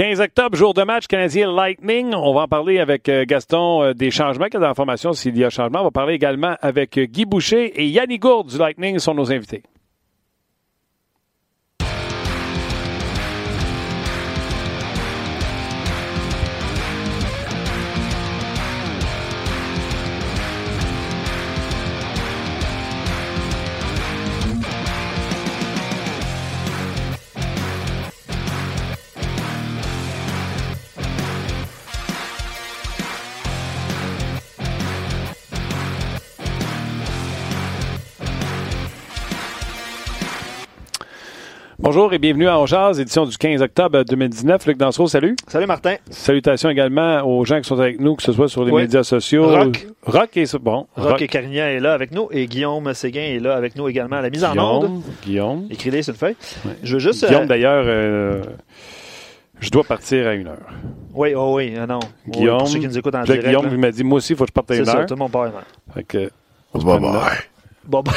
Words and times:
15 0.00 0.18
octobre, 0.22 0.56
jour 0.56 0.72
de 0.72 0.82
match 0.82 1.06
canadien 1.08 1.52
Lightning. 1.52 2.14
On 2.14 2.32
va 2.32 2.44
en 2.44 2.48
parler 2.48 2.78
avec 2.78 3.06
euh, 3.10 3.26
Gaston 3.28 3.82
euh, 3.82 3.92
des 3.92 4.10
changements 4.10 4.46
qu'il 4.46 4.58
formation, 4.74 5.12
s'il 5.12 5.36
y 5.36 5.44
a 5.44 5.50
changement? 5.50 5.80
On 5.80 5.84
va 5.84 5.90
parler 5.90 6.14
également 6.14 6.56
avec 6.62 6.96
euh, 6.96 7.04
Guy 7.04 7.26
Boucher 7.26 7.78
et 7.78 7.86
Yannick 7.86 8.22
Gourde 8.22 8.48
du 8.48 8.56
Lightning 8.56 8.98
sont 8.98 9.12
nos 9.12 9.30
invités. 9.30 9.62
Bonjour 41.92 42.12
et 42.12 42.20
bienvenue 42.20 42.46
à 42.48 42.64
Jazz, 42.66 43.00
édition 43.00 43.26
du 43.26 43.36
15 43.36 43.62
octobre 43.62 44.04
2019. 44.04 44.64
Luc 44.64 44.78
Dansereau, 44.78 45.08
salut. 45.08 45.34
Salut 45.48 45.66
Martin. 45.66 45.96
Salutations 46.08 46.70
également 46.70 47.20
aux 47.22 47.44
gens 47.44 47.60
qui 47.60 47.64
sont 47.66 47.80
avec 47.80 47.98
nous, 47.98 48.14
que 48.14 48.22
ce 48.22 48.30
soit 48.32 48.46
sur 48.48 48.64
les 48.64 48.70
Oui. 48.70 48.82
médias 48.82 49.02
sociaux. 49.02 49.48
Rock. 49.48 49.88
Rock 50.04 50.36
est 50.36 50.56
bon. 50.56 50.86
Rock, 50.94 51.20
et 51.20 51.26
Carignan 51.26 51.64
est 51.66 51.80
là 51.80 51.92
avec 51.92 52.12
nous 52.12 52.28
et 52.30 52.46
Guillaume 52.46 52.94
Séguin 52.94 53.22
est 53.22 53.40
là 53.40 53.56
avec 53.56 53.74
nous 53.74 53.88
également 53.88 54.14
à 54.18 54.20
la 54.22 54.30
mise 54.30 54.44
en 54.44 54.56
onde. 54.56 54.82
Guillaume. 54.84 55.02
Guillaume. 55.24 55.66
Écris-les 55.68 56.02
sur 56.04 56.12
une 56.14 56.18
feuille. 56.20 56.36
Je 56.84 56.92
veux 56.92 57.00
juste. 57.00 57.26
Guillaume, 57.26 57.42
euh, 57.42 57.46
d'ailleurs, 57.46 57.82
euh, 57.84 58.40
je 59.58 59.70
dois 59.70 59.82
partir 59.82 60.28
à 60.28 60.34
une 60.34 60.46
heure. 60.46 60.58
oui, 61.12 61.34
oh 61.34 61.56
oui, 61.56 61.74
ah 61.76 61.88
non. 61.88 61.98
Oui, 62.28 62.32
Guillaume. 62.38 62.58
pour 62.58 62.68
ceux 62.68 62.78
qui 62.78 62.86
nous 62.86 62.98
écoutent 62.98 63.16
en 63.16 63.22
Puis 63.24 63.30
là, 63.30 63.34
direct. 63.40 63.48
Guillaume 63.48 63.66
là. 63.66 63.72
il 63.72 63.78
m'a 63.80 63.90
dit, 63.90 64.04
moi 64.04 64.18
aussi, 64.18 64.34
il 64.34 64.36
faut 64.36 64.44
que 64.44 64.50
je 64.50 64.52
parte 64.52 64.70
à 64.70 64.74
C'est 64.74 64.80
une 64.82 64.86
ça, 64.86 64.98
heure. 64.98 65.06
tout 65.06 65.14
le 65.14 65.18
monde 65.18 65.32
part. 65.32 65.42
ouais. 65.46 65.50
Fait 65.92 66.04
que, 66.04 66.30
Bye 66.72 67.00
bye. 67.00 67.10
Bon, 67.84 68.00
ben, 68.04 68.12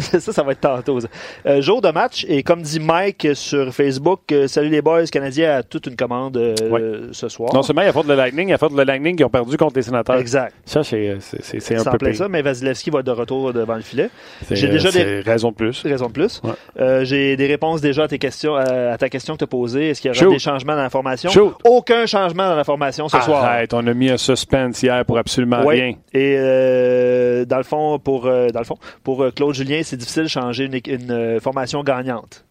ça, 0.00 0.32
ça 0.32 0.42
va 0.42 0.52
être 0.52 0.60
tantôt. 0.60 0.98
Euh, 1.46 1.60
jour 1.60 1.80
de 1.80 1.90
match, 1.90 2.24
et 2.28 2.42
comme 2.42 2.62
dit 2.62 2.80
Mike 2.80 3.28
sur 3.34 3.72
Facebook, 3.72 4.20
euh, 4.32 4.48
salut 4.48 4.68
les 4.68 4.82
boys, 4.82 5.06
Canadiens 5.06 5.56
a 5.56 5.62
toute 5.62 5.86
une 5.86 5.96
commande 5.96 6.36
euh, 6.36 7.08
ce 7.12 7.28
soir. 7.28 7.52
non 7.54 7.62
seulement 7.62 7.82
il 7.82 7.88
a 7.88 7.92
faute 7.92 8.06
de 8.06 8.12
le 8.12 8.16
Lightning, 8.16 8.48
il 8.48 8.50
y 8.50 8.54
a 8.54 8.58
faute 8.58 8.72
de 8.72 8.78
le 8.78 8.84
Lightning 8.84 9.16
qui 9.16 9.24
ont 9.24 9.30
perdu 9.30 9.56
contre 9.56 9.76
les 9.76 9.82
sénateurs. 9.82 10.16
Exact. 10.16 10.54
Ça, 10.64 10.82
c'est 10.82 11.10
un 11.10 11.84
peu 11.84 11.98
pire. 11.98 12.16
ça, 12.16 12.28
mais 12.28 12.42
Vasilevski 12.42 12.90
va 12.90 13.00
être 13.00 13.06
de 13.06 13.12
retour 13.12 13.52
devant 13.52 13.76
le 13.76 13.82
filet. 13.82 14.10
J'ai 14.50 14.68
déjà 14.68 14.90
c'est 14.90 15.20
raison 15.20 15.50
de 15.50 15.56
plus. 15.56 15.82
Raison 15.82 16.06
de 16.06 16.12
plus. 16.12 16.40
Euh, 16.80 17.04
J'ai 17.04 17.36
des 17.36 17.46
réponses 17.46 17.80
déjà 17.80 18.04
à, 18.04 18.98
ta 18.98 19.08
question 19.08 19.34
que 19.34 19.38
tu 19.38 19.44
as 19.44 19.48
posée. 19.48 19.90
Est-ce 19.90 20.00
qu'il 20.00 20.12
y 20.14 20.18
aura 20.18 20.32
des 20.32 20.38
changements 20.38 20.74
dans 20.74 20.82
la 20.82 20.90
formation? 20.90 21.30
Shoot. 21.30 21.54
Aucun 21.64 22.06
changement 22.06 22.48
dans 22.48 22.56
la 22.56 22.64
formation 22.64 23.08
ce 23.08 23.20
soir. 23.20 23.60
On 23.72 23.86
a 23.86 23.94
mis 23.94 24.10
un 24.10 24.16
suspense 24.16 24.82
hier 24.82 25.04
pour 25.04 25.18
absolument 25.18 25.64
rien. 25.64 25.94
Et 26.12 26.36
euh, 26.38 27.35
dans 27.44 27.58
le 27.58 27.62
fond, 27.62 27.98
pour 27.98 28.26
euh, 28.26 28.48
dans 28.48 28.60
le 28.60 28.64
fond, 28.64 28.78
pour 29.02 29.22
euh, 29.22 29.30
Claude 29.30 29.54
Julien, 29.54 29.80
c'est 29.82 29.96
difficile 29.96 30.24
de 30.24 30.28
changer 30.28 30.64
une, 30.64 31.10
euh, 31.10 31.40
formation 31.40 31.82
gagnante. 31.82 32.46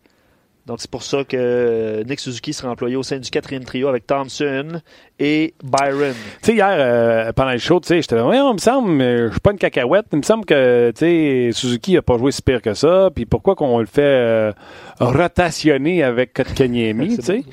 Donc 0.65 0.77
c'est 0.81 0.89
pour 0.89 1.03
ça 1.03 1.23
que 1.23 1.37
euh, 1.37 2.03
Nick 2.05 2.19
Suzuki 2.19 2.51
sera 2.51 2.71
employé 2.71 2.95
au 2.95 3.03
sein 3.03 3.19
du 3.19 3.29
quatrième 3.29 3.63
trio 3.63 3.87
avec 3.87 4.07
Thompson 4.07 4.81
et 5.19 5.53
Byron. 5.63 6.15
Tu 6.41 6.45
sais, 6.47 6.53
hier, 6.55 6.67
euh, 6.71 7.31
pendant 7.33 7.51
le 7.51 7.59
show, 7.59 7.79
tu 7.79 7.87
sais, 7.87 8.01
j'étais 8.01 8.19
ouais, 8.19 8.37
il 8.37 8.53
me 8.53 8.57
semble, 8.57 8.99
euh, 8.99 9.27
je 9.27 9.31
suis 9.33 9.39
pas 9.39 9.51
une 9.51 9.59
cacahuète. 9.59 10.07
Il 10.11 10.17
me 10.17 10.23
semble 10.23 10.43
que, 10.43 10.89
tu 10.89 10.99
sais, 10.99 11.49
Suzuki 11.53 11.97
a 11.97 12.01
pas 12.01 12.17
joué 12.17 12.31
si 12.31 12.41
pire 12.41 12.63
que 12.63 12.73
ça. 12.73 13.09
Puis 13.13 13.27
pourquoi 13.27 13.53
qu'on 13.55 13.77
le 13.77 13.85
fait 13.85 14.01
euh, 14.01 14.51
rotationner 14.99 16.01
avec 16.01 16.33
Kotkaniemi, 16.33 17.15
tu 17.17 17.21
sais? 17.21 17.43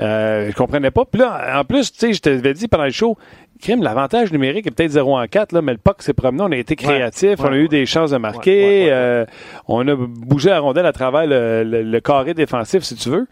Euh, 0.00 0.50
je 0.50 0.56
comprenais 0.56 0.90
pas. 0.90 1.04
Puis 1.04 1.20
là, 1.20 1.60
en 1.60 1.64
plus, 1.64 1.92
tu 1.92 2.00
sais, 2.00 2.12
je 2.12 2.20
t'avais 2.20 2.52
dit 2.52 2.66
pendant 2.66 2.84
le 2.84 2.90
show, 2.90 3.16
crime, 3.60 3.82
l'avantage 3.82 4.32
numérique 4.32 4.66
est 4.66 4.70
peut-être 4.70 4.90
0 4.90 5.16
en 5.18 5.26
4, 5.26 5.52
là, 5.52 5.62
mais 5.62 5.72
le 5.72 5.78
puck 5.78 6.02
s'est 6.02 6.12
promené, 6.14 6.42
on 6.42 6.52
a 6.52 6.56
été 6.56 6.76
créatifs, 6.76 7.38
Ouais, 7.40 7.46
on 7.48 7.52
a 7.52 7.56
eu 7.56 7.62
ouais. 7.62 7.68
des 7.68 7.86
chances 7.86 8.10
de 8.10 8.16
marquer, 8.18 8.86
euh, 8.90 9.24
on 9.68 9.86
a 9.88 9.94
bougé 9.96 10.50
la 10.50 10.60
rondelle 10.60 10.86
à 10.86 10.92
travers 10.92 11.26
le, 11.26 11.64
le- 11.64 11.82
le 11.82 12.00
carré 12.00 12.34
défensif, 12.34 12.82
si 12.82 12.94
tu 12.96 13.08
veux. 13.10 13.26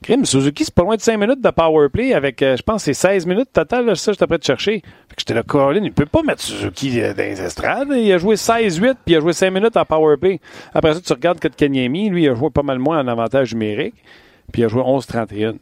Crime, 0.00 0.24
Suzuki, 0.24 0.64
c'est 0.64 0.72
pas 0.72 0.82
loin 0.84 0.94
de 0.94 1.00
5 1.00 1.16
minutes 1.18 1.40
de 1.42 1.50
power 1.50 1.88
play 1.88 2.14
avec, 2.14 2.40
euh, 2.42 2.56
je 2.56 2.62
pense, 2.62 2.84
c'est 2.84 2.94
16 2.94 3.26
minutes 3.26 3.52
total, 3.52 3.84
là, 3.84 3.96
ça, 3.96 4.12
j'étais 4.12 4.28
prêt 4.28 4.38
de 4.38 4.44
chercher. 4.44 4.74
Fait 5.08 5.16
que 5.16 5.20
j'étais 5.20 5.34
là, 5.34 5.42
Colin, 5.42 5.80
il 5.82 5.92
peut 5.92 6.06
pas 6.06 6.22
mettre 6.22 6.40
Suzuki 6.40 7.00
euh, 7.00 7.12
dans 7.14 7.24
les 7.24 7.42
estrades. 7.42 7.88
Il 7.92 8.12
a 8.12 8.18
joué 8.18 8.36
16-8, 8.36 8.78
puis 9.04 9.14
il 9.14 9.16
a 9.16 9.20
joué 9.20 9.32
5 9.32 9.50
minutes 9.50 9.76
en 9.76 9.84
power 9.84 10.16
play. 10.16 10.38
Après 10.72 10.94
ça, 10.94 11.00
tu 11.00 11.12
regardes 11.12 11.40
Kotkaniemi, 11.40 12.10
lui, 12.10 12.22
il 12.24 12.28
a 12.28 12.34
joué 12.36 12.48
pas 12.50 12.62
mal 12.62 12.78
moins 12.78 13.00
en 13.00 13.08
avantage 13.08 13.52
numérique, 13.54 13.96
puis 14.52 14.62
il 14.62 14.66
a 14.66 14.68
joué 14.68 14.82
11-31. 14.82 15.54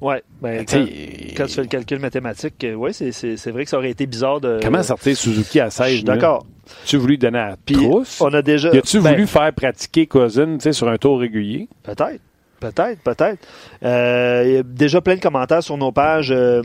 Ouais, 0.00 0.22
ben, 0.40 0.64
quand, 0.66 1.46
tu 1.46 1.52
fais 1.54 1.60
le 1.62 1.66
calcul 1.68 1.98
mathématique, 1.98 2.64
euh, 2.64 2.74
ouais, 2.74 2.92
c'est- 2.92 3.12
c'est 3.12 3.36
c'est 3.36 3.50
vrai 3.50 3.64
que 3.64 3.70
ça 3.70 3.76
aurait 3.76 3.90
été 3.90 4.06
bizarre 4.06 4.40
de. 4.40 4.58
Comment 4.62 4.82
sortir 4.82 5.16
Suzuki 5.16 5.60
à 5.60 5.68
16 5.70 5.86
Je 5.86 5.96
suis 5.96 6.04
minutes? 6.04 6.06
d'accord. 6.20 6.46
Tu 6.86 6.96
voulu 6.96 7.18
donner 7.18 7.38
à 7.38 7.56
Puis 7.64 7.74
trousse? 7.74 8.20
on 8.20 8.32
a 8.32 8.40
déjà. 8.42 8.70
Y 8.72 8.78
a-tu 8.78 9.00
ben, 9.00 9.10
voulu 9.12 9.26
faire 9.26 9.52
pratiquer 9.52 10.06
Cousin 10.06 10.56
sur 10.72 10.88
un 10.88 10.96
tour 10.96 11.20
régulier? 11.20 11.68
Peut-être. 11.82 12.20
Peut-être, 12.60 13.00
peut-être. 13.02 13.38
Euh, 13.82 14.42
il 14.46 14.52
y 14.52 14.56
a 14.58 14.62
déjà 14.62 15.00
plein 15.00 15.14
de 15.16 15.20
commentaires 15.20 15.62
sur 15.62 15.76
nos 15.78 15.92
pages, 15.92 16.30
euh, 16.30 16.62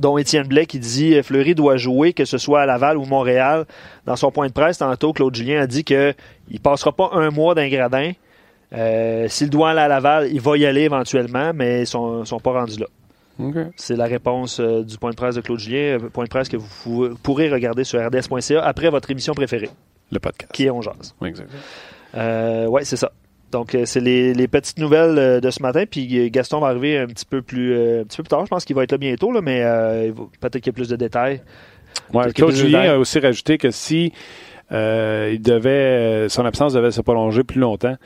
dont 0.00 0.16
Étienne 0.16 0.46
Blais 0.46 0.66
qui 0.66 0.78
dit 0.78 1.20
Fleury 1.22 1.54
doit 1.56 1.76
jouer, 1.76 2.12
que 2.12 2.24
ce 2.24 2.38
soit 2.38 2.60
à 2.62 2.66
Laval 2.66 2.96
ou 2.96 3.04
Montréal. 3.04 3.66
Dans 4.06 4.14
son 4.16 4.30
point 4.30 4.46
de 4.46 4.52
presse, 4.52 4.78
tantôt, 4.78 5.12
Claude 5.12 5.34
Julien 5.34 5.60
a 5.62 5.66
dit 5.66 5.82
qu'il 5.84 6.14
ne 6.52 6.58
passera 6.58 6.92
pas 6.92 7.10
un 7.14 7.30
mois 7.30 7.54
d'un 7.54 7.68
gradin. 7.68 8.12
Euh, 8.72 9.26
S'il 9.28 9.50
doit 9.50 9.70
aller 9.70 9.80
à 9.80 9.88
Laval, 9.88 10.28
il 10.32 10.40
va 10.40 10.56
y 10.58 10.66
aller 10.66 10.82
éventuellement, 10.82 11.52
mais 11.54 11.78
ils 11.78 11.80
ne 11.80 11.84
sont, 11.86 12.24
sont 12.24 12.40
pas 12.40 12.52
rendus 12.52 12.78
là. 12.80 12.86
C'est 13.76 13.94
la 13.94 14.06
réponse 14.06 14.58
euh, 14.58 14.82
du 14.82 14.98
point 14.98 15.10
de 15.10 15.14
presse 15.16 15.36
de 15.36 15.40
Claude 15.40 15.60
Julien, 15.60 15.96
euh, 15.96 16.08
point 16.12 16.24
de 16.24 16.28
presse 16.28 16.48
que 16.48 16.56
vous 16.56 16.66
pou- 16.82 17.14
pourrez 17.22 17.48
regarder 17.48 17.84
sur 17.84 18.04
rds.ca 18.04 18.60
après 18.64 18.90
votre 18.90 19.08
émission 19.12 19.32
préférée, 19.32 19.70
Le 20.10 20.18
podcast. 20.18 20.50
qui 20.52 20.64
est 20.66 20.70
On 20.70 20.82
Jase. 20.82 21.14
Oui, 21.20 21.28
exactement. 21.28 21.60
Euh, 22.16 22.66
oui, 22.66 22.80
c'est 22.84 22.96
ça. 22.96 23.12
Donc, 23.52 23.76
c'est 23.84 24.00
les, 24.00 24.34
les 24.34 24.48
petites 24.48 24.78
nouvelles 24.80 25.40
de 25.40 25.50
ce 25.50 25.62
matin. 25.62 25.84
Puis 25.88 26.30
Gaston 26.32 26.58
va 26.60 26.66
arriver 26.66 26.98
un 26.98 27.06
petit 27.06 27.24
peu 27.24 27.40
plus, 27.40 27.72
un 28.00 28.04
petit 28.04 28.16
peu 28.18 28.22
plus 28.24 28.28
tard. 28.28 28.44
Je 28.44 28.50
pense 28.50 28.64
qu'il 28.64 28.74
va 28.76 28.82
être 28.82 28.92
là 28.92 28.98
bientôt, 28.98 29.30
là, 29.32 29.40
mais 29.40 29.62
peut-être 30.40 30.54
qu'il 30.58 30.66
y 30.66 30.70
a 30.70 30.72
plus 30.74 30.88
de 30.88 30.96
détails. 30.96 31.40
Ouais, 32.12 32.30
Claude 32.32 32.54
Julien 32.54 32.92
a 32.94 32.96
aussi 32.98 33.20
rajouté 33.20 33.56
que 33.56 33.70
si 33.70 34.12
il 34.70 35.40
devait, 35.40 36.28
son 36.28 36.44
absence 36.44 36.74
devait 36.74 36.90
se 36.90 37.00
prolonger 37.00 37.42
plus 37.44 37.60
longtemps, 37.60 37.96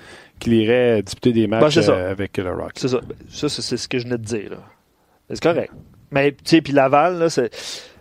qu'il 0.43 0.55
irait 0.55 1.03
disputer 1.03 1.33
des 1.33 1.47
Ben, 1.47 1.61
matchs 1.61 1.81
ça. 1.81 1.93
euh, 1.93 2.11
avec 2.11 2.37
le 2.37 2.51
Rock. 2.51 2.73
C'est 2.77 2.89
ça. 2.89 3.01
Ben, 3.07 3.15
Ça, 3.29 3.49
c'est 3.49 3.77
ce 3.77 3.89
que 3.89 3.99
je 3.99 4.05
venais 4.05 4.19
de 4.19 4.25
dire. 4.25 4.51
C'est 5.31 5.41
correct. 5.41 5.73
Mais, 6.11 6.33
tu 6.33 6.39
sais, 6.45 6.61
puis 6.61 6.73
Laval, 6.73 7.19
là, 7.19 7.31
c'est 7.31 7.51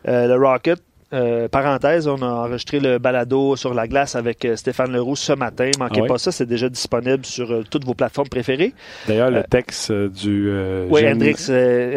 euh, 0.07 0.28
le 0.28 0.35
Rocket. 0.46 0.79
euh, 1.13 1.50
parenthèse, 1.50 2.07
on 2.07 2.22
a 2.22 2.25
enregistré 2.25 2.79
le 2.79 2.97
balado 2.97 3.57
sur 3.57 3.74
la 3.74 3.85
glace 3.85 4.16
avec 4.16 4.46
euh, 4.46 4.56
Stéphane 4.56 4.94
Leroux 4.94 5.18
ce 5.18 5.34
matin. 5.34 5.69
Manquez 5.78 6.00
Ah 6.00 6.03
oui? 6.03 6.07
pas 6.07 6.18
ça, 6.18 6.31
c'est 6.31 6.46
déjà 6.46 6.69
disponible 6.69 7.25
sur 7.25 7.52
euh, 7.52 7.63
toutes 7.69 7.84
vos 7.85 7.94
plateformes 7.94 8.29
préférées. 8.29 8.73
D'ailleurs, 9.09 9.29
le 9.29 9.44
texte 9.44 9.91
du. 9.91 10.50
Oui, 10.90 11.02
jeune- 11.02 11.13
Hendrix, 11.18 11.35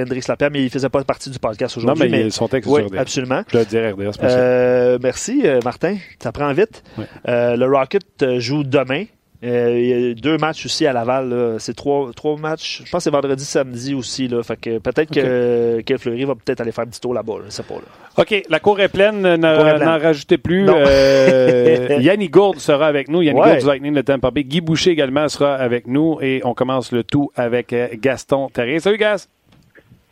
Hendrix 0.02 0.22
Lapierre, 0.28 0.50
mais 0.52 0.64
il 0.64 0.70
faisait 0.70 0.88
pas 0.88 1.02
partie 1.04 1.30
du 1.30 1.38
podcast 1.38 1.76
Non, 1.76 1.82
aujourd'hui. 1.92 2.08
mais, 2.10 2.20
il- 2.22 2.32
son 2.32 2.48
texte 2.48 2.68
est 2.68 2.72
oui, 2.74 2.80
sur 2.82 2.90
RDS. 2.90 2.98
absolument. 2.98 3.42
Je 3.46 3.52
dois 3.52 3.64
dire 3.64 3.92
RDS. 3.94 4.18
merci. 4.20 4.98
Merci, 5.02 5.42
Martin. 5.64 5.96
Ça 6.20 6.32
prend 6.32 6.52
vite. 6.52 6.82
Le 7.26 7.64
Rocket 7.66 8.02
joue 8.38 8.64
demain. 8.64 9.04
Euh, 9.44 9.78
il 9.78 9.86
y 10.08 10.10
a 10.10 10.14
deux 10.14 10.38
matchs 10.38 10.64
aussi 10.64 10.86
à 10.86 10.92
Laval. 10.92 11.28
là. 11.28 11.58
C'est 11.58 11.74
trois, 11.74 12.10
trois 12.16 12.36
matchs. 12.38 12.78
Je 12.84 12.90
pense 12.90 13.00
que 13.00 13.04
c'est 13.04 13.10
vendredi, 13.10 13.44
samedi 13.44 13.94
aussi. 13.94 14.26
Là. 14.28 14.42
Fait 14.42 14.58
que 14.58 14.78
peut-être 14.78 15.12
que, 15.12 15.82
que 15.82 15.98
Fleury 15.98 16.24
va 16.24 16.34
peut-être 16.34 16.60
aller 16.62 16.72
faire 16.72 16.84
un 16.84 16.88
petit 16.88 17.00
tour 17.00 17.12
là-bas. 17.12 17.34
Je 17.44 17.50
sais 17.50 17.62
pas. 17.62 17.74
Là. 17.74 17.82
OK, 18.16 18.42
la 18.48 18.60
cour 18.60 18.80
est 18.80 18.88
pleine. 18.88 19.20
N'en 19.36 19.98
rajoutez 19.98 20.38
plus. 20.38 20.66
Euh, 20.68 21.96
Yannick 22.00 22.30
Gourde 22.30 22.58
sera 22.58 22.86
avec 22.86 23.08
nous. 23.08 23.20
Yannick 23.22 23.42
Ouais. 23.42 23.48
Gourde 23.50 23.60
du 23.60 23.66
Lightning 23.66 23.94
de 23.94 24.00
Tampa 24.00 24.30
Bay. 24.30 24.44
Guy 24.44 24.60
Boucher 24.60 24.90
également 24.92 25.28
sera 25.28 25.54
avec 25.54 25.86
nous. 25.86 26.18
Et 26.22 26.40
on 26.44 26.54
commence 26.54 26.90
le 26.92 27.04
tout 27.04 27.30
avec 27.36 27.72
euh, 27.72 27.88
Gaston 28.00 28.48
Terrien. 28.48 28.78
Salut, 28.78 28.96
Gas. 28.98 29.28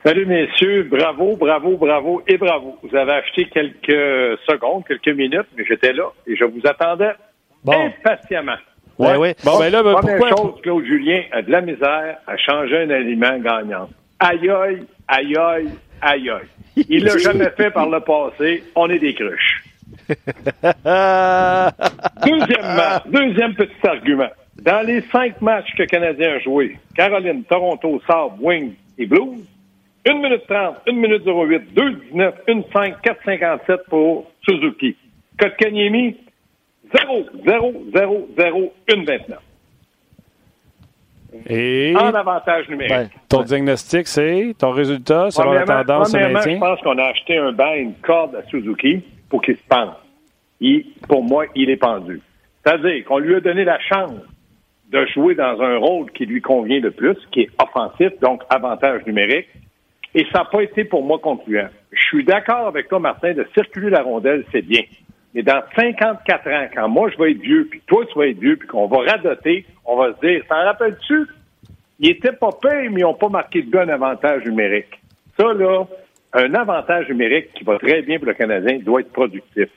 Salut 0.04 0.26
messieurs, 0.26 0.88
bravo, 0.90 1.36
bravo, 1.36 1.76
bravo 1.76 2.22
et 2.26 2.36
bravo. 2.36 2.76
Vous 2.82 2.96
avez 2.96 3.12
acheté 3.12 3.44
quelques 3.44 4.36
secondes, 4.50 4.82
quelques 4.84 5.16
minutes, 5.16 5.46
mais 5.56 5.64
j'étais 5.64 5.92
là 5.92 6.10
et 6.26 6.34
je 6.34 6.44
vous 6.44 6.60
attendais 6.64 7.12
Bon. 7.62 7.72
impatiemment. 7.72 8.56
Ben 9.02 9.18
oui. 9.18 9.32
Bon, 9.44 9.58
ben 9.58 9.70
là, 9.70 9.82
ben, 9.82 9.92
Première 9.94 10.18
pourquoi? 10.18 10.36
chose, 10.36 10.60
Claude 10.62 10.84
Julien 10.84 11.22
a 11.32 11.42
de 11.42 11.50
la 11.50 11.60
misère 11.60 12.18
à 12.26 12.36
changer 12.36 12.78
un 12.82 12.90
aliment 12.90 13.38
gagnant. 13.38 13.88
Aïe 14.20 14.48
aïe, 14.48 14.86
aïe 15.08 15.36
aïe, 15.36 15.68
aïe 16.00 16.30
aïe. 16.30 16.84
Il 16.88 17.04
l'a 17.04 17.18
jamais 17.18 17.50
fait 17.56 17.70
par 17.70 17.88
le 17.88 18.00
passé. 18.00 18.62
On 18.74 18.88
est 18.88 18.98
des 18.98 19.14
cruches. 19.14 19.64
Deuxièmement, 22.24 23.00
deuxième 23.06 23.54
petit 23.54 23.86
argument. 23.86 24.30
Dans 24.62 24.86
les 24.86 25.00
cinq 25.12 25.40
matchs 25.40 25.72
que 25.76 25.82
le 25.82 25.86
Canadien 25.86 26.34
a 26.34 26.38
joués, 26.38 26.78
Caroline, 26.94 27.44
Toronto, 27.44 28.00
Sabre, 28.06 28.36
Wings 28.40 28.74
et 28.98 29.06
Blues, 29.06 29.44
1 30.06 30.14
minute 30.14 30.42
30, 30.48 30.76
1 30.88 30.92
minute 30.92 31.22
08, 31.26 31.74
2 31.74 31.90
19, 32.12 32.34
1 32.48 32.62
5, 32.72 33.02
4 33.02 33.24
57 33.24 33.80
pour 33.88 34.30
Suzuki. 34.46 34.96
Kotkaniemi, 35.38 36.16
0, 36.94 37.24
0, 37.46 37.72
0, 37.94 38.28
0, 38.38 38.72
1 38.90 39.04
29. 39.04 39.38
Et 41.48 41.94
en 41.96 42.12
avantage 42.14 42.68
numérique. 42.68 42.92
Ben, 42.92 43.08
ton 43.28 43.38
ouais. 43.38 43.44
diagnostic, 43.44 44.06
c'est 44.06 44.54
ton 44.58 44.70
résultat 44.70 45.30
selon 45.30 45.52
la 45.52 45.60
Premièrement- 45.62 45.84
tendance 45.84 46.12
maintient? 46.12 46.54
je 46.54 46.58
pense 46.58 46.80
qu'on 46.80 46.98
a 46.98 47.04
acheté 47.04 47.38
un 47.38 47.52
banc, 47.52 47.72
une 47.74 47.94
corde 47.94 48.34
à 48.36 48.42
Suzuki 48.48 49.02
pour 49.30 49.40
qu'il 49.40 49.56
se 49.56 49.62
pende. 49.68 49.92
Il- 50.60 50.84
pour 51.08 51.22
moi, 51.24 51.46
il 51.54 51.70
est 51.70 51.76
pendu. 51.78 52.20
C'est-à-dire 52.64 53.04
qu'on 53.06 53.18
lui 53.18 53.34
a 53.34 53.40
donné 53.40 53.64
la 53.64 53.78
chance 53.80 54.12
de 54.90 55.06
jouer 55.06 55.34
dans 55.34 55.58
un 55.62 55.78
rôle 55.78 56.10
qui 56.12 56.26
lui 56.26 56.42
convient 56.42 56.80
le 56.80 56.90
plus, 56.90 57.16
qui 57.32 57.40
est 57.42 57.50
offensif, 57.60 58.10
donc 58.20 58.42
avantage 58.50 59.04
numérique. 59.06 59.48
Et 60.14 60.26
ça 60.30 60.40
n'a 60.40 60.44
pas 60.44 60.60
été 60.62 60.84
pour 60.84 61.02
moi 61.02 61.18
concluant. 61.18 61.68
Je 61.92 62.02
suis 62.02 62.24
d'accord 62.24 62.66
avec 62.66 62.88
toi, 62.88 62.98
Martin, 62.98 63.32
de 63.32 63.46
circuler 63.54 63.88
la 63.88 64.02
rondelle, 64.02 64.44
c'est 64.52 64.60
bien. 64.60 64.82
Mais 65.34 65.42
dans 65.42 65.62
54 65.74 66.46
ans, 66.48 66.68
quand 66.74 66.88
moi 66.88 67.10
je 67.10 67.18
vais 67.18 67.32
être 67.32 67.40
vieux, 67.40 67.66
puis 67.70 67.80
toi 67.86 68.04
tu 68.06 68.18
vas 68.18 68.28
être 68.28 68.38
vieux, 68.38 68.56
puis 68.56 68.68
qu'on 68.68 68.86
va 68.86 68.98
radoter, 69.10 69.64
on 69.84 69.96
va 69.96 70.14
se 70.14 70.26
dire, 70.26 70.42
t'en 70.48 70.62
rappelles-tu? 70.64 71.26
Ils 72.00 72.10
étaient 72.10 72.32
pas 72.32 72.50
payés, 72.60 72.88
mais 72.88 73.00
ils 73.00 73.04
n'ont 73.04 73.14
pas 73.14 73.28
marqué 73.28 73.62
de 73.62 73.78
un 73.78 73.88
avantage 73.88 74.44
numérique. 74.44 75.00
Ça, 75.38 75.52
là, 75.52 75.84
un 76.32 76.54
avantage 76.54 77.08
numérique 77.08 77.52
qui 77.54 77.64
va 77.64 77.78
très 77.78 78.02
bien 78.02 78.18
pour 78.18 78.26
le 78.26 78.34
Canadien 78.34 78.78
doit 78.80 79.00
être 79.00 79.12
productif. 79.12 79.68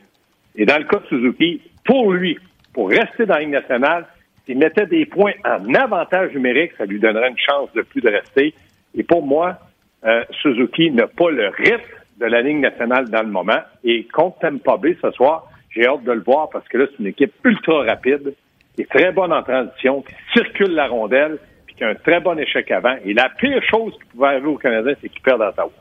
Et 0.56 0.66
dans 0.66 0.78
le 0.78 0.86
cas 0.86 1.00
de 1.00 1.06
Suzuki, 1.07 1.62
pour 1.84 2.13
lui, 2.13 2.40
pour 2.74 2.90
rester 2.90 3.25
dans 3.25 3.36
la 3.36 3.42
Ligue 3.42 3.50
nationale, 3.50 4.06
s'il 4.46 4.58
mettait 4.58 4.86
des 4.86 5.06
points 5.06 5.34
en 5.44 5.74
avantage 5.74 6.34
numérique, 6.34 6.72
ça 6.78 6.86
lui 6.86 7.00
donnerait 7.00 7.30
une 7.30 7.38
chance 7.38 7.72
de 7.74 7.81
plus 7.81 8.01
de 8.01 8.10
rester. 8.10 8.54
Et 8.96 9.04
pour 9.04 9.25
moi, 9.25 9.58
euh, 10.06 10.24
Suzuki 10.42 10.92
n'a 10.92 11.08
pas 11.08 11.30
le 11.30 11.50
rythme 11.50 11.94
de 12.20 12.26
la 12.26 12.42
Ligue 12.42 12.60
nationale 12.60 13.10
dans 13.10 13.22
le 13.22 13.30
moment. 13.30 13.60
Et 13.84 14.06
contre 14.06 14.40
Tampa 14.40 14.78
Bay 14.78 14.98
ce 15.02 15.12
soir, 15.12 15.48
j'ai 15.70 15.86
hâte 15.86 16.04
de 16.04 16.12
le 16.12 16.22
voir 16.22 16.50
parce 16.50 16.68
que 16.68 16.78
là, 16.78 16.86
c'est 16.90 17.00
une 17.00 17.08
équipe 17.08 17.34
ultra 17.44 17.84
rapide, 17.84 18.34
qui 18.76 18.82
est 18.82 18.90
très 18.90 19.12
bonne 19.12 19.34
en 19.34 19.44
transition, 19.44 20.02
qui 20.02 20.14
circule 20.34 20.74
la 20.74 20.88
rondelle, 20.88 21.40
puis 21.66 21.76
qui 21.76 21.84
a 21.84 21.90
un 21.90 21.96
très 21.96 22.20
bon 22.20 22.38
échec 22.40 22.72
avant. 22.72 22.96
Et 23.04 23.14
la 23.14 23.30
pire 23.30 23.62
chose 23.64 23.94
qui 23.94 24.06
pouvait 24.12 24.28
arriver 24.28 24.48
au 24.48 24.58
Canadien, 24.58 24.94
c'est 25.02 25.10
qu'il 25.10 25.22
perd 25.22 25.42
Ottawa. 25.42 25.72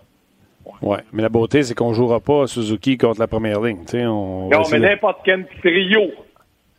Oui, 0.83 0.97
mais 1.13 1.23
la 1.23 1.29
beauté, 1.29 1.63
c'est 1.63 1.75
qu'on 1.75 1.91
ne 1.91 1.95
jouera 1.95 2.21
pas 2.21 2.45
à 2.45 2.47
Suzuki 2.47 2.97
contre 2.97 3.21
la 3.21 3.27
première 3.27 3.61
ligne. 3.61 3.85
On 3.95 4.49
Non, 4.51 4.63
mais 4.71 4.79
n'importe 4.79 5.19
quel 5.25 5.47
trio 5.61 6.11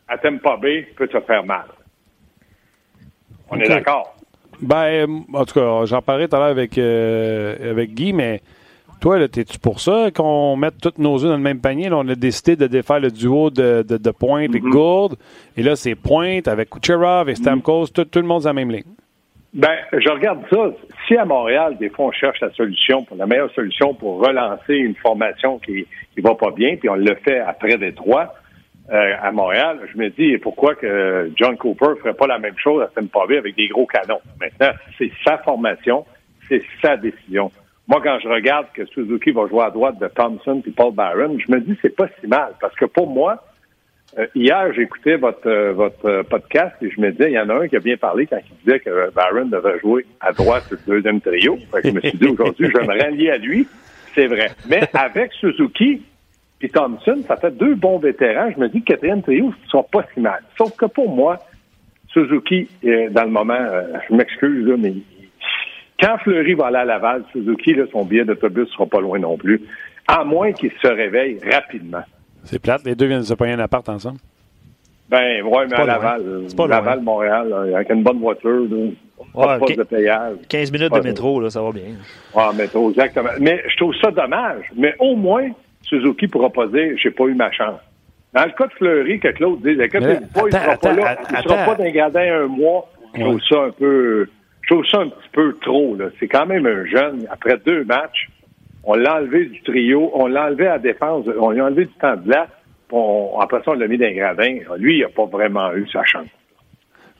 à 0.08 0.18
Tampa 0.18 0.56
Bay 0.56 0.88
peut 0.96 1.08
se 1.10 1.20
faire 1.20 1.44
mal. 1.44 1.66
On 3.48 3.58
est 3.60 3.68
d'accord. 3.68 4.16
Ben, 4.60 4.84
euh, 4.84 5.06
en 5.34 5.44
tout 5.44 5.54
cas, 5.54 5.84
j'en 5.84 6.02
parlais 6.02 6.28
tout 6.28 6.36
à 6.36 6.38
l'heure 6.40 6.48
avec, 6.48 6.78
euh, 6.78 7.70
avec 7.70 7.94
Guy, 7.94 8.12
mais 8.12 8.40
toi, 9.00 9.18
là, 9.18 9.28
t'es-tu 9.28 9.58
pour 9.58 9.80
ça 9.80 10.10
qu'on 10.14 10.56
mette 10.56 10.78
tous 10.80 11.00
nos 11.00 11.22
œufs 11.24 11.30
dans 11.30 11.36
le 11.36 11.42
même 11.42 11.60
panier? 11.60 11.88
Là, 11.88 11.98
on 11.98 12.08
a 12.08 12.14
décidé 12.14 12.56
de 12.56 12.66
défaire 12.66 13.00
le 13.00 13.10
duo 13.10 13.50
de, 13.50 13.82
de, 13.82 13.96
de 13.96 14.10
Pointe 14.10 14.50
Mm-hmm. 14.50 14.56
et 14.56 14.60
Gourde. 14.60 15.16
Et 15.56 15.62
là, 15.62 15.76
c'est 15.76 15.94
Pointe 15.94 16.48
avec 16.48 16.70
Kucherov 16.70 17.28
et 17.28 17.34
Stamkos. 17.34 17.88
Tout, 17.88 18.04
tout 18.04 18.20
le 18.20 18.26
monde 18.26 18.42
est 18.42 18.44
dans 18.44 18.50
la 18.50 18.54
même 18.54 18.70
ligne. 18.70 18.84
Ben, 19.54 19.76
je 19.92 20.08
regarde 20.10 20.40
ça. 20.50 20.70
Si 21.06 21.16
à 21.16 21.24
Montréal, 21.24 21.76
des 21.78 21.88
fois, 21.88 22.06
on 22.06 22.12
cherche 22.12 22.40
la 22.40 22.50
solution, 22.52 23.04
pour 23.04 23.16
la 23.16 23.26
meilleure 23.26 23.50
solution 23.52 23.94
pour 23.94 24.20
relancer 24.20 24.74
une 24.74 24.94
formation 24.96 25.58
qui 25.58 25.86
qui 26.14 26.20
va 26.20 26.34
pas 26.34 26.50
bien, 26.50 26.76
puis 26.76 26.88
on 26.88 26.94
le 26.94 27.14
fait 27.24 27.38
après 27.40 27.76
Détroit, 27.78 28.34
euh, 28.90 29.14
à 29.20 29.32
Montréal, 29.32 29.80
je 29.92 29.98
me 29.98 30.10
dis 30.10 30.36
pourquoi 30.38 30.74
que 30.74 31.30
John 31.36 31.56
Cooper 31.56 31.94
ferait 32.00 32.14
pas 32.14 32.26
la 32.26 32.38
même 32.38 32.56
chose 32.58 32.82
à 32.82 33.26
Bay 33.26 33.38
avec 33.38 33.56
des 33.56 33.68
gros 33.68 33.86
canons? 33.86 34.20
Maintenant, 34.40 34.72
c'est 34.98 35.10
sa 35.24 35.38
formation, 35.38 36.04
c'est 36.48 36.62
sa 36.82 36.96
décision. 36.96 37.50
Moi, 37.88 38.00
quand 38.02 38.18
je 38.20 38.28
regarde 38.28 38.66
que 38.74 38.84
Suzuki 38.86 39.30
va 39.30 39.46
jouer 39.46 39.64
à 39.64 39.70
droite 39.70 39.98
de 40.00 40.08
Thompson 40.08 40.60
puis 40.60 40.72
Paul 40.72 40.92
Barron, 40.92 41.38
je 41.38 41.50
me 41.52 41.60
dis 41.60 41.76
c'est 41.82 41.94
pas 41.94 42.08
si 42.20 42.26
mal 42.26 42.52
parce 42.60 42.74
que 42.74 42.84
pour 42.84 43.08
moi, 43.08 43.44
euh, 44.18 44.26
hier, 44.34 44.72
j'écoutais 44.74 45.16
votre, 45.16 45.46
euh, 45.48 45.72
votre 45.72 46.06
euh, 46.06 46.22
podcast 46.22 46.74
et 46.80 46.90
je 46.90 47.00
me 47.00 47.10
disais, 47.10 47.30
il 47.30 47.34
y 47.34 47.38
en 47.38 47.48
a 47.48 47.54
un 47.54 47.68
qui 47.68 47.76
a 47.76 47.80
bien 47.80 47.96
parlé 47.96 48.26
quand 48.26 48.38
il 48.38 48.64
disait 48.64 48.80
que 48.80 49.10
Barron 49.12 49.46
devait 49.46 49.78
jouer 49.80 50.06
à 50.20 50.32
droite 50.32 50.64
le 50.70 50.78
deuxième 50.86 51.20
trio. 51.20 51.58
Fait 51.72 51.82
que 51.82 51.88
je 51.88 51.94
me 51.94 52.00
suis 52.00 52.18
dit, 52.18 52.28
aujourd'hui, 52.28 52.68
je 52.68 52.78
vais 52.78 52.86
me 52.86 53.00
rallier 53.00 53.30
à 53.30 53.38
lui. 53.38 53.68
C'est 54.14 54.26
vrai. 54.26 54.50
Mais 54.68 54.80
avec 54.94 55.32
Suzuki 55.34 56.02
et 56.62 56.68
Thompson, 56.68 57.22
ça 57.28 57.36
fait 57.36 57.50
deux 57.50 57.74
bons 57.74 57.98
vétérans. 57.98 58.50
Je 58.54 58.58
me 58.58 58.68
dis 58.68 58.80
que 58.80 58.92
quatrième 58.92 59.22
trio, 59.22 59.46
ne 59.46 59.68
sont 59.68 59.82
pas 59.82 60.06
si 60.14 60.20
mal. 60.20 60.42
Sauf 60.56 60.74
que 60.76 60.86
pour 60.86 61.14
moi, 61.14 61.38
Suzuki, 62.16 62.68
dans 63.10 63.24
le 63.24 63.30
moment, 63.30 63.54
euh, 63.54 63.82
je 64.08 64.14
m'excuse, 64.14 64.74
mais 64.78 64.94
quand 66.00 66.18
Fleury 66.18 66.54
va 66.54 66.66
aller 66.66 66.76
à 66.78 66.84
Laval, 66.84 67.24
Suzuki, 67.32 67.74
là, 67.74 67.84
son 67.92 68.04
billet 68.04 68.24
d'autobus 68.24 68.68
sera 68.70 68.86
pas 68.86 69.00
loin 69.00 69.18
non 69.18 69.36
plus. 69.36 69.60
À 70.08 70.24
moins 70.24 70.52
qu'il 70.52 70.70
se 70.82 70.86
réveille 70.88 71.38
rapidement. 71.50 72.02
C'est 72.44 72.60
plate. 72.60 72.82
Les 72.84 72.94
deux 72.94 73.06
viennent 73.06 73.20
de 73.20 73.24
se 73.24 73.34
pogner 73.34 73.52
un 73.54 73.58
appart 73.60 73.88
ensemble. 73.88 74.18
Ben, 75.08 75.42
ouais, 75.42 75.66
mais 75.68 75.76
pas 75.76 75.82
à. 75.82 75.86
Laval, 75.86 76.22
euh, 76.24 76.44
C'est 76.48 76.56
pas 76.56 76.66
loin. 76.66 76.76
Laval, 76.76 77.00
Montréal, 77.00 77.48
là, 77.48 77.76
avec 77.76 77.90
une 77.90 78.02
bonne 78.02 78.18
voiture, 78.20 78.66
là, 78.70 78.90
pas 79.34 79.58
Ouais, 79.58 79.70
de 79.72 79.78
de 79.78 79.82
payage. 79.84 80.36
15 80.48 80.72
minutes 80.72 80.92
de 80.92 81.00
métro, 81.00 81.40
là, 81.40 81.50
ça 81.50 81.62
va 81.62 81.70
bien. 81.72 81.94
Ah, 82.34 82.50
métro, 82.56 82.90
exactement. 82.90 83.30
Mais 83.40 83.62
je 83.68 83.76
trouve 83.76 83.94
ça 84.00 84.10
dommage. 84.10 84.64
Mais 84.76 84.94
au 84.98 85.14
moins, 85.16 85.48
Suzuki 85.82 86.26
pourra 86.28 86.50
pas 86.50 86.66
dire, 86.66 86.96
j'ai 87.02 87.10
pas 87.10 87.24
eu 87.24 87.34
ma 87.34 87.50
chance. 87.52 87.80
Dans 88.34 88.44
le 88.44 88.50
cas 88.50 88.66
de 88.66 88.72
Fleury, 88.72 89.18
que 89.20 89.28
Claude 89.28 89.62
dise, 89.62 89.78
écoutez, 89.80 90.04
Mais 90.06 90.14
pas, 90.34 90.42
il 90.48 90.56
attends, 90.56 90.60
sera 90.64 90.76
pas 90.76 90.92
là, 90.92 91.16
il 91.30 91.36
sera 91.38 91.54
attends. 91.54 91.70
pas 91.70 91.74
dans 91.76 91.84
les 91.84 91.92
gradins 91.92 92.42
un 92.42 92.46
mois. 92.46 92.88
Je 93.14 93.20
trouve 93.20 93.34
Ouais. 93.36 93.40
ça 93.48 93.56
un 93.62 93.70
peu, 93.70 94.28
je 94.66 94.74
trouve 94.74 94.86
ça 94.86 94.98
un 94.98 95.08
petit 95.08 95.28
peu 95.32 95.54
trop, 95.60 95.96
là. 95.96 96.06
C'est 96.20 96.28
quand 96.28 96.46
même 96.46 96.66
un 96.66 96.84
jeune. 96.86 97.26
Après 97.30 97.56
deux 97.64 97.84
matchs, 97.84 98.28
on 98.84 98.94
l'a 98.94 99.16
enlevé 99.16 99.46
du 99.46 99.62
trio, 99.62 100.10
on 100.14 100.26
l'a 100.26 100.46
enlevé 100.46 100.66
à 100.66 100.72
la 100.72 100.78
défense, 100.78 101.24
on 101.40 101.50
lui 101.50 101.60
a 101.60 101.64
enlevé 101.66 101.86
du 101.86 101.92
temps 101.94 102.14
de 102.16 102.22
glace, 102.22 102.48
puis 102.88 102.96
on- 102.96 103.38
après 103.40 103.58
ça, 103.64 103.70
on 103.70 103.74
l'a 103.74 103.88
mis 103.88 103.98
dans 103.98 104.06
les 104.06 104.14
gradins. 104.14 104.58
Lui, 104.78 104.98
il 104.98 105.04
a 105.04 105.08
pas 105.08 105.24
vraiment 105.26 105.72
eu 105.74 105.88
sa 105.88 106.04
chance. 106.04 106.26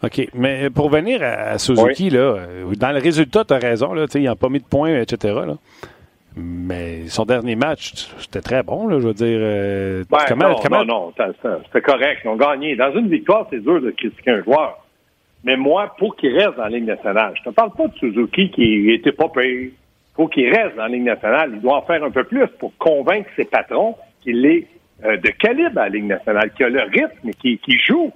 OK. 0.05 0.29
Mais 0.35 0.69
pour 0.71 0.91
venir 0.91 1.23
à, 1.23 1.57
Suzuki, 1.59 2.11
là, 2.11 2.37
dans 2.79 2.93
le 2.93 2.99
résultat, 3.01 3.45
tu 3.45 3.55
as 3.55 3.59
raison. 3.59 3.95
Là, 3.95 4.05
ils 4.15 4.25
n'ont 4.25 4.37
pas 4.37 4.49
mis 4.51 4.61
de 4.61 4.65
points, 4.67 4.95
etc. 5.01 5.35
là. 5.47 5.55
Mais 6.39 7.07
son 7.09 7.25
dernier 7.25 7.57
match, 7.57 7.95
c'était 8.19 8.43
très 8.43 8.63
bon. 8.63 8.87
Là, 8.89 8.99
je 9.01 9.07
veux 9.07 9.15
dire. 9.15 9.39
euh, 9.41 10.05
Ben, 10.11 10.19
comment, 10.29 10.49
non, 10.51 10.57
comment- 10.63 10.85
non, 10.85 11.13
non, 11.17 11.59
c'était 11.65 11.81
correct. 11.81 12.21
Ils 12.25 12.29
ont 12.29 12.37
gagné. 12.37 12.77
Dans 12.77 12.93
une 12.95 13.09
victoire, 13.09 13.47
c'est 13.51 13.61
dur 13.63 13.81
de 13.81 13.91
critiquer 13.91 14.33
un 14.33 14.43
joueur. 14.43 14.86
Mais 15.47 15.57
moi, 15.57 15.95
pour 15.99 16.17
qu'il 16.17 16.37
reste 16.37 16.57
dans 16.57 16.65
la 16.65 16.69
Ligue 16.71 16.87
nationale, 16.87 17.33
je 17.39 17.49
te 17.49 17.55
parle 17.55 17.71
pas 17.71 17.87
de 17.87 17.95
Suzuki 17.95 18.51
qui 18.51 18.91
était 18.91 19.13
pas 19.13 19.29
payé. 19.29 19.73
Faut 20.17 20.27
qu'il 20.29 20.49
reste 20.53 20.77
dans 20.77 20.83
la 20.83 20.89
Ligue 20.89 21.05
nationale. 21.05 21.53
Il 21.55 21.61
doit 21.61 21.77
en 21.79 21.83
faire 21.83 22.03
un 22.03 22.11
peu 22.11 22.25
plus 22.25 22.47
pour 22.59 22.77
convaincre 22.79 23.31
ses 23.37 23.45
patrons 23.45 23.95
qu'il 24.23 24.45
est 24.45 24.67
euh, 25.05 25.17
de 25.19 25.29
calibre 25.31 25.79
à 25.79 25.85
la 25.85 25.89
Ligue 25.91 26.07
nationale, 26.07 26.51
qu'il 26.55 26.67
a 26.67 26.69
le 26.71 26.83
rythme, 26.83 27.31
qu'il 27.41 27.59
qu'il 27.59 27.79
joue. 27.81 28.11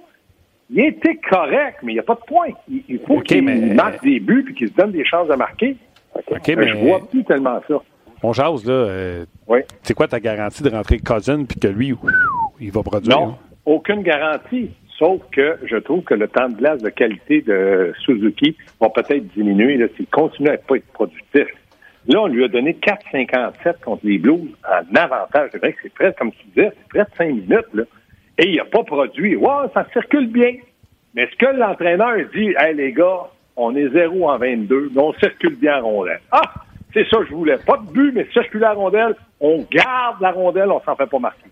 Il 0.69 0.79
était 0.85 1.15
correct, 1.15 1.77
mais 1.83 1.93
il 1.93 1.95
n'y 1.95 1.99
a 1.99 2.03
pas 2.03 2.15
de 2.15 2.25
point. 2.27 2.47
Il, 2.69 2.83
il 2.89 2.99
faut 2.99 3.19
qu'il 3.21 3.43
mais- 3.43 3.73
marque 3.73 4.03
des 4.03 4.19
buts 4.19 4.45
et 4.49 4.53
qu'il 4.53 4.67
se 4.69 4.73
donne 4.73 4.91
des 4.91 5.05
chances 5.05 5.27
de 5.27 5.35
marquer. 5.35 5.75
OK, 6.15 6.49
Euh, 6.49 6.55
mais- 6.57 6.67
Je 6.67 6.75
vois 6.77 6.99
plus 7.07 7.23
tellement 7.23 7.61
ça. 7.67 7.75
On 8.23 8.33
jase, 8.33 8.65
là. 8.65 8.73
euh, 8.73 9.25
Oui. 9.47 9.59
c'est 9.83 9.93
quoi 9.93 10.07
ta 10.07 10.19
garantie 10.19 10.63
de 10.63 10.69
rentrer 10.69 10.99
Cousin 10.99 11.43
puis 11.45 11.59
que 11.59 11.67
lui, 11.67 11.93
ouf, 11.93 11.99
il 12.59 12.71
va 12.71 12.83
produire? 12.83 13.17
Non, 13.19 13.27
hein? 13.29 13.37
aucune 13.65 14.01
garantie. 14.03 14.71
Sauf 14.97 15.21
que 15.31 15.57
je 15.63 15.77
trouve 15.77 16.03
que 16.03 16.13
le 16.13 16.27
temps 16.27 16.49
de 16.49 16.55
glace 16.55 16.81
de 16.81 16.89
qualité 16.89 17.41
de 17.41 17.93
Suzuki 17.99 18.55
va 18.79 18.89
peut-être 18.89 19.27
diminuer 19.33 19.79
s'il 19.95 20.07
continue 20.07 20.49
à 20.49 20.57
pas 20.57 20.75
être 20.75 20.91
productif. 20.93 21.47
Là, 22.07 22.21
on 22.21 22.27
lui 22.27 22.43
a 22.43 22.47
donné 22.47 22.73
4,57 22.73 23.81
contre 23.83 24.05
les 24.05 24.17
Blues 24.17 24.49
en 24.67 24.95
avantage. 24.95 25.49
C'est 25.51 25.59
vrai 25.59 25.73
que 25.73 25.79
c'est 25.83 25.93
près, 25.93 26.13
comme 26.13 26.31
tu 26.31 26.45
disais, 26.47 26.71
c'est 26.75 26.87
près 26.89 27.03
de 27.03 27.15
5 27.17 27.27
minutes. 27.27 27.73
Là. 27.73 27.83
Et 28.39 28.49
il 28.49 28.55
n'a 28.55 28.65
pas 28.65 28.83
produit. 28.83 29.35
Ouais, 29.35 29.67
ça 29.73 29.85
circule 29.93 30.27
bien. 30.27 30.53
Mais 31.13 31.23
est-ce 31.23 31.35
que 31.35 31.55
l'entraîneur 31.55 32.15
dit 32.33 32.53
Hey 32.57 32.75
les 32.75 32.91
gars, 32.93 33.27
on 33.55 33.75
est 33.75 33.89
0 33.89 34.29
en 34.29 34.37
22, 34.37 34.91
mais 34.95 35.01
on 35.01 35.13
circule 35.13 35.55
bien 35.55 35.83
en 35.83 35.89
rondelle. 35.89 36.21
Ah! 36.31 36.41
C'est 36.93 37.07
ça 37.09 37.19
que 37.19 37.27
je 37.27 37.33
voulais. 37.33 37.57
Pas 37.65 37.77
de 37.77 37.91
but, 37.91 38.11
mais 38.13 38.27
circuler 38.33 38.61
la 38.61 38.73
rondelle, 38.73 39.15
on 39.39 39.65
garde 39.71 40.19
la 40.19 40.31
rondelle, 40.31 40.69
on 40.71 40.81
s'en 40.81 40.95
fait 40.95 41.09
pas 41.09 41.19
marquer. 41.19 41.49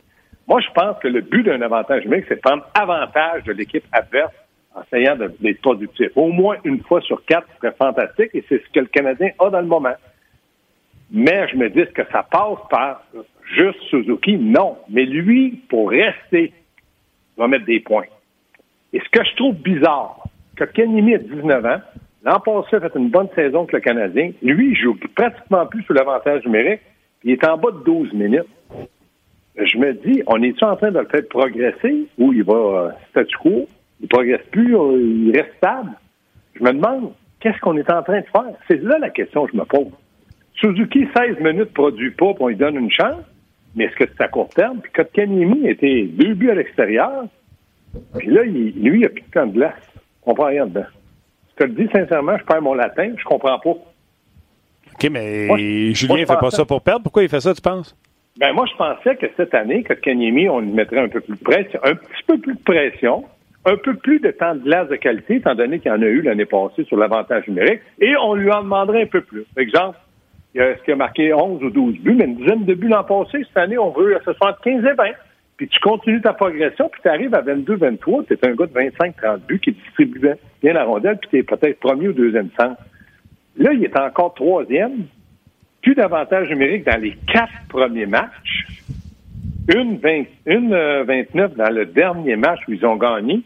Moi, 0.49 0.61
je 0.61 0.71
pense 0.73 0.97
que 0.97 1.07
le 1.07 1.21
but 1.21 1.43
d'un 1.43 1.61
avantage 1.61 2.03
numérique, 2.05 2.25
c'est 2.27 2.37
de 2.37 2.41
prendre 2.41 2.65
avantage 2.73 3.43
de 3.43 3.53
l'équipe 3.53 3.83
adverse 3.91 4.33
en 4.73 4.81
essayant 4.81 5.15
d'être 5.15 5.61
productif. 5.61 6.09
Au 6.15 6.29
moins 6.29 6.57
une 6.63 6.81
fois 6.81 7.01
sur 7.01 7.23
quatre, 7.25 7.47
ce 7.53 7.57
serait 7.57 7.75
fantastique 7.77 8.31
et 8.33 8.43
c'est 8.49 8.57
ce 8.57 8.69
que 8.73 8.79
le 8.79 8.87
Canadien 8.87 9.29
a 9.37 9.51
dans 9.51 9.61
le 9.61 9.67
moment. 9.67 9.93
Mais 11.11 11.47
je 11.49 11.55
me 11.55 11.69
dis 11.69 11.85
que 11.93 12.01
ça 12.11 12.23
passe 12.23 12.57
par 12.71 13.03
juste 13.55 13.79
Suzuki? 13.91 14.37
Non. 14.37 14.77
Mais 14.89 15.05
lui, 15.05 15.61
pour 15.69 15.91
rester, 15.91 16.51
il 16.51 17.39
va 17.39 17.47
mettre 17.47 17.65
des 17.65 17.79
points. 17.79 18.05
Et 18.91 18.99
ce 18.99 19.09
que 19.09 19.23
je 19.23 19.35
trouve 19.35 19.55
bizarre, 19.55 20.23
que 20.55 20.63
Kenimi 20.63 21.13
a 21.13 21.19
19 21.19 21.65
ans, 21.65 21.81
l'an 22.23 22.39
passé 22.39 22.77
a 22.77 22.89
fait 22.89 22.97
une 22.97 23.09
bonne 23.09 23.29
saison 23.35 23.59
avec 23.59 23.73
le 23.73 23.79
Canadien. 23.81 24.31
Lui, 24.41 24.71
il 24.71 24.75
joue 24.75 24.97
pratiquement 25.15 25.67
plus 25.67 25.83
sur 25.83 25.93
l'avantage 25.93 26.43
numérique, 26.45 26.81
il 27.23 27.33
est 27.33 27.47
en 27.47 27.55
bas 27.57 27.69
de 27.71 27.83
12 27.83 28.13
minutes. 28.13 28.47
Je 29.57 29.77
me 29.77 29.93
dis, 29.93 30.23
on 30.27 30.41
est-tu 30.41 30.63
en 30.63 30.75
train 30.75 30.91
de 30.91 30.99
le 30.99 31.07
faire 31.07 31.27
progresser 31.29 32.07
ou 32.17 32.31
il 32.33 32.43
va 32.43 32.53
euh, 32.53 32.89
statu 33.09 33.35
quo? 33.37 33.67
Il 34.01 34.07
progresse 34.07 34.41
plus, 34.51 34.75
euh, 34.77 34.97
il 34.99 35.31
reste 35.35 35.53
stable? 35.57 35.91
Je 36.55 36.63
me 36.63 36.71
demande, 36.71 37.11
qu'est-ce 37.39 37.59
qu'on 37.59 37.75
est 37.77 37.91
en 37.91 38.01
train 38.03 38.21
de 38.21 38.25
faire? 38.25 38.53
C'est 38.67 38.81
là 38.81 38.97
la 38.99 39.09
question 39.09 39.45
que 39.45 39.51
je 39.53 39.57
me 39.57 39.65
pose. 39.65 39.91
Suzuki, 40.55 41.07
16 41.15 41.39
minutes, 41.39 41.73
produit 41.73 42.11
pas, 42.11 42.33
puis 42.33 42.43
on 42.43 42.47
lui 42.47 42.55
donne 42.55 42.75
une 42.75 42.91
chance. 42.91 43.21
Mais 43.75 43.85
est-ce 43.85 43.95
que 43.95 44.05
c'est 44.07 44.23
à 44.23 44.27
court 44.27 44.49
terme? 44.49 44.79
Puis 44.81 44.91
Kotkaniemi 44.91 45.67
était 45.67 46.03
deux 46.05 46.33
buts 46.33 46.49
à 46.51 46.55
l'extérieur. 46.55 47.25
Puis 48.17 48.27
là, 48.29 48.43
il- 48.45 48.73
lui, 48.81 48.99
il 49.01 49.05
a 49.05 49.09
plus 49.09 49.21
de 49.21 49.27
temps 49.31 49.45
de 49.45 49.53
glace. 49.53 49.73
On 50.23 50.31
comprend 50.31 50.45
rien 50.47 50.65
dedans. 50.67 50.85
te 51.57 51.63
le 51.65 51.71
dis 51.73 51.89
sincèrement, 51.91 52.37
je 52.37 52.43
perds 52.45 52.61
mon 52.61 52.73
latin, 52.73 53.11
je 53.17 53.23
comprends 53.25 53.59
pas. 53.59 53.69
OK, 53.71 55.09
mais 55.11 55.47
Julien 55.93 56.15
ne 56.21 56.25
fait 56.25 56.37
pas 56.39 56.51
ça 56.51 56.63
pour 56.65 56.81
perdre. 56.81 57.03
Pourquoi 57.03 57.23
il 57.23 57.29
fait 57.29 57.41
ça, 57.41 57.53
tu 57.53 57.61
penses? 57.61 57.95
Ben 58.37 58.53
moi, 58.53 58.65
je 58.71 58.75
pensais 58.77 59.15
que 59.15 59.25
cette 59.35 59.53
année, 59.53 59.83
que 59.83 59.93
Kanyemi, 59.93 60.47
on 60.47 60.59
lui 60.59 60.71
mettrait 60.71 60.99
un 60.99 61.09
peu 61.09 61.19
plus 61.19 61.37
de 61.37 61.43
pression, 61.43 61.79
un 61.83 61.95
petit 61.95 62.23
peu 62.27 62.37
plus 62.37 62.55
de 62.55 62.63
pression, 62.63 63.25
un 63.65 63.75
peu 63.75 63.95
plus 63.95 64.19
de 64.19 64.31
temps 64.31 64.55
de 64.55 64.61
glace 64.61 64.87
de 64.87 64.95
qualité, 64.95 65.35
étant 65.35 65.55
donné 65.55 65.79
qu'il 65.79 65.91
y 65.91 65.93
en 65.93 66.01
a 66.01 66.05
eu 66.05 66.21
l'année 66.21 66.45
passée 66.45 66.85
sur 66.85 66.97
l'avantage 66.97 67.47
numérique, 67.47 67.81
et 67.99 68.15
on 68.17 68.35
lui 68.35 68.49
en 68.51 68.63
demanderait 68.63 69.03
un 69.03 69.07
peu 69.07 69.21
plus. 69.21 69.45
Exemple, 69.57 69.97
est-ce 70.55 70.81
qu'il 70.83 70.93
a 70.93 70.97
marqué 70.97 71.33
11 71.33 71.63
ou 71.63 71.69
12 71.69 71.99
buts, 71.99 72.15
mais 72.15 72.25
une 72.25 72.35
dizaine 72.35 72.65
de 72.65 72.73
buts 72.73 72.87
l'an 72.87 73.03
passé. 73.03 73.43
Cette 73.47 73.57
année, 73.57 73.77
on 73.77 73.91
veut 73.91 74.17
se 74.25 74.33
faire 74.33 74.57
15 74.63 74.85
et 74.85 74.93
20. 74.93 75.03
Puis 75.57 75.67
tu 75.67 75.79
continues 75.81 76.21
ta 76.21 76.31
progression, 76.31 76.87
puis 76.87 77.01
tu 77.01 77.09
arrives 77.09 77.35
à 77.35 77.41
22-23, 77.41 78.25
tu 78.27 78.33
es 78.33 78.47
un 78.47 78.53
gars 78.53 78.65
de 78.65 78.71
25-30 78.71 79.39
buts 79.45 79.59
qui 79.59 79.73
distribue 79.73 80.21
bien 80.63 80.73
la 80.73 80.85
rondelle, 80.85 81.17
puis 81.17 81.29
tu 81.29 81.37
es 81.39 81.43
peut-être 81.43 81.79
premier 81.81 82.07
ou 82.07 82.13
deuxième 82.13 82.49
centre. 82.57 82.81
Là, 83.57 83.73
il 83.73 83.83
est 83.83 83.99
encore 83.99 84.33
troisième, 84.35 85.03
plus 85.81 85.95
d'avantage 85.95 86.49
numérique 86.49 86.85
dans 86.85 86.99
les 86.99 87.15
quatre 87.31 87.51
premiers 87.69 88.05
matchs, 88.05 88.67
une, 89.73 89.97
20, 89.97 90.23
une 90.45 91.03
29 91.05 91.55
dans 91.55 91.69
le 91.69 91.85
dernier 91.85 92.35
match 92.35 92.59
où 92.67 92.73
ils 92.73 92.85
ont 92.85 92.95
gagné, 92.95 93.41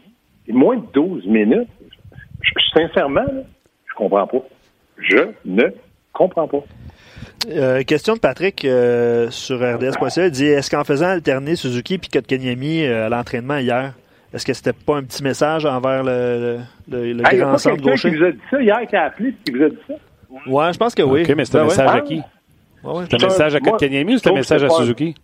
et 0.48 0.52
moins 0.52 0.76
de 0.76 0.86
12 0.92 1.26
minutes. 1.26 1.68
Je, 2.40 2.52
sincèrement, 2.74 3.24
je 3.86 3.94
comprends 3.94 4.26
pas. 4.26 4.42
Je 4.98 5.28
ne 5.44 5.64
comprends 6.12 6.48
pas. 6.48 6.64
Euh, 7.50 7.82
question 7.82 8.14
de 8.14 8.20
Patrick 8.20 8.64
euh, 8.64 9.28
sur 9.30 9.56
RDS.ca. 9.56 10.26
Il 10.26 10.30
dit 10.30 10.46
Est-ce 10.46 10.70
qu'en 10.70 10.84
faisant 10.84 11.08
alterner 11.08 11.56
Suzuki 11.56 11.94
et 11.94 11.98
Kotkaniemi 11.98 12.84
euh, 12.84 13.06
à 13.06 13.08
l'entraînement 13.08 13.58
hier, 13.58 13.94
est-ce 14.32 14.46
que 14.46 14.52
c'était 14.52 14.72
pas 14.72 14.96
un 14.96 15.02
petit 15.02 15.22
message 15.22 15.66
envers 15.66 16.02
le, 16.02 16.58
le, 16.90 17.12
le 17.12 17.22
hey, 17.26 17.38
grand 17.38 17.56
gaucher? 17.76 18.10
qui 18.10 18.16
vous 18.16 18.24
a 18.24 18.32
dit 18.32 18.38
ça 18.50 18.62
hier, 18.62 18.80
qui 18.88 18.96
a 18.96 19.04
appelé 19.04 19.34
qui 19.44 19.52
vous 19.52 19.62
a 19.62 19.68
dit 19.68 19.78
ça? 19.86 19.94
Ouais, 20.46 20.72
je 20.72 20.78
pense 20.78 20.94
que 20.94 21.02
oui. 21.02 21.22
OK, 21.22 21.34
mais 21.36 21.44
c'est 21.44 21.56
un 21.56 21.60
Ben 21.60 21.66
message 21.66 21.90
ouais. 21.90 21.98
à 21.98 22.00
qui? 22.00 22.22
C'est 22.82 23.22
un 23.22 23.26
message 23.26 23.54
à 23.54 23.60
Kotkaniemi 23.60 24.14
ou 24.14 24.18
c'est 24.18 24.30
un 24.30 24.34
message 24.34 24.64
à 24.64 24.68
Suzuki? 24.70 25.14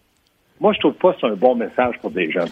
Moi, 0.60 0.72
je 0.72 0.80
trouve 0.80 0.94
pas 0.94 1.12
que 1.12 1.20
c'est 1.20 1.26
un 1.26 1.36
bon 1.36 1.54
message 1.54 1.98
pour 2.00 2.10
des 2.10 2.30
jeunes. 2.30 2.48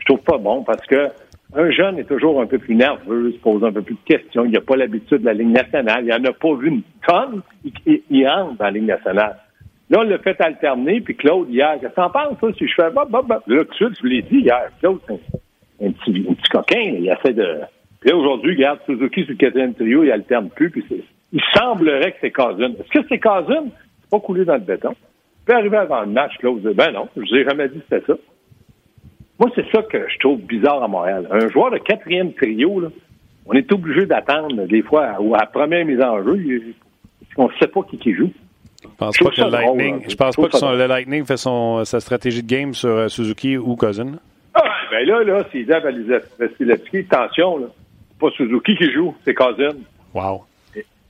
Je 0.00 0.04
trouve 0.06 0.20
pas 0.20 0.38
bon 0.38 0.62
parce 0.62 0.84
que 0.86 1.08
un 1.54 1.70
jeune 1.70 1.98
est 1.98 2.04
toujours 2.04 2.40
un 2.40 2.46
peu 2.46 2.58
plus 2.58 2.74
nerveux, 2.74 3.32
se 3.32 3.38
pose 3.38 3.64
un 3.64 3.72
peu 3.72 3.82
plus 3.82 3.94
de 3.94 4.16
questions. 4.16 4.44
Il 4.44 4.52
n'a 4.52 4.60
pas 4.60 4.76
l'habitude 4.76 5.18
de 5.18 5.26
la 5.26 5.32
Ligue 5.34 5.50
nationale. 5.50 6.04
Il 6.04 6.08
n'en 6.08 6.30
a 6.30 6.32
pas 6.32 6.54
vu 6.54 6.68
une 6.68 6.82
tonne. 7.06 7.42
Il, 7.64 7.72
il, 7.86 8.02
il 8.10 8.28
entre 8.28 8.56
dans 8.56 8.64
la 8.66 8.70
Ligue 8.70 8.86
nationale. 8.86 9.36
Là, 9.90 9.98
on 9.98 10.02
l'a 10.04 10.18
fait 10.18 10.40
alterner, 10.40 11.00
puis 11.00 11.16
Claude, 11.16 11.50
hier, 11.50 11.72
qu'est-ce 11.80 11.90
que 11.90 11.96
t'en 11.96 12.10
penses, 12.10 12.56
si 12.56 12.68
je 12.68 12.74
fais 12.74 12.90
bah, 12.90 13.06
bah, 13.10 13.22
bah. 13.26 13.42
Là, 13.48 13.64
tout 13.64 13.92
je 13.92 14.00
vous 14.00 14.06
l'ai 14.06 14.22
dit 14.22 14.38
hier, 14.38 14.70
Claude, 14.78 15.00
c'est 15.04 15.14
un, 15.14 15.88
un 15.88 15.90
petit, 15.90 16.26
un 16.30 16.34
petit 16.34 16.48
coquin, 16.48 16.92
là, 16.92 16.98
il 16.98 17.08
essaie 17.08 17.34
de. 17.34 17.56
Puis 17.98 18.10
là, 18.10 18.16
aujourd'hui, 18.16 18.54
regarde, 18.54 18.78
Suzuki 18.86 19.22
sur 19.22 19.32
le 19.32 19.36
quatrième 19.36 19.74
trio, 19.74 20.04
il 20.04 20.12
alterne 20.12 20.48
plus, 20.50 20.70
puis 20.70 20.84
c'est. 20.88 21.02
Il 21.32 21.40
semblerait 21.54 22.12
que 22.12 22.18
c'est 22.20 22.30
Cousin. 22.32 22.72
Est-ce 22.78 23.00
que 23.00 23.06
c'est 23.08 23.18
Cousin? 23.18 23.64
C'est 24.00 24.10
pas 24.10 24.20
coulé 24.20 24.44
dans 24.44 24.54
le 24.54 24.60
béton. 24.60 24.94
Il 25.42 25.44
peut 25.46 25.54
arriver 25.54 25.76
avant 25.78 26.00
le 26.00 26.06
match, 26.08 26.32
Claude 26.38 26.60
dit, 26.66 26.74
ben 26.74 26.90
non, 26.92 27.08
je 27.16 27.20
vous 27.22 27.34
ai 27.34 27.44
jamais 27.44 27.68
dit 27.68 27.78
que 27.78 27.84
c'était 27.90 28.06
ça. 28.06 28.18
Moi, 29.38 29.50
c'est 29.54 29.70
ça 29.74 29.82
que 29.82 30.06
je 30.08 30.18
trouve 30.18 30.40
bizarre 30.42 30.82
à 30.82 30.88
Montréal. 30.88 31.26
Un 31.30 31.48
joueur 31.48 31.70
de 31.70 31.78
quatrième 31.78 32.32
trio, 32.34 32.80
là, 32.80 32.88
on 33.46 33.52
est 33.54 33.72
obligé 33.72 34.04
d'attendre 34.06 34.66
des 34.66 34.82
fois 34.82 35.16
ou 35.20 35.34
à 35.34 35.38
la 35.38 35.46
première 35.46 35.84
mise 35.86 36.00
en 36.02 36.22
jeu, 36.22 36.36
il- 36.36 36.74
on 37.36 37.46
ne 37.48 37.52
sait 37.58 37.68
pas 37.68 37.82
qui 37.84 37.96
qui 37.98 38.12
joue. 38.14 38.30
Je 38.82 38.88
pense 38.98 39.16
Je 39.16 39.24
pas 39.24 39.30
que 39.30 39.36
le 39.36 39.42
drôle, 39.50 39.52
Lightning, 39.78 39.94
hein. 39.94 40.06
je 40.08 40.16
pense 40.16 40.34
Je 40.36 40.40
pas 40.42 40.48
que 40.48 40.56
son- 40.58 40.72
le 40.72 40.86
Lightning 40.86 41.24
fait 41.24 41.36
son, 41.36 41.84
sa 41.84 42.00
stratégie 42.00 42.42
de 42.42 42.48
game 42.48 42.74
sur 42.74 42.90
euh, 42.90 43.08
Suzuki 43.08 43.56
ou 43.56 43.76
Cousin. 43.76 44.12
Ah, 44.54 44.62
ben 44.90 45.06
là, 45.06 45.22
là, 45.22 45.36
à 45.38 45.80
Vasilevski, 45.80 46.98
attention, 47.10 47.58
là, 47.58 47.66
c'est 48.10 48.18
pas 48.18 48.30
Suzuki 48.36 48.74
qui 48.76 48.90
joue, 48.92 49.14
c'est 49.24 49.34
Cousin. 49.34 49.70
Wow. 50.14 50.42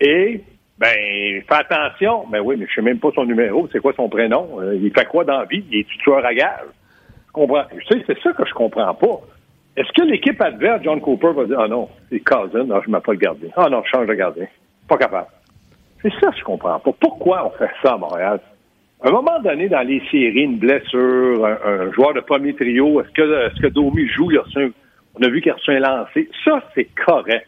Et, 0.01 0.43
ben, 0.79 1.43
fais 1.49 1.55
attention. 1.55 2.25
Ben 2.31 2.41
oui, 2.41 2.57
mais 2.59 2.67
je 2.69 2.75
sais 2.75 2.83
même 2.83 2.99
pas 2.99 3.11
son 3.15 3.25
numéro, 3.25 3.69
c'est 3.73 3.81
quoi 3.81 3.93
son 3.95 4.09
prénom. 4.09 4.61
Euh, 4.61 4.77
il 4.77 4.93
fait 4.93 5.07
quoi 5.07 5.25
dans 5.25 5.45
vie? 5.45 5.65
Il 5.71 5.81
est 5.81 5.89
tuteur 5.89 6.25
à 6.25 6.35
gage. 6.35 6.69
Je 7.27 7.33
comprends? 7.33 7.65
Tu 7.71 7.83
sais, 7.87 8.03
c'est 8.07 8.19
ça 8.21 8.33
que 8.33 8.47
je 8.47 8.55
comprends 8.55 8.95
pas. 8.95 9.21
Est-ce 9.77 9.93
que 9.93 10.05
l'équipe 10.05 10.41
adverse, 10.41 10.83
John 10.83 11.01
Cooper, 11.01 11.33
va 11.35 11.45
dire, 11.45 11.61
ah 11.61 11.69
non, 11.69 11.89
c'est 12.09 12.21
Cousin, 12.21 12.65
non, 12.65 12.81
je 12.85 12.91
ne 12.91 12.99
pas 12.99 13.13
le 13.13 13.19
gardien. 13.19 13.49
Ah 13.57 13.69
non, 13.69 13.83
je 13.85 13.91
change 13.91 14.07
de 14.07 14.15
gardien. 14.15 14.47
Pas 14.89 14.99
capable. 14.99 15.29
C'est 16.03 16.13
ça 16.21 16.31
que 16.31 16.39
je 16.39 16.45
comprends 16.45 16.79
pas. 16.81 16.91
Pourquoi 16.99 17.47
on 17.47 17.51
fait 17.51 17.71
ça 17.83 17.93
à 17.93 17.97
Montréal? 17.97 18.41
À 19.03 19.09
un 19.09 19.13
moment 19.13 19.39
donné, 19.41 19.69
dans 19.69 19.87
les 19.87 20.01
séries, 20.11 20.43
une 20.43 20.59
blessure, 20.59 21.47
un, 21.47 21.93
joueur 21.93 22.15
de 22.15 22.21
premier 22.21 22.55
trio, 22.55 23.01
est-ce 23.01 23.11
que, 23.11 23.47
est-ce 23.47 23.61
que 23.61 23.69
Domi 23.69 24.09
joue? 24.09 24.31
Il 24.31 24.39
a 24.39 24.43
on 25.15 25.23
a 25.23 25.29
vu 25.29 25.41
qu'il 25.41 25.53
a 25.53 25.57
un 25.69 25.79
lancé. 25.79 26.29
Ça, 26.45 26.63
c'est 26.75 26.89
correct. 27.07 27.47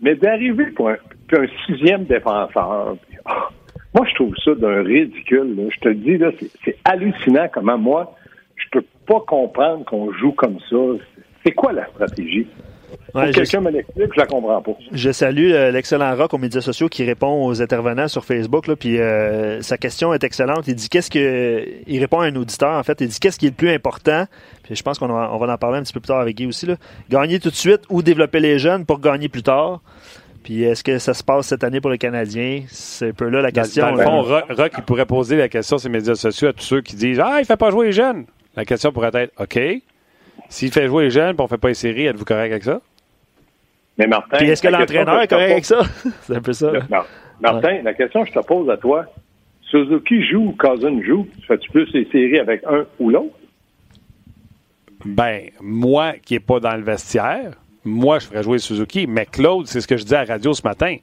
Mais 0.00 0.14
d'arriver 0.14 0.66
pour 0.66 0.90
un, 0.90 0.96
puis 1.26 1.38
un 1.38 1.46
sixième 1.66 2.04
défenseur, 2.04 2.96
ah, 3.24 3.48
moi, 3.94 4.06
je 4.08 4.14
trouve 4.14 4.34
ça 4.44 4.54
d'un 4.54 4.82
ridicule. 4.82 5.56
là. 5.56 5.68
Je 5.74 5.80
te 5.80 5.88
le 5.88 5.94
dis, 5.96 6.18
là, 6.18 6.30
c'est, 6.64 6.76
hallucinant 6.84 7.48
comment 7.52 7.78
moi, 7.78 8.14
je 8.56 8.64
peux 8.70 8.84
pas 9.06 9.20
comprendre 9.26 9.84
qu'on 9.84 10.12
joue 10.12 10.32
comme 10.32 10.58
ça. 10.68 10.76
C'est 11.44 11.52
quoi 11.52 11.72
la 11.72 11.86
stratégie? 11.86 12.46
Ouais, 13.14 13.30
quelqu'un 13.30 13.60
me 13.60 13.70
l'explique, 13.70 14.12
je 14.14 14.20
la 14.20 14.26
comprends 14.26 14.60
pas. 14.60 14.72
Je 14.92 15.10
salue 15.10 15.52
euh, 15.52 15.70
l'excellent 15.70 16.14
Rock 16.16 16.34
aux 16.34 16.38
médias 16.38 16.60
sociaux 16.60 16.88
qui 16.88 17.04
répond 17.04 17.46
aux 17.46 17.62
intervenants 17.62 18.08
sur 18.08 18.24
Facebook. 18.24 18.66
Là, 18.66 18.76
puis 18.76 18.98
euh, 18.98 19.62
sa 19.62 19.78
question 19.78 20.12
est 20.12 20.22
excellente. 20.24 20.68
Il 20.68 20.74
dit 20.74 20.88
qu'est-ce 20.88 21.10
que 21.10 21.64
il 21.86 22.00
répond 22.00 22.20
à 22.20 22.26
un 22.26 22.36
auditeur 22.36 22.78
en 22.78 22.82
fait. 22.82 23.00
Il 23.00 23.08
dit 23.08 23.18
qu'est-ce 23.18 23.38
qui 23.38 23.46
est 23.46 23.50
le 23.50 23.54
plus 23.54 23.70
important. 23.70 24.26
Puis 24.62 24.76
je 24.76 24.82
pense 24.82 24.98
qu'on 24.98 25.08
va, 25.08 25.30
on 25.32 25.38
va 25.38 25.52
en 25.52 25.56
parler 25.58 25.78
un 25.78 25.82
petit 25.82 25.92
peu 25.92 26.00
plus 26.00 26.08
tard 26.08 26.20
avec 26.20 26.36
Guy 26.36 26.46
aussi. 26.46 26.66
Là. 26.66 26.76
Gagner 27.10 27.40
tout 27.40 27.50
de 27.50 27.54
suite 27.54 27.80
ou 27.88 28.02
développer 28.02 28.40
les 28.40 28.58
jeunes 28.58 28.84
pour 28.84 29.00
gagner 29.00 29.28
plus 29.28 29.42
tard. 29.42 29.80
Puis 30.42 30.62
est-ce 30.62 30.84
que 30.84 30.98
ça 30.98 31.14
se 31.14 31.22
passe 31.22 31.48
cette 31.48 31.64
année 31.64 31.80
pour 31.80 31.90
le 31.90 31.96
Canadien 31.96 32.62
C'est 32.68 33.08
un 33.08 33.12
peu 33.12 33.28
là 33.28 33.42
la 33.42 33.52
question. 33.52 33.86
dans 33.86 33.96
le 33.96 34.02
fond, 34.02 34.22
Rock, 34.22 34.44
Rock, 34.50 34.72
il 34.78 34.84
pourrait 34.84 35.06
poser 35.06 35.36
la 35.36 35.48
question 35.48 35.78
sur 35.78 35.88
les 35.88 35.98
médias 35.98 36.14
sociaux 36.14 36.48
à 36.48 36.52
tous 36.52 36.64
ceux 36.64 36.80
qui 36.80 36.96
disent 36.96 37.20
Ah, 37.20 37.38
il 37.40 37.44
fait 37.44 37.56
pas 37.56 37.70
jouer 37.70 37.86
les 37.86 37.92
jeunes. 37.92 38.24
La 38.56 38.64
question 38.64 38.92
pourrait 38.92 39.10
être 39.14 39.32
OK. 39.38 39.58
S'il 40.48 40.72
fait 40.72 40.86
jouer 40.86 41.04
les 41.04 41.10
jeunes 41.10 41.36
et 41.36 41.40
on 41.40 41.46
fait 41.48 41.58
pas 41.58 41.68
les 41.68 41.74
séries, 41.74 42.06
êtes-vous 42.06 42.24
correct 42.24 42.50
avec 42.50 42.64
ça? 42.64 42.80
Mais 43.98 44.06
Martin. 44.06 44.38
Puis 44.38 44.48
est-ce 44.48 44.62
que 44.62 44.68
l'entraîneur 44.68 45.20
est 45.22 45.28
correct 45.28 45.50
avec 45.52 45.64
ça? 45.64 45.80
C'est 46.22 46.36
un 46.36 46.40
peu 46.40 46.52
ça. 46.52 46.72
Mar- 46.88 47.06
Martin, 47.40 47.82
la 47.82 47.94
question 47.94 48.22
que 48.24 48.28
je 48.30 48.34
te 48.38 48.44
pose 48.46 48.68
à 48.70 48.76
toi, 48.76 49.06
Suzuki 49.62 50.22
joue 50.24 50.46
ou 50.48 50.52
Cousin 50.52 51.00
joue, 51.02 51.26
fais-tu 51.46 51.70
plus 51.70 51.88
les 51.92 52.04
séries 52.10 52.38
avec 52.38 52.62
un 52.64 52.86
ou 52.98 53.10
l'autre? 53.10 53.34
Ben, 55.04 55.50
moi 55.60 56.14
qui 56.24 56.34
n'est 56.34 56.40
pas 56.40 56.58
dans 56.60 56.74
le 56.76 56.82
vestiaire, 56.82 57.52
moi, 57.84 58.18
je 58.18 58.26
ferais 58.26 58.42
jouer 58.42 58.58
Suzuki. 58.58 59.06
Mais 59.06 59.26
Claude, 59.26 59.66
c'est 59.66 59.80
ce 59.80 59.86
que 59.86 59.96
je 59.96 60.02
disais 60.02 60.16
à 60.16 60.24
la 60.24 60.34
radio 60.34 60.52
ce 60.52 60.62
matin. 60.62 60.96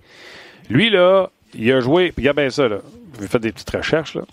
Lui, 0.70 0.90
là, 0.90 1.30
il 1.54 1.72
a 1.72 1.80
joué. 1.80 2.12
Puis 2.12 2.22
regarde 2.24 2.38
bien 2.38 2.50
ça, 2.50 2.68
là. 2.68 2.78
J'ai 3.20 3.28
fait 3.28 3.40
des 3.40 3.52
petites 3.52 3.70
recherches, 3.70 4.16
là. 4.16 4.24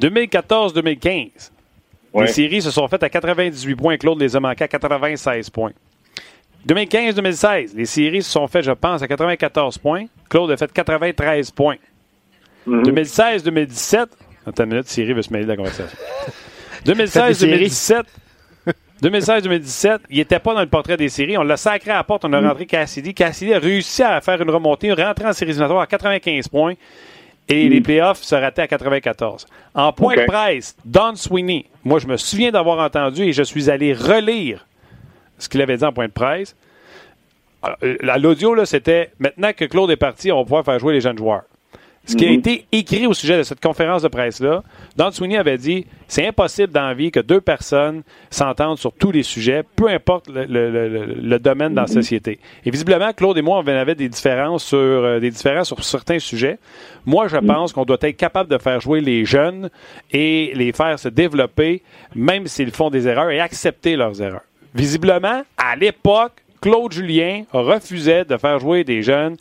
2014-2015. 0.00 1.50
Ouais. 2.16 2.26
Les 2.26 2.32
séries 2.32 2.62
se 2.62 2.70
sont 2.70 2.88
faites 2.88 3.02
à 3.02 3.10
98 3.10 3.76
points. 3.76 3.98
Claude 3.98 4.18
les 4.18 4.34
a 4.34 4.40
manquées 4.40 4.64
à 4.64 4.68
96 4.68 5.50
points. 5.50 5.72
2015-2016, 6.66 7.76
les 7.76 7.84
séries 7.84 8.22
se 8.22 8.30
sont 8.30 8.48
faites, 8.48 8.64
je 8.64 8.72
pense, 8.72 9.02
à 9.02 9.06
94 9.06 9.76
points. 9.78 10.06
Claude 10.30 10.50
a 10.50 10.56
fait 10.56 10.72
93 10.72 11.50
points. 11.50 11.76
Mhm. 12.66 12.82
2016-2017, 12.84 14.06
attends 14.46 14.64
une 14.64 14.70
minute, 14.70 14.88
Siri 14.88 15.12
veut 15.12 15.22
se 15.22 15.30
mêler 15.30 15.44
de 15.44 15.50
la 15.50 15.56
conversation. 15.56 15.96
Faites 16.84 16.96
des 16.96 17.04
2016-2017, 17.04 18.02
2016-2017, 19.02 19.98
il 20.08 20.16
n'était 20.18 20.38
pas 20.38 20.54
dans 20.54 20.60
le 20.60 20.66
portrait 20.66 20.96
des 20.96 21.08
séries. 21.08 21.36
On 21.36 21.42
l'a 21.42 21.56
sacré 21.56 21.90
à 21.90 21.96
la 21.96 22.04
porte, 22.04 22.24
on 22.24 22.32
a 22.32 22.40
rentré 22.40 22.64
Cassidy. 22.64 23.12
Cassidy 23.12 23.52
a 23.52 23.58
réussi 23.58 24.02
à 24.02 24.20
faire 24.20 24.40
une 24.40 24.50
remontée, 24.50 24.90
rentré 24.92 25.26
en 25.26 25.32
séries 25.32 25.50
éliminatoires 25.50 25.82
à 25.82 25.86
95 25.86 26.48
points. 26.48 26.74
Et 27.48 27.68
les 27.68 27.80
playoffs 27.80 28.22
se 28.22 28.34
rataient 28.34 28.62
à 28.62 28.66
94. 28.68 29.46
En 29.74 29.92
point 29.92 30.14
de 30.14 30.26
presse, 30.26 30.76
Don 30.84 31.14
Sweeney, 31.14 31.66
moi 31.84 31.98
je 32.00 32.06
me 32.08 32.16
souviens 32.16 32.50
d'avoir 32.50 32.78
entendu 32.84 33.22
et 33.22 33.32
je 33.32 33.42
suis 33.44 33.70
allé 33.70 33.92
relire 33.92 34.66
ce 35.38 35.48
qu'il 35.48 35.62
avait 35.62 35.76
dit 35.76 35.84
en 35.84 35.92
point 35.92 36.06
de 36.06 36.12
presse. 36.12 36.56
Euh, 37.82 37.96
la- 38.02 38.18
L'audio, 38.18 38.54
là, 38.54 38.66
c'était 38.66 39.10
maintenant 39.18 39.52
que 39.52 39.64
Claude 39.64 39.90
est 39.90 39.96
parti, 39.96 40.30
on 40.32 40.38
va 40.38 40.42
pouvoir 40.44 40.64
faire 40.64 40.78
jouer 40.78 40.92
les 40.94 41.00
jeunes 41.00 41.18
joueurs. 41.18 41.42
Ce 42.08 42.14
qui 42.14 42.24
a 42.24 42.30
été 42.30 42.66
écrit 42.70 43.04
au 43.06 43.12
sujet 43.14 43.36
de 43.38 43.42
cette 43.42 43.60
conférence 43.60 44.02
de 44.02 44.08
presse-là, 44.08 44.62
Don 44.96 45.10
Sweeney 45.10 45.36
avait 45.38 45.58
dit 45.58 45.86
c'est 46.06 46.24
impossible 46.26 46.72
dans 46.72 46.86
la 46.86 46.94
vie 46.94 47.10
que 47.10 47.18
deux 47.18 47.40
personnes 47.40 48.02
s'entendent 48.30 48.78
sur 48.78 48.92
tous 48.92 49.10
les 49.10 49.24
sujets, 49.24 49.64
peu 49.74 49.88
importe 49.88 50.28
le, 50.28 50.44
le- 50.44 50.70
le- 50.88 51.04
le 51.20 51.38
domaine 51.40 51.74
dans 51.74 51.82
la 51.82 51.88
société. 51.88 52.38
Et 52.64 52.70
visiblement, 52.70 53.12
Claude 53.12 53.36
et 53.38 53.42
moi, 53.42 53.58
on 53.58 53.66
avait 53.66 53.96
des 53.96 54.08
différences 54.08 54.64
sur 54.66 54.78
euh, 54.78 55.18
des 55.18 55.30
différences 55.30 55.66
sur 55.66 55.82
certains 55.82 56.20
sujets. 56.20 56.58
Moi, 57.04 57.26
je 57.26 57.38
pense 57.38 57.72
qu'on 57.72 57.84
doit 57.84 57.98
être 58.00 58.16
capable 58.16 58.48
de 58.50 58.58
faire 58.58 58.80
jouer 58.80 59.00
les 59.00 59.24
jeunes 59.24 59.68
et 60.12 60.52
les 60.54 60.70
faire 60.72 60.98
se 61.00 61.08
développer, 61.08 61.82
même 62.14 62.46
s'ils 62.46 62.70
font 62.70 62.88
des 62.88 63.08
erreurs, 63.08 63.30
et 63.30 63.40
accepter 63.40 63.96
leurs 63.96 64.22
erreurs. 64.22 64.42
Visiblement, 64.76 65.42
à 65.56 65.74
l'époque, 65.74 66.34
Claude 66.60 66.92
Julien 66.92 67.42
refusait 67.52 68.24
de 68.24 68.36
faire 68.36 68.58
jouer 68.58 68.84
des 68.84 69.02
jeunes 69.02 69.36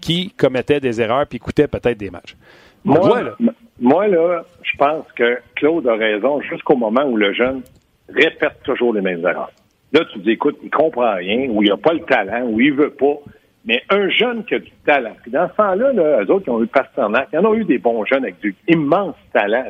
qui 0.00 0.30
commettaient 0.30 0.80
des 0.80 1.00
erreurs 1.00 1.26
puis 1.26 1.38
coûtaient 1.38 1.68
peut-être 1.68 1.98
des 1.98 2.10
matchs. 2.10 2.36
Moi, 2.84 3.00
m- 3.40 3.52
moi, 3.80 4.06
là, 4.08 4.44
je 4.62 4.76
pense 4.76 5.04
que 5.16 5.38
Claude 5.56 5.86
a 5.88 5.94
raison 5.94 6.40
jusqu'au 6.42 6.76
moment 6.76 7.04
où 7.04 7.16
le 7.16 7.32
jeune 7.32 7.62
répète 8.08 8.62
toujours 8.64 8.94
les 8.94 9.00
mêmes 9.00 9.20
erreurs. 9.20 9.50
Là, 9.92 10.00
tu 10.12 10.18
dis, 10.20 10.32
écoute, 10.32 10.58
il 10.62 10.70
comprend 10.70 11.14
rien, 11.14 11.48
ou 11.50 11.62
il 11.62 11.68
n'a 11.70 11.76
pas 11.76 11.92
le 11.92 12.00
talent, 12.00 12.46
ou 12.46 12.60
il 12.60 12.72
veut 12.72 12.90
pas. 12.90 13.16
mais 13.64 13.82
un 13.90 14.08
jeune 14.08 14.44
qui 14.44 14.54
a 14.54 14.58
du 14.60 14.70
talent. 14.86 15.16
Puis 15.22 15.30
dans 15.30 15.48
ce 15.48 15.54
temps-là, 15.56 15.92
là, 15.92 16.22
eux 16.22 16.30
autres 16.30 16.44
qui 16.44 16.50
ont 16.50 16.62
eu 16.62 16.66
Pasternak, 16.66 17.28
ils 17.32 17.38
en 17.38 17.44
ont 17.46 17.54
eu 17.54 17.64
des 17.64 17.78
bons 17.78 18.04
jeunes 18.06 18.24
avec 18.24 18.38
du 18.40 18.54
immense 18.68 19.16
talent. 19.32 19.64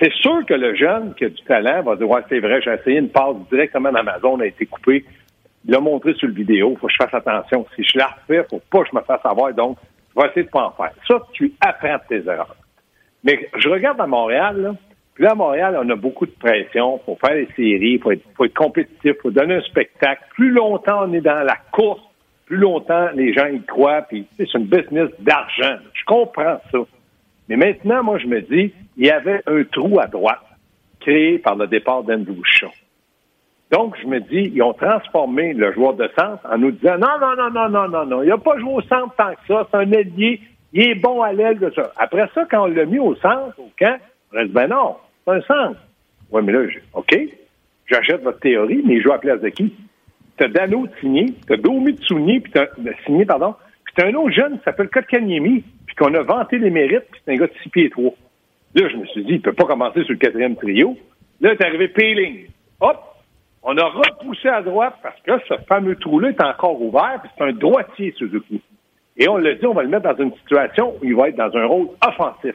C'est 0.00 0.12
sûr 0.12 0.44
que 0.46 0.54
le 0.54 0.74
jeune 0.76 1.14
qui 1.14 1.24
a 1.24 1.28
du 1.30 1.42
talent 1.44 1.82
va 1.82 1.96
dire 1.96 2.08
Ouais, 2.08 2.20
c'est 2.28 2.38
vrai, 2.38 2.60
j'ai 2.62 2.72
essayé 2.72 2.98
une 2.98 3.08
passe 3.08 3.34
directement 3.50 3.90
d'Amazon, 3.90 4.38
a 4.40 4.46
été 4.46 4.66
coupée. 4.66 5.04
Il 5.66 5.72
l'a 5.72 5.80
montré 5.80 6.14
sur 6.14 6.28
le 6.28 6.34
vidéo, 6.34 6.72
il 6.72 6.78
faut 6.78 6.86
que 6.86 6.92
je 6.92 7.04
fasse 7.04 7.14
attention. 7.14 7.66
Si 7.74 7.82
je 7.82 7.98
la 7.98 8.06
refais, 8.06 8.46
faut 8.48 8.62
pas 8.70 8.82
que 8.82 8.88
je 8.92 8.96
me 8.96 9.02
fasse 9.02 9.20
avoir, 9.24 9.52
donc 9.52 9.78
je 10.14 10.20
vais 10.20 10.28
essayer 10.28 10.44
de 10.44 10.50
pas 10.50 10.66
en 10.66 10.70
faire. 10.72 10.92
Ça, 11.06 11.20
tu 11.32 11.52
apprends 11.60 11.98
tes 12.08 12.24
erreurs. 12.26 12.56
Mais 13.24 13.48
je 13.56 13.68
regarde 13.68 14.00
à 14.00 14.06
Montréal, 14.06 14.60
là, 14.60 14.74
puis 15.16 15.24
là, 15.24 15.30
à 15.30 15.34
Montréal, 15.34 15.78
on 15.82 15.88
a 15.88 15.96
beaucoup 15.96 16.26
de 16.26 16.32
pression. 16.38 17.00
Faut 17.06 17.16
faire 17.16 17.34
des 17.34 17.48
séries, 17.56 17.98
faut 17.98 18.12
être, 18.12 18.22
faut 18.36 18.44
être 18.44 18.54
compétitif, 18.54 19.14
faut 19.22 19.30
donner 19.30 19.54
un 19.54 19.62
spectacle. 19.62 20.22
Plus 20.34 20.50
longtemps 20.50 21.08
on 21.08 21.12
est 21.14 21.22
dans 21.22 21.42
la 21.42 21.56
course, 21.72 22.02
plus 22.44 22.58
longtemps 22.58 23.08
les 23.14 23.32
gens 23.32 23.46
y 23.46 23.62
croient, 23.62 24.02
puis 24.02 24.26
c'est 24.36 24.52
une 24.52 24.66
business 24.66 25.08
d'argent. 25.20 25.78
Je 25.94 26.04
comprends 26.04 26.60
ça. 26.70 26.78
Mais 27.48 27.56
maintenant, 27.56 28.02
moi, 28.04 28.18
je 28.18 28.26
me 28.26 28.42
dis, 28.42 28.74
il 28.98 29.06
y 29.06 29.10
avait 29.10 29.40
un 29.46 29.64
trou 29.64 29.98
à 30.00 30.06
droite 30.06 30.42
créé 31.00 31.38
par 31.38 31.56
le 31.56 31.66
départ 31.66 32.02
d'Andrew. 32.02 32.42
Donc, 33.72 33.96
je 34.00 34.06
me 34.06 34.20
dis, 34.20 34.52
ils 34.54 34.62
ont 34.62 34.74
transformé 34.74 35.52
le 35.52 35.72
joueur 35.72 35.94
de 35.94 36.08
centre 36.16 36.40
en 36.48 36.58
nous 36.58 36.70
disant, 36.70 36.98
non, 36.98 37.18
non, 37.20 37.34
non, 37.36 37.50
non, 37.50 37.68
non, 37.68 37.88
non, 37.88 38.06
non, 38.06 38.22
il 38.22 38.28
n'a 38.28 38.38
pas 38.38 38.58
joué 38.58 38.74
au 38.74 38.80
centre 38.82 39.14
tant 39.16 39.32
que 39.32 39.46
ça, 39.48 39.66
c'est 39.70 39.76
un 39.76 39.90
ailier, 39.90 40.40
il 40.72 40.90
est 40.90 40.94
bon 40.94 41.22
à 41.22 41.32
l'aile 41.32 41.58
de 41.58 41.70
ça. 41.70 41.90
Après 41.96 42.28
ça, 42.34 42.44
quand 42.48 42.64
on 42.64 42.66
l'a 42.66 42.84
mis 42.84 43.00
au 43.00 43.16
centre, 43.16 43.58
au 43.58 43.70
camp, 43.78 43.98
on 44.32 44.36
reste, 44.36 44.52
ben 44.52 44.68
non, 44.68 44.96
c'est 45.24 45.32
un 45.32 45.40
centre. 45.42 45.80
Oui, 46.30 46.42
mais 46.44 46.52
là, 46.52 46.60
OK, 46.94 47.18
j'achète 47.86 48.22
votre 48.22 48.40
théorie, 48.40 48.82
mais 48.84 48.94
il 48.94 49.02
joue 49.02 49.12
à 49.12 49.18
place 49.18 49.40
de 49.40 49.48
qui? 49.48 49.74
T'as 50.36 50.48
Dano 50.48 50.86
de 50.86 50.92
signé, 51.00 51.32
t'as 51.48 51.56
Domi 51.56 51.98
signé, 52.06 52.40
puis 52.40 52.52
t'as 52.52 52.66
signé, 53.04 53.24
pardon, 53.24 53.54
puis 53.84 53.94
t'as 53.96 54.06
un 54.06 54.14
autre 54.14 54.32
jeune 54.32 54.58
qui 54.58 54.64
s'appelle 54.64 54.90
Kotkaniemi, 54.90 55.64
puis 55.86 55.96
qu'on 55.96 56.14
a 56.14 56.22
vanté 56.22 56.58
les 56.58 56.70
mérites, 56.70 57.06
puis 57.10 57.20
c'est 57.24 57.32
un 57.32 57.36
gars 57.36 57.46
de 57.46 57.52
6 57.62 57.68
pieds 57.70 57.90
3. 57.90 58.12
Là, 58.74 58.88
je 58.88 58.96
me 58.96 59.06
suis 59.06 59.24
dit, 59.24 59.32
il 59.32 59.40
peut 59.40 59.54
pas 59.54 59.64
commencer 59.64 60.02
sur 60.04 60.12
le 60.12 60.18
quatrième 60.18 60.54
trio. 60.56 60.96
Là, 61.40 61.52
est 61.52 61.64
arrivé 61.64 61.88
Peeling. 61.88 62.46
Hop! 62.80 63.15
On 63.68 63.76
a 63.78 63.84
repoussé 63.84 64.48
à 64.48 64.62
droite 64.62 64.94
parce 65.02 65.20
que 65.22 65.32
ce 65.48 65.54
fameux 65.66 65.96
trou-là 65.96 66.28
est 66.28 66.40
encore 66.40 66.80
ouvert, 66.80 67.18
puis 67.20 67.30
c'est 67.36 67.44
un 67.44 67.52
droitier, 67.52 68.14
Suzuki. 68.16 68.62
Et 69.16 69.28
on 69.28 69.38
l'a 69.38 69.54
dit, 69.54 69.66
on 69.66 69.74
va 69.74 69.82
le 69.82 69.88
mettre 69.88 70.04
dans 70.04 70.22
une 70.22 70.32
situation 70.36 70.94
où 70.94 71.04
il 71.04 71.16
va 71.16 71.30
être 71.30 71.36
dans 71.36 71.52
un 71.56 71.66
rôle 71.66 71.88
offensif. 72.06 72.54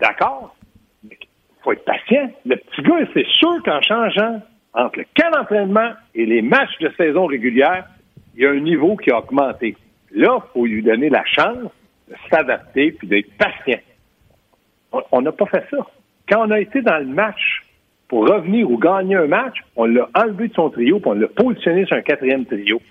D'accord? 0.00 0.56
Il 1.04 1.16
faut 1.62 1.70
être 1.70 1.84
patient. 1.84 2.28
Le 2.44 2.56
petit 2.56 2.82
gars, 2.82 3.06
c'est 3.14 3.26
sûr 3.26 3.62
qu'en 3.64 3.80
changeant 3.82 4.42
entre 4.74 4.98
le 4.98 5.04
camp 5.16 5.30
d'entraînement 5.30 5.92
et 6.16 6.26
les 6.26 6.42
matchs 6.42 6.76
de 6.80 6.90
saison 6.96 7.26
régulière, 7.26 7.86
il 8.34 8.42
y 8.42 8.46
a 8.46 8.50
un 8.50 8.60
niveau 8.60 8.96
qui 8.96 9.12
a 9.12 9.18
augmenté. 9.18 9.76
Là, 10.10 10.38
il 10.42 10.52
faut 10.52 10.66
lui 10.66 10.82
donner 10.82 11.08
la 11.08 11.24
chance 11.24 11.70
de 12.08 12.16
s'adapter 12.28 12.90
puis 12.92 13.06
d'être 13.06 13.30
patient. 13.38 13.78
On 15.12 15.22
n'a 15.22 15.30
pas 15.30 15.46
fait 15.46 15.66
ça. 15.70 15.86
Quand 16.28 16.48
on 16.48 16.50
a 16.50 16.58
été 16.58 16.82
dans 16.82 16.98
le 16.98 17.06
match 17.06 17.62
pour 18.10 18.28
revenir 18.28 18.68
ou 18.68 18.76
gagner 18.76 19.14
un 19.14 19.28
match, 19.28 19.58
on 19.76 19.84
l'a 19.84 20.10
enlevé 20.16 20.48
de 20.48 20.54
son 20.54 20.68
trio 20.68 20.98
puis 20.98 21.08
on 21.08 21.14
l'a 21.14 21.28
positionné 21.28 21.86
sur 21.86 21.96
un 21.96 22.02
quatrième 22.02 22.44
trio. 22.44 22.82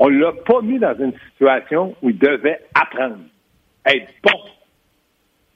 On 0.00 0.08
l'a 0.08 0.32
pas 0.32 0.60
mis 0.62 0.80
dans 0.80 0.96
une 0.98 1.12
situation 1.30 1.94
où 2.02 2.10
il 2.10 2.18
devait 2.18 2.58
apprendre, 2.74 3.18
être 3.86 4.08
bon. 4.24 4.36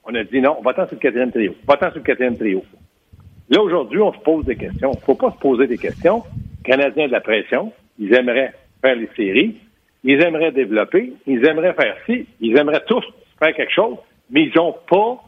On 0.04 0.14
a 0.14 0.22
dit 0.22 0.40
non, 0.40 0.54
on 0.60 0.62
va-t'en 0.62 0.86
sur 0.86 0.94
le 0.94 1.00
quatrième 1.00 1.32
trio. 1.32 1.52
Va-t'en 1.66 1.88
sur 1.88 1.98
le 1.98 2.04
quatrième 2.04 2.36
trio. 2.36 2.62
Là, 3.50 3.60
aujourd'hui, 3.60 4.00
on 4.00 4.12
se 4.12 4.20
pose 4.20 4.44
des 4.44 4.54
questions. 4.54 4.92
Il 4.92 5.00
ne 5.00 5.04
faut 5.04 5.16
pas 5.16 5.32
se 5.32 5.38
poser 5.38 5.66
des 5.66 5.78
questions. 5.78 6.22
Les 6.64 6.70
Canadiens 6.70 7.08
de 7.08 7.12
la 7.12 7.20
pression, 7.20 7.72
ils 7.98 8.14
aimeraient 8.14 8.54
faire 8.80 8.94
les 8.94 9.08
séries, 9.16 9.56
ils 10.04 10.22
aimeraient 10.22 10.52
développer, 10.52 11.12
ils 11.26 11.44
aimeraient 11.44 11.74
faire 11.74 11.96
ci, 12.06 12.24
ils 12.40 12.56
aimeraient 12.56 12.84
tous 12.86 13.04
faire 13.40 13.52
quelque 13.52 13.72
chose, 13.72 13.96
mais 14.30 14.44
ils 14.44 14.52
n'ont 14.54 14.76
pas 14.88 15.20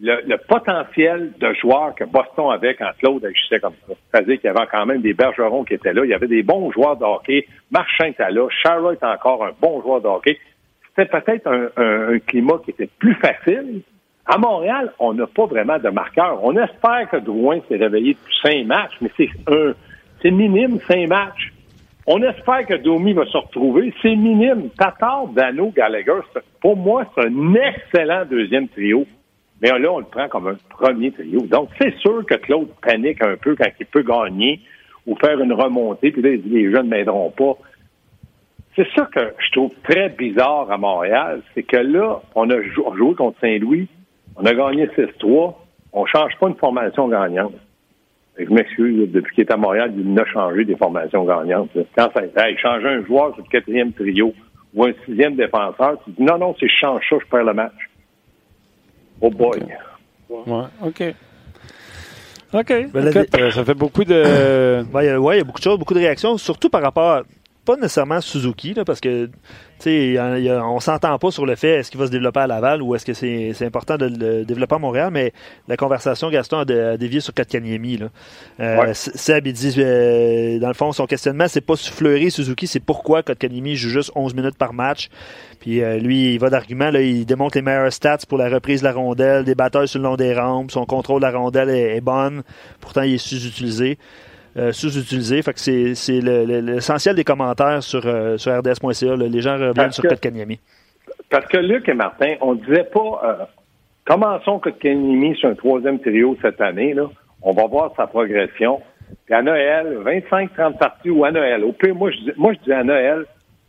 le, 0.00 0.36
potentiel 0.36 1.32
de 1.38 1.52
joueurs 1.54 1.94
que 1.94 2.04
Boston 2.04 2.50
avait 2.50 2.74
quand 2.74 2.90
Claude 2.98 3.24
agissait 3.24 3.60
comme 3.60 3.74
ça. 3.86 3.94
C'est-à-dire 4.10 4.40
qu'il 4.40 4.48
y 4.48 4.50
avait 4.50 4.66
quand 4.70 4.86
même 4.86 5.00
des 5.00 5.14
bergerons 5.14 5.64
qui 5.64 5.74
étaient 5.74 5.92
là, 5.92 6.04
il 6.04 6.10
y 6.10 6.14
avait 6.14 6.26
des 6.26 6.42
bons 6.42 6.70
joueurs 6.72 6.96
de 6.96 7.04
hockey, 7.04 7.46
Marchand 7.70 8.06
était 8.06 8.30
là, 8.30 8.48
Charlotte 8.62 8.98
est 9.00 9.06
encore 9.06 9.44
un 9.44 9.52
bon 9.60 9.80
joueur 9.82 10.00
de 10.00 10.08
hockey. 10.08 10.38
C'était 10.96 11.10
peut-être 11.10 11.48
un 11.76 12.18
climat 12.20 12.60
qui 12.64 12.70
était 12.70 12.88
plus 12.98 13.14
facile, 13.14 13.82
à 14.26 14.38
Montréal, 14.38 14.92
on 14.98 15.12
n'a 15.12 15.26
pas 15.26 15.46
vraiment 15.46 15.78
de 15.78 15.88
marqueur. 15.90 16.42
On 16.42 16.56
espère 16.56 17.08
que 17.10 17.18
Drouin 17.18 17.58
s'est 17.68 17.76
réveillé 17.76 18.14
depuis 18.14 18.34
cinq 18.42 18.66
matchs, 18.66 18.94
mais 19.00 19.10
c'est 19.16 19.28
un, 19.48 19.74
c'est 20.22 20.30
minime, 20.30 20.78
cinq 20.88 21.08
matchs. 21.08 21.52
On 22.06 22.22
espère 22.22 22.66
que 22.66 22.74
Domi 22.74 23.12
va 23.12 23.26
se 23.26 23.36
retrouver. 23.36 23.92
C'est 24.02 24.16
minime. 24.16 24.70
Tatar, 24.78 25.26
Dano, 25.28 25.72
Gallagher, 25.74 26.20
pour 26.60 26.76
moi, 26.76 27.04
c'est 27.14 27.26
un 27.26 27.54
excellent 27.54 28.24
deuxième 28.28 28.68
trio. 28.68 29.06
Mais 29.64 29.78
là, 29.78 29.92
on 29.94 30.00
le 30.00 30.04
prend 30.04 30.28
comme 30.28 30.48
un 30.48 30.56
premier 30.68 31.10
trio. 31.10 31.40
Donc, 31.46 31.70
c'est 31.80 31.96
sûr 31.96 32.22
que 32.26 32.34
Claude 32.34 32.68
panique 32.82 33.22
un 33.22 33.36
peu 33.36 33.56
quand 33.56 33.70
il 33.80 33.86
peut 33.86 34.02
gagner 34.02 34.60
ou 35.06 35.16
faire 35.16 35.40
une 35.40 35.54
remontée, 35.54 36.10
puis 36.12 36.20
là, 36.20 36.32
il 36.32 36.42
dit 36.42 36.50
les 36.50 36.70
jeunes 36.70 36.84
ne 36.84 36.90
m'aideront 36.90 37.30
pas. 37.30 37.54
C'est 38.76 38.86
ça 38.94 39.06
que 39.06 39.32
je 39.38 39.52
trouve 39.52 39.72
très 39.82 40.10
bizarre 40.10 40.70
à 40.70 40.76
Montréal, 40.76 41.40
c'est 41.54 41.62
que 41.62 41.78
là, 41.78 42.20
on 42.34 42.50
a 42.50 42.60
joué 42.60 43.14
contre 43.14 43.40
Saint-Louis, 43.40 43.88
on 44.36 44.44
a 44.44 44.52
gagné 44.52 44.86
6-3. 44.88 45.54
On 45.94 46.04
change 46.04 46.32
pas 46.38 46.48
une 46.48 46.56
formation 46.56 47.08
gagnante. 47.08 47.54
je 48.36 48.52
m'excuse, 48.52 49.10
depuis 49.12 49.34
qu'il 49.34 49.44
est 49.44 49.52
à 49.52 49.56
Montréal, 49.56 49.94
il 49.96 50.12
n'a 50.12 50.26
changé 50.26 50.66
des 50.66 50.76
formations 50.76 51.24
gagnantes. 51.24 51.70
Quand 51.96 52.10
ça 52.12 52.46
hey, 52.46 52.58
changer 52.58 52.88
un 52.88 53.04
joueur 53.06 53.32
sur 53.34 53.42
le 53.42 53.48
quatrième 53.48 53.94
trio 53.94 54.34
ou 54.74 54.84
un 54.84 54.92
sixième 55.06 55.36
défenseur, 55.36 55.96
tu 56.04 56.10
dis 56.10 56.22
non, 56.22 56.36
non, 56.36 56.54
si 56.56 56.68
je 56.68 56.74
change 56.74 57.02
ça, 57.08 57.16
je 57.18 57.30
perds 57.30 57.44
le 57.44 57.54
match. 57.54 57.72
Oh 59.20 59.30
boy. 59.30 59.60
Ouais, 60.28 60.64
OK. 60.82 61.14
OK. 62.52 62.72
Ben, 62.92 63.26
euh, 63.38 63.50
ça 63.50 63.64
fait 63.64 63.74
beaucoup 63.74 64.04
de. 64.04 64.84
Oui, 64.94 65.04
il 65.04 65.38
y 65.38 65.40
a 65.40 65.44
beaucoup 65.44 65.58
de 65.58 65.64
choses, 65.64 65.78
beaucoup 65.78 65.94
de 65.94 65.98
réactions, 65.98 66.38
surtout 66.38 66.70
par 66.70 66.82
rapport 66.82 67.10
à 67.10 67.22
pas 67.64 67.76
nécessairement 67.76 68.20
Suzuki, 68.20 68.74
là, 68.74 68.84
parce 68.84 69.00
que 69.00 69.30
sais, 69.84 70.16
on 70.18 70.80
s'entend 70.80 71.18
pas 71.18 71.30
sur 71.30 71.46
le 71.46 71.56
fait 71.56 71.80
est-ce 71.80 71.90
qu'il 71.90 72.00
va 72.00 72.06
se 72.06 72.10
développer 72.10 72.40
à 72.40 72.46
Laval 72.46 72.82
ou 72.82 72.94
est-ce 72.94 73.04
que 73.04 73.14
c'est 73.14 73.64
important 73.64 73.96
de 73.96 74.06
le 74.06 74.44
développer 74.44 74.74
à 74.74 74.78
Montréal, 74.78 75.10
mais 75.12 75.32
la 75.68 75.76
conversation, 75.76 76.30
Gaston 76.30 76.58
a, 76.58 76.96
dévié 76.96 77.20
sur 77.20 77.34
Kotkaniemi. 77.34 77.98
Là. 77.98 78.08
Euh, 78.60 78.94
Seb, 78.94 79.46
il 79.46 79.52
dit, 79.52 79.74
euh, 79.78 80.58
dans 80.58 80.68
le 80.68 80.74
fond, 80.74 80.92
son 80.92 81.06
questionnement, 81.06 81.46
c'est 81.48 81.60
pas 81.60 81.76
fleurir 81.76 82.30
Suzuki, 82.30 82.66
c'est 82.66 82.80
pourquoi 82.80 83.22
Kotkaniemi 83.22 83.76
joue 83.76 83.90
juste 83.90 84.12
11 84.14 84.34
minutes 84.34 84.56
par 84.56 84.72
match. 84.72 85.08
Puis 85.60 85.82
euh, 85.82 85.98
lui, 85.98 86.34
il 86.34 86.38
va 86.38 86.50
d'argument, 86.50 86.90
il 86.90 87.24
démontre 87.24 87.56
les 87.56 87.62
meilleurs 87.62 87.92
stats 87.92 88.18
pour 88.28 88.38
la 88.38 88.48
reprise 88.48 88.80
de 88.80 88.86
la 88.86 88.92
rondelle, 88.92 89.44
des 89.44 89.54
batailles 89.54 89.88
sur 89.88 89.98
le 89.98 90.04
long 90.04 90.16
des 90.16 90.34
rampes, 90.34 90.70
son 90.70 90.86
contrôle 90.86 91.20
de 91.20 91.26
la 91.26 91.32
rondelle 91.32 91.70
est, 91.70 91.96
est 91.96 92.00
bonne, 92.00 92.42
pourtant 92.80 93.02
il 93.02 93.14
est 93.14 93.18
sous-utilisé. 93.18 93.98
Euh, 94.56 94.70
sous-utilisé. 94.70 95.42
Fait 95.42 95.52
que 95.52 95.58
c'est 95.58 96.20
l'essentiel 96.20 97.16
des 97.16 97.24
commentaires 97.24 97.82
sur, 97.82 98.06
euh, 98.06 98.36
sur 98.36 98.56
RDS.ca. 98.56 99.16
Les 99.16 99.40
gens 99.40 99.58
reviennent 99.58 99.90
sur 99.90 100.04
Kotkaniemi. 100.04 100.60
Parce 101.28 101.46
que 101.46 101.56
Luc 101.56 101.88
et 101.88 101.94
Martin, 101.94 102.34
on 102.40 102.54
disait 102.54 102.84
pas 102.84 103.20
euh, 103.24 103.44
commençons 104.04 104.60
Kotkaniemi 104.60 105.34
sur 105.36 105.48
un 105.48 105.54
troisième 105.54 105.98
trio 105.98 106.36
cette 106.40 106.60
année. 106.60 106.94
Là. 106.94 107.08
On 107.42 107.52
va 107.52 107.66
voir 107.66 107.92
sa 107.96 108.06
progression. 108.06 108.80
Puis 109.24 109.34
à 109.34 109.42
Noël, 109.42 109.98
25-30 110.04 110.78
parties 110.78 111.10
ou 111.10 111.24
à 111.24 111.32
Noël. 111.32 111.64
Au 111.64 111.72
pire, 111.72 111.96
moi 111.96 112.12
je, 112.12 112.30
moi, 112.36 112.52
je 112.52 112.58
dis 112.64 112.72
à 112.72 112.84
Noël, 112.84 113.24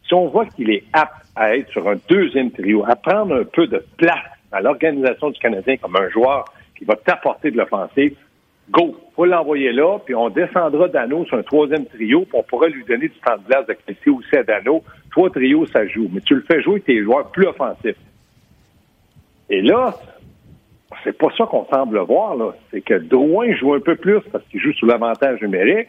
si 0.07 0.13
on 0.13 0.27
voit 0.27 0.45
qu'il 0.45 0.69
est 0.69 0.83
apte 0.93 1.25
à 1.35 1.57
être 1.57 1.69
sur 1.71 1.89
un 1.89 1.95
deuxième 2.07 2.51
trio, 2.51 2.85
à 2.87 2.95
prendre 2.95 3.35
un 3.35 3.43
peu 3.43 3.65
de 3.65 3.83
place 3.97 4.19
à 4.51 4.61
l'organisation 4.61 5.31
du 5.31 5.39
Canadien 5.39 5.77
comme 5.77 5.95
un 5.95 6.09
joueur 6.09 6.45
qui 6.77 6.85
va 6.85 6.95
t'apporter 6.95 7.49
de 7.49 7.57
l'offensive, 7.57 8.15
go, 8.69 8.95
faut 9.15 9.25
l'envoyer 9.25 9.71
là, 9.71 9.99
puis 9.99 10.15
on 10.15 10.29
descendra 10.29 10.87
Dano 10.87 11.25
sur 11.25 11.37
un 11.37 11.43
troisième 11.43 11.85
trio, 11.85 12.21
puis 12.21 12.33
on 12.33 12.43
pourra 12.43 12.67
lui 12.67 12.83
donner 12.85 13.07
du 13.07 13.19
temps 13.19 13.37
de 13.37 13.47
glace 13.47 13.67
de 13.67 13.73
qualité 13.73 14.09
aussi 14.09 14.35
à 14.35 14.43
Dano. 14.43 14.83
Trois 15.11 15.29
trios, 15.29 15.65
ça 15.67 15.87
joue, 15.87 16.09
mais 16.11 16.21
tu 16.21 16.35
le 16.35 16.41
fais 16.41 16.61
jouer 16.61 16.81
tes 16.81 17.01
joueurs 17.03 17.31
plus 17.31 17.47
offensifs. 17.47 17.97
Et 19.49 19.61
là, 19.61 19.93
c'est 21.03 21.17
pas 21.17 21.27
ça 21.37 21.45
qu'on 21.45 21.65
semble 21.65 21.99
voir, 21.99 22.35
là. 22.35 22.55
C'est 22.71 22.81
que 22.81 22.95
Drouin 22.95 23.55
joue 23.55 23.73
un 23.73 23.79
peu 23.79 23.95
plus 23.95 24.21
parce 24.31 24.43
qu'il 24.45 24.59
joue 24.59 24.73
sous 24.73 24.85
l'avantage 24.85 25.41
numérique. 25.41 25.87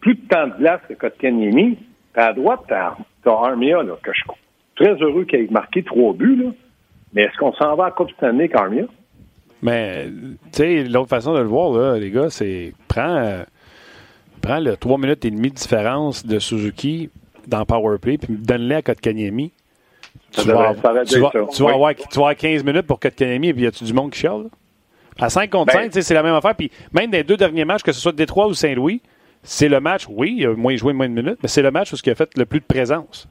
Plus 0.00 0.14
de 0.14 0.28
temps 0.28 0.48
de 0.48 0.54
glace 0.58 0.80
que 0.88 0.94
Kotkaniemi. 0.94 1.78
À 2.14 2.32
droite, 2.32 2.60
t'as 2.68 2.94
Armia, 3.26 3.82
là, 3.82 3.94
que 4.02 4.10
je 4.12 4.20
suis 4.20 4.30
très 4.76 4.94
heureux 5.02 5.24
qu'il 5.24 5.40
ait 5.40 5.48
marqué 5.50 5.82
trois 5.82 6.14
buts, 6.14 6.36
là. 6.36 6.50
Mais 7.12 7.22
est-ce 7.22 7.36
qu'on 7.38 7.52
s'en 7.52 7.76
va 7.76 7.86
à 7.86 7.90
Coupe 7.90 8.10
Stanley 8.12 8.44
avec 8.44 8.54
Armia? 8.54 8.84
Mais, 9.62 10.06
tu 10.06 10.58
sais, 10.58 10.84
l'autre 10.84 11.08
façon 11.08 11.32
de 11.34 11.38
le 11.38 11.46
voir, 11.46 11.72
là, 11.72 11.98
les 11.98 12.10
gars, 12.10 12.30
c'est 12.30 12.72
prends, 12.88 13.16
euh, 13.16 13.42
prends 14.42 14.60
le 14.60 14.76
3 14.76 14.98
minutes 14.98 15.24
et 15.24 15.30
demie 15.30 15.50
de 15.50 15.54
différence 15.54 16.26
de 16.26 16.38
Suzuki 16.38 17.10
dans 17.46 17.64
Powerplay, 17.64 18.18
puis 18.18 18.34
donne-le 18.36 18.76
à 18.76 18.82
Kotkaniemi. 18.82 19.52
Tu, 20.32 20.42
vas, 20.42 20.74
tu, 21.04 21.20
vas, 21.20 21.30
tu, 21.52 21.62
vas 21.62 21.72
avoir, 21.72 21.94
tu 21.94 22.04
vas 22.18 22.28
avoir 22.28 22.36
15 22.36 22.64
minutes 22.64 22.86
pour 22.86 23.00
Kotkaniemi, 23.00 23.48
et 23.48 23.54
puis 23.54 23.62
y 23.62 23.66
a-tu 23.66 23.84
du 23.84 23.92
monde 23.92 24.10
qui 24.10 24.20
chiale? 24.20 24.46
À 25.18 25.30
5 25.30 25.48
contre 25.50 25.72
5, 25.72 25.92
ben- 25.92 26.02
c'est 26.02 26.14
la 26.14 26.22
même 26.22 26.34
affaire. 26.34 26.54
Puis 26.54 26.70
même 26.92 27.10
dans 27.10 27.16
les 27.16 27.24
deux 27.24 27.38
derniers 27.38 27.64
matchs, 27.64 27.82
que 27.82 27.92
ce 27.92 28.00
soit 28.00 28.12
Détroit 28.12 28.48
ou 28.48 28.54
Saint-Louis, 28.54 29.00
c'est 29.42 29.68
le 29.68 29.80
match, 29.80 30.06
oui, 30.08 30.34
il 30.38 30.46
a 30.46 30.54
moins 30.54 30.76
joué 30.76 30.92
moins 30.92 31.08
de 31.08 31.14
minutes, 31.14 31.38
mais 31.42 31.48
c'est 31.48 31.62
le 31.62 31.70
match 31.70 31.92
où 31.92 31.96
il 32.04 32.10
a 32.10 32.14
fait 32.14 32.30
le 32.36 32.44
plus 32.44 32.60
de 32.60 32.64
présence. 32.66 33.28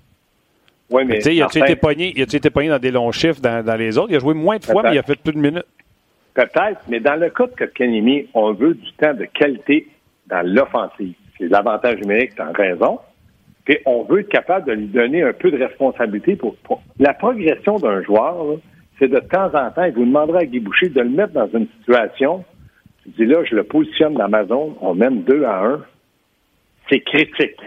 Oui, 0.89 1.03
mais. 1.05 1.17
Tu 1.17 1.23
sais, 1.23 1.35
il 1.35 1.41
a-tu 1.43 1.59
été 2.37 2.49
pogné 2.49 2.69
dans 2.69 2.79
des 2.79 2.91
longs 2.91 3.11
chiffres 3.11 3.41
dans, 3.41 3.63
dans 3.63 3.75
les 3.75 3.97
autres? 3.97 4.11
Il 4.11 4.15
a 4.15 4.19
joué 4.19 4.33
moins 4.33 4.57
de 4.57 4.65
fois, 4.65 4.81
mais 4.83 4.95
il 4.95 4.99
a 4.99 5.03
fait 5.03 5.15
plus 5.15 5.33
de 5.33 5.39
minutes. 5.39 5.65
Peut-être, 6.35 6.81
mais 6.89 6.99
dans 6.99 7.15
le 7.15 7.29
cas 7.29 7.47
de 7.47 7.55
Kotkanimi, 7.55 8.27
on 8.33 8.51
veut 8.51 8.73
du 8.73 8.91
temps 8.93 9.13
de 9.13 9.23
qualité 9.23 9.87
dans 10.27 10.45
l'offensive. 10.45 11.15
C'est 11.37 11.47
l'avantage 11.47 11.99
numérique, 12.01 12.35
tu 12.35 12.41
as 12.41 12.51
raison. 12.51 12.99
Puis 13.63 13.77
on 13.85 14.03
veut 14.03 14.19
être 14.19 14.29
capable 14.29 14.67
de 14.67 14.73
lui 14.73 14.87
donner 14.87 15.23
un 15.23 15.33
peu 15.33 15.49
de 15.49 15.57
responsabilité 15.57 16.35
pour, 16.35 16.55
la 16.99 17.13
progression 17.13 17.77
d'un 17.77 18.01
joueur. 18.03 18.57
C'est 18.99 19.07
de 19.07 19.19
temps 19.19 19.47
en 19.53 19.71
temps, 19.71 19.85
il 19.85 19.93
vous 19.93 20.05
demandera 20.05 20.39
à 20.39 20.45
Guy 20.45 20.59
Boucher 20.59 20.89
de 20.89 21.01
le 21.01 21.09
mettre 21.09 21.33
dans 21.33 21.47
une 21.47 21.67
situation. 21.79 22.43
Tu 23.03 23.09
dis 23.09 23.25
là, 23.25 23.43
je 23.43 23.55
le 23.55 23.63
positionne 23.63 24.15
dans 24.15 24.29
ma 24.29 24.45
zone, 24.45 24.73
on 24.81 24.93
mène 24.93 25.23
2 25.23 25.43
à 25.45 25.63
1. 25.63 25.81
C'est 26.89 26.99
critique. 26.99 27.59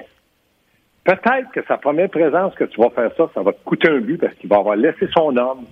Peut-être 1.05 1.51
que 1.53 1.61
sa 1.67 1.79
première 1.79 2.11
présence 2.11 2.55
que 2.55 2.65
tu 2.65 2.81
vas 2.81 2.91
faire 2.91 3.11
ça, 3.17 3.31
ça 3.35 3.43
va 3.43 3.53
te 3.53 3.65
coûter 3.65 3.89
un 3.89 4.01
but 4.01 4.19
parce 4.19 4.35
qu'il 4.35 4.51
va 4.51 4.57
avoir 4.57 4.77
laissé 4.77 5.09
son 5.17 5.35
homme. 5.37 5.65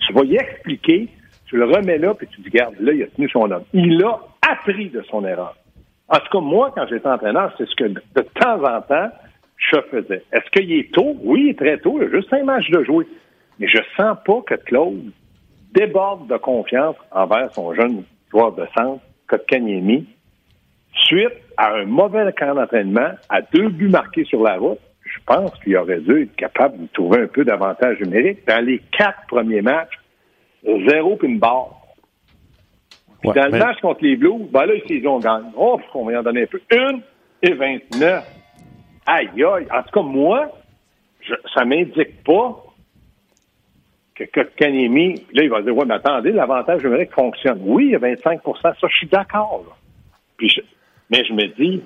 Tu 0.00 0.12
vas 0.12 0.24
y 0.24 0.34
expliquer, 0.34 1.08
tu 1.50 1.56
le 1.56 1.64
remets 1.64 1.98
là, 1.98 2.14
puis 2.14 2.28
tu 2.28 2.40
dis, 2.42 2.50
garde, 2.50 2.76
là, 2.78 2.92
il 2.92 3.02
a 3.02 3.06
tenu 3.08 3.28
son 3.28 3.50
homme. 3.50 3.64
Il 3.72 4.02
a 4.04 4.20
appris 4.48 4.88
de 4.88 5.02
son 5.10 5.24
erreur. 5.26 5.56
En 6.08 6.18
tout 6.18 6.28
cas, 6.30 6.40
moi, 6.40 6.72
quand 6.74 6.86
j'étais 6.88 7.08
entraîneur, 7.08 7.52
c'est 7.58 7.68
ce 7.68 7.74
que 7.74 7.84
de 7.84 8.20
temps 8.40 8.62
en 8.62 8.80
temps, 8.82 9.10
je 9.56 9.80
faisais. 9.90 10.22
Est-ce 10.32 10.48
qu'il 10.52 10.72
est 10.72 10.92
tôt? 10.94 11.16
Oui, 11.22 11.42
il 11.44 11.50
est 11.50 11.58
très 11.58 11.78
tôt. 11.78 11.98
Il 12.00 12.06
a 12.06 12.10
juste 12.10 12.32
un 12.32 12.44
match 12.44 12.70
de 12.70 12.84
jouer. 12.84 13.04
Mais 13.58 13.66
je 13.66 13.78
sens 13.96 14.16
pas 14.24 14.40
que 14.46 14.54
Claude 14.54 15.10
déborde 15.74 16.28
de 16.28 16.36
confiance 16.36 16.96
envers 17.10 17.52
son 17.52 17.74
jeune 17.74 18.04
joueur 18.30 18.52
de 18.52 18.64
centre, 18.76 19.02
Kotkaniemi, 19.26 20.06
suite 20.94 21.34
à 21.56 21.74
un 21.74 21.84
mauvais 21.84 22.32
camp 22.32 22.54
d'entraînement, 22.54 23.10
à 23.28 23.42
deux 23.42 23.68
buts 23.68 23.88
marqués 23.88 24.24
sur 24.24 24.42
la 24.42 24.56
route. 24.56 24.78
Je 25.04 25.18
pense 25.26 25.52
qu'il 25.62 25.76
aurait 25.76 26.00
dû 26.00 26.22
être 26.22 26.36
capable 26.36 26.80
de 26.80 26.86
trouver 26.92 27.22
un 27.22 27.26
peu 27.26 27.44
d'avantage 27.44 27.98
numérique. 28.00 28.46
Dans 28.46 28.64
les 28.64 28.80
quatre 28.96 29.26
premiers 29.26 29.62
matchs, 29.62 29.99
zéro 30.64 31.16
puis 31.16 31.28
une 31.28 31.38
barre. 31.38 31.76
dans 33.24 33.32
le 33.32 33.58
match 33.58 33.80
contre 33.80 34.04
les 34.04 34.16
Blues, 34.16 34.48
ben 34.50 34.66
là, 34.66 34.74
ils 34.88 35.08
ont 35.08 35.18
gagné. 35.18 35.48
Oh, 35.56 35.80
on 35.94 36.04
va 36.04 36.20
en 36.20 36.22
donner 36.22 36.42
un 36.42 36.46
peu. 36.46 36.60
Une 36.70 37.02
et 37.42 37.52
29. 37.52 38.24
Aïe, 39.06 39.28
aïe. 39.36 39.66
En 39.72 39.82
tout 39.82 39.90
cas, 39.92 40.02
moi, 40.02 40.50
je, 41.20 41.34
ça 41.54 41.64
m'indique 41.64 42.22
pas 42.24 42.64
que 44.14 44.24
Kotkaniemi, 44.24 45.14
là, 45.32 45.42
il 45.42 45.50
va 45.50 45.62
dire, 45.62 45.76
ouais, 45.76 45.86
mais 45.86 45.94
attendez, 45.94 46.32
l'avantage 46.32 46.84
numérique 46.84 47.12
fonctionne. 47.12 47.60
Oui, 47.62 47.86
il 47.86 47.90
y 47.92 47.94
a 47.94 47.98
25 47.98 48.40
ça, 48.62 48.74
je 48.82 48.96
suis 48.96 49.06
d'accord. 49.06 49.64
Puis 50.36 50.54
mais 51.10 51.24
je 51.24 51.32
me 51.32 51.46
dis, 51.56 51.82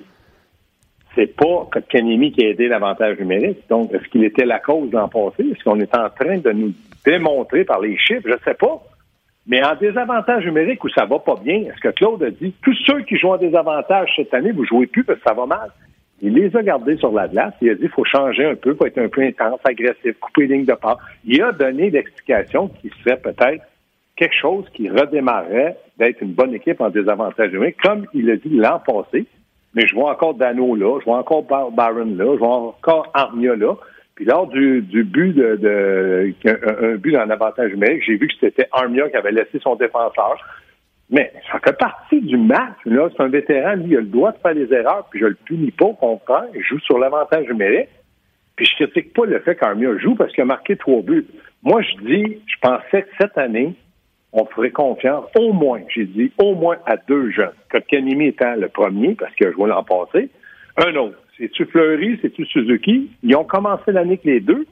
c'est 1.15 1.35
pas 1.35 1.67
Kotkaniemi 1.71 2.31
qui 2.31 2.45
a 2.45 2.49
aidé 2.49 2.67
l'avantage 2.67 3.19
numérique. 3.19 3.59
Donc, 3.69 3.93
est-ce 3.93 4.07
qu'il 4.09 4.23
était 4.23 4.45
la 4.45 4.59
cause 4.59 4.91
l'an 4.91 5.07
passé? 5.07 5.49
Est-ce 5.51 5.63
qu'on 5.63 5.79
est 5.79 5.95
en 5.95 6.09
train 6.09 6.37
de 6.37 6.51
nous 6.51 6.73
démontrer 7.05 7.63
par 7.63 7.79
les 7.79 7.97
chiffres? 7.97 8.23
Je 8.25 8.33
ne 8.33 8.39
sais 8.43 8.53
pas. 8.53 8.81
Mais 9.47 9.63
en 9.63 9.75
désavantage 9.75 10.45
numérique 10.45 10.83
où 10.83 10.89
ça 10.89 11.05
va 11.05 11.19
pas 11.19 11.35
bien, 11.43 11.57
est-ce 11.57 11.79
que 11.79 11.89
Claude 11.89 12.23
a 12.23 12.31
dit, 12.31 12.53
tous 12.63 12.75
ceux 12.85 13.01
qui 13.01 13.17
jouent 13.17 13.33
en 13.33 13.37
désavantage 13.37 14.11
cette 14.15 14.33
année, 14.33 14.51
vous 14.51 14.65
jouez 14.65 14.87
plus 14.87 15.03
parce 15.03 15.19
que 15.19 15.25
ça 15.27 15.33
va 15.33 15.45
mal? 15.45 15.69
Il 16.21 16.33
les 16.33 16.55
a 16.55 16.63
gardés 16.63 16.97
sur 16.97 17.11
la 17.11 17.27
glace. 17.27 17.53
Il 17.61 17.69
a 17.69 17.75
dit 17.75 17.81
qu'il 17.81 17.89
faut 17.89 18.05
changer 18.05 18.45
un 18.45 18.55
peu, 18.55 18.71
il 18.71 18.75
faut 18.77 18.85
être 18.85 18.97
un 18.97 19.09
peu 19.09 19.21
intense, 19.21 19.59
agressif, 19.63 20.17
couper 20.19 20.47
les 20.47 20.55
lignes 20.55 20.65
de 20.65 20.73
part. 20.73 20.97
Il 21.25 21.41
a 21.43 21.51
donné 21.51 21.89
l'explication 21.89 22.69
qui 22.69 22.91
serait 23.03 23.17
peut-être 23.17 23.63
quelque 24.15 24.35
chose 24.35 24.65
qui 24.73 24.89
redémarrait 24.89 25.77
d'être 25.97 26.21
une 26.21 26.33
bonne 26.33 26.53
équipe 26.53 26.81
en 26.81 26.89
désavantage 26.89 27.51
numérique, 27.51 27.77
comme 27.83 28.07
il 28.13 28.29
a 28.31 28.37
dit 28.37 28.49
l'an 28.49 28.79
passé. 28.79 29.25
Mais 29.75 29.85
je 29.87 29.93
vois 29.93 30.11
encore 30.11 30.33
Dano 30.33 30.75
là, 30.75 30.99
je 30.99 31.05
vois 31.05 31.17
encore 31.17 31.43
Baron 31.43 32.15
là, 32.15 32.33
je 32.33 32.39
vois 32.39 32.55
encore 32.55 33.11
Armia 33.13 33.55
là. 33.55 33.75
Puis 34.15 34.23
lors 34.23 34.47
du, 34.47 34.81
du 34.81 35.03
but 35.03 35.33
de, 35.33 35.57
de 35.57 36.33
un, 36.47 36.95
but 36.95 37.17
en 37.17 37.29
avantage 37.29 37.71
numérique, 37.71 38.03
j'ai 38.07 38.15
vu 38.15 38.27
que 38.27 38.33
c'était 38.39 38.67
Armia 38.71 39.09
qui 39.09 39.17
avait 39.17 39.33
laissé 39.33 39.59
son 39.61 39.75
défenseur. 39.75 40.37
Mais 41.09 41.31
ça 41.51 41.59
fait 41.63 41.77
partie 41.77 42.21
du 42.21 42.37
match. 42.37 42.77
Là, 42.85 43.09
c'est 43.11 43.21
un 43.21 43.27
vétéran, 43.27 43.75
lui, 43.75 43.91
il 43.91 43.97
a 43.97 43.99
le 43.99 44.07
droit 44.07 44.31
de 44.31 44.37
faire 44.37 44.55
des 44.55 44.73
erreurs, 44.73 45.05
puis 45.11 45.19
je 45.19 45.25
le 45.25 45.35
punis 45.35 45.71
pas, 45.71 45.85
au 45.85 45.93
contraire. 45.93 46.45
Il 46.55 46.63
joue 46.63 46.79
sur 46.79 46.97
l'avantage 46.97 47.45
numérique. 47.47 47.89
Puis 48.55 48.65
je 48.65 48.85
critique 48.85 49.13
pas 49.13 49.25
le 49.25 49.39
fait 49.39 49.55
qu'Armia 49.55 49.97
joue 49.97 50.15
parce 50.15 50.31
qu'il 50.31 50.41
a 50.43 50.45
marqué 50.45 50.77
trois 50.77 51.01
buts. 51.01 51.27
Moi, 51.61 51.81
je 51.81 52.05
dis, 52.05 52.37
je 52.47 52.55
pensais 52.61 53.03
que 53.03 53.09
cette 53.19 53.37
année, 53.37 53.75
on 54.35 54.45
ferait 54.45 54.71
confiance 54.71 55.25
au 55.39 55.53
moins, 55.53 55.81
j'ai 55.87 56.05
dit, 56.05 56.31
au 56.37 56.55
moins 56.55 56.77
à 56.85 56.97
deux 56.97 57.31
jeunes. 57.31 57.53
Kotkanimi 57.71 58.27
étant 58.27 58.55
le 58.55 58.67
premier, 58.67 59.15
parce 59.15 59.33
qu'il 59.35 59.47
a 59.47 59.51
joué 59.51 59.69
l'an 59.69 59.83
passé. 59.83 60.29
Un 60.77 60.93
autre. 60.97 61.17
C'est-tu 61.37 61.65
Fleury, 61.65 62.19
c'est-tu 62.21 62.45
Suzuki? 62.45 63.09
Ils 63.23 63.35
ont 63.35 63.45
commencé 63.45 63.91
l'année 63.91 64.13
avec 64.13 64.25
les 64.25 64.41
deux. 64.41 64.65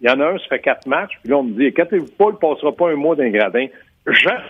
Il 0.00 0.08
y 0.08 0.10
en 0.10 0.20
a 0.20 0.26
un, 0.26 0.38
ça 0.38 0.44
fait 0.48 0.60
quatre 0.60 0.86
matchs. 0.86 1.18
Puis 1.22 1.30
là, 1.30 1.38
on 1.38 1.42
me 1.42 1.52
dit, 1.58 1.66
inquiétez-vous 1.66 2.12
pas, 2.16 2.26
il 2.28 2.34
ne 2.34 2.54
passera 2.54 2.72
pas 2.72 2.90
un 2.90 2.96
mois 2.96 3.16
d'un 3.16 3.30
gradin. 3.30 3.66
J'espère 4.06 4.44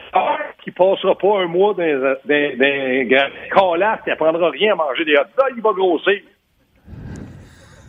qu'il 0.63 0.75
passera 0.75 1.17
pas 1.17 1.41
un 1.41 1.47
mois 1.47 1.75
d'un 1.75 2.15
calasse, 3.55 4.01
il 4.07 4.13
apprendra 4.13 4.51
rien 4.51 4.75
à 4.75 4.77
manger 4.77 5.05
des 5.07 5.17
hot 5.17 5.25
dogs, 5.37 5.55
il 5.57 5.63
va 5.63 5.73
grossir. 5.73 6.21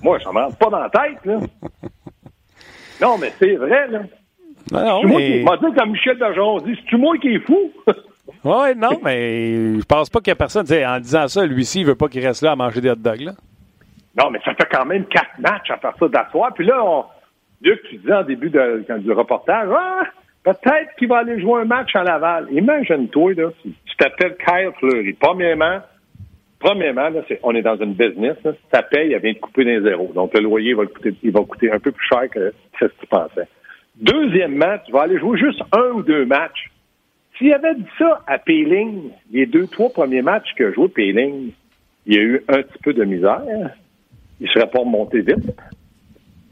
Moi, 0.01 0.19
ça 0.21 0.31
me 0.31 0.39
rentre 0.39 0.57
pas 0.57 0.69
dans 0.69 0.79
la 0.79 0.89
tête, 0.89 1.25
là. 1.25 1.39
Non, 3.01 3.17
mais 3.17 3.31
c'est 3.39 3.55
vrai, 3.55 3.87
là. 3.87 4.01
Non, 4.71 5.03
mais... 5.03 5.41
Moi, 5.43 5.57
dit 5.57 5.75
comme 5.75 5.91
Michel 5.91 6.17
Bergeron 6.17 6.59
dit, 6.59 6.75
c'est-tu 6.75 6.97
moi 6.97 7.17
qui 7.17 7.35
est 7.35 7.39
fou? 7.39 7.71
oui, 8.43 8.75
non, 8.77 8.99
mais 9.03 9.79
je 9.79 9.85
pense 9.85 10.09
pas 10.09 10.19
qu'il 10.19 10.29
y 10.29 10.31
a 10.31 10.35
personne, 10.35 10.65
en 10.65 10.99
disant 10.99 11.27
ça, 11.27 11.45
lui-ci, 11.45 11.81
il 11.81 11.85
veut 11.85 11.95
pas 11.95 12.07
qu'il 12.07 12.25
reste 12.25 12.41
là 12.41 12.51
à 12.51 12.55
manger 12.55 12.81
des 12.81 12.89
hot 12.89 12.95
dogs, 12.95 13.21
là. 13.21 13.31
Non, 14.17 14.29
mais 14.31 14.39
ça 14.43 14.53
fait 14.53 14.67
quand 14.71 14.85
même 14.85 15.05
quatre 15.05 15.39
matchs 15.39 15.71
à 15.71 15.77
faire 15.77 15.93
ça 15.97 16.07
d'asseoir. 16.07 16.53
Puis 16.53 16.65
là, 16.65 16.83
on... 16.83 17.05
Luc, 17.61 17.81
tu 17.89 17.97
disais 17.97 18.13
en 18.13 18.23
début 18.23 18.49
de, 18.49 18.85
du 18.99 19.11
reportage, 19.11 19.69
ah, 19.71 20.03
Peut-être 20.43 20.95
qu'il 20.97 21.09
va 21.09 21.17
aller 21.19 21.39
jouer 21.41 21.61
un 21.61 21.65
match 21.65 21.95
à 21.95 22.03
Laval. 22.03 22.47
Imagine-toi, 22.51 23.33
là, 23.33 23.49
tu 23.61 23.95
t'appelles 23.97 24.37
Kyle 24.37 24.71
Fleury. 24.79 25.13
Premièrement, 25.13 25.79
premièrement, 26.59 27.09
là, 27.09 27.21
on 27.43 27.53
est 27.55 27.61
dans 27.61 27.77
une 27.77 27.93
business. 27.93 28.37
Là, 28.43 28.53
ta 28.71 28.81
paye, 28.81 29.11
elle 29.11 29.21
vient 29.21 29.33
de 29.33 29.37
couper 29.37 29.65
des 29.65 29.81
zéros. 29.81 30.11
Donc, 30.15 30.33
le 30.33 30.41
loyer 30.41 30.73
va 30.73 30.85
coûter, 30.85 31.13
il 31.23 31.31
va 31.31 31.41
coûter 31.41 31.71
un 31.71 31.79
peu 31.79 31.91
plus 31.91 32.07
cher 32.07 32.29
que 32.29 32.53
ce 32.79 32.85
que 32.85 32.91
tu 32.99 33.07
pensais. 33.07 33.47
Deuxièmement, 33.99 34.77
tu 34.85 34.91
vas 34.91 35.01
aller 35.01 35.19
jouer 35.19 35.37
juste 35.37 35.61
un 35.73 35.91
ou 35.91 36.03
deux 36.03 36.25
matchs. 36.25 36.71
S'il 37.37 37.53
avait 37.53 37.75
dit 37.75 37.85
ça 37.97 38.21
à 38.27 38.37
Péling, 38.37 39.11
les 39.31 39.45
deux, 39.45 39.67
trois 39.67 39.89
premiers 39.89 40.21
matchs 40.21 40.53
que 40.55 40.73
joué 40.73 40.87
Péling, 40.87 41.51
il 42.05 42.13
y 42.13 42.17
a 42.17 42.21
eu 42.21 42.43
un 42.47 42.61
petit 42.61 42.79
peu 42.83 42.93
de 42.93 43.03
misère. 43.03 43.43
Il 44.39 44.47
ne 44.47 44.51
serait 44.51 44.69
pas 44.69 44.79
remonté 44.79 45.21
vite. 45.21 45.53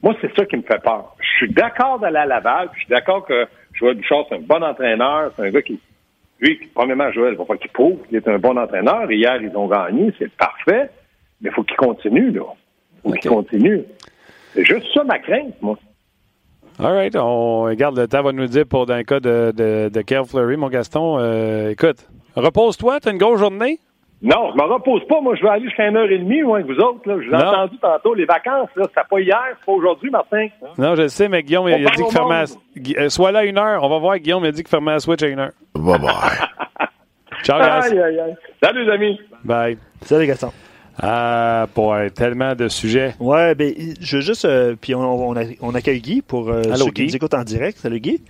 Moi, 0.04 0.16
c'est 0.22 0.34
ça 0.36 0.46
qui 0.46 0.58
me 0.58 0.62
fait 0.62 0.82
peur. 0.82 1.16
Je 1.20 1.46
suis 1.46 1.54
d'accord 1.54 2.00
d'aller 2.00 2.18
à 2.18 2.26
Laval, 2.26 2.70
puis 2.70 2.82
je 2.82 2.86
suis 2.86 2.94
d'accord 2.94 3.26
que 3.26 3.48
Joël 3.74 3.96
Bouchard, 3.96 4.26
c'est 4.30 4.36
un 4.36 4.40
bon 4.40 4.62
entraîneur. 4.64 5.32
C'est 5.36 5.44
un 5.48 5.50
gars 5.50 5.62
qui, 5.62 5.80
lui, 6.40 6.60
premièrement, 6.74 7.12
Joël, 7.12 7.34
il 7.34 7.38
va 7.38 7.46
pas 7.46 7.58
qu'il 7.58 7.72
prouve 7.72 8.00
qu'il 8.08 8.18
est 8.18 8.28
un 8.28 8.40
bon 8.40 8.58
entraîneur. 8.58 9.10
Hier, 9.12 9.42
ils 9.42 9.56
ont 9.56 9.68
gagné, 9.68 10.14
c'est 10.20 10.32
parfait. 10.34 10.90
Mais 11.42 11.50
il 11.50 11.54
faut 11.54 11.64
qu'il 11.64 11.78
continue, 11.78 12.32
là. 12.32 12.44
Il 13.06 13.12
faut 13.12 13.18
qu'il 13.18 13.32
continue. 13.32 13.84
C'est 14.54 14.66
juste 14.66 14.86
ça 14.94 15.04
ma 15.04 15.20
crainte, 15.20 15.56
moi. 15.62 15.78
All 16.80 16.94
right. 16.94 17.16
On 17.16 17.64
regarde 17.64 17.98
le 17.98 18.08
temps 18.08 18.22
va 18.22 18.32
nous 18.32 18.48
dire 18.48 18.66
pour 18.66 18.86
dans 18.86 18.98
le 18.98 19.04
cas 19.04 19.20
de, 19.20 19.52
de, 19.56 19.90
de 19.90 20.24
Fleury, 20.26 20.58
mon 20.58 20.70
Gaston. 20.70 21.18
Euh, 21.20 21.72
écoute, 21.72 22.08
repose-toi, 22.36 23.00
tu 23.00 23.10
as 23.10 23.12
une 23.12 23.18
grosse 23.18 23.40
journée? 23.40 23.80
Non, 24.22 24.52
je 24.52 24.58
me 24.58 24.64
repose 24.64 25.06
pas. 25.08 25.22
Moi, 25.22 25.36
je 25.36 25.44
vais 25.44 25.50
aller 25.50 25.66
jusqu'à 25.66 25.88
une 25.88 25.96
heure 25.96 26.10
et 26.10 26.18
demie, 26.18 26.42
moi, 26.42 26.58
avec 26.58 26.72
vous 26.72 26.82
autres. 26.82 27.08
Là. 27.08 27.18
Je 27.22 27.28
vous 27.28 27.34
ai 27.34 27.36
entendu 27.36 27.78
tantôt. 27.78 28.16
Les 28.16 28.26
vacances, 28.26 28.70
là, 28.76 28.86
c'est 28.94 29.08
pas 29.08 29.20
hier, 29.20 29.40
c'est 29.60 29.66
pas 29.66 29.72
aujourd'hui, 29.72 30.10
Martin. 30.10 30.48
Non, 30.78 30.96
je 30.96 31.04
le 31.04 31.08
sais, 31.08 31.30
mais 31.30 31.44
Guillaume, 31.44 31.68
il 31.68 31.86
a 31.86 31.92
dit 31.92 32.04
que 32.04 32.10
fermait 32.10 32.46
à... 32.96 33.10
Sois 33.10 33.32
là 33.32 33.40
à 33.40 33.44
une 33.44 33.60
heure. 33.60 33.84
On 33.84 33.90
va 33.90 34.00
voir. 34.00 34.18
Guillaume 34.18 34.44
il 34.44 34.48
a 34.48 34.52
dit 34.52 34.64
qu'il 34.64 34.70
fermait 34.70 34.94
la 34.94 35.00
Switch 35.00 35.22
à 35.22 35.28
une 35.28 35.40
heure. 35.40 35.52
Bye 35.76 36.00
bye. 36.00 36.10
Ciao, 37.44 37.60
guys. 37.60 37.92
Aïe, 37.92 38.00
aïe, 38.00 38.20
aïe. 38.20 38.36
Salut, 38.64 38.86
les 38.86 38.92
amis. 38.92 39.22
Bye. 39.44 39.78
Salut, 40.02 40.26
Gaston. 40.26 40.52
Ah, 41.00 41.68
boy, 41.76 42.12
tellement 42.12 42.56
de 42.56 42.68
sujets. 42.68 43.16
Ouais, 43.20 43.54
ben, 43.56 43.74
je 44.00 44.18
veux 44.18 44.22
juste. 44.22 44.46
Euh, 44.46 44.76
puis 44.80 44.96
on, 44.96 45.30
on, 45.30 45.36
on, 45.62 45.76
accueille 45.76 46.02
Guy 46.02 46.22
pour 46.22 46.50
euh, 46.50 46.64
ceux 46.76 46.92
qui 46.92 47.04
nous 47.04 47.16
écoutent 47.16 47.36
en 47.36 47.44
direct. 47.44 47.78
Salut, 47.80 48.00
Guy. 48.00 48.22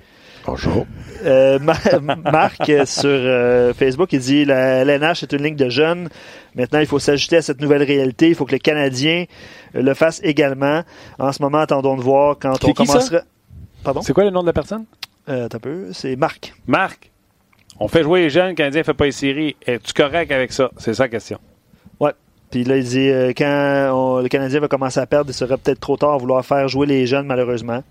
Bonjour. 0.47 0.87
Euh, 1.25 1.59
Marc 2.31 2.69
euh, 2.69 2.85
sur 2.85 3.09
euh, 3.09 3.73
Facebook, 3.73 4.13
il 4.13 4.19
dit 4.19 4.45
la 4.45 4.85
LNH 4.85 5.23
est 5.23 5.33
une 5.33 5.43
ligne 5.43 5.57
de 5.57 5.67
jeunes. 5.67 6.07
Maintenant, 6.55 6.79
il 6.79 6.85
faut 6.85 6.99
s'ajuster 6.99 7.35
à 7.35 7.41
cette 7.41 7.59
nouvelle 7.59 7.83
réalité. 7.83 8.29
Il 8.29 8.35
faut 8.35 8.45
que 8.45 8.53
les 8.53 8.59
Canadiens 8.59 9.25
le 9.73 9.93
fassent 9.93 10.21
également. 10.23 10.83
En 11.19 11.33
ce 11.33 11.41
moment, 11.41 11.57
attendons 11.57 11.97
de 11.97 12.01
voir 12.01 12.37
quand 12.39 12.63
on 12.63 12.71
commencera. 12.71 13.23
Pardon? 13.83 14.01
C'est 14.01 14.13
quoi 14.13 14.23
le 14.23 14.29
nom 14.29 14.41
de 14.41 14.47
la 14.47 14.53
personne? 14.53 14.85
Euh, 15.27 15.49
un 15.51 15.59
peu. 15.59 15.87
C'est 15.91 16.15
Marc. 16.15 16.53
Marc. 16.65 17.11
On 17.81 17.89
fait 17.89 18.03
jouer 18.03 18.21
les 18.21 18.29
jeunes, 18.29 18.49
le 18.49 18.55
Canadien 18.55 18.79
ne 18.79 18.85
fait 18.85 18.93
pas 18.93 19.05
les 19.05 19.11
séries. 19.11 19.57
Es-tu 19.65 19.91
correct 19.91 20.31
avec 20.31 20.53
ça? 20.53 20.71
C'est 20.77 20.93
ça 20.93 21.03
la 21.03 21.09
question. 21.09 21.39
Puis 22.51 22.63
là, 22.63 22.77
il 22.77 22.83
dit 22.83 23.09
quand 23.35 24.21
le 24.21 24.27
Canadien 24.27 24.59
va 24.59 24.67
commencer 24.67 24.99
à 24.99 25.05
perdre, 25.05 25.29
il 25.29 25.33
serait 25.33 25.57
peut-être 25.57 25.79
trop 25.79 25.97
tard 25.97 26.13
à 26.13 26.17
vouloir 26.17 26.45
faire 26.45 26.67
jouer 26.67 26.87
les 26.87 27.05
jeunes, 27.05 27.25
malheureusement. 27.25 27.83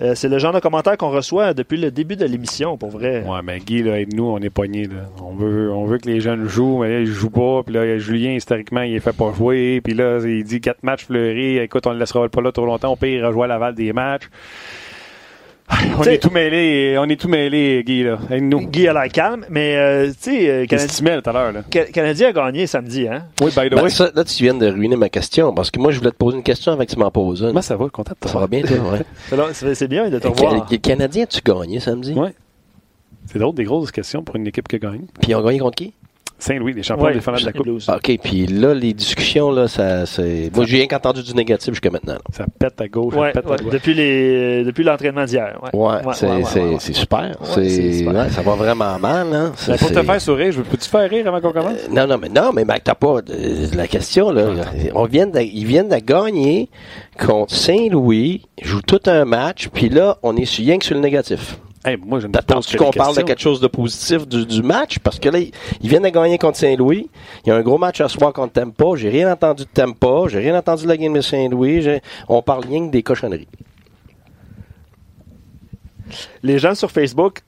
Euh, 0.00 0.14
c'est 0.14 0.28
le 0.28 0.38
genre 0.38 0.52
de 0.52 0.60
commentaire 0.60 0.96
qu'on 0.98 1.10
reçoit 1.10 1.54
depuis 1.54 1.78
le 1.78 1.90
début 1.90 2.16
de 2.16 2.26
l'émission, 2.26 2.76
pour 2.76 2.90
vrai. 2.90 3.24
Ouais, 3.26 3.40
mais 3.42 3.58
Guy, 3.60 3.82
là, 3.82 3.96
nous, 4.12 4.24
on 4.24 4.38
est 4.38 4.50
pognés. 4.50 4.84
Là. 4.84 5.08
On, 5.22 5.34
veut, 5.34 5.72
on 5.72 5.86
veut 5.86 5.98
que 5.98 6.08
les 6.08 6.20
jeunes 6.20 6.46
jouent, 6.46 6.82
mais 6.82 6.88
là, 6.88 7.00
ils 7.00 7.06
jouent 7.06 7.30
pas. 7.30 7.62
Puis 7.62 7.74
là, 7.74 7.98
Julien, 7.98 8.32
historiquement, 8.32 8.82
il 8.82 8.94
est 8.94 9.00
fait 9.00 9.16
pas 9.16 9.32
jouer. 9.32 9.80
Puis 9.82 9.94
là, 9.94 10.18
il 10.22 10.44
dit 10.44 10.60
quatre 10.60 10.82
matchs 10.82 11.06
fleuris. 11.06 11.58
Écoute, 11.58 11.86
on 11.86 11.92
le 11.92 11.98
laissera 11.98 12.28
pas 12.28 12.42
là 12.42 12.52
trop 12.52 12.66
longtemps. 12.66 12.92
On 12.92 12.96
peut 12.96 13.08
y 13.08 13.22
rejouer 13.22 13.44
à 13.44 13.46
Laval 13.46 13.74
des 13.74 13.92
matchs. 13.92 14.28
On 15.98 16.02
est 16.04 16.18
tout 16.22 16.30
mêlé, 16.30 16.96
on 16.98 17.08
est 17.08 17.20
tout 17.20 17.28
mêlé, 17.28 17.82
Guy, 17.84 18.04
là. 18.04 18.18
nous. 18.40 18.68
Guy 18.68 18.86
a 18.86 18.92
l'air 18.92 19.08
calme, 19.10 19.44
mais, 19.50 19.76
euh, 19.76 20.06
tu 20.08 20.30
sais, 20.30 20.48
euh, 20.50 20.66
Canadien, 20.66 21.20
tout 21.20 21.30
à 21.30 21.32
l'heure, 21.32 21.52
là. 21.52 21.62
Canadien 21.92 22.28
a 22.28 22.32
gagné 22.32 22.66
samedi, 22.66 23.08
hein? 23.08 23.24
Oui, 23.40 23.46
by 23.56 23.68
the 23.68 23.74
Ben, 23.74 23.82
way. 23.82 23.90
ça, 23.90 24.10
là, 24.14 24.22
tu 24.24 24.42
viens 24.44 24.54
de 24.54 24.68
ruiner 24.68 24.96
ma 24.96 25.08
question, 25.08 25.52
parce 25.52 25.70
que 25.70 25.80
moi, 25.80 25.90
je 25.90 25.98
voulais 25.98 26.12
te 26.12 26.16
poser 26.16 26.36
une 26.36 26.42
question 26.44 26.72
avec 26.72 26.88
que 26.88 26.94
tu 26.94 27.00
m'en 27.00 27.10
poses 27.10 27.40
une. 27.40 27.48
Comment 27.48 27.62
ça 27.62 27.76
va, 27.76 27.88
content 27.88 28.12
de 28.22 28.28
Ça 28.28 28.38
va 28.38 28.46
bien, 28.46 28.62
toi, 28.62 28.76
ouais. 28.92 29.46
C'est 29.54 29.74
c'est 29.74 29.88
bien 29.88 30.08
de 30.08 30.18
te 30.18 30.24
Le 30.24 30.30
revoir. 30.30 30.66
Ca- 30.70 30.78
Canadien, 30.78 31.26
tu 31.26 31.40
gagné 31.44 31.80
samedi? 31.80 32.12
Ouais. 32.12 32.34
C'est 33.32 33.40
d'autres 33.40 33.56
des 33.56 33.64
grosses 33.64 33.90
questions 33.90 34.22
pour 34.22 34.36
une 34.36 34.46
équipe 34.46 34.68
qui 34.68 34.78
gagne. 34.78 35.06
Puis 35.20 35.32
ils 35.32 35.34
ont 35.34 35.42
gagné 35.44 35.58
contre 35.58 35.74
qui? 35.76 35.92
Saint-Louis, 36.38 36.74
les 36.74 36.82
champions 36.82 37.06
Ouais, 37.06 37.14
défendants 37.14 37.38
de 37.40 37.46
la 37.46 37.52
Coupe. 37.52 37.62
Blues. 37.64 37.88
OK, 37.88 38.18
puis 38.22 38.46
là, 38.46 38.74
les 38.74 38.92
discussions, 38.92 39.50
là, 39.50 39.68
ça, 39.68 40.04
c'est... 40.04 40.50
Moi, 40.54 40.66
j'ai 40.66 40.76
rien 40.78 40.86
qu'entendu 40.86 41.22
du 41.22 41.32
négatif 41.34 41.70
jusqu'à 41.72 41.90
maintenant. 41.90 42.12
là. 42.14 42.20
Ça 42.32 42.44
pète 42.58 42.78
à 42.80 42.88
gauche, 42.88 43.14
Ouais, 43.14 43.28
ça 43.32 43.40
pète 43.40 43.46
ouais, 43.46 43.54
à 43.54 43.56
droite. 43.56 43.72
depuis 43.72 43.94
les 43.94 44.62
depuis 44.64 44.84
l'entraînement 44.84 45.24
d'hier. 45.24 45.58
Ouais, 45.72 45.80
Ouais, 45.80 45.96
c'est, 46.12 46.26
ouais, 46.26 46.42
c'est, 46.44 46.60
ouais, 46.62 46.68
ouais. 46.70 46.76
c'est 46.78 46.92
super. 46.92 47.20
Ouais, 47.20 47.34
c'est 47.54 47.68
c'est, 47.70 47.92
super. 48.00 48.14
ouais, 48.14 48.28
ça 48.30 48.42
va 48.42 48.54
vraiment 48.54 48.98
mal, 48.98 49.26
hein. 49.32 49.52
Pour 49.78 49.90
te 49.92 50.02
faire 50.02 50.20
sourire, 50.20 50.52
je 50.52 50.58
veux- 50.58 50.64
peux-tu 50.64 50.88
faire 50.88 51.08
rire 51.08 51.26
avant 51.26 51.40
qu'on 51.40 51.52
commence? 51.52 51.72
Euh, 51.88 51.92
Non, 51.94 52.06
non, 52.06 52.18
mais 52.18 52.28
non, 52.28 52.52
mais 52.54 52.64
Mac, 52.66 52.84
t'as 52.84 52.94
pas 52.94 53.16
euh, 53.30 53.66
la 53.74 53.86
question 53.86 54.30
là. 54.30 54.48
On 54.94 55.04
vient 55.06 55.26
de, 55.26 55.40
ils 55.40 55.64
viennent 55.64 55.88
de 55.88 55.96
gagner 55.96 56.68
contre 57.18 57.54
Saint-Louis, 57.54 58.42
jouent 58.62 58.82
tout 58.82 59.00
un 59.06 59.24
match, 59.24 59.68
puis 59.72 59.88
là, 59.88 60.18
on 60.22 60.36
est 60.36 60.44
sur, 60.44 60.64
rien 60.64 60.78
que 60.78 60.84
sur 60.84 60.94
le 60.94 61.00
négatif. 61.00 61.58
Hey, 61.86 61.96
moi, 61.96 62.18
je 62.18 62.26
ne 62.26 62.32
T'attends-tu 62.32 62.76
qu'on 62.76 62.90
parle 62.90 63.14
de 63.16 63.22
quelque 63.22 63.40
chose 63.40 63.60
de 63.60 63.68
positif 63.68 64.26
du, 64.26 64.44
du 64.44 64.60
match? 64.60 64.98
Parce 64.98 65.20
que 65.20 65.28
là, 65.28 65.38
ils 65.38 65.52
ils 65.80 65.88
viennent 65.88 66.02
de 66.02 66.08
gagner 66.08 66.36
contre 66.36 66.58
Saint-Louis. 66.58 67.08
Il 67.44 67.48
y 67.48 67.52
a 67.52 67.54
un 67.54 67.62
gros 67.62 67.78
match 67.78 68.00
à 68.00 68.08
soir 68.08 68.32
contre 68.32 68.54
Tampa. 68.54 68.96
J'ai 68.96 69.08
rien 69.08 69.30
entendu 69.30 69.62
de 69.62 69.68
Tampa. 69.68 70.26
J'ai 70.26 70.40
rien 70.40 70.58
entendu 70.58 70.82
de 70.82 70.88
la 70.88 70.96
game 70.96 71.12
de 71.12 71.20
Saint-Louis. 71.20 72.00
On 72.28 72.42
parle 72.42 72.64
rien 72.66 72.86
que 72.86 72.90
des 72.90 73.04
cochonneries. 73.04 73.46
Les 76.42 76.58
gens 76.58 76.74
sur 76.74 76.90
Facebook, 76.90 77.42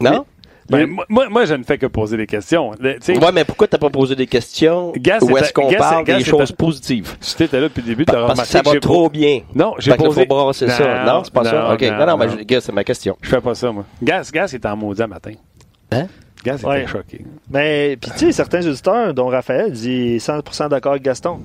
Non? 0.00 0.26
Ben, 0.70 0.86
moi- 0.86 1.04
moi, 1.08 1.28
moi, 1.28 1.44
je 1.44 1.54
ne 1.54 1.62
fais 1.64 1.76
que 1.78 1.86
poser 1.86 2.16
des 2.16 2.26
questions. 2.26 2.72
Le- 2.80 2.94
tu 2.94 3.14
sais, 3.14 3.18
Ouais, 3.18 3.32
mais 3.32 3.44
pourquoi 3.44 3.66
t'as 3.68 3.78
pas 3.78 3.90
posé 3.90 4.14
des 4.14 4.26
questions? 4.26 4.90
Où 4.90 4.94
c'est- 4.94 5.10
est-ce 5.10 5.52
qu'on 5.52 5.70
parle 5.72 6.04
c'est- 6.06 6.12
des 6.14 6.24
c'est- 6.24 6.30
choses 6.30 6.52
positives? 6.52 7.16
Si 7.20 7.36
t'étais 7.36 7.58
là 7.60 7.64
depuis 7.68 7.82
le 7.82 7.88
début, 7.88 8.04
t'auras 8.04 8.28
Parce 8.28 8.48
que 8.48 8.52
remarqué 8.58 8.68
ça 8.70 8.74
va 8.74 8.80
trop 8.80 9.08
bien. 9.10 9.40
Non, 9.54 9.74
j'ai 9.78 9.94
posé... 9.94 10.20
faut 10.20 10.26
brasser 10.26 10.68
ça. 10.68 11.04
Non, 11.04 11.22
c'est 11.24 11.32
pas 11.32 11.44
ça? 11.44 11.74
OK. 11.74 11.82
Non, 11.82 12.06
non, 12.06 12.16
mais 12.16 12.26
je- 12.48 12.60
c'est 12.60 12.72
ma 12.72 12.84
question. 12.84 13.16
Je 13.20 13.28
fais 13.28 13.40
pas 13.40 13.54
ça, 13.54 13.70
moi. 13.72 13.84
Gaz, 14.02 14.30
Gaz 14.30 14.54
est 14.54 14.64
en 14.66 14.76
maudit 14.76 15.02
un 15.02 15.06
matin. 15.08 15.32
Hein? 15.90 16.06
Gaz 16.44 16.60
était 16.60 16.68
Ouais. 16.68 16.86
choqué. 16.86 17.24
mais 17.50 17.96
puis 18.00 18.10
tu 18.12 18.18
sais, 18.26 18.32
certains 18.32 18.66
auditeurs, 18.66 19.14
dont 19.14 19.26
Raphaël, 19.28 19.70
dit 19.72 20.18
100% 20.18 20.68
d'accord 20.68 20.92
avec 20.92 21.04
Gaston. 21.04 21.38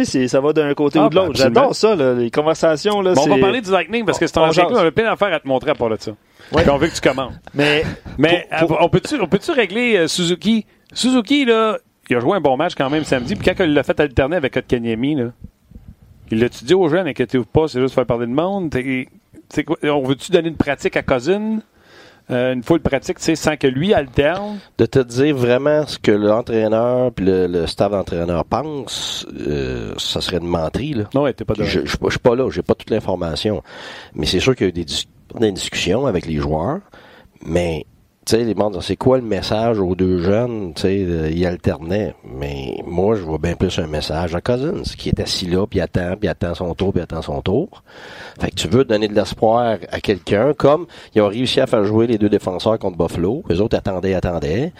Tu 0.00 0.04
sais, 0.04 0.28
ça 0.28 0.40
va 0.40 0.52
d'un 0.52 0.72
côté 0.74 0.98
Ah, 0.98 1.06
ou 1.06 1.08
de 1.08 1.14
l'autre. 1.16 1.34
J'adore 1.34 1.74
ça, 1.74 1.94
là, 1.94 2.14
les 2.14 2.30
conversations. 2.30 3.00
Là, 3.00 3.14
Bon, 3.14 3.22
on 3.24 3.28
va 3.28 3.38
parler 3.38 3.60
du 3.60 3.70
Lightning 3.70 4.04
parce 4.04 4.18
que 4.18 4.26
c'est 4.26 4.38
un 4.38 4.48
club. 4.50 4.66
On 4.70 4.76
a 4.76 4.90
plein 4.90 5.04
d'affaires 5.04 5.32
à 5.32 5.40
te 5.40 5.48
montrer 5.48 5.70
à 5.70 5.74
part 5.74 5.90
de 5.90 5.96
ça. 5.98 6.12
Ouais. 6.52 6.62
Puis 6.62 6.70
on 6.70 6.76
veut 6.78 6.88
que 6.88 6.94
tu 6.94 7.00
commandes. 7.00 7.32
Mais, 7.54 7.84
Mais 8.18 8.46
Pour- 8.58 8.68
pour- 8.68 8.78
on 8.82 8.88
peut-tu 8.88 9.50
régler 9.52 9.96
euh, 9.96 10.08
Suzuki? 10.08 10.66
Suzuki, 10.92 11.44
là, 11.44 11.78
il 12.10 12.16
a 12.16 12.20
joué 12.20 12.36
un 12.36 12.40
bon 12.40 12.56
match 12.56 12.74
quand 12.76 12.90
même 12.90 13.04
samedi. 13.04 13.34
Puis 13.34 13.44
quand 13.44 13.64
il 13.64 13.72
l'a 13.72 13.82
fait 13.82 13.98
alterner 13.98 14.36
avec 14.36 14.52
Kotkaniemi, 14.54 15.14
là, 15.16 15.24
il 16.30 16.40
l'a-tu 16.40 16.64
dit 16.64 16.74
aux 16.74 16.88
jeunes, 16.88 17.06
inquiétez-vous 17.08 17.44
pas, 17.46 17.68
c'est 17.68 17.80
juste 17.80 17.94
faire 17.94 18.06
parler 18.06 18.26
de 18.26 18.32
monde? 18.32 18.70
T'sais 18.70 19.64
on 19.84 20.02
veut-tu 20.02 20.32
donner 20.32 20.48
une 20.48 20.56
pratique 20.56 20.96
à 20.96 21.02
Cousin? 21.02 21.58
Euh, 22.30 22.54
une 22.54 22.62
full 22.62 22.80
pratique, 22.80 23.18
tu 23.18 23.24
sais, 23.24 23.36
sans 23.36 23.56
que 23.58 23.66
lui 23.66 23.92
alterne. 23.92 24.58
de 24.78 24.86
te 24.86 24.98
dire 24.98 25.36
vraiment 25.36 25.86
ce 25.86 25.98
que 25.98 26.10
l'entraîneur 26.10 27.12
puis 27.12 27.26
le, 27.26 27.46
le 27.46 27.66
staff 27.66 27.92
d'entraîneur 27.92 28.44
pense, 28.46 29.26
euh, 29.46 29.92
ça 29.98 30.22
serait 30.22 30.40
de 30.40 30.44
mentir. 30.46 30.96
Là. 30.98 31.04
Non, 31.14 31.22
ouais, 31.24 31.34
t'es 31.34 31.44
pas 31.44 31.52
de 31.54 31.64
Je 31.64 31.80
je 31.84 31.88
suis 31.88 31.98
pas, 31.98 32.06
je 32.06 32.12
suis 32.12 32.18
pas 32.20 32.34
là, 32.34 32.48
j'ai 32.50 32.62
pas 32.62 32.74
toute 32.74 32.88
l'information. 32.90 33.62
Mais 34.14 34.24
c'est 34.24 34.40
sûr 34.40 34.56
qu'il 34.56 34.64
y 34.64 34.68
a 34.68 34.70
eu 34.70 34.72
des, 34.72 34.84
dis- 34.84 35.08
des 35.38 35.52
discussions 35.52 36.06
avec 36.06 36.24
les 36.24 36.36
joueurs, 36.36 36.78
mais 37.44 37.84
tu 38.24 38.36
sais, 38.36 38.44
les 38.44 38.54
membres, 38.54 38.82
c'est 38.82 38.96
quoi 38.96 39.18
le 39.18 39.24
message 39.24 39.80
aux 39.80 39.94
deux 39.94 40.18
jeunes? 40.18 40.72
Tu 40.74 40.82
sais, 40.82 41.04
euh, 41.06 41.30
ils 41.30 41.46
alternaient. 41.46 42.14
Mais 42.24 42.78
moi, 42.86 43.16
je 43.16 43.22
vois 43.22 43.38
bien 43.38 43.54
plus 43.54 43.78
un 43.78 43.86
message 43.86 44.34
à 44.34 44.40
Cousins, 44.40 44.82
qui 44.96 45.08
est 45.10 45.20
assis 45.20 45.46
là, 45.46 45.66
puis 45.66 45.80
attend, 45.80 46.14
puis 46.18 46.28
attend 46.28 46.54
son 46.54 46.74
tour, 46.74 46.92
puis 46.92 47.02
attend 47.02 47.22
son 47.22 47.42
tour. 47.42 47.82
Fait 48.40 48.50
que 48.50 48.56
tu 48.56 48.68
veux 48.68 48.84
donner 48.84 49.08
de 49.08 49.14
l'espoir 49.14 49.78
à 49.90 50.00
quelqu'un, 50.00 50.52
comme 50.54 50.86
ils 51.14 51.22
ont 51.22 51.28
réussi 51.28 51.60
à 51.60 51.66
faire 51.66 51.84
jouer 51.84 52.06
les 52.06 52.18
deux 52.18 52.28
défenseurs 52.28 52.78
contre 52.78 52.96
Buffalo. 52.96 53.42
Les 53.48 53.60
autres 53.60 53.76
attendaient, 53.76 54.14
attendaient. 54.14 54.72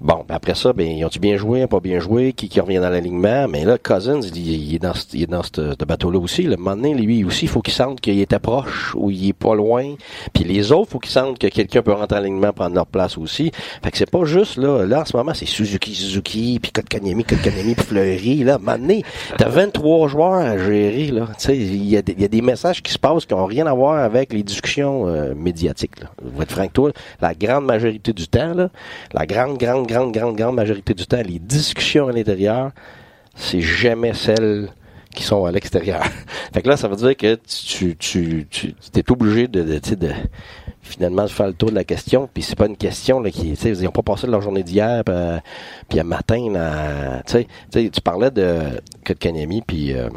Bon, 0.00 0.24
ben 0.28 0.34
après 0.34 0.54
ça, 0.54 0.72
ben, 0.72 0.86
ils 0.86 1.04
ont-tu 1.04 1.18
bien 1.18 1.36
joué, 1.36 1.66
pas 1.66 1.80
bien 1.80 2.00
joué, 2.00 2.32
qui, 2.32 2.48
qui 2.48 2.60
revient 2.60 2.78
dans 2.78 2.90
l'alignement? 2.90 3.48
Mais 3.48 3.64
là, 3.64 3.78
Cousins, 3.78 4.20
il, 4.20 4.74
est 4.74 4.78
dans, 4.78 4.92
il 5.12 5.22
est 5.22 5.26
dans 5.26 5.42
ce 5.42 5.70
ce 5.80 5.84
bateau-là 5.84 6.18
aussi. 6.18 6.42
Le 6.42 6.56
moment 6.56 6.92
lui 6.92 7.24
aussi, 7.24 7.46
il 7.46 7.48
faut 7.48 7.62
qu'il 7.62 7.74
sente 7.74 8.00
qu'il 8.00 8.20
était 8.20 8.38
proche 8.38 8.94
ou 8.94 9.10
il 9.10 9.28
est 9.28 9.32
pas 9.32 9.54
loin. 9.54 9.94
Puis 10.32 10.44
les 10.44 10.72
autres, 10.72 10.90
faut 10.90 10.98
qu'ils 10.98 11.12
sentent 11.12 11.38
que 11.38 11.46
quelqu'un 11.46 11.82
peut 11.82 11.92
rentrer 11.92 12.18
en 12.18 12.22
alignement, 12.22 12.52
prendre 12.52 12.74
leur 12.74 12.86
place 12.90 13.16
aussi. 13.16 13.52
Fait 13.82 13.90
que 13.90 13.96
c'est 13.96 14.10
pas 14.10 14.24
juste 14.24 14.56
là. 14.56 14.84
Là, 14.84 15.00
en 15.00 15.04
ce 15.04 15.16
moment, 15.16 15.32
c'est 15.34 15.46
Suzuki, 15.46 15.94
Suzuki, 15.94 16.58
puis 16.60 16.72
Kotkaniemi, 16.72 17.24
Kotkaniemi, 17.24 17.74
puis 17.74 17.86
Fleury. 17.86 18.44
Là, 18.44 18.58
donné, 18.58 19.04
t'as 19.36 19.48
23 19.48 20.08
joueurs 20.08 20.32
à 20.34 20.58
gérer. 20.58 21.06
Là, 21.08 21.28
tu 21.38 21.46
sais, 21.46 21.56
il 21.56 21.88
y, 21.88 21.96
a 21.96 22.02
des- 22.02 22.40
messages 22.40 22.82
qui 22.82 22.92
se 22.92 22.98
passent 22.98 23.26
qui 23.26 23.34
ont 23.34 23.44
rien 23.44 23.66
à 23.66 23.74
voir 23.74 24.02
avec 24.02 24.32
les 24.32 24.42
discussions 24.42 25.06
euh, 25.06 25.34
médiatiques. 25.34 26.00
Là. 26.00 26.10
Je 26.24 26.38
vais 26.38 26.46
franc 26.46 26.66
toi, 26.68 26.90
la 27.20 27.34
grande 27.34 27.66
majorité 27.66 28.12
du 28.12 28.26
temps, 28.28 28.54
là, 28.54 28.70
la 29.12 29.26
grande, 29.26 29.58
grande, 29.58 29.86
grande, 29.86 30.12
grande, 30.12 30.36
grande 30.36 30.56
majorité 30.56 30.94
du 30.94 31.06
temps, 31.06 31.22
les 31.24 31.38
discussions 31.38 32.08
à 32.08 32.12
l'intérieur, 32.12 32.70
c'est 33.34 33.60
jamais 33.60 34.14
celles 34.14 34.70
qui 35.14 35.22
sont 35.24 35.44
à 35.44 35.52
l'extérieur. 35.52 36.02
fait 36.54 36.62
que 36.62 36.68
là, 36.68 36.76
ça 36.76 36.88
veut 36.88 36.96
dire 36.96 37.16
que 37.16 37.34
tu, 37.66 37.96
tu, 37.96 38.46
tu, 38.48 38.74
tu 38.74 38.98
es 38.98 39.10
obligé 39.10 39.48
de, 39.48 39.62
de, 39.62 39.94
de 39.94 40.12
finalement 40.82 41.24
de 41.24 41.28
faire 41.28 41.46
le 41.46 41.52
tour 41.52 41.70
de 41.70 41.74
la 41.74 41.84
question. 41.84 42.28
Puis 42.32 42.42
c'est 42.42 42.56
pas 42.56 42.66
une 42.66 42.76
question 42.76 43.22
qui, 43.24 43.52
tu 43.56 43.68
ils 43.68 43.88
ont 43.88 43.92
pas 43.92 44.02
passé 44.02 44.26
leur 44.26 44.42
journée 44.42 44.62
d'hier, 44.62 45.04
puis, 45.04 45.14
euh, 45.14 45.38
puis 45.88 46.00
un 46.00 46.04
matin, 46.04 46.50
là, 46.50 47.22
tu 47.26 47.46
sais, 47.70 47.90
tu 47.90 48.00
parlais 48.00 48.30
de 48.30 48.80
Kotkaniemi 49.04 49.62
puis 49.62 49.92
euh, 49.92 50.08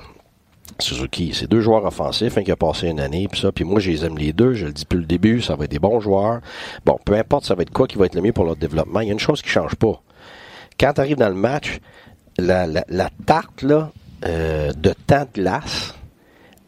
Suzuki, 0.80 1.32
c'est 1.34 1.50
deux 1.50 1.62
joueurs 1.62 1.86
offensifs, 1.86 2.38
hein, 2.38 2.44
qui 2.44 2.52
a 2.52 2.56
passé 2.56 2.88
une 2.88 3.00
année, 3.00 3.28
puis 3.30 3.40
ça, 3.40 3.52
puis 3.52 3.64
moi, 3.64 3.80
je 3.80 3.92
les 3.92 4.06
aime 4.06 4.18
les 4.18 4.34
deux, 4.34 4.54
je 4.54 4.66
le 4.66 4.74
dis 4.74 4.84
depuis 4.84 5.00
le 5.00 5.06
début, 5.06 5.42
ça 5.42 5.56
va 5.56 5.66
être 5.66 5.72
des 5.72 5.80
bons 5.80 6.00
joueurs. 6.00 6.42
Bon, 6.86 6.98
peu 7.06 7.14
importe, 7.14 7.46
ça 7.46 7.56
va 7.56 7.62
être 7.62 7.72
quoi 7.72 7.88
qui 7.88 7.98
va 7.98 8.06
être 8.06 8.16
le 8.16 8.22
mieux 8.22 8.34
pour 8.34 8.46
leur 8.46 8.56
développement. 8.56 9.02
Il 9.02 9.08
y 9.08 9.10
a 9.10 9.14
une 9.14 9.20
chose 9.20 9.42
qui 9.42 9.50
change 9.50 9.76
pas. 9.76 10.02
Quand 10.80 10.94
tu 10.94 11.02
arrives 11.02 11.18
dans 11.18 11.30
le 11.30 11.36
match, 11.36 11.80
la 12.40 13.10
tarte 13.26 13.62
là, 13.62 13.92
euh, 14.26 14.72
de 14.74 14.94
temps 15.06 15.24
de 15.24 15.42
glace, 15.42 15.94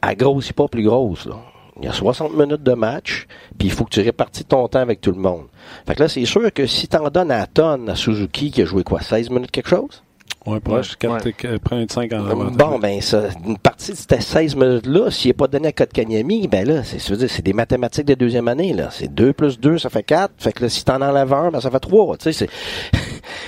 elle 0.05 0.17
grossit 0.17 0.53
pas 0.53 0.67
plus 0.67 0.83
grosse. 0.83 1.25
Là. 1.25 1.37
Il 1.77 1.85
y 1.85 1.87
a 1.89 1.93
60 1.93 2.33
minutes 2.33 2.63
de 2.63 2.73
match, 2.73 3.27
puis 3.57 3.67
il 3.67 3.71
faut 3.71 3.83
que 3.83 3.89
tu 3.89 4.01
répartis 4.01 4.45
ton 4.45 4.67
temps 4.69 4.79
avec 4.79 5.01
tout 5.01 5.11
le 5.11 5.19
monde. 5.19 5.47
Fait 5.85 5.95
que 5.95 6.03
là, 6.03 6.07
c'est 6.07 6.23
sûr 6.25 6.53
que 6.53 6.65
si 6.67 6.87
t'en 6.87 7.09
donnes 7.09 7.31
à 7.31 7.45
tonne 7.47 7.89
à 7.89 7.95
Suzuki, 7.95 8.49
qui 8.49 8.61
a 8.61 8.65
joué 8.65 8.83
quoi, 8.83 9.01
16 9.01 9.29
minutes 9.29 9.51
quelque 9.51 9.69
chose? 9.69 10.04
Ouais, 10.45 10.59
proche. 10.59 10.91
Ouais. 10.91 10.95
Quatre- 10.99 11.31
que- 11.31 11.57
Prends 11.57 11.79
une 11.79 11.89
5 11.89 12.13
en 12.13 12.25
avant. 12.25 12.45
Bon, 12.51 12.79
ben, 12.79 13.01
ça, 13.01 13.23
une 13.45 13.57
partie 13.57 13.91
de 13.91 13.97
ces 13.97 14.21
16 14.21 14.55
minutes-là, 14.55 15.09
s'il 15.09 15.29
n'est 15.29 15.33
pas 15.33 15.47
donné 15.47 15.69
à 15.69 15.71
Kotkaniemi, 15.71 16.47
ben 16.47 16.67
là, 16.67 16.83
c'est, 16.83 16.99
c'est 16.99 17.41
des 17.41 17.53
mathématiques 17.53 18.05
de 18.05 18.13
deuxième 18.13 18.47
année, 18.47 18.73
là. 18.73 18.89
C'est 18.91 19.07
2 19.13 19.33
plus 19.33 19.59
2, 19.59 19.77
ça 19.79 19.89
fait 19.89 20.03
4. 20.03 20.31
Fait 20.37 20.53
que 20.53 20.63
là, 20.63 20.69
si 20.69 20.85
t'en 20.85 21.01
enlèves 21.01 21.33
un, 21.33 21.49
ben, 21.49 21.59
ça 21.59 21.71
fait 21.71 21.79
3. 21.79 22.17
Tu 22.17 22.31
sais, 22.31 22.47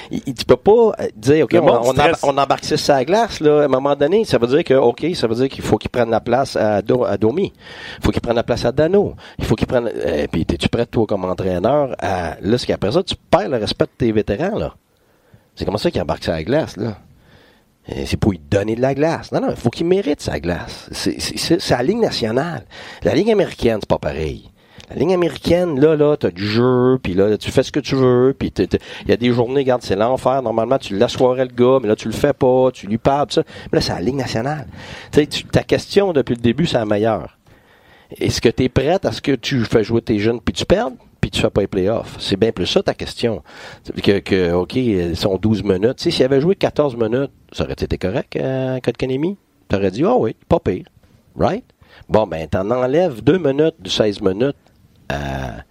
c'est, 0.09 0.21
tu 0.33 0.45
peux 0.45 0.55
pas 0.55 0.71
euh, 0.99 1.07
dire, 1.15 1.45
OK, 1.45 1.55
on, 1.61 1.67
on, 1.67 1.83
stresse. 1.93 2.23
embar- 2.23 2.33
on 2.33 2.37
embarque 2.37 2.63
ça 2.65 2.77
sur 2.77 2.93
la 2.93 3.05
glace, 3.05 3.39
là. 3.41 3.61
À 3.61 3.65
un 3.65 3.67
moment 3.67 3.95
donné, 3.95 4.25
ça 4.25 4.37
veut 4.37 4.47
dire 4.47 4.63
que, 4.63 4.73
OK, 4.73 5.05
ça 5.13 5.27
veut 5.27 5.35
dire 5.35 5.49
qu'il 5.49 5.63
faut 5.63 5.77
qu'il 5.77 5.89
prenne 5.91 6.09
la 6.09 6.19
place 6.21 6.55
à, 6.55 6.81
Do- 6.81 7.03
à 7.05 7.17
Domi. 7.17 7.53
Il 7.99 8.03
faut 8.05 8.11
qu'il 8.11 8.21
prenne 8.21 8.35
la 8.35 8.43
place 8.43 8.65
à 8.65 8.71
Dano. 8.71 9.13
Il 9.37 9.45
faut 9.45 9.55
qu'il 9.55 9.67
prenne, 9.67 9.87
euh, 9.93 10.25
puis 10.31 10.45
t'es-tu 10.45 10.67
prêt, 10.69 10.85
toi, 10.85 11.05
comme 11.05 11.25
entraîneur, 11.25 11.95
à, 11.99 12.37
là, 12.41 12.57
ce 12.57 12.65
qu'après 12.65 12.91
ça, 12.91 13.03
tu 13.03 13.15
perds 13.29 13.49
le 13.49 13.57
respect 13.57 13.85
de 13.85 13.91
tes 13.97 14.11
vétérans, 14.11 14.57
là. 14.57 14.73
C'est 15.57 15.65
comme 15.65 15.77
ça 15.77 15.91
qu'il 15.91 16.01
embarque 16.01 16.23
sur 16.23 16.31
la 16.31 16.43
glace, 16.43 16.77
là. 16.77 16.97
C'est 18.05 18.17
pour 18.17 18.31
lui 18.31 18.39
donner 18.51 18.75
de 18.75 18.81
la 18.81 18.93
glace. 18.93 19.31
Non, 19.31 19.39
non, 19.41 19.47
il 19.49 19.55
faut 19.55 19.69
qu'il 19.69 19.85
mérite 19.87 20.21
sa 20.21 20.39
glace. 20.41 20.89
C'est 20.91 21.69
la 21.69 21.83
Ligue 21.83 21.99
nationale. 21.99 22.63
La 23.03 23.15
Ligue 23.15 23.31
américaine, 23.31 23.77
c'est 23.79 23.87
pas 23.89 23.97
pareil. 23.97 24.49
La 24.89 24.97
Ligue 24.97 25.13
américaine, 25.13 25.79
là, 25.79 25.95
là, 25.95 26.15
t'as 26.17 26.29
du 26.31 26.45
jeu, 26.45 26.99
puis 27.01 27.13
là, 27.13 27.37
tu 27.37 27.49
fais 27.49 27.63
ce 27.63 27.71
que 27.71 27.79
tu 27.79 27.95
veux, 27.95 28.35
puis 28.37 28.53
il 28.57 29.09
y 29.09 29.11
a 29.13 29.17
des 29.17 29.31
journées, 29.31 29.61
regarde, 29.61 29.81
c'est 29.83 29.95
l'enfer. 29.95 30.41
Normalement, 30.41 30.77
tu 30.77 30.97
l'assoirais 30.97 31.45
le 31.45 31.53
gars, 31.53 31.79
mais 31.81 31.87
là, 31.87 31.95
tu 31.95 32.07
le 32.09 32.13
fais 32.13 32.33
pas, 32.33 32.69
tu 32.73 32.87
lui 32.87 32.97
parles, 32.97 33.27
tout 33.27 33.35
ça. 33.35 33.43
Mais 33.71 33.77
là, 33.79 33.81
c'est 33.81 33.93
la 33.93 34.01
Ligue 34.01 34.15
nationale. 34.15 34.67
Tu 35.11 35.19
sais, 35.21 35.27
tu- 35.27 35.43
ta 35.45 35.63
question 35.63 36.11
depuis 36.13 36.35
le 36.35 36.41
début, 36.41 36.65
c'est 36.65 36.77
la 36.77 36.85
meilleure. 36.85 37.37
Est-ce 38.19 38.41
que 38.41 38.49
tu 38.49 38.63
es 38.65 38.69
prête 38.69 39.05
à 39.05 39.11
ce 39.13 39.21
que 39.21 39.31
tu 39.33 39.63
fais 39.63 39.83
jouer 39.85 40.01
tes 40.01 40.19
jeunes 40.19 40.39
puis 40.41 40.53
tu 40.53 40.65
perds? 40.65 40.89
Puis 41.27 41.31
tu 41.31 41.41
fais 41.41 41.49
pas 41.49 41.61
les 41.61 41.67
playoffs? 41.67 42.15
C'est 42.19 42.37
bien 42.37 42.53
plus 42.53 42.65
ça 42.65 42.81
ta 42.81 42.93
question. 42.93 43.43
Que, 44.01 44.19
que 44.19 44.53
OK, 44.53 44.75
ils 44.75 45.17
sont 45.17 45.37
12 45.37 45.63
minutes. 45.63 45.97
Tu 45.97 46.03
sais, 46.03 46.11
s'il 46.11 46.23
avait 46.25 46.39
joué 46.39 46.55
14 46.55 46.95
minutes, 46.95 47.31
ça 47.51 47.65
aurait 47.65 47.73
été 47.73 47.97
correct, 47.97 48.37
euh, 48.37 48.79
Kotkaniemi? 48.79 49.37
Tu 49.67 49.75
aurais 49.75 49.91
dit, 49.91 50.05
ah 50.05 50.15
oui, 50.17 50.37
pas 50.47 50.59
pire. 50.59 50.85
Right? 51.35 51.65
Bon, 52.07 52.25
ben, 52.27 52.47
t'en 52.47 52.71
enlèves 52.71 53.21
deux 53.21 53.37
minutes 53.37 53.75
de 53.79 53.89
16 53.89 54.21
minutes 54.21 54.55
à 55.09 55.63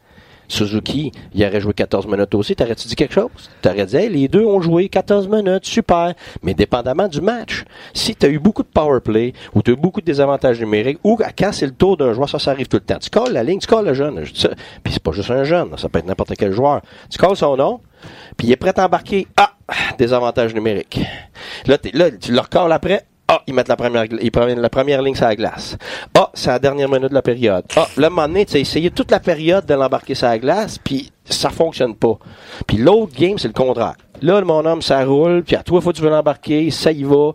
Suzuki. 0.48 1.12
Il 1.34 1.44
aurait 1.44 1.60
joué 1.60 1.72
14 1.72 2.06
minutes 2.06 2.34
aussi. 2.34 2.54
T'aurais-tu 2.54 2.88
dit 2.88 2.96
quelque 2.96 3.14
chose? 3.14 3.30
T'aurais 3.62 3.86
dit, 3.86 3.96
hey, 3.96 4.08
les 4.08 4.28
deux 4.28 4.44
ont 4.44 4.60
joué 4.60 4.88
14 4.88 5.28
minutes, 5.28 5.66
super. 5.66 6.14
Mais 6.42 6.54
dépendamment 6.54 7.08
du 7.08 7.20
match. 7.20 7.64
Si 7.94 8.14
t'as 8.14 8.28
eu 8.28 8.38
beaucoup 8.38 8.62
de 8.62 8.68
power 8.68 9.00
play, 9.00 9.32
ou 9.54 9.62
t'as 9.62 9.72
eu 9.72 9.76
beaucoup 9.76 10.00
de 10.00 10.06
désavantages 10.06 10.60
numériques, 10.60 10.98
ou 11.04 11.16
quand 11.16 11.52
c'est 11.52 11.66
le 11.66 11.72
tour 11.72 11.96
d'un 11.96 12.12
joueur, 12.12 12.28
ça, 12.28 12.38
ça 12.38 12.50
arrive 12.50 12.68
tout 12.68 12.76
le 12.76 12.82
temps. 12.82 12.98
Tu 12.98 13.10
calls 13.10 13.32
la 13.32 13.42
ligne, 13.42 13.58
tu 13.58 13.66
calls 13.66 13.84
le 13.84 13.94
jeune. 13.94 14.22
Puis 14.22 14.92
c'est 14.92 15.02
pas 15.02 15.12
juste 15.12 15.30
un 15.30 15.44
jeune, 15.44 15.76
ça 15.76 15.88
peut 15.88 15.98
être 15.98 16.06
n'importe 16.06 16.34
quel 16.36 16.52
joueur. 16.52 16.82
Tu 17.10 17.18
calls 17.18 17.36
son 17.36 17.56
nom, 17.56 17.80
puis 18.36 18.48
il 18.48 18.52
est 18.52 18.56
prêt 18.56 18.78
à 18.78 18.86
embarquer. 18.86 19.26
Ah! 19.36 19.52
Désavantage 19.98 20.54
numérique. 20.54 21.00
Là, 21.66 21.76
tu 21.78 21.90
le 22.32 22.40
recalls 22.40 22.72
après. 22.72 23.04
Ah, 23.36 23.42
ils 23.46 23.52
mettent 23.52 23.68
la 23.68 23.76
première, 23.76 24.06
ils 24.06 24.30
la 24.32 24.70
première 24.70 25.02
ligne 25.02 25.14
sur 25.14 25.26
la 25.26 25.36
glace. 25.36 25.76
Ah, 26.14 26.30
c'est 26.32 26.48
la 26.48 26.58
dernière 26.58 26.88
minute 26.88 27.10
de 27.10 27.14
la 27.14 27.20
période. 27.20 27.64
Ah, 27.76 27.86
là, 27.98 28.06
à 28.06 28.10
un 28.10 28.10
moment 28.10 28.28
donné, 28.28 28.46
tu 28.46 28.56
as 28.56 28.60
essayé 28.60 28.90
toute 28.90 29.10
la 29.10 29.20
période 29.20 29.66
de 29.66 29.74
l'embarquer 29.74 30.14
sur 30.14 30.26
la 30.26 30.38
glace, 30.38 30.78
puis 30.78 31.12
ça 31.26 31.50
fonctionne 31.50 31.94
pas. 31.94 32.18
Puis 32.66 32.78
l'autre 32.78 33.12
game, 33.14 33.36
c'est 33.36 33.48
le 33.48 33.52
contraire. 33.52 33.96
Là, 34.22 34.40
mon 34.40 34.64
homme, 34.64 34.80
ça 34.80 35.04
roule, 35.04 35.42
puis 35.42 35.54
à 35.54 35.62
faut 35.66 35.80
que 35.80 35.90
tu 35.90 36.00
veux 36.00 36.08
l'embarquer, 36.08 36.70
ça 36.70 36.92
y 36.92 37.02
va. 37.02 37.32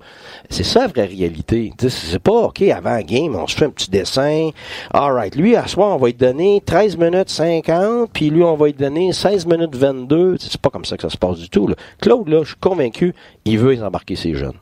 C'est 0.50 0.64
ça 0.64 0.82
la 0.82 0.88
vraie 0.88 1.06
réalité. 1.06 1.72
C'est 1.88 2.18
pas, 2.18 2.32
OK, 2.32 2.64
avant 2.64 2.94
la 2.94 3.04
game, 3.04 3.36
on 3.36 3.46
se 3.46 3.56
fait 3.56 3.66
un 3.66 3.70
petit 3.70 3.92
dessin. 3.92 4.50
All 4.92 5.14
right, 5.14 5.36
lui, 5.36 5.56
à 5.56 5.68
soir, 5.68 5.96
on 5.96 5.98
va 5.98 6.08
lui 6.08 6.16
donner 6.16 6.64
13 6.66 6.98
minutes 6.98 7.30
50, 7.30 8.10
puis 8.12 8.32
lui, 8.32 8.42
on 8.42 8.56
va 8.56 8.66
lui 8.66 8.74
donner 8.74 9.14
16 9.14 9.46
minutes 9.46 9.76
22. 9.76 10.38
Tu 10.38 10.46
sais, 10.46 10.50
C'est 10.54 10.62
pas 10.62 10.72
comme 10.72 10.86
ça 10.86 10.96
que 10.96 11.04
ça 11.04 11.10
se 11.10 11.18
passe 11.18 11.38
du 11.38 11.50
tout. 11.50 11.70
Claude, 12.00 12.28
là, 12.28 12.42
je 12.42 12.48
suis 12.48 12.60
convaincu, 12.60 13.14
il 13.46 13.60
veut 13.60 13.74
les 13.74 13.84
embarquer 13.84 14.16
ses 14.16 14.34
jeunes. 14.34 14.58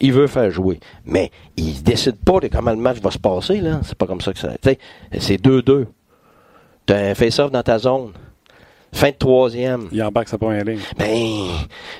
Il 0.00 0.12
veut 0.12 0.26
faire 0.26 0.50
jouer. 0.50 0.78
Mais 1.04 1.30
il 1.56 1.82
décide 1.82 2.16
pas 2.16 2.40
de 2.40 2.48
comment 2.48 2.70
le 2.70 2.76
match 2.76 2.98
va 3.00 3.10
se 3.10 3.18
passer, 3.18 3.60
là. 3.60 3.80
C'est 3.84 3.96
pas 3.96 4.06
comme 4.06 4.20
ça 4.20 4.32
que 4.32 4.38
ça. 4.38 4.50
C'est 5.18 5.42
2-2. 5.42 5.86
T'as 6.86 7.10
un 7.10 7.14
face-off 7.14 7.50
dans 7.50 7.62
ta 7.62 7.78
zone. 7.78 8.12
Fin 8.90 9.10
de 9.10 9.16
troisième. 9.18 9.88
Il 9.92 10.02
embarque 10.02 10.28
sa 10.28 10.38
première 10.38 10.64
ligne. 10.64 10.78
Ben, 10.96 11.10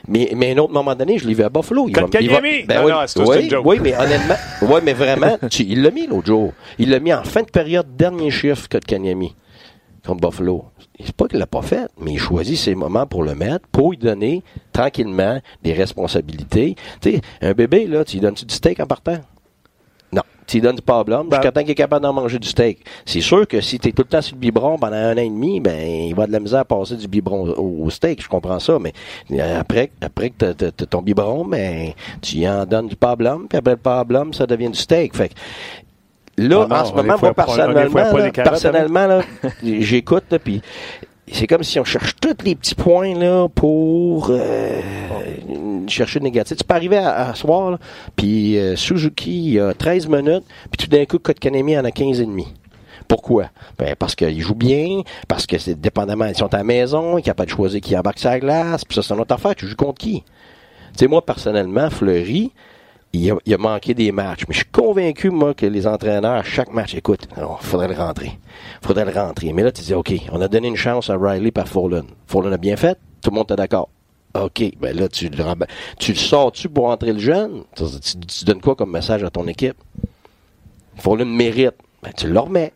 mais, 0.08 0.30
mais 0.34 0.50
à 0.50 0.54
un 0.54 0.58
autre 0.58 0.72
moment 0.72 0.94
donné, 0.94 1.18
je 1.18 1.28
l'ai 1.28 1.34
vu 1.34 1.42
à 1.42 1.50
Buffalo. 1.50 1.86
Il 1.86 1.94
va, 1.94 2.00
il 2.00 2.30
va- 2.30 2.36
Kotkaniemi! 2.38 2.64
ben 2.64 2.78
Non, 2.80 2.86
oui, 2.86 2.92
non, 2.92 2.98
c'est 3.06 3.20
tout, 3.22 3.28
oui, 3.28 3.36
c'est 3.36 3.44
une 3.44 3.50
joke. 3.50 3.66
oui, 3.66 3.78
mais 3.82 3.94
honnêtement, 3.94 4.36
oui, 4.62 4.80
mais 4.82 4.94
vraiment, 4.94 5.36
tu- 5.50 5.64
il 5.64 5.82
l'a 5.82 5.90
mis 5.90 6.06
l'autre 6.06 6.26
jour. 6.28 6.54
Il 6.78 6.88
l'a 6.88 6.98
mis 6.98 7.12
en 7.12 7.22
fin 7.24 7.42
de 7.42 7.50
période, 7.50 7.94
dernier 7.94 8.30
chiffre, 8.30 8.66
Kotkaniemi, 8.70 9.34
contre 10.08 10.28
Buffalo. 10.28 10.64
C'est 10.98 11.14
pas 11.14 11.28
qu'il 11.28 11.38
l'a 11.38 11.46
pas 11.46 11.62
fait, 11.62 11.88
mais 12.00 12.12
il 12.12 12.18
choisit 12.18 12.56
ses 12.56 12.74
moments 12.74 13.06
pour 13.06 13.22
le 13.22 13.34
mettre, 13.34 13.66
pour 13.70 13.90
lui 13.90 13.98
donner 13.98 14.42
tranquillement 14.72 15.40
des 15.62 15.72
responsabilités. 15.72 16.74
Tu 17.00 17.12
sais, 17.12 17.20
un 17.42 17.52
bébé, 17.52 17.86
là, 17.86 18.04
tu 18.04 18.16
lui 18.16 18.20
donnes-tu 18.22 18.44
du 18.44 18.54
steak 18.54 18.80
en 18.80 18.86
partant? 18.86 19.18
Non. 20.10 20.22
Tu 20.46 20.56
lui 20.56 20.62
donnes 20.62 20.76
du 20.76 20.82
Ben- 20.82 21.36
jusqu'à 21.36 21.52
temps 21.52 21.60
qu'il 21.60 21.72
est 21.72 21.74
capable 21.74 22.02
d'en 22.02 22.14
manger 22.14 22.38
du 22.38 22.48
steak. 22.48 22.78
C'est 23.04 23.20
sûr 23.20 23.46
que 23.46 23.60
si 23.60 23.78
tu 23.78 23.90
es 23.90 23.92
tout 23.92 24.02
le 24.02 24.08
temps 24.08 24.22
sur 24.22 24.34
le 24.36 24.40
biberon 24.40 24.78
pendant 24.78 24.96
un 24.96 25.12
an 25.12 25.18
et 25.18 25.28
demi, 25.28 25.60
ben, 25.60 25.78
il 25.78 26.14
va 26.14 26.26
de 26.26 26.32
la 26.32 26.40
misère 26.40 26.60
à 26.60 26.64
passer 26.64 26.96
du 26.96 27.06
biberon 27.06 27.50
au, 27.50 27.84
au 27.84 27.90
steak, 27.90 28.22
je 28.22 28.28
comprends 28.28 28.58
ça, 28.58 28.78
mais 28.80 28.94
après, 29.40 29.90
après 30.00 30.30
que 30.30 30.52
t'as 30.52 30.70
ton 30.86 31.02
biberon, 31.02 31.44
ben, 31.44 31.92
tu 32.22 32.48
en 32.48 32.64
donnes 32.64 32.88
du 32.88 32.96
pablum, 32.96 33.46
puis 33.46 33.58
après 33.58 33.72
le 33.72 33.76
pablum, 33.76 34.32
ça 34.32 34.46
devient 34.46 34.70
du 34.70 34.78
steak. 34.78 35.14
Fait 35.14 35.28
que, 35.28 35.34
là, 36.38 36.66
non, 36.68 36.74
en 36.76 36.84
ce 36.84 36.92
moment, 36.92 37.16
moi, 37.20 37.34
pas- 37.34 37.44
personnellement, 37.44 37.90
foire 37.90 38.10
pas 38.10 38.18
là, 38.18 38.30
personnellement, 38.32 39.20
j'écoute, 39.62 40.24
puis 40.42 40.62
c'est 41.30 41.46
comme 41.46 41.62
si 41.62 41.78
on 41.78 41.84
cherche 41.84 42.16
tous 42.20 42.42
les 42.44 42.54
petits 42.54 42.74
points 42.74 43.14
là 43.14 43.48
pour 43.54 44.28
euh, 44.30 44.80
chercher 45.86 46.20
le 46.20 46.24
négatif. 46.24 46.56
Tu 46.56 46.64
peux 46.64 46.74
arriver 46.74 46.96
à, 46.96 47.28
à 47.30 47.34
soir, 47.34 47.78
puis 48.16 48.56
euh, 48.58 48.76
Suzuki 48.76 49.52
il 49.52 49.60
a 49.60 49.74
13 49.74 50.08
minutes, 50.08 50.44
puis 50.70 50.86
tout 50.86 50.90
d'un 50.90 51.04
coup, 51.04 51.18
Kotkanemi 51.18 51.76
en 51.78 51.84
a 51.84 51.90
15 51.90 52.20
et 52.20 52.24
demi. 52.26 52.46
Pourquoi? 53.06 53.46
Ben, 53.78 53.94
parce 53.98 54.14
qu'ils 54.14 54.40
jouent 54.40 54.54
bien, 54.54 55.00
parce 55.28 55.46
que 55.46 55.56
c'est 55.58 55.80
dépendamment, 55.80 56.26
ils 56.26 56.34
sont 56.34 56.52
à 56.52 56.58
la 56.58 56.64
maison, 56.64 57.16
ils 57.16 57.20
sont 57.20 57.24
capables 57.26 57.48
de 57.50 57.54
choisir 57.54 57.80
qui 57.80 57.96
embarque 57.96 58.18
sur 58.18 58.28
la 58.30 58.38
glace, 58.40 58.84
puis 58.84 58.94
ça, 58.94 59.02
c'est 59.02 59.14
une 59.14 59.20
autre 59.20 59.34
affaire. 59.34 59.54
Tu 59.54 59.66
joues 59.66 59.76
contre 59.76 59.98
qui? 59.98 60.22
Tu 60.92 61.00
sais, 61.00 61.06
moi, 61.06 61.24
personnellement, 61.24 61.88
Fleury, 61.90 62.52
il 63.12 63.30
a, 63.30 63.36
il 63.46 63.54
a 63.54 63.58
manqué 63.58 63.94
des 63.94 64.12
matchs. 64.12 64.44
Mais 64.48 64.54
je 64.54 64.60
suis 64.60 64.70
convaincu, 64.70 65.30
moi, 65.30 65.54
que 65.54 65.66
les 65.66 65.86
entraîneurs, 65.86 66.32
à 66.32 66.42
chaque 66.42 66.72
match, 66.72 66.94
écoute, 66.94 67.28
il 67.36 67.42
faudrait 67.60 67.88
le 67.88 67.94
rentrer. 67.94 68.38
faudrait 68.82 69.04
le 69.04 69.12
rentrer. 69.12 69.52
Mais 69.52 69.62
là, 69.62 69.72
tu 69.72 69.82
dis, 69.82 69.94
OK, 69.94 70.12
on 70.32 70.40
a 70.40 70.48
donné 70.48 70.68
une 70.68 70.76
chance 70.76 71.10
à 71.10 71.16
Riley 71.16 71.50
par 71.50 71.68
Furlan. 71.68 72.04
Furlan 72.26 72.52
a 72.52 72.58
bien 72.58 72.76
fait, 72.76 72.98
tout 73.22 73.30
le 73.30 73.36
monde 73.36 73.50
est 73.50 73.56
d'accord. 73.56 73.88
OK, 74.34 74.62
ben 74.78 74.94
là, 74.94 75.08
tu 75.08 75.28
le, 75.28 75.44
tu 75.98 76.12
le 76.12 76.18
sors-tu 76.18 76.68
pour 76.68 76.86
rentrer 76.86 77.12
le 77.12 77.18
jeune? 77.18 77.64
Tu, 77.74 78.44
donnes 78.44 78.60
quoi 78.60 78.76
comme 78.76 78.92
message 78.92 79.24
à 79.24 79.30
ton 79.30 79.46
équipe? 79.48 79.76
Furlan 80.96 81.26
mérite. 81.26 81.74
Ben, 82.02 82.12
tu 82.16 82.28
le 82.28 82.38
remets. 82.38 82.72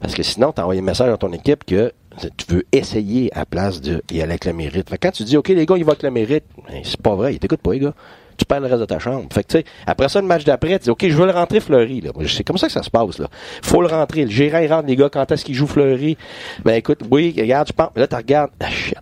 Parce 0.00 0.14
que 0.14 0.22
sinon, 0.22 0.52
tu 0.52 0.60
envoyé 0.60 0.80
un 0.80 0.84
message 0.84 1.12
à 1.12 1.16
ton 1.16 1.32
équipe 1.32 1.64
que 1.64 1.92
tu 2.36 2.46
veux 2.48 2.66
essayer 2.72 3.32
à 3.34 3.40
la 3.40 3.46
place 3.46 3.80
de 3.80 4.02
y 4.10 4.20
aller 4.20 4.32
avec 4.32 4.44
le 4.44 4.52
mérite. 4.52 4.90
Fait 4.90 4.98
quand 4.98 5.12
tu 5.12 5.24
dis, 5.24 5.36
OK, 5.36 5.48
les 5.48 5.66
gars, 5.66 5.76
ils 5.76 5.84
vont 5.84 5.92
avec 5.92 6.02
le 6.02 6.10
mérite, 6.10 6.44
ben, 6.68 6.82
c'est 6.84 7.00
pas 7.00 7.14
vrai. 7.14 7.34
Ils 7.34 7.38
t'écoutent 7.38 7.62
pas, 7.62 7.72
les 7.72 7.80
gars. 7.80 7.94
Tu 8.38 8.44
perds 8.44 8.60
le 8.60 8.66
reste 8.68 8.80
de 8.80 8.86
ta 8.86 8.98
chambre. 8.98 9.26
Fait 9.32 9.44
que, 9.44 9.58
après 9.86 10.08
ça, 10.08 10.20
le 10.20 10.26
match 10.26 10.44
d'après, 10.44 10.78
tu 10.78 10.84
dis, 10.84 10.90
OK, 10.90 11.06
je 11.08 11.14
veux 11.14 11.26
le 11.26 11.32
rentrer 11.32 11.60
Fleury. 11.60 12.02
C'est 12.28 12.44
comme 12.44 12.56
ça 12.56 12.68
que 12.68 12.72
ça 12.72 12.82
se 12.82 12.90
passe, 12.90 13.18
là. 13.18 13.28
Faut 13.62 13.82
le 13.82 13.88
rentrer. 13.88 14.24
Le 14.24 14.30
gérant, 14.30 14.58
il 14.58 14.72
rentre, 14.72 14.86
les 14.86 14.96
gars, 14.96 15.08
quand 15.10 15.30
est-ce 15.30 15.44
qu'il 15.44 15.56
joue 15.56 15.66
Fleury? 15.66 16.16
Ben, 16.64 16.74
écoute, 16.74 17.00
oui, 17.10 17.34
regarde, 17.36 17.66
tu 17.66 17.72
penses. 17.72 17.90
Là, 17.96 18.06
tu 18.06 18.14
regardes. 18.14 18.50
Ah, 18.60 18.70
shit. 18.70 18.96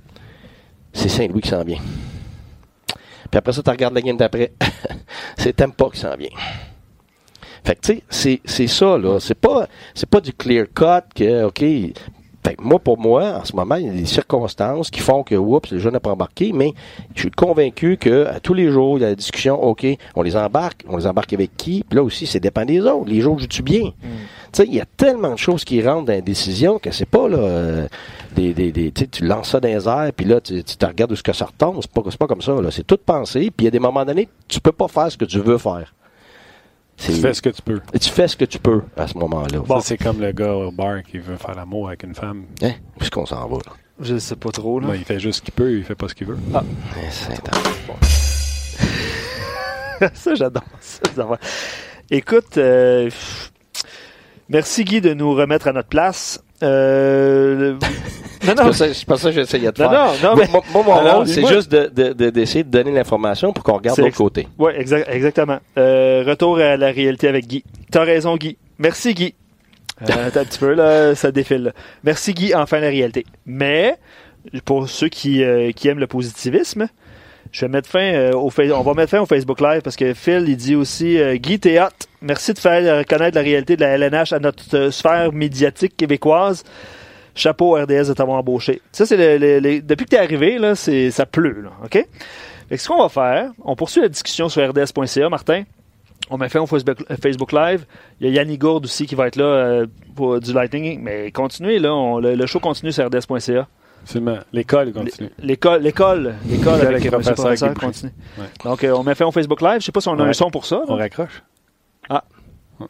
C'est 0.92 1.10
Saint-Louis 1.10 1.42
qui 1.42 1.50
s'en 1.50 1.62
vient. 1.62 1.80
Puis 3.30 3.38
après 3.38 3.52
ça, 3.52 3.62
tu 3.62 3.70
regardes 3.70 3.94
la 3.94 4.00
game 4.00 4.16
d'après. 4.16 4.52
c'est 5.36 5.54
Tampa 5.54 5.86
qui 5.92 6.00
s'en 6.00 6.16
vient. 6.16 6.30
Fait 7.62 7.74
que, 7.74 7.80
tu 7.80 7.94
sais, 7.94 8.02
c'est, 8.08 8.40
c'est 8.44 8.68
ça, 8.68 8.96
là. 8.96 9.18
C'est 9.20 9.34
pas, 9.34 9.66
c'est 9.94 10.08
pas 10.08 10.20
du 10.20 10.32
clear 10.32 10.66
cut 10.74 11.04
que, 11.14 11.44
OK. 11.44 11.62
Fait 12.46 12.54
que 12.54 12.62
moi, 12.62 12.78
pour 12.78 12.96
moi, 12.96 13.40
en 13.40 13.44
ce 13.44 13.56
moment, 13.56 13.74
il 13.74 13.86
y 13.86 13.88
a 13.88 13.92
des 13.92 14.06
circonstances 14.06 14.88
qui 14.88 15.00
font 15.00 15.24
que, 15.24 15.34
oups, 15.34 15.68
le 15.72 15.80
jeune 15.80 15.94
n'a 15.94 15.98
pas 15.98 16.12
embarqué, 16.12 16.52
mais 16.52 16.74
je 17.16 17.22
suis 17.22 17.30
convaincu 17.32 17.96
que 17.96 18.26
à 18.26 18.38
tous 18.38 18.54
les 18.54 18.70
jours, 18.70 18.98
il 18.98 19.02
y 19.02 19.04
a 19.04 19.08
la 19.08 19.14
discussion, 19.16 19.60
OK, 19.60 19.84
on 20.14 20.22
les 20.22 20.36
embarque, 20.36 20.84
on 20.88 20.96
les 20.96 21.08
embarque 21.08 21.32
avec 21.32 21.56
qui? 21.56 21.84
Puis 21.88 21.96
là 21.96 22.04
aussi, 22.04 22.24
c'est 22.24 22.38
dépend 22.38 22.64
des 22.64 22.80
autres. 22.82 23.08
Les 23.08 23.20
jours, 23.20 23.36
joues-tu 23.40 23.62
bien? 23.62 23.80
Tu 23.82 24.62
sais, 24.62 24.64
il 24.68 24.74
y 24.76 24.80
a 24.80 24.84
tellement 24.96 25.32
de 25.32 25.38
choses 25.38 25.64
qui 25.64 25.82
rentrent 25.82 26.04
dans 26.06 26.12
la 26.12 26.20
décision 26.20 26.78
que 26.78 26.92
c'est 26.92 27.04
pas, 27.04 27.28
là, 27.28 27.36
euh, 27.38 27.88
des, 28.36 28.54
des, 28.54 28.70
des- 28.70 28.92
tu 28.92 29.00
sais, 29.02 29.08
tu 29.08 29.24
lances 29.26 29.50
ça 29.50 29.58
dans 29.58 29.66
les 29.68 29.88
airs, 29.88 30.12
puis 30.16 30.24
là, 30.24 30.40
tu, 30.40 30.62
tu 30.62 30.76
te 30.76 30.86
regardes 30.86 31.10
où 31.10 31.16
ce 31.16 31.24
que 31.24 31.32
ça 31.32 31.46
retombe. 31.46 31.78
C'est 31.80 31.90
pas, 31.90 32.02
c'est 32.08 32.16
pas 32.16 32.28
comme 32.28 32.42
ça, 32.42 32.52
là. 32.62 32.70
C'est 32.70 32.86
tout 32.86 32.98
pensé, 33.04 33.40
puis 33.50 33.62
il 33.62 33.64
y 33.64 33.68
a 33.68 33.72
des 33.72 33.80
moments 33.80 34.04
donnés, 34.04 34.28
tu 34.46 34.60
peux 34.60 34.70
pas 34.70 34.86
faire 34.86 35.10
ce 35.10 35.16
que 35.16 35.24
tu 35.24 35.40
veux 35.40 35.58
faire. 35.58 35.92
Tu 36.96 37.12
fais 37.12 37.34
ce 37.34 37.42
que 37.42 37.50
tu 37.50 37.62
peux. 37.62 37.80
tu 38.00 38.08
fais 38.08 38.26
ce 38.26 38.36
que 38.36 38.44
tu 38.44 38.58
peux 38.58 38.82
à 38.96 39.06
ce 39.06 39.16
moment-là. 39.18 39.62
Ça, 39.68 39.80
c'est 39.82 39.98
comme 39.98 40.20
le 40.20 40.32
gars 40.32 40.52
au 40.54 40.70
bar 40.72 41.02
qui 41.02 41.18
veut 41.18 41.36
faire 41.36 41.54
l'amour 41.54 41.88
avec 41.88 42.02
une 42.04 42.14
femme. 42.14 42.46
Hein? 42.62 42.72
Où 42.98 43.02
est-ce 43.02 43.10
qu'on 43.10 43.26
s'en 43.26 43.46
va, 43.46 43.56
là? 43.58 43.72
Je 44.00 44.18
sais 44.18 44.36
pas 44.36 44.50
trop, 44.50 44.80
là. 44.80 44.88
Ben, 44.88 44.94
il 44.94 45.04
fait 45.04 45.20
juste 45.20 45.38
ce 45.38 45.42
qu'il 45.42 45.54
peut, 45.54 45.72
il 45.72 45.84
fait 45.84 45.94
pas 45.94 46.08
ce 46.08 46.14
qu'il 46.14 46.26
veut. 46.26 46.38
Eh, 46.54 47.10
c'est 47.10 47.32
intense. 47.32 47.66
ça, 50.14 50.34
j'adore 50.34 50.64
ça. 50.80 51.00
ça 51.14 51.24
va. 51.24 51.38
Écoute, 52.10 52.58
euh, 52.58 53.10
merci 54.48 54.84
Guy 54.84 55.00
de 55.00 55.14
nous 55.14 55.34
remettre 55.34 55.68
à 55.68 55.72
notre 55.72 55.88
place. 55.88 56.42
Euh, 56.62 57.72
non, 58.46 58.54
C'est 58.54 58.54
non, 58.54 58.72
c'est 58.72 59.04
pas 59.06 59.16
ça 59.16 59.28
que 59.30 59.34
j'essayais 59.34 59.70
de 59.70 59.76
faire. 59.76 59.90
non, 59.90 60.12
non, 60.22 60.34
Moi, 60.36 60.44
mais. 60.44 60.48
moi, 60.50 60.62
moi, 60.72 60.82
mon 61.02 61.16
rôle, 61.18 61.28
c'est 61.28 61.46
juste 61.46 61.70
de- 61.70 61.90
de- 61.94 62.12
de- 62.12 62.30
d'essayer 62.30 62.64
de, 62.64 62.70
donner 62.70 62.92
l'information 62.92 63.52
pour 63.52 63.62
qu'on 63.64 63.74
regarde 63.74 63.98
l'autre 63.98 64.08
ex- 64.08 64.16
côté. 64.18 64.48
Oui, 64.58 64.72
exactement. 64.76 65.58
Euh, 65.78 66.24
retour 66.26 66.58
à 66.58 66.76
la 66.76 66.90
réalité 66.90 67.28
avec 67.28 67.46
Guy. 67.46 67.64
T'as 67.90 68.04
raison, 68.04 68.36
Guy. 68.36 68.56
Merci, 68.78 69.14
Guy. 69.14 69.34
Euh, 70.02 70.04
attends 70.28 70.40
un 70.40 70.44
petit 70.44 70.58
peu, 70.58 70.74
là, 70.74 71.14
ça 71.14 71.30
défile. 71.32 71.64
là. 71.64 71.72
Merci, 72.04 72.32
Guy. 72.34 72.54
Enfin, 72.54 72.80
la 72.80 72.88
réalité. 72.88 73.26
Mais, 73.46 73.94
pour 74.64 74.88
ceux 74.88 75.08
qui, 75.08 75.42
euh, 75.42 75.72
qui 75.72 75.88
aiment 75.88 75.98
le 76.00 76.06
positivisme, 76.06 76.86
je 77.52 77.60
vais 77.64 77.68
mettre 77.70 77.88
fin 77.88 78.30
au 78.32 78.50
on 78.74 78.82
va 78.82 78.94
mettre 78.94 79.10
fin 79.10 79.20
au 79.20 79.26
Facebook 79.26 79.60
Live 79.60 79.80
parce 79.82 79.96
que 79.96 80.14
Phil, 80.14 80.44
il 80.48 80.56
dit 80.56 80.74
aussi 80.74 81.18
Guy, 81.36 81.58
t'es. 81.58 81.78
Merci 82.22 82.54
de 82.54 82.58
faire 82.58 82.98
reconnaître 82.98 83.36
la 83.36 83.42
réalité 83.42 83.76
de 83.76 83.80
la 83.82 83.88
LNH 83.98 84.32
à 84.32 84.38
notre 84.38 84.76
euh, 84.76 84.90
sphère 84.90 85.32
médiatique 85.32 85.96
québécoise. 85.96 86.64
Chapeau 87.34 87.72
RDS 87.74 88.08
de 88.08 88.14
t'avoir 88.14 88.38
embauché. 88.38 88.80
Ça, 88.92 89.04
c'est 89.04 89.16
le- 89.16 89.36
le- 89.36 89.58
le- 89.60 89.82
depuis 89.82 90.04
que 90.06 90.10
t'es 90.10 90.18
arrivé, 90.18 90.58
là, 90.58 90.74
c'est, 90.74 91.10
ça 91.10 91.26
pleut, 91.26 91.60
là, 91.60 91.70
OK? 91.84 91.92
Fait 91.92 92.06
que 92.70 92.76
ce 92.78 92.88
qu'on 92.88 92.98
va 93.02 93.08
faire, 93.10 93.50
on 93.62 93.76
poursuit 93.76 94.00
la 94.00 94.08
discussion 94.08 94.48
sur 94.48 94.66
rds.ca, 94.66 95.28
Martin. 95.28 95.64
On 96.30 96.38
met 96.38 96.48
fin 96.48 96.60
au 96.60 96.66
Facebook, 96.66 96.96
euh, 97.10 97.16
Facebook 97.22 97.52
Live. 97.52 97.84
Il 98.20 98.26
y 98.26 98.30
a 98.30 98.32
Yannick 98.42 98.60
Gourde 98.60 98.86
aussi 98.86 99.06
qui 99.06 99.14
va 99.14 99.26
être 99.28 99.36
là 99.36 99.44
euh, 99.44 99.86
pour 100.16 100.40
du 100.40 100.52
Lightning. 100.52 101.00
Mais 101.02 101.30
continuez, 101.30 101.78
là. 101.78 101.94
on- 101.94 102.18
le, 102.18 102.34
le 102.34 102.46
show 102.46 102.58
continue 102.58 102.90
sur 102.90 103.04
rds.ca. 103.06 103.68
Absolument. 104.02 104.38
L'école 104.52 104.92
continue. 104.92 105.30
L'école, 105.38 105.82
l'école, 105.82 106.34
l'école 106.46 106.58
L'école 106.58 106.74
avec 106.74 106.86
avec 106.86 107.04
le 107.04 107.10
professeur 107.10 107.34
professeur 107.34 107.74
Guy 107.74 107.80
continue. 107.80 108.12
Ouais. 108.38 108.44
Donc, 108.64 108.82
euh, 108.82 108.92
on 108.96 109.02
met 109.02 109.14
fin 109.14 109.26
au 109.26 109.30
Facebook 109.32 109.60
Live. 109.60 109.80
Je 109.80 109.84
sais 109.86 109.92
pas 109.92 110.00
si 110.00 110.08
on 110.08 110.18
a 110.18 110.22
Ouais. 110.22 110.28
un 110.30 110.32
son 110.32 110.50
pour 110.50 110.64
ça. 110.64 110.80
On 110.88 110.96
raccroche? 110.96 111.42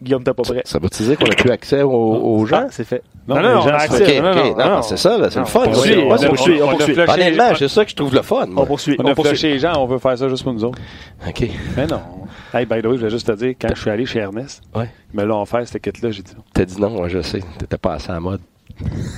Guillaume, 0.02 0.24
t'es 0.24 0.34
pas 0.34 0.42
prêt. 0.42 0.62
Ça 0.64 0.80
veut 0.80 0.88
dire 0.88 1.16
qu'on 1.16 1.26
n'a 1.28 1.36
plus 1.36 1.50
accès 1.50 1.80
aux, 1.82 1.88
aux 1.92 2.44
gens? 2.44 2.62
Ah, 2.64 2.66
c'est 2.70 2.82
fait. 2.82 3.04
Non, 3.28 3.36
Non, 3.36 3.42
non, 3.42 3.60
on 3.62 3.68
a 3.68 3.74
accès. 3.74 4.20
Non, 4.20 4.30
ok. 4.32 4.36
non, 4.36 4.56
Non, 4.56 4.70
non. 4.76 4.82
c'est 4.82 4.96
ça, 4.96 5.16
là, 5.16 5.30
c'est 5.30 5.36
Non, 5.38 5.42
le 5.44 5.48
fun. 5.48 5.60
on 5.60 5.70
poursuit, 5.70 5.96
on 5.96 6.08
poursuit, 6.08 6.60
on 6.62 6.68
poursuit. 6.70 7.00
Honnêtement, 7.00 7.54
c'est 7.56 7.68
ça 7.68 7.84
que 7.84 7.90
je 7.92 7.94
trouve 7.94 8.12
le 8.12 8.22
fun. 8.22 8.46
moi. 8.46 8.64
On 8.64 8.66
poursuit. 8.66 8.96
On 8.98 9.04
On 9.04 9.12
a 9.12 9.14
poursuit. 9.14 9.36
flashé 9.36 9.48
les 9.50 9.58
gens, 9.60 9.74
on 9.80 9.86
veut 9.86 9.98
faire 9.98 10.18
ça 10.18 10.28
juste 10.28 10.42
pour 10.42 10.52
nous 10.54 10.64
autres. 10.64 10.80
OK. 11.28 11.44
Mais 11.76 11.86
non. 11.86 12.00
Hey, 12.52 12.66
by 12.66 12.82
the 12.82 12.86
way, 12.86 12.94
je 12.94 12.98
voulais 12.98 13.10
juste 13.10 13.28
te 13.28 13.32
dire, 13.36 13.54
quand 13.60 13.68
je 13.76 13.80
suis 13.80 13.90
allé 13.90 14.06
chez 14.06 14.18
Ernest, 14.18 14.60
Ouais. 14.74 14.90
ils 15.14 15.20
me 15.20 15.24
l'ont 15.24 15.40
offert, 15.42 15.66
cette 15.68 15.80
kit-là, 15.80 16.10
j'ai 16.10 16.22
dit 16.22 16.32
non. 16.36 16.42
T'as 16.52 16.64
dit 16.64 16.80
non, 16.80 16.90
moi, 16.90 17.06
je 17.08 17.22
sais. 17.22 17.40
T'étais 17.56 17.78
pas 17.78 17.94
assez 17.94 18.10
à 18.10 18.14
la 18.14 18.20
mode. 18.20 18.40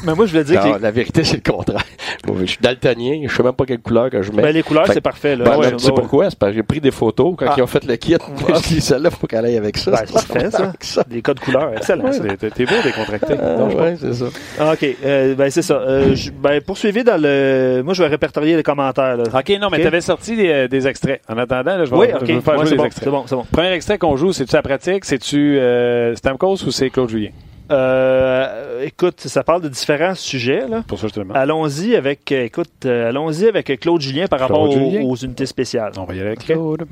Mais 0.04 0.14
moi, 0.14 0.26
je 0.26 0.30
voulais 0.32 0.44
dire 0.44 0.60
que 0.62 0.66
les, 0.74 0.78
La 0.78 0.90
vérité, 0.90 1.24
c'est 1.24 1.44
le 1.44 1.52
contraire. 1.52 1.82
Je 2.40 2.44
suis 2.44 2.58
daltonien. 2.60 3.20
Je 3.26 3.34
sais 3.34 3.42
même 3.42 3.52
pas 3.54 3.64
quelle 3.64 3.78
couleur 3.80 4.10
que 4.10 4.20
je 4.22 4.30
mets. 4.32 4.42
ben, 4.42 4.52
les 4.52 4.62
couleurs, 4.62 4.86
c'est 4.92 5.00
parfait. 5.00 5.34
Là. 5.34 5.44
Ben, 5.44 5.56
Ouais, 5.58 5.70
te 5.70 5.76
dis 5.76 5.86
ouais. 5.86 5.92
pourquoi. 5.94 6.28
C'est 6.30 6.38
parce 6.38 6.50
que 6.52 6.56
j'ai 6.56 6.62
pris 6.62 6.80
des 6.80 6.90
photos 6.90 7.34
quand 7.38 7.46
Ah. 7.48 7.54
ils 7.56 7.62
ont 7.62 7.66
fait 7.66 7.84
le 7.84 7.96
kit. 7.96 8.16
je 8.48 8.68
dis, 8.68 8.80
celle-là, 8.80 9.10
faut 9.10 9.26
qu'elle 9.26 9.44
aille 9.46 9.56
avec 9.56 9.78
ça. 9.78 9.90
Ben, 9.92 9.98
c'est 10.04 10.12
parfait, 10.12 10.50
ça. 10.50 10.72
Ça. 10.80 11.04
Des 11.08 11.22
codes 11.22 11.40
couleurs. 11.40 11.72
Excellent. 11.76 12.10
T'es- 12.10 12.66
beau 12.66 12.74
décontracté. 12.84 13.34
Ah, 13.40 13.56
Non, 13.56 13.70
je 13.70 13.76
ouais, 13.76 13.96
c'est 13.98 14.12
ça. 14.14 14.26
Ah, 14.60 14.72
OK. 14.74 14.86
Euh, 15.04 15.34
ben, 15.34 15.50
c'est 15.50 15.62
ça. 15.62 15.74
Euh, 15.80 16.14
je- 16.14 16.30
ben, 16.30 16.60
poursuivez 16.60 17.02
dans 17.02 17.20
le. 17.20 17.82
Moi, 17.84 17.94
je 17.94 18.02
vais 18.02 18.08
répertorier 18.08 18.56
les 18.56 18.62
commentaires. 18.62 19.16
Là. 19.16 19.24
OK, 19.24 19.48
non, 19.60 19.68
mais 19.70 19.76
Ok? 19.78 19.80
tu 19.82 19.86
avais 19.86 20.00
sorti 20.02 20.36
des, 20.36 20.48
euh, 20.50 20.68
des 20.68 20.86
extraits. 20.86 21.20
En 21.28 21.38
attendant, 21.38 21.76
là, 21.78 21.84
je 21.86 21.90
vais, 21.90 21.96
oui, 21.96 22.06
je 22.10 22.16
OK. 22.16 22.22
vais 22.26 22.40
faire 22.40 22.54
Ouais, 22.54 22.60
jouer 22.60 22.70
des 22.72 22.76
bon, 22.76 22.84
extraits. 22.84 23.04
c'est 23.04 23.10
bon, 23.10 23.24
c'est 23.26 23.34
bon. 23.36 23.46
Premier 23.50 23.72
extrait 23.72 23.96
qu'on 23.98 24.16
joue, 24.16 24.32
c'est-tu 24.32 24.54
la 24.54 24.62
pratique? 24.62 25.04
C'est-tu 25.04 25.58
euh, 25.58 26.14
Stamkos 26.14 26.64
ou 26.66 26.70
c'est 26.70 26.90
Claude 26.90 27.08
Julien? 27.08 27.30
Euh, 27.70 28.84
écoute, 28.84 29.20
ça 29.20 29.42
parle 29.42 29.62
de 29.62 29.68
différents 29.68 30.14
sujets. 30.14 30.66
Là. 30.66 30.82
Pour 30.86 30.98
ça, 30.98 31.08
demande. 31.14 31.36
Allons-y 31.36 31.96
avec, 31.96 32.32
euh, 32.32 32.44
écoute, 32.44 32.70
euh, 32.86 33.08
allons-y 33.08 33.46
avec 33.46 33.78
Claude 33.80 34.00
Julien 34.00 34.26
par 34.26 34.38
Claude 34.38 34.50
rapport 34.50 34.68
aux, 34.68 34.72
Julien. 34.72 35.02
aux 35.02 35.16
unités 35.16 35.46
spéciales. 35.46 35.92
On 35.98 36.04
va 36.04 36.14
y 36.14 36.20
aller 36.20 36.28
avec. 36.28 36.44
Claude. 36.44 36.86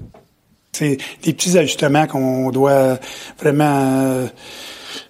C'est 0.73 0.99
des 1.23 1.33
petits 1.33 1.57
ajustements 1.57 2.07
qu'on 2.07 2.51
doit 2.51 2.99
vraiment, 3.41 3.65
euh, 3.65 4.27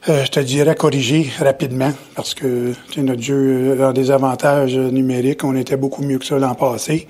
euh, 0.08 0.24
je 0.24 0.30
te 0.30 0.38
dirais, 0.38 0.76
corriger 0.76 1.28
rapidement 1.40 1.92
parce 2.14 2.34
que 2.34 2.72
notre 2.96 3.20
jeu 3.20 3.82
a 3.82 3.92
des 3.92 4.12
avantages 4.12 4.76
numériques. 4.76 5.42
On 5.42 5.56
était 5.56 5.76
beaucoup 5.76 6.02
mieux 6.02 6.18
que 6.18 6.24
ça 6.24 6.38
l'an 6.38 6.54
passé. 6.54 7.08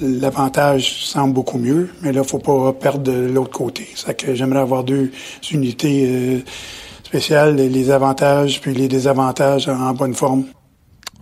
L'avantage 0.00 1.04
semble 1.04 1.34
beaucoup 1.34 1.58
mieux, 1.58 1.90
mais 2.00 2.12
là, 2.12 2.22
faut 2.22 2.38
pas 2.38 2.72
perdre 2.72 3.02
de 3.02 3.26
l'autre 3.26 3.50
côté. 3.50 3.88
Ça 3.96 4.14
que 4.14 4.34
j'aimerais 4.34 4.60
avoir 4.60 4.84
deux 4.84 5.10
unités 5.50 6.06
euh, 6.08 6.38
spéciales, 7.10 7.56
les- 7.56 7.90
avantages 7.90 8.60
puis 8.60 8.72
les 8.72 8.86
désavantages 8.86 9.68
en 9.68 9.92
bonne 9.94 10.14
forme. 10.14 10.44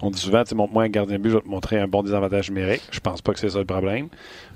On 0.02 0.10
dit 0.10 0.20
souvent, 0.20 0.44
tu 0.44 0.54
montre-moi 0.54 0.82
un 0.84 0.88
gardien 0.90 1.16
de 1.16 1.22
but, 1.22 1.30
je 1.30 1.36
vais 1.36 1.40
te 1.40 1.48
montrer 1.48 1.80
un 1.80 1.88
bon 1.88 2.02
désavantage 2.02 2.50
numérique. 2.50 2.82
Je 2.90 3.00
pense 3.00 3.22
pas 3.22 3.32
que 3.32 3.40
c'est 3.40 3.48
ça 3.48 3.58
le 3.58 3.64
problème. 3.64 4.08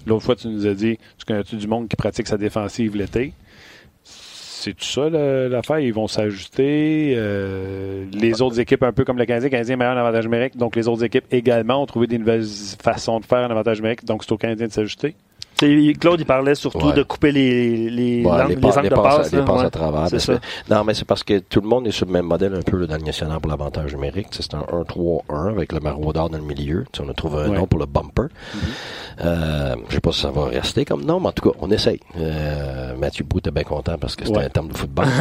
L'autre 0.07 0.25
fois, 0.25 0.37
tu 0.37 0.47
nous 0.49 0.67
as 0.67 0.75
dit, 0.75 0.99
tu 1.19 1.25
connais-tu 1.27 1.57
du 1.57 1.67
monde 1.67 1.89
qui 1.89 1.97
pratique 1.97 2.27
sa 2.29 2.37
défensive 2.37 2.95
l'été? 2.97 3.33
C'est 4.05 4.75
tout 4.75 4.85
ça 4.85 5.09
l'affaire? 5.09 5.81
Ils 5.81 5.93
vont 5.95 6.07
s'ajuster. 6.07 7.15
euh, 7.17 8.05
les 8.13 8.43
autres 8.43 8.61
équipes, 8.61 8.83
un 8.83 8.93
peu 8.93 9.05
comme 9.05 9.17
le 9.19 9.25
Canadien, 9.25 9.49
le 9.49 9.51
Canadien 9.53 9.75
a 9.75 9.79
meilleur 9.79 9.97
avantage 9.99 10.25
numérique. 10.25 10.57
Donc, 10.59 10.77
les 10.77 10.87
autres 10.87 11.03
équipes 11.03 11.25
également 11.33 11.83
ont 11.83 11.87
trouvé 11.87 12.07
des 12.07 12.19
nouvelles 12.19 12.45
façons 12.81 13.19
de 13.21 13.25
faire 13.25 13.39
un 13.39 13.51
avantage 13.51 13.79
numérique. 13.79 14.05
Donc, 14.05 14.23
c'est 14.23 14.33
au 14.33 14.37
Canadien 14.39 14.67
de 14.69 14.73
s'ajuster. 14.73 15.17
Claude, 15.59 16.19
il 16.21 16.27
parlait 16.27 16.55
surtout 16.55 16.89
Ouais. 16.89 16.93
de 16.95 17.03
couper 17.05 17.31
les, 17.33 17.89
les, 17.91 18.25
Ouais, 18.25 18.31
angles, 18.33 18.49
les, 18.49 18.55
les 18.57 18.61
passes, 18.61 18.77
angles 18.77 18.83
les 18.85 18.89
de 18.91 18.95
passes- 18.95 19.17
passe. 19.17 19.33
les 19.33 19.39
là, 19.39 19.45
passes 19.45 19.61
ouais. 19.61 19.67
à 19.67 19.71
travers. 19.71 20.21
Ça. 20.21 20.33
non, 20.71 20.85
mais 20.85 20.95
c'est 20.95 21.05
parce 21.05 21.23
que 21.23 21.39
tout 21.39 21.61
le 21.61 21.69
monde 21.69 21.87
est 21.87 21.93
sur 21.93 22.07
le 22.07 22.13
même 22.13 22.27
modèle 22.27 22.55
un 22.55 22.63
peu 22.63 22.87
dans 22.87 22.97
le 22.97 23.03
national 23.03 23.39
pour 23.41 23.51
l'avantage 23.51 23.95
numérique. 23.95 24.27
C'est 24.33 24.55
un 24.55 24.65
1-3-1 24.73 25.49
avec 25.51 25.73
le 25.73 25.81
maraudeur 25.81 26.29
dans 26.31 26.39
le 26.39 26.45
milieu. 26.45 26.85
On 27.01 27.09
a 27.09 27.15
trouvé 27.15 27.43
un 27.45 27.49
nom 27.49 27.67
pour 27.67 27.79
le 27.79 27.87
bumper. 27.87 28.27
Euh, 29.25 29.77
je 29.89 29.95
sais 29.95 30.01
pas 30.01 30.13
si 30.13 30.21
ça 30.21 30.31
va 30.31 30.47
rester 30.47 30.85
comme 30.85 31.05
nom, 31.05 31.21
mais 31.21 31.29
en 31.29 31.33
tout 31.33 31.51
cas, 31.51 31.57
on 31.61 31.71
essaye. 31.71 32.01
Euh, 32.19 32.97
Mathieu 32.97 33.25
Bout 33.25 33.39
était 33.39 33.51
bien 33.51 33.63
content 33.65 33.97
parce 33.99 34.17
que 34.17 34.25
c'était 34.27 34.39
un 34.45 34.49
terme 34.49 34.69
de 34.69 34.77
football. 34.77 35.07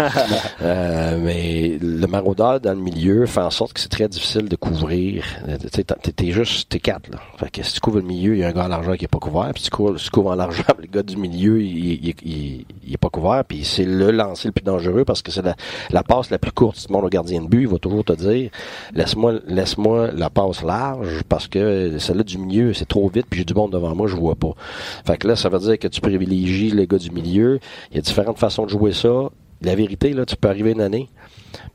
Euh, 0.62 1.18
mais 1.22 1.78
le 1.82 2.06
maraudeur 2.08 2.60
dans 2.60 2.72
le 2.74 2.80
milieu 2.80 3.26
fait 3.26 3.40
en 3.42 3.50
sorte 3.50 3.74
que 3.74 3.80
c'est 3.80 3.90
très 3.90 4.08
difficile 4.08 4.48
de 4.48 4.56
couvrir. 4.56 5.24
Euh, 5.48 5.58
Tu 5.74 6.14
t'es 6.14 6.32
juste, 6.32 6.70
t'es 6.70 6.80
quatre, 6.80 7.10
là. 7.10 7.18
Fait 7.38 7.50
que 7.50 7.64
si 7.64 7.74
tu 7.74 7.80
couvres 7.80 7.98
le 7.98 8.04
milieu, 8.04 8.34
il 8.36 8.40
y 8.40 8.44
a 8.44 8.48
un 8.48 8.52
gars 8.52 8.66
à 8.66 8.68
l'argent 8.68 8.94
qui 8.96 9.06
est 9.06 9.08
pas 9.08 9.18
couvert. 9.20 9.50
Puis 9.54 9.64
tu 9.64 9.70
couvres, 9.70 9.96
tu 9.96 10.10
couvres 10.10 10.21
en 10.28 10.36
l'argent, 10.36 10.64
le 10.80 10.88
gars 10.88 11.04
du 11.04 11.18
milieu, 11.18 11.62
il, 11.62 12.06
il, 12.06 12.14
il- 12.24 12.66
il 12.86 12.94
est 12.94 12.98
pas 12.98 13.10
couvert. 13.10 13.44
Puis 13.48 13.64
c'est 13.64 13.86
le 13.86 14.12
lancer 14.12 14.48
le 14.48 14.52
plus 14.52 14.64
dangereux 14.64 15.06
parce 15.06 15.22
que 15.22 15.32
c'est 15.32 15.44
la, 15.92 16.04
passe 16.04 16.30
la 16.30 16.38
plus 16.38 16.52
courte. 16.52 16.78
Si 16.78 16.88
tu 16.88 16.94
au 16.94 17.10
gardien 17.10 17.42
de 17.42 17.48
but, 17.48 17.62
il 17.62 17.68
va 17.68 17.78
toujours 17.78 18.04
te 18.04 18.14
dire, 18.14 18.50
laisse-moi, 18.94 19.36
laisse-moi 19.48 20.12
la 20.12 20.30
passe 20.30 20.64
large 20.64 21.24
parce 21.30 21.48
que 21.48 21.98
celle-là 22.00 22.24
du 22.24 22.38
milieu, 22.38 22.74
c'est 22.74 22.88
trop 22.88 23.08
vite 23.10 23.26
puis 23.30 23.40
j'ai 23.40 23.46
du 23.46 23.54
monde 23.54 23.72
devant 23.72 23.96
moi, 23.96 24.08
je 24.08 24.16
vois 24.16 24.36
pas. 24.36 24.54
Fait 25.06 25.18
que 25.18 25.28
là, 25.28 25.36
ça 25.36 25.50
veut 25.50 25.60
dire 25.60 25.80
que 25.80 25.88
tu 25.88 26.02
privilégies 26.02 26.72
le 26.72 26.86
gars 26.86 26.98
du 26.98 27.12
milieu. 27.12 27.60
Il 27.92 27.96
y 27.96 28.00
a 28.00 28.02
différentes 28.02 28.38
façons 28.40 28.66
de 28.66 28.70
jouer 28.70 28.94
ça. 28.94 29.30
La 29.62 29.76
vérité, 29.76 30.14
là, 30.14 30.26
tu 30.26 30.36
peux 30.36 30.48
arriver 30.50 30.72
une 30.72 30.82
année. 30.82 31.08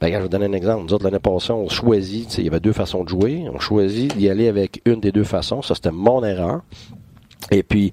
Ben, 0.01 0.13
je 0.13 0.19
vais 0.19 0.29
donner 0.29 0.47
un 0.47 0.53
exemple. 0.53 0.85
Nous 0.85 0.93
autres, 0.95 1.05
l'année 1.05 1.19
passée, 1.21 1.53
on 1.53 1.69
choisit, 1.69 2.37
il 2.39 2.45
y 2.45 2.49
avait 2.49 2.61
deux 2.61 2.73
façons 2.73 3.05
de 3.05 3.09
jouer. 3.09 3.45
On 3.53 3.59
choisit 3.61 4.17
d'y 4.17 4.29
aller 4.29 4.49
avec 4.49 4.81
une 4.87 5.01
des 5.01 5.13
deux 5.13 5.23
façons. 5.25 5.63
Ça, 5.63 5.75
c'était 5.75 5.93
mon 5.93 6.25
erreur. 6.25 6.63
Et 7.51 7.63
puis, 7.63 7.93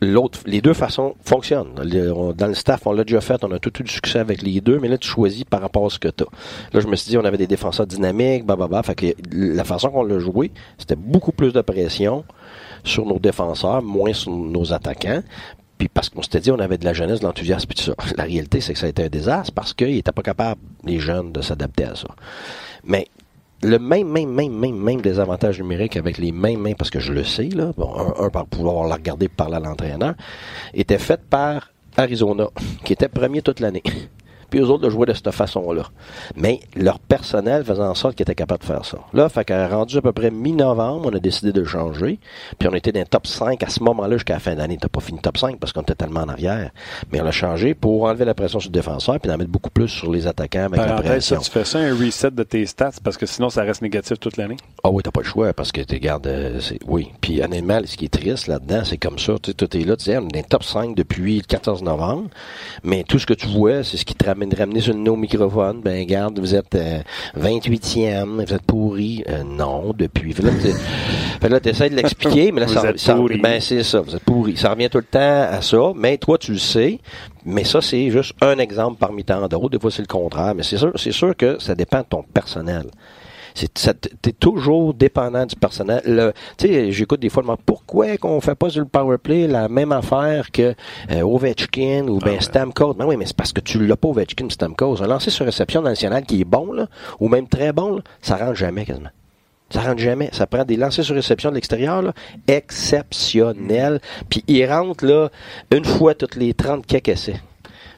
l'autre, 0.00 0.40
les 0.44 0.60
deux 0.60 0.74
façons 0.74 1.14
fonctionnent. 1.24 1.74
Dans 1.74 2.46
le 2.46 2.54
staff, 2.54 2.86
on 2.86 2.92
l'a 2.92 3.04
déjà 3.04 3.20
fait, 3.20 3.42
on 3.42 3.50
a 3.52 3.58
tout 3.58 3.72
eu 3.80 3.84
du 3.84 3.90
succès 3.90 4.18
avec 4.18 4.42
les 4.42 4.60
deux, 4.60 4.78
mais 4.78 4.88
là, 4.88 4.98
tu 4.98 5.08
choisis 5.08 5.44
par 5.44 5.62
rapport 5.62 5.86
à 5.86 5.90
ce 5.90 5.98
que 5.98 6.08
tu 6.08 6.24
Là, 6.72 6.80
je 6.80 6.86
me 6.86 6.96
suis 6.96 7.08
dit, 7.08 7.16
on 7.16 7.24
avait 7.24 7.38
des 7.38 7.46
défenseurs 7.46 7.86
dynamiques, 7.86 8.44
bah, 8.44 8.82
Fait 8.82 8.94
que 8.94 9.06
la 9.32 9.64
façon 9.64 9.90
qu'on 9.90 10.04
l'a 10.04 10.18
joué, 10.18 10.50
c'était 10.78 10.96
beaucoup 10.96 11.32
plus 11.32 11.52
de 11.52 11.60
pression 11.62 12.24
sur 12.84 13.06
nos 13.06 13.18
défenseurs, 13.18 13.82
moins 13.82 14.12
sur 14.12 14.30
nos 14.32 14.72
attaquants. 14.72 15.22
Puis 15.78 15.88
parce 15.88 16.10
qu'on 16.10 16.22
s'était 16.22 16.40
dit, 16.40 16.50
on 16.50 16.58
avait 16.58 16.78
de 16.78 16.84
la 16.84 16.92
jeunesse, 16.92 17.20
de 17.20 17.24
l'enthousiasme, 17.24 17.66
puis 17.66 17.76
tout 17.76 17.84
ça. 17.84 17.94
La 18.16 18.24
réalité, 18.24 18.60
c'est 18.60 18.74
que 18.74 18.78
ça 18.78 18.86
a 18.86 18.90
été 18.90 19.04
un 19.04 19.08
désastre 19.08 19.52
parce 19.54 19.72
qu'ils 19.72 19.94
n'étaient 19.94 20.12
pas 20.12 20.22
capables, 20.22 20.60
les 20.84 21.00
jeunes, 21.00 21.32
de 21.32 21.40
s'adapter 21.40 21.84
à 21.84 21.96
ça. 21.96 22.08
Mais 22.84 23.08
le 23.62 23.78
même, 23.78 24.08
même, 24.08 24.30
même, 24.30 24.52
même, 24.52 24.76
même 24.76 25.00
désavantage 25.00 25.60
numérique 25.60 25.96
avec 25.96 26.18
les 26.18 26.32
mêmes 26.32 26.60
mains, 26.60 26.74
parce 26.74 26.90
que 26.90 27.00
je 27.00 27.12
le 27.12 27.24
sais, 27.24 27.48
là, 27.48 27.72
bon, 27.76 27.94
un, 28.18 28.28
par 28.28 28.46
pouvoir 28.46 28.86
la 28.86 28.96
regarder 28.96 29.28
parler 29.28 29.56
à 29.56 29.60
l'entraîneur, 29.60 30.14
était 30.74 30.98
fait 30.98 31.20
par 31.20 31.70
Arizona, 31.96 32.48
qui 32.84 32.92
était 32.92 33.08
premier 33.08 33.42
toute 33.42 33.60
l'année. 33.60 33.82
Puis 34.52 34.60
eux 34.60 34.68
autres 34.68 34.84
le 34.84 34.90
jouaient 34.90 35.06
de 35.06 35.14
cette 35.14 35.30
façon-là. 35.30 35.84
Mais 36.36 36.60
leur 36.76 36.98
personnel 36.98 37.64
faisait 37.64 37.80
en 37.80 37.94
sorte 37.94 38.16
qu'ils 38.16 38.24
étaient 38.24 38.34
capables 38.34 38.60
de 38.60 38.66
faire 38.66 38.84
ça. 38.84 38.98
Là, 39.14 39.30
fait 39.30 39.46
qu'à 39.46 39.66
rendu 39.66 39.96
à 39.96 40.02
peu 40.02 40.12
près 40.12 40.30
mi-novembre, 40.30 41.08
on 41.10 41.16
a 41.16 41.18
décidé 41.18 41.52
de 41.52 41.60
le 41.60 41.66
changer. 41.66 42.18
Puis 42.58 42.68
on 42.68 42.74
était 42.74 42.92
dans 42.92 43.00
le 43.00 43.06
top 43.06 43.26
5 43.26 43.62
à 43.62 43.70
ce 43.70 43.82
moment-là 43.82 44.16
jusqu'à 44.16 44.34
la 44.34 44.40
fin 44.40 44.54
d'année. 44.54 44.76
T'as 44.78 44.88
pas 44.88 45.00
fini 45.00 45.20
top 45.20 45.38
5 45.38 45.58
parce 45.58 45.72
qu'on 45.72 45.80
était 45.80 45.94
tellement 45.94 46.20
en 46.20 46.28
arrière. 46.28 46.70
Mais 47.10 47.22
on 47.22 47.24
l'a 47.24 47.30
changé 47.30 47.72
pour 47.72 48.02
enlever 48.02 48.26
la 48.26 48.34
pression 48.34 48.60
sur 48.60 48.68
le 48.68 48.74
défenseur 48.74 49.18
puis 49.20 49.32
en 49.32 49.38
mettre 49.38 49.50
beaucoup 49.50 49.70
plus 49.70 49.88
sur 49.88 50.12
les 50.12 50.26
attaquants 50.26 50.66
avec 50.66 50.80
la 50.80 50.86
Parenthèse, 50.86 51.24
ça, 51.24 51.36
pression. 51.36 51.40
tu 51.40 51.50
fais 51.50 51.64
ça, 51.64 51.78
un 51.78 51.94
reset 51.94 52.30
de 52.32 52.42
tes 52.42 52.66
stats, 52.66 52.90
parce 53.02 53.16
que 53.16 53.24
sinon, 53.24 53.48
ça 53.48 53.62
reste 53.62 53.80
négatif 53.80 54.20
toute 54.20 54.36
l'année? 54.36 54.58
Ah 54.84 54.90
oui, 54.90 55.02
t'as 55.02 55.12
pas 55.12 55.22
le 55.22 55.26
choix 55.26 55.54
parce 55.54 55.72
que 55.72 55.80
tu 55.80 55.94
regardes, 55.94 56.26
euh, 56.26 56.60
oui. 56.86 57.10
Puis 57.22 57.42
honnêtement, 57.42 57.80
ce 57.86 57.96
qui 57.96 58.04
est 58.04 58.12
triste 58.12 58.48
là-dedans, 58.48 58.82
c'est 58.84 58.98
comme 58.98 59.18
ça. 59.18 59.34
Tu 59.42 59.52
sais, 59.52 59.54
tout 59.54 59.74
est 59.74 59.84
là, 59.84 59.96
tu 59.96 60.04
sais, 60.04 60.18
on 60.18 60.28
est 60.28 60.32
dans 60.32 60.38
le 60.40 60.44
top 60.44 60.64
5 60.64 60.94
depuis 60.94 61.38
le 61.38 61.44
14 61.44 61.82
novembre. 61.82 62.28
Mais 62.82 63.02
tout 63.04 63.18
ce 63.18 63.24
que 63.24 63.34
tu 63.34 63.46
vois, 63.46 63.82
c'est 63.82 63.96
ce 63.96 64.04
qui 64.04 64.14
te 64.14 64.26
ramène 64.26 64.41
ramener 64.56 64.80
sur 64.80 64.94
le 64.94 65.10
au 65.10 65.16
microphone. 65.16 65.80
Ben, 65.82 65.98
regarde, 66.00 66.38
vous 66.38 66.54
êtes 66.54 66.74
euh, 66.74 67.00
28e, 67.38 68.44
vous 68.44 68.54
êtes 68.54 68.62
pourri. 68.62 69.24
Euh, 69.28 69.42
non, 69.44 69.92
depuis. 69.96 70.32
Fait 70.32 71.48
là, 71.48 71.60
t'essaies 71.60 71.90
de 71.90 71.96
l'expliquer, 71.96 72.52
mais 72.52 72.60
là, 72.60 72.66
Vous 72.66 72.74
ça, 72.74 72.92
ça- 72.96 73.14
ben, 73.42 73.60
c'est 73.60 73.82
ça, 73.82 74.00
vous 74.00 74.14
êtes 74.14 74.22
pourri. 74.24 74.56
Ça 74.56 74.70
revient 74.70 74.88
tout 74.90 74.98
le 74.98 75.04
temps 75.04 75.46
à 75.50 75.60
ça, 75.62 75.92
mais 75.94 76.18
toi, 76.18 76.38
tu 76.38 76.52
le 76.52 76.58
sais. 76.58 76.98
Mais 77.44 77.64
ça, 77.64 77.80
c'est 77.80 78.10
juste 78.10 78.34
un 78.40 78.58
exemple 78.58 78.98
parmi 79.00 79.24
tant 79.24 79.46
d'autres. 79.48 79.70
Des 79.70 79.78
fois, 79.78 79.90
c'est 79.90 80.02
le 80.02 80.06
contraire. 80.08 80.54
Mais 80.54 80.62
c'est 80.62 80.76
sûr, 80.78 80.92
c'est 80.96 81.12
sûr 81.12 81.36
que 81.36 81.56
ça 81.60 81.74
dépend 81.74 81.98
de 82.00 82.06
ton 82.08 82.22
personnel. 82.22 82.84
T'es 83.54 84.32
toujours 84.32 84.94
dépendant 84.94 85.46
du 85.46 85.56
personnel. 85.56 86.32
Tu 86.56 86.68
sais, 86.68 86.92
j'écoute 86.92 87.20
des 87.20 87.28
fois, 87.28 87.42
pourquoi 87.64 88.16
qu'on 88.16 88.40
fait 88.40 88.54
pas 88.54 88.70
sur 88.70 88.80
le 88.80 88.88
power 88.88 89.18
play 89.18 89.46
la 89.46 89.68
même 89.68 89.92
affaire 89.92 90.50
que 90.50 90.74
euh, 91.10 91.22
Ovechkin 91.22 92.08
ou 92.08 92.18
ben 92.18 92.40
Stamkos? 92.40 92.94
Ben 92.94 93.06
oui, 93.06 93.16
mais 93.16 93.26
c'est 93.26 93.36
parce 93.36 93.52
que 93.52 93.60
tu 93.60 93.84
l'as 93.86 93.96
pas 93.96 94.08
Ovechkin, 94.08 94.48
Stamkos. 94.48 95.02
Un 95.02 95.06
lancer 95.06 95.30
sur 95.30 95.46
réception 95.46 95.82
nationale 95.82 96.24
qui 96.24 96.40
est 96.40 96.44
bon, 96.44 96.72
là, 96.72 96.86
ou 97.20 97.28
même 97.28 97.48
très 97.48 97.72
bon, 97.72 97.96
là, 97.96 98.02
ça 98.20 98.36
rentre 98.36 98.54
jamais 98.54 98.84
quasiment. 98.84 99.10
Ça 99.70 99.80
rentre 99.80 100.00
jamais. 100.00 100.28
Ça 100.32 100.46
prend 100.46 100.64
des 100.64 100.76
lancers 100.76 101.04
sur 101.04 101.14
réception 101.14 101.50
de 101.50 101.54
l'extérieur, 101.54 102.02
là, 102.02 102.12
exceptionnels. 102.46 104.00
Puis 104.28 104.44
ils 104.46 104.66
rentrent, 104.66 105.06
là, 105.06 105.30
une 105.70 105.84
fois 105.84 106.14
toutes 106.14 106.36
les 106.36 106.52
30 106.52 106.86
quelques 106.86 107.08
essais. 107.08 107.40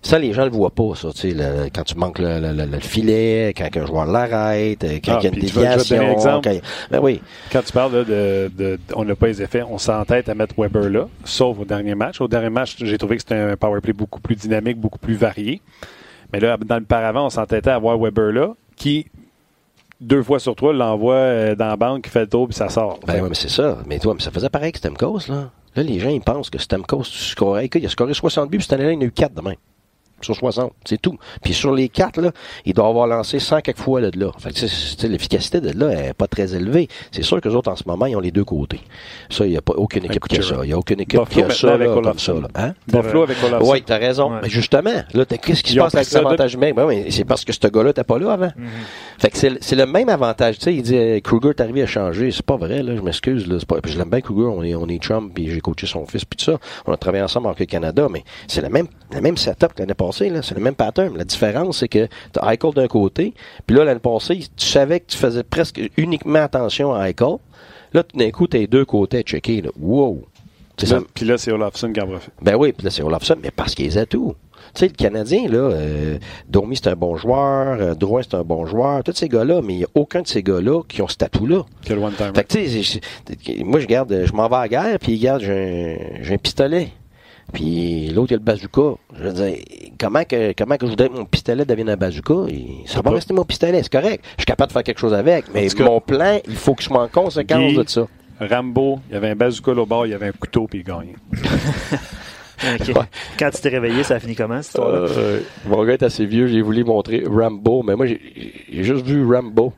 Ça, 0.07 0.19
les 0.19 0.35
gens 0.35 0.45
le 0.45 0.51
voient 0.51 0.71
pas, 0.71 0.95
ça, 0.95 1.09
tu 1.15 1.31
sais, 1.31 1.35
le- 1.35 1.71
quand 1.75 1.83
tu 1.83 1.95
manques 1.97 2.19
le, 2.19 2.39
le- 2.39 2.53
le- 2.53 2.67
le 2.67 2.79
filet, 2.79 3.55
quand 3.57 3.69
un 3.75 3.87
joueur 3.87 4.05
l'arrête, 4.05 4.85
euh, 4.85 4.99
quand 5.03 5.15
Ah, 5.15 5.19
il 5.23 5.25
y 5.25 5.27
a 5.27 5.31
une 5.31 5.35
donner 5.41 5.67
un 5.67 5.77
déviation. 5.77 6.13
exemple. 6.13 6.49
quand- 6.51 6.61
Ben 6.91 7.01
oui. 7.03 7.23
Quand 7.51 7.63
tu 7.65 7.73
parles 7.73 7.93
là, 7.95 8.05
de, 8.05 8.51
de- 8.55 8.79
on 8.95 9.05
n'a 9.07 9.17
pas 9.17 9.29
les 9.29 9.41
effets, 9.41 9.63
on 9.63 9.79
s'entête 9.79 10.29
à 10.29 10.35
mettre 10.35 10.55
Weber 10.59 10.91
là, 10.91 11.09
sauf 11.25 11.59
au 11.59 11.65
dernier 11.65 11.95
match. 11.95 12.21
Au 12.21 12.29
dernier 12.29 12.51
match, 12.51 12.77
j'ai 12.79 12.99
trouvé 12.99 13.17
que 13.17 13.23
c'était 13.23 13.35
un 13.37 13.57
power 13.57 13.81
play 13.81 13.95
beaucoup 13.95 14.21
plus 14.21 14.37
dynamique, 14.37 14.79
beaucoup 14.79 14.99
plus 14.99 15.15
varié. 15.15 15.63
Mais 16.35 16.41
là, 16.41 16.59
dans 16.59 16.77
le 16.77 16.85
paravent, 16.85 17.25
on 17.27 17.31
s'entêtait 17.31 17.71
à 17.71 17.77
avoir 17.77 17.97
Weber 17.99 18.31
là, 18.31 18.55
qui 18.77 19.07
deux 20.03 20.23
fois 20.23 20.39
sur 20.39 20.55
trois 20.55 20.75
l'envoie 20.75 21.15
euh, 21.15 21.55
dans 21.55 21.69
la 21.69 21.77
banque, 21.77 22.03
qui 22.05 22.11
fait 22.11 22.21
le 22.21 22.29
tour 22.29 22.47
puis 22.47 22.55
ça 22.57 22.69
sort. 22.69 23.01
Ben 23.07 23.23
oui, 23.23 23.29
mais 23.31 23.35
c'est 23.35 23.49
ça. 23.49 23.79
Mais 23.87 23.99
toi, 23.99 24.13
mais 24.13 24.21
ça 24.23 24.31
faisait 24.31 24.51
pareil 24.51 24.73
que 24.73 24.79
Stamkos, 24.79 25.21
là. 25.31 25.51
Là, 25.77 25.83
les 25.83 25.99
gens, 25.99 26.11
ils 26.11 26.21
pensent 26.21 26.51
que 26.51 26.59
Stamkos, 26.59 27.05
tu 27.05 27.19
scorais. 27.19 27.65
Écoute, 27.65 27.81
il 27.83 27.87
a 27.87 27.89
scoré 27.89 28.13
60 28.13 28.51
buts, 28.51 28.59
puis 28.59 28.65
cette 28.65 28.75
année-là, 28.75 28.93
il 28.93 28.99
en 28.99 29.01
a 29.01 29.05
eu 29.05 29.11
4 29.13 29.33
demain. 29.35 29.55
Sur 30.25 30.35
60. 30.37 30.73
C'est 30.85 31.01
tout. 31.01 31.17
Puis 31.43 31.55
sur 31.55 31.73
les 31.73 31.89
quatre, 31.89 32.21
là, 32.21 32.31
il 32.65 32.75
doit 32.75 32.89
avoir 32.89 33.07
lancé 33.07 33.39
100 33.39 33.61
quelques 33.61 33.79
fois 33.79 34.01
là, 34.01 34.11
de 34.11 34.19
là. 34.19 34.31
Fait 34.39 34.51
que, 34.53 35.07
l'efficacité 35.07 35.61
de 35.61 35.71
là 35.79 35.91
est 36.09 36.15
pas 36.15 36.27
très 36.27 36.55
élevée. 36.55 36.89
C'est 37.13 37.23
sûr 37.23 37.41
que 37.41 37.49
les 37.49 37.55
autres, 37.55 37.71
en 37.71 37.77
ce 37.77 37.85
moment, 37.87 38.07
ils 38.07 38.17
ont 38.17 38.21
les 38.21 38.31
deux 38.31 38.45
côtés. 38.45 38.81
Ça, 39.31 39.47
il 39.47 39.51
n'y 39.51 39.57
a 39.57 39.63
pas 39.63 39.75
aucune 39.77 40.05
équipe 40.05 40.27
qui 40.27 40.39
a 40.39 40.43
ça. 40.43 40.57
Il 40.63 40.67
n'y 40.69 40.73
a 40.73 40.79
aucune 40.79 41.01
équipe 41.01 41.21
Buffalo 41.21 41.47
qui 41.47 41.53
a 41.53 41.55
ça, 41.55 41.77
là, 41.77 41.87
comme 41.87 42.19
ça. 42.19 42.33
Là. 42.33 42.49
Hein? 42.55 42.75
Buffalo 42.89 43.23
avec 43.23 43.37
Olafson. 43.45 43.71
Oui, 43.71 43.83
t'as 43.85 43.99
raison. 43.99 44.33
Ouais. 44.33 44.41
Mais 44.43 44.49
justement, 44.49 44.91
là, 45.13 45.25
qu'est-ce 45.25 45.63
qui 45.63 45.73
se 45.75 45.79
passe 45.79 45.95
avec 45.95 46.11
l'avantage 46.13 46.55
numérique? 46.55 46.77
Ben 46.77 46.87
oui, 46.87 47.05
c'est 47.11 47.25
parce 47.25 47.45
que 47.45 47.53
ce 47.53 47.59
gars-là 47.69 47.93
t'es 47.93 48.05
pas 48.05 48.19
là 48.19 48.33
avant. 48.33 48.51
Fait 49.19 49.31
que 49.31 49.37
c'est 49.39 49.51
le- 49.51 49.59
c'est 49.61 49.77
le 49.77 49.87
même 49.87 50.09
avantage. 50.09 50.59
Tu 50.59 50.65
sais, 50.65 50.75
il 50.75 50.83
dit, 50.83 51.23
Kruger 51.23 51.51
est 51.51 51.61
arrivé 51.61 51.83
à 51.83 51.87
changer. 51.87 52.31
C'est 52.31 52.45
pas 52.45 52.57
vrai, 52.57 52.83
là. 52.83 52.97
Je 52.97 53.01
m'excuse, 53.01 53.47
là. 53.47 53.57
C'est 53.59 53.69
Pas... 53.69 53.77
Je 53.85 53.99
l'aime 53.99 54.11
bien, 54.11 54.21
Kruger. 54.21 54.47
On 54.47 54.63
est, 54.63 54.75
on 54.75 54.89
est 54.89 54.99
chum, 54.99 55.33
puis 55.33 55.51
j'ai 55.51 55.61
coaché 55.61 55.87
son 55.87 56.05
fils, 56.07 56.25
puis 56.25 56.37
tout 56.39 56.45
ça. 56.45 56.59
On 56.87 56.93
a 56.93 56.97
travaillé 56.97 57.23
ensemble 57.23 57.47
avec 57.49 57.61
le 57.61 57.67
Canada, 57.67 58.09
mais 58.11 58.25
c'est 58.47 58.61
le 58.63 58.69
même, 58.69 58.87
le 59.17 59.23
même 59.23 59.37
setup 59.37 59.75
que 59.75 59.81
l'année 59.81 59.95
passée, 59.95 60.29
là. 60.31 60.43
C'est 60.43 60.55
le 60.55 60.61
même 60.61 60.75
pattern. 60.75 61.17
La 61.17 61.25
différence, 61.25 61.79
c'est 61.79 61.89
que 61.89 62.09
t'as 62.33 62.53
Eichel 62.53 62.73
d'un 62.75 62.89
côté, 62.89 63.35
puis 63.67 63.77
là, 63.77 63.85
l'année 63.85 64.01
passée, 64.01 64.41
tu 64.57 64.67
savais 64.67 65.01
que 65.01 65.07
tu 65.09 65.17
faisais 65.19 65.43
presque 65.43 65.81
uniquement 65.97 66.41
attention 66.43 66.95
à 66.95 67.09
Eichel. 67.11 67.37
Là, 67.93 68.03
tout 68.03 68.17
d'un 68.17 68.31
coup, 68.31 68.47
t'es 68.47 68.67
deux 68.67 68.85
côtés 68.85 69.19
à 69.19 69.23
checker, 69.23 69.63
là. 69.63 69.71
Wow! 69.81 70.23
Tu 70.77 70.87
ça- 70.87 70.99
Puis 71.15 71.25
là, 71.25 71.39
c'est 71.39 71.53
Olafson 71.53 71.93
qui 71.93 72.01
en 72.01 72.07
profite. 72.09 72.33
ben 72.43 72.57
oui, 72.57 72.73
puis 72.73 72.85
là, 72.85 72.91
c'est 72.91 73.03
Olafson, 73.03 73.37
mais 73.41 73.53
parce 73.53 73.75
qu'ils 73.77 73.97
aient 73.97 74.07
tout. 74.07 74.35
Tu 74.75 74.81
sais, 74.81 74.87
le 74.89 74.95
Canadien, 74.95 75.47
là, 75.47 75.59
euh, 75.59 76.19
Domi, 76.49 76.75
c'est 76.75 76.89
un 76.89 76.97
bon 76.97 77.17
joueur, 77.17 77.77
euh, 77.81 77.95
Drouin, 77.95 78.23
c'est 78.23 78.35
un 78.35 78.43
bon 78.43 78.67
joueur, 78.67 79.05
tous 79.05 79.13
ces 79.15 79.29
gars-là, 79.29 79.61
mais 79.63 79.75
il 79.75 79.79
n'y 79.79 79.85
a 79.85 79.89
aucun 79.95 80.23
de 80.23 80.27
ces 80.27 80.43
gars-là 80.43 80.83
qui 80.89 81.01
ont 81.03 81.07
ce 81.07 81.15
one-timer. 81.93 82.33
Fait 82.35 82.43
que, 82.45 82.49
tu 82.49 82.83
sais, 82.83 83.01
moi, 83.63 83.79
je 83.79 83.87
garde, 83.87 84.23
je 84.25 84.33
m'en 84.33 84.49
vais 84.49 84.57
à 84.57 84.61
la 84.63 84.69
guerre, 84.69 84.99
puis 84.99 85.17
j'ai 85.19 85.29
un, 85.29 85.39
j'ai 85.39 86.35
un 86.35 86.39
pistolet. 86.39 86.89
Puis 87.53 88.09
l'autre, 88.09 88.33
il 88.33 88.35
a 88.35 88.39
le 88.39 88.43
bazooka. 88.43 88.99
Je 89.19 89.23
veux 89.23 89.33
dire, 89.33 89.55
comment 90.01 90.25
que, 90.25 90.53
comment 90.57 90.77
que 90.77 90.87
je 90.87 90.91
voudrais 90.91 91.09
que 91.09 91.15
mon 91.15 91.25
pistolet 91.25 91.65
devienne 91.65 91.91
un 91.91 91.97
bazooka? 91.97 92.35
Il- 92.49 92.83
ça 92.87 92.97
va 92.97 93.03
pas. 93.05 93.11
rester 93.11 93.35
mon 93.35 93.45
pistolet, 93.45 93.83
c'est 93.83 93.93
correct. 93.93 94.25
Je 94.37 94.43
suis 94.43 94.47
capable 94.47 94.69
de 94.69 94.73
faire 94.73 94.83
quelque 94.83 94.99
chose 95.01 95.15
avec, 95.15 95.47
mais 95.55 95.67
cas, 95.69 95.85
mon 95.85 96.01
plan, 96.01 96.41
il 96.49 96.57
faut 96.57 96.75
que 96.75 96.83
je 96.83 96.91
m'en 96.91 97.07
conséquence 97.09 97.73
Guy, 97.73 97.77
de 97.77 97.89
ça. 97.89 98.07
Rambo, 98.41 98.99
il 99.11 99.15
y 99.15 99.17
avait 99.17 99.31
un 99.31 99.37
bazooka 99.37 99.73
au 99.73 99.87
bord, 99.87 100.07
il 100.07 100.11
y 100.11 100.15
avait 100.15 100.29
un 100.29 100.33
couteau, 100.33 100.67
puis 100.67 100.81
il 100.81 100.85
gagnait. 100.85 101.15
Quand 103.39 103.51
tu 103.51 103.61
t'es 103.61 103.69
réveillé, 103.69 104.05
ça 104.05 104.15
a 104.15 104.21
fini 104.21 104.35
comment, 104.35 104.63
cette 104.63 104.69
histoire-là? 104.75 105.09
Euh, 105.11 105.41
mon 105.67 105.85
gars 105.85 105.95
est 105.95 106.03
assez 106.03 106.25
vieux, 106.25 106.47
j'ai 106.47 106.63
voulu 106.63 106.83
montrer 106.85 107.23
Rambo, 107.29 107.83
mais 107.83 107.95
moi 107.95 108.07
j'ai 108.07 108.21
juste 108.71 109.05
vu 109.05 109.27
Rambo. 109.27 109.73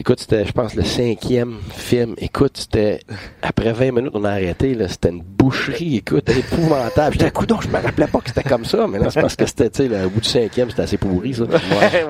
Écoute, 0.00 0.20
c'était, 0.20 0.44
je 0.44 0.52
pense, 0.52 0.76
le 0.76 0.84
cinquième 0.84 1.56
film. 1.70 2.14
Écoute, 2.18 2.56
c'était 2.56 3.00
après 3.42 3.72
20 3.72 3.90
minutes, 3.92 4.12
on 4.14 4.22
a 4.24 4.30
arrêté. 4.30 4.74
Là, 4.74 4.86
c'était 4.86 5.08
une 5.08 5.22
boucherie. 5.22 5.96
Écoute, 5.96 6.30
épouvantable. 6.30 7.14
J'étais 7.14 7.24
à 7.26 7.30
coup 7.32 7.44
je 7.60 7.68
me 7.68 7.82
rappelais 7.82 8.06
pas 8.06 8.20
que 8.20 8.28
c'était 8.28 8.48
comme 8.48 8.64
ça, 8.64 8.86
mais 8.86 9.00
là, 9.00 9.10
c'est 9.10 9.20
parce 9.20 9.34
que 9.34 9.44
c'était, 9.44 9.68
tu 9.70 9.88
sais, 9.88 10.04
au 10.04 10.08
bout 10.10 10.20
du 10.20 10.28
cinquième, 10.28 10.70
c'était 10.70 10.82
assez 10.82 10.98
pourri, 10.98 11.34
ça. 11.34 11.42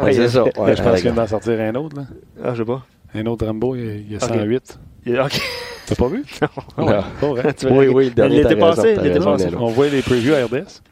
Ouais, 0.02 0.12
c'est 0.12 0.28
ça. 0.28 0.44
ouais, 0.44 0.76
je 0.76 0.82
pense 0.82 0.94
qu'il 0.96 1.02
vient 1.04 1.14
d'en 1.14 1.26
sortir 1.26 1.58
un 1.60 1.74
autre. 1.76 1.96
Là. 1.96 2.02
Ah, 2.44 2.50
je 2.52 2.58
sais 2.62 2.66
pas. 2.66 2.84
Un 3.14 3.24
autre 3.24 3.46
Rambo, 3.46 3.74
il 3.74 4.12
y 4.12 4.14
a 4.16 4.18
Ok. 4.18 4.34
108. 4.34 4.78
Il- 5.06 5.18
OK. 5.20 5.40
T'as 5.86 5.94
pas 5.94 6.08
vu? 6.08 6.24
Non. 6.42 6.48
Ah 6.76 6.84
ouais, 6.84 6.92
pas 7.20 7.26
vrai. 7.28 7.54
Tu 7.54 7.66
vas- 7.66 7.72
Oui, 7.72 7.86
oui, 7.88 8.04
le 8.06 8.10
dernier, 8.10 8.36
Il 8.36 8.42
passé, 8.58 8.96
passé. 9.18 9.48
On 9.58 9.68
voit 9.68 9.88
les 9.88 10.02
previews 10.02 10.34
à 10.34 10.44
RDS. 10.44 10.82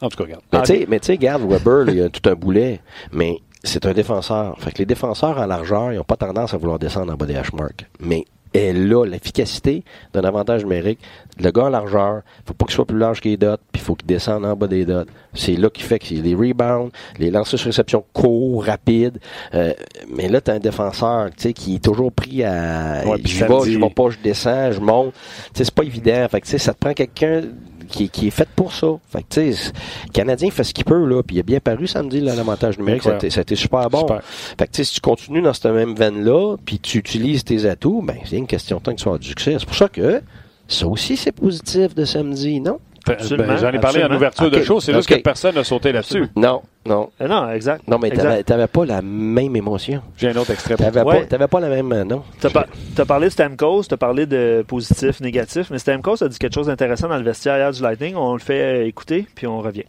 En 0.00 0.08
tout 0.08 0.18
cas, 0.18 0.24
regarde. 0.24 0.42
Mais 0.52 0.58
Ah, 0.60 0.62
tu 0.62 0.86
sais, 1.06 1.12
regarde, 1.12 1.42
Weber, 1.50 1.88
il 1.88 2.02
a 2.02 2.08
tout 2.08 2.28
un 2.30 2.34
boulet, 2.34 2.80
mais 3.12 3.38
c'est 3.66 3.86
un 3.86 3.92
défenseur. 3.92 4.56
Fait 4.58 4.72
que 4.72 4.78
les 4.78 4.86
défenseurs 4.86 5.38
en 5.38 5.46
largeur, 5.46 5.92
ils 5.92 5.96
n'ont 5.96 6.04
pas 6.04 6.16
tendance 6.16 6.54
à 6.54 6.56
vouloir 6.56 6.78
descendre 6.78 7.12
en 7.12 7.16
bas 7.16 7.26
des 7.26 7.36
hash 7.36 7.52
marks. 7.52 7.86
Mais 8.00 8.24
elle 8.54 8.92
a 8.92 9.04
l'efficacité 9.04 9.84
d'un 10.14 10.22
avantage 10.22 10.62
numérique. 10.64 10.98
Le 11.38 11.50
gars 11.50 11.64
en 11.64 11.68
largeur, 11.68 12.22
faut 12.46 12.54
pas 12.54 12.64
qu'il 12.64 12.74
soit 12.74 12.86
plus 12.86 12.98
large 12.98 13.20
que 13.20 13.28
les 13.28 13.36
dots, 13.36 13.56
puis 13.72 13.80
il 13.82 13.84
faut 13.84 13.94
qu'il 13.94 14.06
descende 14.06 14.44
en 14.46 14.56
bas 14.56 14.66
des 14.66 14.84
dots. 14.84 15.04
C'est 15.34 15.56
là 15.56 15.68
qu'il 15.68 15.84
fait 15.84 15.98
que 15.98 16.14
les 16.14 16.34
rebounds, 16.34 16.90
les 17.18 17.30
lancers 17.30 17.58
sur 17.58 17.66
réception 17.66 18.04
courts, 18.12 18.64
rapides. 18.64 19.18
Euh, 19.54 19.74
mais 20.08 20.28
là, 20.28 20.40
tu 20.40 20.50
as 20.50 20.54
un 20.54 20.58
défenseur, 20.58 21.30
qui 21.34 21.74
est 21.74 21.84
toujours 21.84 22.12
pris 22.12 22.44
à 22.44 23.02
Ouais, 23.04 23.18
je 23.24 23.44
vais, 23.44 23.72
je 23.72 23.78
vais 23.78 23.90
pas, 23.90 24.10
je 24.10 24.18
descends, 24.22 24.72
je 24.72 24.80
monte. 24.80 25.12
Tu 25.12 25.58
sais, 25.58 25.64
c'est 25.64 25.74
pas 25.74 25.84
évident. 25.84 26.26
Fait 26.30 26.40
que 26.40 26.58
ça 26.58 26.72
te 26.72 26.78
prend 26.78 26.94
quelqu'un 26.94 27.42
qui, 27.86 28.08
qui 28.08 28.28
est 28.28 28.30
fait 28.30 28.48
pour 28.54 28.72
ça. 28.72 28.88
Fait 29.10 29.22
que 29.22 29.28
tu 29.28 29.52
sais, 29.52 29.72
le 30.06 30.12
Canadien 30.12 30.50
fait 30.50 30.64
ce 30.64 30.74
qu'il 30.74 30.84
peut 30.84 31.04
là, 31.04 31.22
puis 31.22 31.36
il 31.36 31.40
a 31.40 31.42
bien 31.42 31.60
paru 31.60 31.86
samedi 31.86 32.20
là, 32.20 32.34
l'avantage 32.34 32.78
numérique, 32.78 33.02
ça 33.02 33.12
a, 33.12 33.16
été, 33.16 33.30
ça 33.30 33.40
a 33.40 33.42
été 33.42 33.56
super 33.56 33.88
bon. 33.88 34.00
Super. 34.00 34.22
Fait 34.22 34.66
que 34.66 34.72
tu 34.72 34.76
sais, 34.78 34.84
si 34.84 34.94
tu 34.94 35.00
continues 35.00 35.42
dans 35.42 35.52
cette 35.52 35.66
même 35.66 35.94
veine 35.94 36.24
là, 36.24 36.56
puis 36.64 36.78
tu 36.78 36.98
utilises 36.98 37.44
tes 37.44 37.66
atouts, 37.66 38.02
ben 38.02 38.16
c'est 38.24 38.36
une 38.36 38.46
question 38.46 38.78
de 38.78 38.82
temps 38.82 38.92
que 38.92 39.00
tu 39.00 39.08
avoir 39.08 39.18
du 39.18 39.28
succès. 39.28 39.56
C'est 39.58 39.66
pour 39.66 39.76
ça 39.76 39.88
que 39.88 40.22
ça 40.68 40.86
aussi 40.86 41.16
c'est 41.16 41.32
positif 41.32 41.94
de 41.94 42.04
samedi, 42.04 42.60
non? 42.60 42.78
Absolument, 43.08 43.48
Ben, 43.48 43.56
J'en 43.58 43.70
ai 43.72 43.78
parlé 43.78 44.04
en 44.04 44.10
ouverture 44.14 44.50
de 44.50 44.62
show, 44.62 44.80
c'est 44.80 44.92
juste 44.92 45.08
que 45.08 45.14
personne 45.16 45.54
n'a 45.54 45.64
sauté 45.64 45.92
là-dessus. 45.92 46.26
Non, 46.36 46.62
non. 46.86 47.10
Euh, 47.20 47.28
non, 47.28 47.50
exact. 47.50 47.86
Non, 47.88 47.98
mais 47.98 48.10
t'avais 48.10 48.42
t'avais 48.42 48.66
pas 48.66 48.84
la 48.84 49.02
même 49.02 49.54
émotion. 49.56 50.02
J'ai 50.16 50.28
un 50.30 50.36
autre 50.36 50.50
extrait 50.50 50.76
pour 50.76 50.84
T'avais 50.86 51.02
Ouais. 51.02 51.20
pas, 51.20 51.26
t'avais 51.26 51.48
pas 51.48 51.60
la 51.60 51.68
même, 51.68 51.92
euh, 51.92 52.04
non. 52.04 52.22
T'as 52.40 52.50
par- 52.50 52.66
t'as 52.94 53.04
parlé 53.04 53.26
de 53.26 53.32
Stamkos, 53.32 53.84
t'as 53.84 53.96
parlé 53.96 54.26
de 54.26 54.64
positif, 54.66 55.20
négatif, 55.20 55.68
mais 55.70 55.78
Stamkos 55.78 56.22
a 56.22 56.28
dit 56.28 56.38
quelque 56.38 56.54
chose 56.54 56.66
d'intéressant 56.66 57.08
dans 57.08 57.16
le 57.18 57.24
vestiaire 57.24 57.56
hier 57.56 57.70
du 57.72 57.82
Lightning. 57.82 58.14
On 58.16 58.32
le 58.34 58.38
fait 58.40 58.60
euh, 58.82 58.86
écouter, 58.86 59.26
puis 59.34 59.46
on 59.46 59.58
revient. 59.60 59.84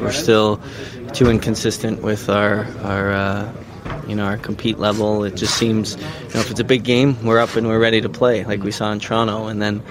We're 0.00 0.10
still 0.12 0.56
too 1.12 1.28
inconsistent 1.28 2.02
with 2.02 2.28
our 2.30 2.64
our 2.84 3.10
uh, 3.12 3.44
you 4.08 4.14
know 4.14 4.24
our 4.24 4.36
compete 4.38 4.78
level. 4.78 5.24
It 5.24 5.36
just 5.36 5.54
seems 5.56 5.96
you 5.96 6.34
know 6.34 6.40
if 6.40 6.50
it's 6.50 6.60
a 6.60 6.64
big 6.64 6.84
game, 6.84 7.16
we're 7.24 7.40
up 7.40 7.56
and 7.56 7.66
we're 7.66 7.78
ready 7.80 8.00
to 8.00 8.08
play, 8.08 8.44
like 8.44 8.62
we 8.62 8.70
saw 8.72 8.90
in 8.92 8.98
Toronto, 9.00 9.46
and 9.48 9.60
then 9.60 9.82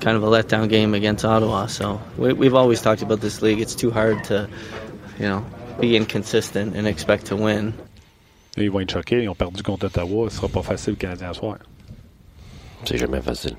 kind 0.00 0.16
of 0.16 0.22
a 0.22 0.28
letdown 0.28 0.68
game 0.68 0.94
against 0.94 1.24
Ottawa. 1.24 1.66
So 1.66 2.00
we, 2.16 2.32
we've 2.32 2.54
always 2.54 2.80
talked 2.82 3.02
about 3.02 3.20
this 3.20 3.42
league. 3.42 3.60
It's 3.60 3.74
too 3.74 3.90
hard 3.90 4.24
to 4.24 4.48
you 5.18 5.26
know 5.28 5.44
be 5.80 5.96
inconsistent 5.96 6.76
and 6.76 6.86
expect 6.86 7.26
to 7.26 7.36
win. 7.36 7.74
Et 8.56 8.64
ils 8.64 8.70
vont 8.70 8.80
être 8.80 8.90
choqués. 8.92 9.22
Ils 9.22 9.28
ont 9.28 9.34
perdu 9.36 9.62
contre 9.62 9.86
Ottawa. 9.86 10.28
Ce 10.30 10.36
sera 10.36 10.48
pas 10.48 10.62
facile 10.62 10.94
le 10.94 10.96
Canadien 10.96 11.30
à 11.30 11.34
soir. 11.34 11.58
C'est 12.84 12.98
jamais 12.98 13.20
facile. 13.20 13.56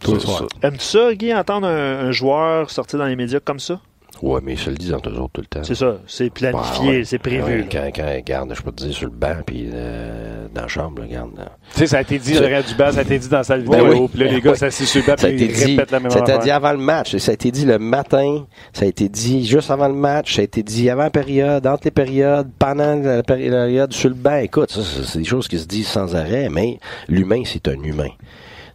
Tous 0.00 0.14
les 0.14 0.20
Ça, 0.20 0.26
soirs. 0.26 0.38
ça. 0.60 0.68
Aimes-tu 0.68 0.84
ça, 0.84 1.14
Guy, 1.14 1.34
entendre 1.34 1.66
un, 1.66 2.06
un 2.08 2.12
joueur 2.12 2.70
sortir 2.70 2.98
dans 2.98 3.06
les 3.06 3.16
médias 3.16 3.40
comme 3.40 3.58
ça? 3.60 3.80
Ouais, 4.22 4.40
mais 4.42 4.52
ils 4.52 4.58
se 4.58 4.68
le 4.70 4.76
disent 4.76 4.92
entre 4.92 5.08
eux 5.10 5.18
autres 5.18 5.32
tout 5.34 5.40
le 5.40 5.46
temps. 5.46 5.64
C'est 5.64 5.74
ça, 5.74 5.96
c'est 6.06 6.30
planifié, 6.30 6.88
Ouais, 6.88 6.96
ouais. 6.98 7.04
c'est 7.04 7.18
prévu. 7.18 7.60
Ouais, 7.62 7.66
quand, 7.70 7.88
quand, 7.94 8.06
regarde, 8.14 8.52
je 8.54 8.62
peux 8.62 8.70
te 8.72 8.84
dire 8.84 8.92
sur 8.94 9.06
le 9.06 9.12
banc, 9.16 9.36
puis 9.46 9.68
euh, 9.72 10.46
dans 10.54 10.62
la 10.62 10.68
chambre, 10.68 11.00
là, 11.00 11.06
regarde. 11.08 11.30
là. 11.38 11.52
Tu 11.72 11.78
sais, 11.78 11.86
ça 11.86 11.98
a 11.98 12.00
été 12.02 12.18
dit 12.18 12.32
derrière 12.32 12.62
du 12.62 12.74
banc, 12.74 12.92
ça 12.92 12.98
a 12.98 13.02
été 13.02 13.18
dit 13.18 13.28
dans 13.28 13.38
la 13.38 13.44
salle 13.44 13.64
Ben 13.64 13.78
vidéo. 13.84 14.02
oui. 14.02 14.08
Puis 14.12 14.20
là, 14.24 14.30
les 14.32 14.40
gars 14.40 14.54
s'assis 14.54 14.84
sur 14.86 15.00
le 15.00 15.06
banc, 15.06 15.14
Ça 15.18 15.26
a 15.26 15.30
puis 15.30 15.42
été 15.44 15.52
ils 15.52 15.56
dit, 15.56 15.64
répètent 15.76 15.90
la 15.90 16.00
même 16.00 16.10
ça 16.10 16.18
a 16.18 16.22
été 16.22 16.38
dit 16.38 16.50
avant 16.50 16.72
le 16.72 16.78
match, 16.78 17.16
ça 17.16 17.30
a 17.30 17.34
été 17.34 17.50
dit 17.50 17.64
le 17.64 17.78
matin, 17.78 18.44
ça 18.72 18.84
a 18.84 18.88
été 18.88 19.08
dit 19.08 19.46
juste 19.46 19.70
avant 19.70 19.88
le 19.88 19.94
match, 19.94 20.34
ça 20.34 20.40
a 20.42 20.44
été 20.44 20.62
dit 20.62 20.90
avant 20.90 21.04
la 21.04 21.10
période, 21.10 21.66
entre 21.66 21.84
les 21.84 21.90
périodes, 21.90 22.48
pendant 22.58 22.96
la 22.96 23.22
période, 23.22 23.92
sur 23.92 24.08
le 24.10 24.14
banc. 24.14 24.36
Écoute, 24.36 24.70
c'est 24.70 25.18
des 25.18 25.24
choses 25.24 25.48
qui 25.48 25.58
se 25.58 25.66
disent 25.66 25.88
sans 25.88 26.14
arrêt, 26.14 26.48
mais 26.50 26.78
l'humain, 27.08 27.42
c'est 27.46 27.66
un 27.68 27.82
humain. 27.82 28.10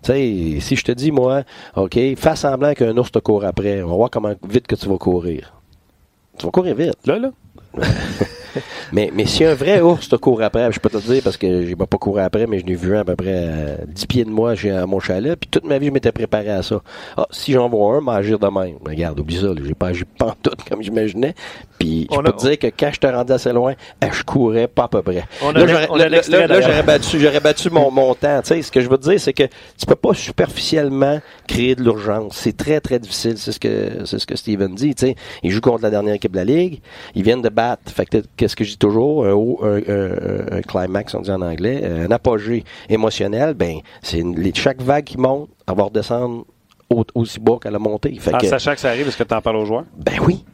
Tu 0.06 0.12
sais, 0.12 0.60
si 0.60 0.76
je 0.76 0.84
te 0.84 0.92
dis, 0.92 1.12
moi, 1.12 1.42
OK, 1.76 1.98
fais 2.16 2.36
semblant 2.36 2.76
qu'un 2.76 2.96
ours 2.96 3.12
te 3.12 3.18
court 3.18 3.44
après, 3.44 3.82
on 3.82 3.90
va 3.90 3.96
voir 3.96 4.10
comment 4.12 4.36
vite 4.48 4.68
que 4.68 4.76
tu 4.76 4.88
vas 4.88 5.00
courir. 5.00 5.52
Tu 6.38 6.46
vas 6.46 6.52
courir 6.52 6.76
vite. 6.76 7.08
Là, 7.08 7.18
là. 7.18 7.32
Mais, 8.92 9.12
mais 9.14 9.26
si 9.26 9.44
un 9.44 9.54
vrai 9.54 9.82
ours 9.82 10.08
te 10.10 10.16
court 10.16 10.42
après, 10.42 10.72
je 10.72 10.80
peux 10.80 10.90
te 10.90 10.98
le 10.98 11.02
dire 11.04 11.22
parce 11.24 11.38
que 11.38 11.66
j'ai 11.66 11.76
pas 11.76 11.86
couru 11.86 12.22
après, 12.22 12.48
mais 12.48 12.60
je 12.60 12.66
l'ai 12.66 12.76
vu 12.76 12.96
un 12.96 13.02
à 13.02 13.04
peu 13.06 13.16
près 13.16 13.34
euh, 13.36 13.76
10 13.88 14.06
pieds 14.08 14.26
de 14.26 14.30
moi 14.30 14.54
à 14.54 14.86
mon 14.86 15.00
chalet, 15.00 15.38
puis 15.40 15.50
toute 15.50 15.66
ma 15.66 15.78
vie, 15.78 15.88
je 15.88 15.92
m'étais 15.92 16.12
préparé 16.12 16.50
à 16.50 16.62
ça. 16.64 16.82
Ah, 17.18 17.26
si 17.32 17.52
j'en 17.54 17.70
vois 17.70 17.98
un, 17.98 18.02
m'agir 18.02 18.40
de 18.40 18.48
même. 18.48 18.76
Mais 18.86 18.92
Regarde, 18.96 19.20
oublie 19.20 19.38
ça, 19.38 19.48
j'ai 19.64 19.74
pas 19.74 19.88
agi 19.88 20.04
pantoute 20.18 20.64
comme 20.70 20.82
j'imaginais. 20.82 21.34
Puis 21.80 22.08
je 22.12 22.18
peux 22.18 22.30
a- 22.30 22.32
te 22.32 22.48
dire 22.48 22.58
que 22.60 22.68
quand 22.68 22.90
je 22.94 23.00
te 23.00 23.08
rendais 23.08 23.34
assez 23.34 23.52
loin, 23.52 23.74
eh, 24.02 24.08
je 24.12 24.24
courais 24.24 24.68
pas 24.68 24.84
à 24.84 24.88
peu 24.88 25.02
près. 25.02 25.24
On 25.42 25.52
là, 25.52 25.66
j'aurais- 25.68 26.84
battu, 26.84 27.20
j'aurais 27.20 27.40
battu 27.42 27.70
mon, 27.70 27.92
mon 27.92 28.14
temps. 28.16 28.40
Tu 28.42 28.48
sais, 28.48 28.62
ce 28.62 28.72
que 28.72 28.80
je 28.82 28.90
veux 28.90 28.98
te 28.98 29.10
dire, 29.10 29.20
c'est 29.20 29.34
que 29.34 29.44
tu 29.44 29.86
peux 29.86 29.96
pas 29.96 30.14
superficiellement 30.14 31.20
créer 31.48 31.76
de 31.76 31.84
l'urgence. 31.84 32.38
C'est 32.38 32.56
très, 32.56 32.80
très 32.80 33.00
difficile. 33.00 33.38
C'est 33.38 33.52
ce 33.52 33.60
que, 33.60 34.06
c'est 34.06 34.20
ce 34.20 34.26
que 34.26 34.36
Steven 34.36 34.74
dit. 34.74 34.96
Tu 34.96 35.08
sais, 35.08 35.16
ils 35.44 35.52
jouent 35.52 35.62
contre 35.62 35.84
la 35.84 35.90
dernière 35.90 36.14
équipe 36.14 36.32
de 36.32 36.38
la 36.38 36.46
ligue. 36.46 36.80
Ils 37.14 37.24
viennent 37.24 37.42
de 37.42 37.50
battre. 37.50 37.92
Fait 37.92 38.06
que 38.06 38.18
qu'est-ce 38.46 38.56
que 38.56 38.64
je 38.64 38.72
dis 38.72 38.78
toujours? 38.78 39.26
Un, 39.26 39.32
haut- 39.34 39.60
un, 39.64 39.78
un- 39.78 40.58
un 40.58 40.62
climax, 40.62 41.16
on 41.16 41.22
dit 41.22 41.32
en 41.32 41.42
anglais, 41.42 41.84
un 41.84 42.12
apogée 42.12 42.64
émotionnel. 42.90 43.56
Ben, 43.56 43.78
c'est 44.04 44.24
chaque 44.56 44.82
vague 44.82 45.04
qui 45.06 45.18
monte, 45.18 45.50
elle 45.68 45.76
va 45.76 45.84
redescendre 45.84 46.46
au- 46.90 47.04
aussi 47.16 47.40
bas 47.40 47.58
qu'elle 47.62 47.76
a 47.76 47.80
monté. 47.80 48.16
Fait 48.20 48.36
En 48.36 48.38
que, 48.38 48.46
sachant 48.48 48.74
que 48.74 48.80
ça 48.80 48.90
arrive, 48.90 49.08
est-ce 49.08 49.18
que 49.18 49.24
tu 49.24 49.34
en 49.34 49.42
parles 49.42 49.58
aux 49.58 49.66
joueurs? 49.66 49.86
ben 49.98 50.14
oui. 50.26 50.46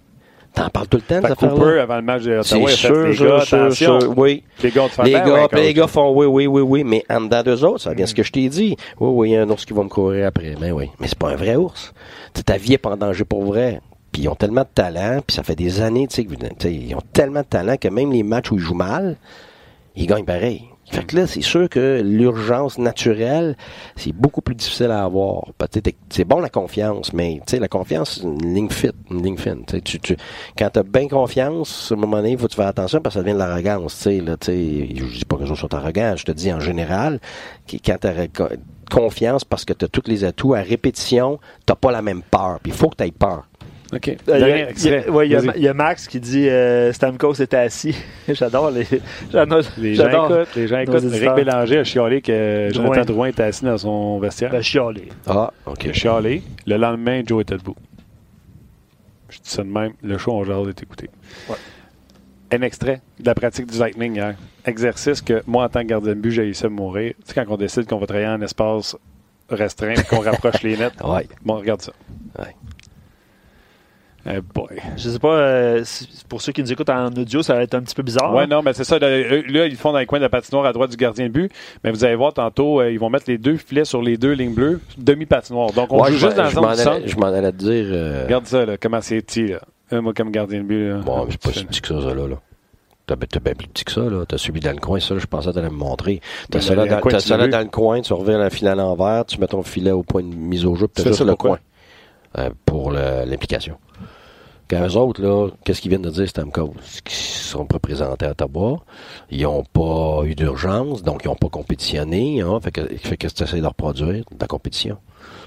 T'en 0.54 0.68
parles 0.68 0.88
tout 0.90 0.98
le 0.98 1.04
temps, 1.04 1.26
que 1.26 1.34
Cooper, 1.34 1.80
avant 1.80 1.96
le 1.96 2.02
match 2.02 2.24
de 2.24 2.42
C'est 2.44 2.56
Ottawa, 2.56 2.72
il 2.72 2.76
sûr, 2.76 2.94
les 3.08 3.16
gars, 3.16 3.40
sûr, 3.46 3.58
attention. 3.64 4.00
sûr, 4.02 4.14
oui. 4.18 4.44
Les 4.62 4.70
gars, 4.72 4.84
tu 4.90 4.96
fais 4.96 5.04
Les 5.04 5.12
ben 5.14 5.26
gars, 5.26 5.34
ouais, 5.34 5.48
puis 5.50 5.62
les 5.62 5.68
coach. 5.68 5.76
gars 5.76 5.88
font 5.88 6.12
oui, 6.14 6.26
oui, 6.26 6.46
oui, 6.48 6.62
oui, 6.62 6.84
mais 6.84 7.06
en 7.10 7.22
dedans 7.22 7.42
d'eux 7.42 7.64
autres, 7.64 7.80
ça 7.80 7.94
vient 7.94 8.06
ce 8.06 8.14
que 8.14 8.22
je 8.22 8.34
t'ai 8.34 8.50
dit. 8.50 8.76
Oui, 9.00 9.10
oui, 9.14 9.30
il 9.30 9.32
y 9.32 9.38
a 9.38 9.44
un 9.44 9.50
ours 9.50 9.64
qui 9.64 9.72
va 9.72 9.82
me 9.84 9.88
courir 9.88 10.28
après. 10.28 10.56
Mais 10.60 10.72
oui. 10.72 10.90
Mais 11.00 11.08
c'est 11.08 11.18
pas 11.18 11.30
un 11.30 11.36
vrai 11.38 11.56
ours. 11.56 11.94
Ta 12.46 12.58
vie 12.58 12.74
est 12.74 12.78
pas 12.78 12.90
en 12.90 12.98
danger 12.98 13.24
pour 13.24 13.44
vrai. 13.46 13.80
Puis 14.12 14.24
ils 14.24 14.28
ont 14.28 14.36
tellement 14.36 14.62
de 14.62 14.70
talent, 14.74 15.22
puis 15.26 15.36
ça 15.36 15.44
fait 15.44 15.56
des 15.56 15.82
années, 15.82 16.08
tu 16.08 16.24
sais, 16.24 16.74
ils 16.74 16.96
ont 16.96 17.04
tellement 17.14 17.42
de 17.42 17.46
talent 17.46 17.78
que 17.78 17.88
même 17.88 18.12
les 18.12 18.24
matchs 18.24 18.52
où 18.52 18.56
ils 18.56 18.62
jouent 18.62 18.74
mal, 18.74 19.18
ils 19.96 20.08
gagnent 20.08 20.26
pareil. 20.26 20.64
Fait 20.92 21.06
que 21.06 21.16
là, 21.16 21.26
c'est 21.26 21.42
sûr 21.42 21.70
que 21.70 22.02
l'urgence 22.04 22.78
naturelle, 22.78 23.56
c'est 23.96 24.12
beaucoup 24.12 24.42
plus 24.42 24.56
difficile 24.56 24.92
à 24.92 25.06
avoir. 25.06 25.46
C'est 26.10 26.26
bon 26.26 26.42
la 26.42 26.50
confiance, 26.50 27.14
mais 27.14 27.40
la 27.50 27.68
confiance, 27.70 28.20
c'est 28.20 28.28
une 28.28 28.54
ligne 28.54 28.70
fit, 28.70 28.92
une 29.10 29.24
ligne 29.24 29.38
fine. 29.38 29.64
Tu 29.66 29.76
sais, 29.78 29.82
tu, 29.82 30.00
tu, 30.02 30.18
quand 30.58 30.70
t'as 30.70 30.84
bien 30.84 31.08
confiance, 31.08 31.92
à 31.92 31.96
un 31.96 31.98
moment 31.98 32.18
donné, 32.18 32.32
il 32.32 32.38
faut 32.38 32.48
que 32.48 32.52
tu 32.52 32.58
faire 32.58 32.68
attention 32.68 33.00
parce 33.00 33.16
que 33.16 33.20
ça 33.20 33.24
devient 33.24 33.36
de 33.36 33.40
l'arrogance. 33.40 33.96
Tu 33.96 34.04
sais, 34.04 34.20
là, 34.20 34.36
tu 34.36 34.48
sais, 34.48 34.96
je 34.98 35.18
dis 35.20 35.26
pas 35.26 35.38
que 35.38 35.46
je 35.46 35.54
sois 35.54 35.74
arrogant, 35.74 36.16
je 36.18 36.26
te 36.26 36.32
dis 36.34 36.52
en 36.52 36.60
général, 36.60 37.22
quand 37.86 37.98
t'as 37.98 38.28
confiance 38.92 39.46
parce 39.46 39.64
que 39.64 39.72
tu 39.72 39.86
as 39.86 39.88
tous 39.88 40.08
les 40.08 40.26
atouts, 40.26 40.56
à 40.56 40.60
répétition, 40.60 41.40
t'as 41.66 41.76
pas 41.76 41.94
la 41.94 42.02
même 42.02 42.22
peur. 42.22 42.60
Puis 42.62 42.74
il 42.74 42.78
faut 42.78 42.90
que 42.90 42.98
tu 42.98 43.06
aies 43.06 43.12
peur. 43.12 43.48
OK. 43.94 44.08
Euh, 44.08 44.16
Il 44.28 44.40
y, 44.40 44.44
a- 44.44 44.70
il 44.72 44.86
y 44.86 44.94
a- 45.08 45.12
ouais, 45.12 45.28
il 45.28 45.32
y 45.32 45.36
a- 45.36 45.56
il 45.58 45.62
y 45.64 45.68
a 45.68 45.74
Max 45.74 46.08
qui 46.08 46.20
dit 46.20 46.48
euh, 46.48 46.94
Stamkos 46.94 47.34
était 47.42 47.58
assis. 47.58 47.96
j'adore 48.30 48.72
les. 48.72 48.86
J'adore. 49.32 49.62
Les 49.78 49.96
gens 49.96 50.04
j'adore 50.06 50.32
écoutent, 50.32 50.56
les 50.56 50.68
gens 50.68 50.80
écoutent. 50.80 50.96
Rick 50.96 51.06
auditeurs. 51.06 51.36
Bélanger 51.36 51.78
a 51.80 51.84
chialé 51.84 52.22
que 52.22 52.70
Jonathan 52.74 52.92
Drouin. 52.94 53.06
Drouin 53.06 53.28
était 53.28 53.44
assis 53.44 53.66
dans 53.66 53.78
son 53.78 54.20
vestiaire. 54.20 54.52
Ben, 54.52 54.62
chialer. 54.62 55.10
Ah, 55.28 55.52
Il 55.68 55.72
OK. 55.74 55.86
a 55.88 55.94
chialé. 55.94 56.42
Le 56.66 56.78
lendemain, 56.78 57.22
Joe 57.26 57.42
était 57.42 57.58
debout. 57.58 57.76
Je 59.30 59.38
dis 59.38 59.50
ça 59.50 59.64
de 59.64 59.68
même. 59.70 59.94
Le 60.04 60.18
show, 60.18 60.32
on 60.34 60.44
genre 60.44 60.68
est 60.70 60.82
écouté. 60.84 61.10
Ouais. 61.50 61.56
Un 62.54 62.62
extrait 62.64 63.02
de 63.20 63.26
la 63.26 63.36
pratique 63.36 63.66
du 63.68 63.78
Lightning 63.80 64.16
hier. 64.16 64.36
Exercice 64.66 65.22
que 65.22 65.42
moi, 65.48 65.64
en 65.66 65.70
tant 65.70 65.82
que 65.82 65.88
gardien 65.88 66.14
de 66.16 66.20
but, 66.20 66.32
j'ai 66.32 66.48
essayé 66.50 66.70
de 66.70 66.74
mourir. 66.74 67.14
Tu 67.26 67.34
sais, 67.34 67.34
quand 67.46 67.52
on 67.54 67.58
décide 67.58 67.88
qu'on 67.88 67.98
va 67.98 68.06
travailler 68.08 68.28
en 68.28 68.42
espace 68.42 68.96
restreint 69.50 69.94
et 69.94 70.04
qu'on 70.04 70.20
rapproche 70.22 70.62
les 70.64 70.78
nets. 70.78 70.94
Ouais. 71.04 71.28
Bon, 71.44 71.56
regarde 71.56 71.82
ça. 71.82 71.92
Ouais. 72.40 72.56
Eh 74.30 74.40
boy. 74.40 74.78
Je 74.98 75.10
sais 75.10 75.18
pas, 75.20 75.34
euh, 75.36 75.82
si- 75.84 76.08
pour 76.30 76.42
ceux 76.42 76.52
qui 76.52 76.62
nous 76.62 76.72
écoutent 76.72 76.90
en 76.92 77.08
audio, 77.08 77.42
ça 77.42 77.56
va 77.56 77.64
être 77.64 77.74
un 77.74 77.82
petit 77.82 77.96
peu 77.96 78.04
bizarre. 78.04 78.34
Ouais, 78.36 78.46
non, 78.46 78.62
mais 78.62 78.74
c'est 78.74 78.84
ça. 78.84 79.00
Là, 79.00 79.10
eux, 79.10 79.44
là, 79.48 79.66
ils 79.66 79.76
font 79.76 79.92
dans 79.92 79.98
les 79.98 80.06
coins 80.06 80.20
de 80.20 80.24
la 80.24 80.30
patinoire 80.30 80.66
à 80.66 80.74
droite 80.74 80.92
du 80.92 80.98
gardien 80.98 81.26
de 81.26 81.32
but. 81.32 81.52
Mais 81.84 81.90
vous 81.92 82.06
allez 82.06 82.16
voir 82.16 82.32
tantôt, 82.34 82.82
euh, 82.82 82.92
ils 82.92 83.00
vont 83.00 83.10
mettre 83.10 83.26
les 83.28 83.40
deux 83.40 83.58
filets 83.58 83.86
sur 83.86 84.02
les 84.02 84.18
deux 84.18 84.34
lignes 84.34 84.54
bleues, 84.54 84.80
demi-patinoire. 84.98 85.72
Donc, 85.72 85.92
on 85.92 86.02
Ouais, 86.04 86.12
joue 86.12 86.18
juste 86.20 86.38
dans 86.38 86.44
la 86.44 86.50
je 86.50 86.54
zone 86.56 86.64
m'en 86.64 86.74
du 86.74 86.82
allais- 86.82 86.84
centre. 86.84 87.08
Je 87.08 87.16
m'en 87.18 87.28
allais 87.28 87.52
te 87.52 87.58
dire. 87.58 87.86
euh, 87.88 88.24
Regarde 88.26 88.46
ça, 88.46 88.66
là, 88.66 88.78
comment 88.78 89.02
c'est 89.02 89.22
petit, 89.22 89.48
là. 89.48 89.60
Moi, 90.02 90.14
comme 90.14 90.30
gardien 90.32 90.60
de 90.60 90.66
but, 90.66 90.90
là. 90.90 90.98
Bon, 91.00 91.26
mais 91.26 91.32
c'est 91.32 91.42
pas 91.42 91.52
si 91.52 91.66
petit 91.66 91.82
que 91.82 91.88
ça, 91.88 92.02
ça, 92.02 92.14
là. 92.14 92.28
là. 92.28 92.36
T'as 93.08 93.16
ben- 93.16 93.28
t'as 93.28 93.40
bien 93.40 93.56
plus 93.56 93.68
petit 93.68 93.84
que 93.84 93.92
ça, 93.92 94.02
là. 94.02 94.24
T'as 94.28 94.38
subi 94.38 94.60
dans 94.60 94.72
le 94.72 94.78
coin, 94.80 95.00
ça, 95.00 95.16
là, 95.16 95.20
je 95.20 95.26
pensais 95.26 95.50
que 95.50 95.56
t'allais 95.56 95.70
me 95.72 95.76
montrer. 95.76 96.22
T'as 96.52 96.62
ça 96.62 96.76
dans 96.76 96.82
là, 96.82 96.86
le 96.86 96.92
dans, 96.92 97.00
coin, 97.02 97.12
t'as 97.12 97.18
tu 97.22 97.28
ça 97.28 97.34
l'as 97.36 97.40
là 97.40 97.46
vu. 97.48 97.52
dans 97.52 97.60
le 97.60 97.66
coin, 97.70 98.00
tu 98.02 98.14
reviens 98.14 98.38
la 98.38 98.50
filet 98.52 98.70
à 98.70 98.76
l'envers, 98.76 99.26
tu 99.26 99.40
mets 99.40 99.48
ton 99.48 99.64
filet 99.64 99.92
au 99.92 100.04
point 100.04 100.22
de 100.22 100.34
mise 100.34 100.64
au 100.66 100.76
jeu, 100.76 100.88
puis 100.88 100.94
Tu 100.98 101.10
t'as 101.10 101.10
fais 101.10 101.18
juste 101.18 101.28
le 101.28 101.36
coin. 101.36 101.58
Euh, 102.38 102.50
pour 102.66 102.92
le- 102.92 103.26
l'implication. 103.26 103.76
Quand 104.72 104.88
eux 104.88 104.96
autres, 104.96 105.22
là, 105.22 105.50
qu'est-ce 105.66 105.82
qu'ils 105.82 105.90
viennent 105.90 106.02
de 106.02 106.10
dire, 106.10 106.30
Stamkos? 106.30 106.74
Qu'ils 107.04 107.18
ne 107.18 107.50
seront 107.50 107.66
pas 107.66 107.78
présentés 107.78 108.26
à 108.26 108.32
Ottawa. 108.32 108.78
Ils 109.30 109.44
n'ont 109.44 109.66
pas 109.66 110.22
eu 110.24 110.34
d'urgence, 110.34 111.04
donc 111.04 111.24
ils 111.26 111.28
n'ont 111.28 111.36
pas 111.36 111.50
compétitionné. 111.50 112.40
Hein, 112.40 112.58
fait 112.62 112.72
que, 112.72 112.88
fait 112.96 113.18
que 113.18 113.28
essaies 113.28 113.60
de 113.60 113.66
reproduire 113.66 114.24
de 114.32 114.38
la 114.40 114.48
compétition. 114.48 114.98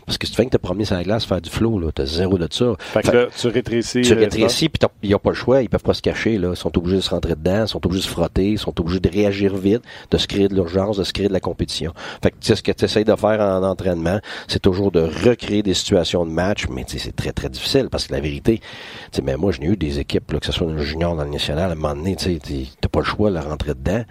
Parce 0.07 0.18
que 0.18 0.26
si 0.26 0.32
tu 0.32 0.36
fais 0.36 0.44
que 0.44 0.50
t'as 0.50 0.59
promené 0.59 0.84
sur 0.84 0.96
la 0.96 1.02
glace, 1.02 1.24
faire 1.24 1.40
du 1.40 1.50
flow, 1.50 1.78
là, 1.78 1.90
t'as 1.94 2.05
zéro 2.07 2.36
de 2.38 2.46
ça. 2.50 2.74
Fait 2.78 3.00
que 3.02 3.11
Fait- 3.11 3.16
là, 3.16 3.26
tu 3.36 3.48
rétrécis. 3.48 4.02
tu 4.02 4.12
euh, 4.12 4.16
rétrécis, 4.16 4.68
puis 4.68 4.80
ils 5.02 5.11
n'ont 5.11 5.18
pas 5.18 5.30
le 5.30 5.36
choix, 5.36 5.62
ils 5.62 5.68
peuvent 5.68 5.82
pas 5.82 5.94
se 5.94 6.02
cacher, 6.02 6.38
là. 6.38 6.50
Ils 6.50 6.57
sont 6.57 6.76
obligés 6.76 6.96
de 6.96 7.02
se 7.02 7.11
rentrer 7.11 7.34
dedans, 7.34 7.62
ils 7.64 7.68
sont 7.68 7.84
obligés 7.84 8.02
de 8.02 8.07
se 8.07 8.11
frotter, 8.12 8.50
ils 8.52 8.59
sont 8.59 8.78
obligés 8.80 9.00
de 9.00 9.09
réagir 9.09 9.57
vite, 9.57 9.82
de 10.11 10.18
se 10.18 10.26
créer 10.26 10.48
de 10.48 10.55
l'urgence, 10.55 10.96
de 10.98 11.05
se 11.05 11.12
créer 11.12 11.28
de 11.28 11.32
la 11.32 11.40
compétition. 11.40 11.92
Fait 12.22 12.30
que, 12.30 12.36
tu 12.40 12.48
sais, 12.48 12.57
ce 12.57 12.62
que 12.62 12.72
tu 12.72 12.84
essaies 12.84 13.05
de 13.05 13.14
faire 13.16 13.40
en 13.40 13.62
entraînement, 13.62 14.20
c'est 14.48 14.61
toujours 14.61 14.90
de 14.90 15.00
recréer 15.00 15.62
des 15.62 15.74
situations 15.74 16.24
de 16.26 16.30
match, 16.30 16.66
mais 16.70 16.84
c'est 16.86 17.14
très, 17.16 17.32
très 17.32 17.48
difficile, 17.48 17.88
parce 17.90 18.07
que 18.07 18.12
la 18.12 18.20
vérité, 18.20 18.59
tu 18.59 18.64
sais, 19.12 19.22
mais 19.22 19.36
moi, 19.36 19.52
j'ai 19.52 19.64
eu 19.64 19.76
des 19.76 19.98
équipes, 19.98 20.32
là, 20.32 20.40
que 20.40 20.46
ce 20.46 20.52
soit 20.52 20.66
dans 20.66 20.74
le 20.74 20.82
junior, 20.84 21.16
dans 21.16 21.24
le 21.24 21.30
national, 21.30 21.70
à 21.70 21.72
un 21.72 21.76
moment 21.76 21.94
donné, 21.94 22.16
tu 22.16 22.38
t'as 22.80 22.88
pas 22.88 23.00
le 23.00 23.05
choix 23.05 23.30
de 23.30 23.38
rentrer 23.38 23.74
dedans, 23.74 24.05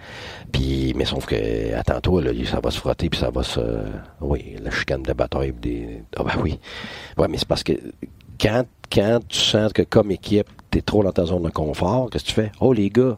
puis, 0.52 0.92
mais 0.96 1.04
sauf 1.04 1.26
que, 1.26 1.74
attends-toi, 1.76 2.22
là, 2.22 2.30
ça 2.50 2.60
va 2.62 2.70
se 2.70 2.78
frotter, 2.78 3.08
puis 3.08 3.20
ça 3.20 3.30
va 3.30 3.42
se, 3.42 3.60
oui, 4.24 4.56
la 4.62 4.70
chicane 4.70 5.02
de 5.02 5.12
bataille, 5.12 5.52
des, 5.52 6.02
ah 6.16 6.24
ben 6.24 6.40
oui. 6.42 6.58
Ouais, 7.16 7.28
mais 7.28 7.38
c'est 7.38 7.48
parce 7.48 7.62
que, 7.62 7.72
quand, 8.40 8.64
quand 8.92 9.20
tu 9.28 9.38
sens 9.38 9.72
que 9.72 9.82
comme 9.82 10.10
équipe, 10.10 10.48
t'es 10.70 10.82
trop 10.82 11.02
dans 11.02 11.12
ta 11.12 11.24
zone 11.24 11.42
de 11.42 11.50
confort, 11.50 12.10
qu'est-ce 12.10 12.24
que 12.24 12.28
tu 12.28 12.34
fais? 12.34 12.52
Oh 12.60 12.72
les 12.72 12.90
gars, 12.90 13.16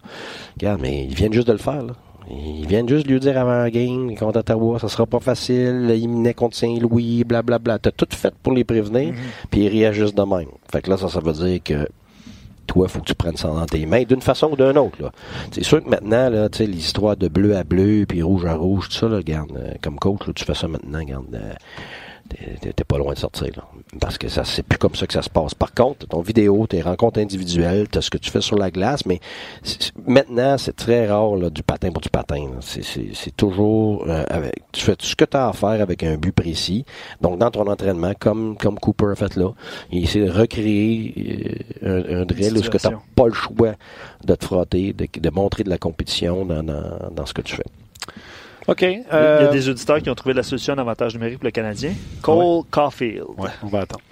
regarde, 0.58 0.80
mais 0.80 1.04
ils 1.04 1.14
viennent 1.14 1.32
juste 1.32 1.48
de 1.48 1.52
le 1.52 1.58
faire, 1.58 1.82
là. 1.82 1.94
Ils 2.28 2.66
viennent 2.66 2.88
juste 2.88 3.06
de 3.06 3.12
lui 3.12 3.20
dire 3.20 3.38
avant 3.38 3.58
la 3.58 3.70
game, 3.70 4.12
contre 4.16 4.40
Ottawa, 4.40 4.80
ça 4.80 4.88
sera 4.88 5.06
pas 5.06 5.20
facile, 5.20 5.92
ils 5.96 6.08
minaient 6.08 6.34
contre 6.34 6.56
Saint-Louis, 6.56 7.22
blablabla. 7.22 7.78
T'as 7.78 7.92
tout 7.92 8.08
fait 8.10 8.34
pour 8.42 8.52
les 8.52 8.64
prévenir, 8.64 9.14
puis 9.48 9.66
ils 9.66 9.68
réagissent 9.68 10.14
de 10.14 10.22
même. 10.22 10.48
Fait 10.70 10.82
que 10.82 10.90
là, 10.90 10.96
ça, 10.96 11.08
ça 11.08 11.20
veut 11.20 11.32
dire 11.32 11.62
que 11.62 11.88
toi, 12.66 12.88
faut 12.88 13.00
que 13.00 13.06
tu 13.06 13.14
prennes 13.14 13.36
ça 13.36 13.48
dans 13.48 13.66
tes 13.66 13.86
mains, 13.86 14.02
d'une 14.02 14.20
façon 14.20 14.50
ou 14.52 14.56
d'une 14.56 14.78
autre. 14.78 14.98
C'est 15.52 15.64
sûr 15.64 15.82
que 15.82 15.88
maintenant, 15.88 16.28
là, 16.28 16.48
l'histoire 16.60 17.16
de 17.16 17.28
bleu 17.28 17.56
à 17.56 17.64
bleu, 17.64 18.04
puis 18.08 18.22
rouge 18.22 18.44
à 18.44 18.54
rouge, 18.54 18.88
tout 18.88 18.96
ça, 18.96 19.08
là, 19.08 19.16
regarde, 19.16 19.52
euh, 19.56 19.72
comme 19.82 19.98
coach, 19.98 20.26
là, 20.26 20.32
tu 20.34 20.44
fais 20.44 20.54
ça 20.54 20.68
maintenant, 20.68 20.98
regarde, 20.98 21.34
euh, 21.34 21.52
t'es- 22.28 22.84
pas 22.84 22.98
loin 22.98 23.14
de 23.14 23.18
sortir, 23.18 23.48
là. 23.56 23.64
Parce 24.00 24.16
que 24.18 24.28
ça, 24.28 24.44
c'est 24.44 24.62
plus 24.62 24.78
comme 24.78 24.94
ça 24.94 25.06
que 25.06 25.12
ça 25.12 25.22
se 25.22 25.30
passe. 25.30 25.54
Par 25.54 25.74
contre, 25.74 26.00
t'as 26.00 26.06
ton 26.06 26.20
vidéo, 26.20 26.66
tes 26.68 26.82
rencontres 26.82 27.18
individuelles, 27.20 27.88
t'as 27.88 28.00
ce 28.00 28.10
que 28.10 28.18
tu 28.18 28.30
fais 28.30 28.40
sur 28.40 28.56
la 28.56 28.70
glace, 28.70 29.04
mais 29.06 29.20
maintenant, 30.06 30.56
c'est 30.58 30.76
très 30.76 31.06
rare, 31.06 31.36
là, 31.36 31.50
du 31.50 31.62
patin 31.62 31.90
pour 31.90 32.00
du 32.00 32.08
patin. 32.10 32.46
C'est, 32.60 33.34
toujours, 33.36 34.04
euh, 34.08 34.24
avec, 34.28 34.54
tu 34.72 34.82
fais 34.82 34.94
tout 34.96 35.06
ce 35.06 35.16
que 35.16 35.24
tu 35.24 35.36
as 35.36 35.48
à 35.48 35.52
faire 35.52 35.80
avec 35.82 36.02
un 36.04 36.16
but 36.16 36.32
précis. 36.32 36.84
Donc, 37.20 37.38
dans 37.38 37.50
ton 37.50 37.66
entraînement, 37.66 38.12
comme, 38.18 38.56
comme 38.56 38.78
Cooper 38.78 39.06
a 39.12 39.14
fait 39.16 39.34
là, 39.36 39.50
il 39.90 40.04
essaie 40.04 40.20
de 40.24 40.30
recréer 40.30 41.64
euh, 41.82 42.18
un, 42.18 42.22
un 42.22 42.24
drill 42.24 42.52
où 42.58 42.62
ce 42.62 42.70
que 42.70 42.78
tu 42.78 42.84
situation. 42.84 43.00
pas 43.14 43.26
le 43.26 43.32
choix 43.34 43.72
de 44.24 44.34
te 44.34 44.44
frotter, 44.44 44.92
de, 44.92 45.06
de 45.18 45.30
montrer 45.30 45.64
de 45.64 45.70
la 45.70 45.78
compétition 45.78 46.44
dans, 46.44 46.62
dans, 46.62 47.10
dans 47.10 47.26
ce 47.26 47.34
que 47.34 47.42
tu 47.42 47.56
fais. 47.56 47.64
OK. 48.68 48.82
Il 48.82 48.88
y 48.98 49.04
euh, 49.12 49.48
a 49.48 49.52
des 49.52 49.68
auditeurs 49.68 50.00
qui 50.02 50.10
ont 50.10 50.14
trouvé 50.14 50.34
la 50.34 50.42
solution 50.42 50.74
en 50.74 50.78
avantage 50.78 51.14
numérique 51.14 51.38
pour 51.38 51.44
le 51.46 51.50
Canadien. 51.52 51.92
Cole 52.22 52.64
Caulfield. 52.70 53.24
Ouais, 53.38 53.50
on 53.62 53.68
va 53.68 53.80
attendre. 53.80 54.02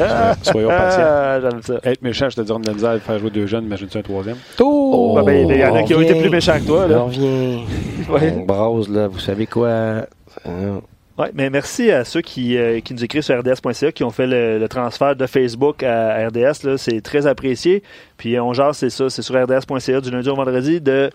Euh, 0.00 0.34
Soyons 0.42 0.68
patients. 0.68 1.02
Ah, 1.04 1.38
j'aime 1.40 1.62
ça. 1.62 1.74
Être 1.84 2.02
méchant, 2.02 2.28
je 2.30 2.36
te 2.36 2.40
dirais 2.42 2.58
de 2.60 2.66
la 2.66 2.74
misère 2.74 2.94
de 2.94 2.98
faire 2.98 3.18
jouer 3.18 3.30
deux 3.30 3.46
jeunes, 3.46 3.64
imagine-tu 3.64 3.98
un 3.98 4.02
troisième? 4.02 4.36
Oh, 4.60 5.16
Ah 5.18 5.22
ben, 5.22 5.48
il 5.48 5.56
y 5.56 5.64
en 5.64 5.74
a 5.74 5.82
qui 5.82 5.94
ont 5.94 6.00
été 6.00 6.14
plus 6.20 6.30
méchants 6.30 6.58
que 6.58 6.66
toi, 6.66 6.86
là. 6.86 7.00
On 7.00 7.06
revient. 7.06 7.60
Ouais. 8.08 8.34
On 8.36 8.40
brase, 8.44 8.88
là. 8.88 9.06
Vous 9.06 9.20
savez 9.20 9.46
quoi? 9.46 9.68
Euh, 9.68 10.78
Ouais, 11.18 11.30
mais 11.34 11.50
merci 11.50 11.90
à 11.90 12.04
ceux 12.04 12.22
qui, 12.22 12.56
euh, 12.56 12.80
qui 12.80 12.94
nous 12.94 13.04
écrivent 13.04 13.22
sur 13.22 13.38
rds.ca, 13.38 13.92
qui 13.92 14.02
ont 14.02 14.10
fait 14.10 14.26
le, 14.26 14.58
le 14.58 14.66
transfert 14.68 15.14
de 15.14 15.26
Facebook 15.26 15.82
à 15.82 16.26
RDS. 16.26 16.64
là. 16.64 16.78
C'est 16.78 17.02
très 17.02 17.26
apprécié. 17.26 17.82
Puis 18.16 18.40
on 18.40 18.54
jase, 18.54 18.78
c'est 18.78 18.88
ça, 18.90 19.10
c'est 19.10 19.20
sur 19.20 19.34
rds.ca 19.34 20.00
du 20.00 20.10
lundi 20.10 20.28
au 20.30 20.34
vendredi 20.34 20.80
de 20.80 21.10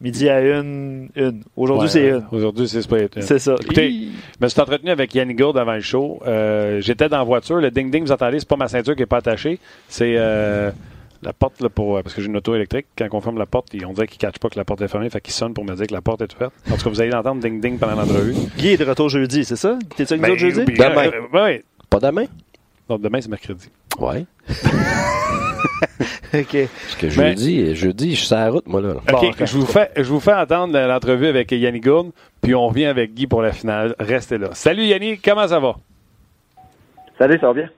midi 0.00 0.28
à 0.28 0.40
une. 0.40 1.08
une. 1.16 1.42
Aujourd'hui, 1.56 1.86
Ouais, 1.86 1.92
c'est 1.92 2.10
euh, 2.10 2.20
une. 2.20 2.36
Aujourd'hui, 2.36 2.68
c'est 2.68 2.78
être 2.92 3.16
une. 3.16 3.22
C'est 3.22 3.38
ça. 3.38 3.54
Écoutez, 3.62 3.88
Hi. 3.90 4.12
Je 4.38 4.44
me 4.44 4.48
suis 4.48 4.60
entretenu 4.60 4.90
avec 4.90 5.14
Yannick 5.14 5.38
Gould 5.38 5.56
avant 5.58 5.74
le 5.74 5.80
show. 5.80 6.20
Euh, 6.26 6.80
J'étais 6.80 7.08
dans 7.08 7.18
la 7.18 7.24
voiture. 7.24 7.56
Le 7.56 7.70
ding-ding, 7.70 8.04
vous 8.04 8.12
entendez, 8.12 8.38
c'est 8.40 8.48
pas 8.48 8.56
ma 8.56 8.68
ceinture 8.68 8.94
qui 8.96 9.02
est 9.02 9.06
pas 9.06 9.18
attachée. 9.18 9.58
C'est 9.88 10.14
euh, 10.16 10.70
la 11.22 11.32
porte 11.32 11.60
là, 11.60 11.68
pour. 11.68 12.02
Parce 12.02 12.14
que 12.14 12.20
j'ai 12.20 12.28
une 12.28 12.36
auto 12.36 12.54
électrique. 12.54 12.86
Quand 12.96 13.06
on 13.12 13.20
ferme 13.20 13.38
la 13.38 13.46
porte, 13.46 13.72
ils- 13.74 13.84
on 13.86 13.92
dirait 13.92 14.06
qu'ils 14.06 14.18
ne 14.24 14.30
catchent 14.30 14.38
pas 14.40 14.48
que 14.48 14.58
la 14.58 14.64
porte 14.64 14.82
est 14.82 14.88
fermée. 14.88 15.08
Fait 15.10 15.20
qu'ils 15.20 15.34
sonnent 15.34 15.54
pour 15.54 15.64
me 15.64 15.74
dire 15.74 15.86
que 15.86 15.94
la 15.94 16.02
porte 16.02 16.20
est 16.22 16.34
ouverte. 16.36 16.52
En 16.70 16.76
tout 16.76 16.84
cas, 16.84 16.90
vous 16.90 17.00
allez 17.00 17.10
l'entendre 17.10 17.40
ding-ding 17.42 17.78
pendant 17.78 17.96
l'entrevue. 17.96 18.34
Guy 18.58 18.68
est 18.68 18.76
de 18.76 18.84
retour 18.84 19.08
jeudi, 19.08 19.44
c'est 19.44 19.56
ça? 19.56 19.78
T'es-tu 19.96 20.12
avec 20.14 20.22
nous 20.26 20.30
autres 20.32 20.40
jeudi? 20.40 20.64
puis, 20.64 20.76
Demain. 20.76 21.06
euh, 21.34 21.42
ouais. 21.44 21.64
pas 21.90 22.00
demain? 22.00 22.24
Non, 22.88 22.98
demain, 22.98 23.20
c'est 23.20 23.28
mercredi. 23.30 23.68
Ouais. 23.98 24.24
OK. 26.34 26.52
Parce 26.52 26.96
que 26.96 27.06
Mais- 27.06 27.10
jeudi, 27.10 27.74
jeudi, 27.74 28.10
je 28.12 28.16
suis 28.16 28.26
sur 28.26 28.36
la 28.36 28.50
route, 28.50 28.66
moi, 28.66 28.80
là. 28.80 28.94
OK, 28.96 29.10
Bon, 29.10 29.28
ok. 29.28 29.44
je, 29.44 29.56
vous 29.56 29.66
fais, 29.66 29.90
je 29.96 30.02
vous 30.10 30.20
fais 30.20 30.34
entendre 30.34 30.78
l'entrevue 30.78 31.26
avec 31.26 31.50
Yannick 31.52 31.84
Gould, 31.84 32.12
puis 32.42 32.54
on 32.54 32.68
revient 32.68 32.86
avec 32.86 33.14
Guy 33.14 33.26
pour 33.26 33.42
la 33.42 33.52
finale. 33.52 33.94
Restez 33.98 34.38
là. 34.38 34.48
Salut 34.52 34.82
Yannick, 34.84 35.20
comment 35.24 35.46
ça 35.48 35.58
va? 35.60 35.74
Salut, 37.18 37.38
ça 37.40 37.46
va 37.48 37.52
bien? 37.54 37.70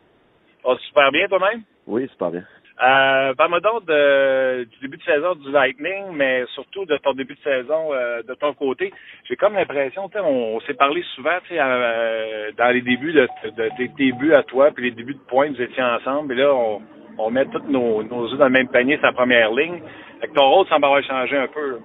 Oh, 0.64 0.76
super 0.89 1.11
bien 1.12 1.29
toi-même? 1.29 1.62
Oui, 1.87 2.09
super 2.11 2.31
bien. 2.31 2.45
Euh, 2.81 3.35
Parle-moi 3.35 3.59
donc 3.61 3.87
de- 3.87 4.64
du 4.64 4.79
début 4.83 4.99
de 4.99 5.03
saison 5.03 5.35
du 5.35 5.51
Lightning, 5.51 6.12
mais 6.12 6.45
surtout 6.55 6.85
de 6.85 6.97
ton 6.99 7.12
début 7.12 7.35
de 7.35 7.41
saison 7.43 7.93
euh, 7.93 8.22
de 8.22 8.35
ton 8.35 8.53
côté. 8.55 8.93
J'ai 9.29 9.35
comme 9.35 9.55
l'impression, 9.55 10.09
tu 10.09 10.14
sais, 10.18 10.20
on, 10.24 10.57
on 10.57 10.61
s'est 10.61 10.74
parlé 10.74 11.03
souvent, 11.16 11.37
tu 11.49 11.55
sais, 11.55 11.61
euh, 11.61 12.53
dans 12.57 12.68
les 12.72 12.83
débuts 12.83 13.12
de, 13.12 13.29
de 13.57 13.68
tes 13.76 13.89
débuts 13.89 14.33
à 14.35 14.45
toi, 14.45 14.70
puis 14.72 14.85
les 14.85 14.91
débuts 14.93 15.14
de 15.14 15.18
points, 15.29 15.49
vous 15.51 15.61
étiez 15.61 15.83
ensemble, 15.83 16.35
et 16.35 16.37
là, 16.37 16.55
on, 16.55 16.81
on 17.19 17.31
met 17.31 17.45
tous 17.47 17.62
nos, 17.69 18.03
nos 18.03 18.37
dans 18.37 18.45
le 18.45 18.51
même 18.51 18.69
panier, 18.69 18.99
sa 19.03 19.12
première 19.12 19.53
ligne. 19.53 19.81
Fait 20.21 20.29
que 20.29 20.35
ton 20.35 20.49
rôle 20.49 20.66
semble 20.66 20.85
avoir 20.85 21.03
changé 21.03 21.37
un 21.37 21.49
peu. 21.49 21.79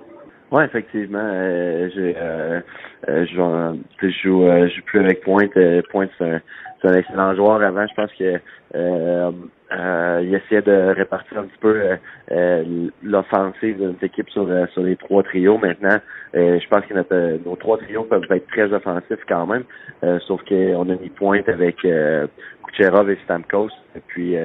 Ouais, 0.51 0.65
effectivement. 0.65 1.19
Euh, 1.19 1.89
j'ai, 1.93 2.15
euh, 2.15 2.61
euh, 3.09 3.25
je, 3.25 3.41
euh, 3.41 3.73
je 3.99 4.75
joue 4.75 4.81
plus 4.85 4.99
avec 4.99 5.21
Pointe. 5.21 5.57
Pointe, 5.89 6.11
c'est 6.17 6.25
un, 6.25 6.41
c'est 6.83 6.89
un 6.89 6.95
excellent 6.95 7.33
joueur 7.35 7.61
avant. 7.61 7.87
Je 7.87 7.93
pense 7.93 8.11
que 8.13 8.39
euh, 8.75 9.31
euh, 9.71 10.21
il 10.23 10.35
essayait 10.35 10.61
de 10.61 10.93
répartir 10.93 11.39
un 11.39 11.43
petit 11.43 11.57
peu 11.59 11.75
euh, 11.75 11.95
euh, 12.31 12.89
l'offensive 13.01 13.79
de 13.79 13.87
notre 13.87 14.03
équipe 14.03 14.29
sur, 14.29 14.47
sur 14.71 14.83
les 14.83 14.95
trois 14.97 15.23
trios. 15.23 15.57
Maintenant, 15.57 15.97
je 16.33 16.67
pense 16.67 16.85
que 16.85 17.37
nos 17.45 17.55
trois 17.55 17.77
trios 17.77 18.03
peuvent 18.03 18.25
être 18.29 18.47
très 18.47 18.71
offensifs 18.73 19.23
quand 19.27 19.47
même, 19.47 19.63
sauf 20.27 20.41
qu'on 20.43 20.89
a 20.89 20.95
mis 20.95 21.09
pointe 21.09 21.47
avec 21.47 21.77
Kucherov 22.67 23.09
et 23.09 23.17
Stamkos. 23.23 23.69
Et 23.95 24.01
puis, 24.07 24.35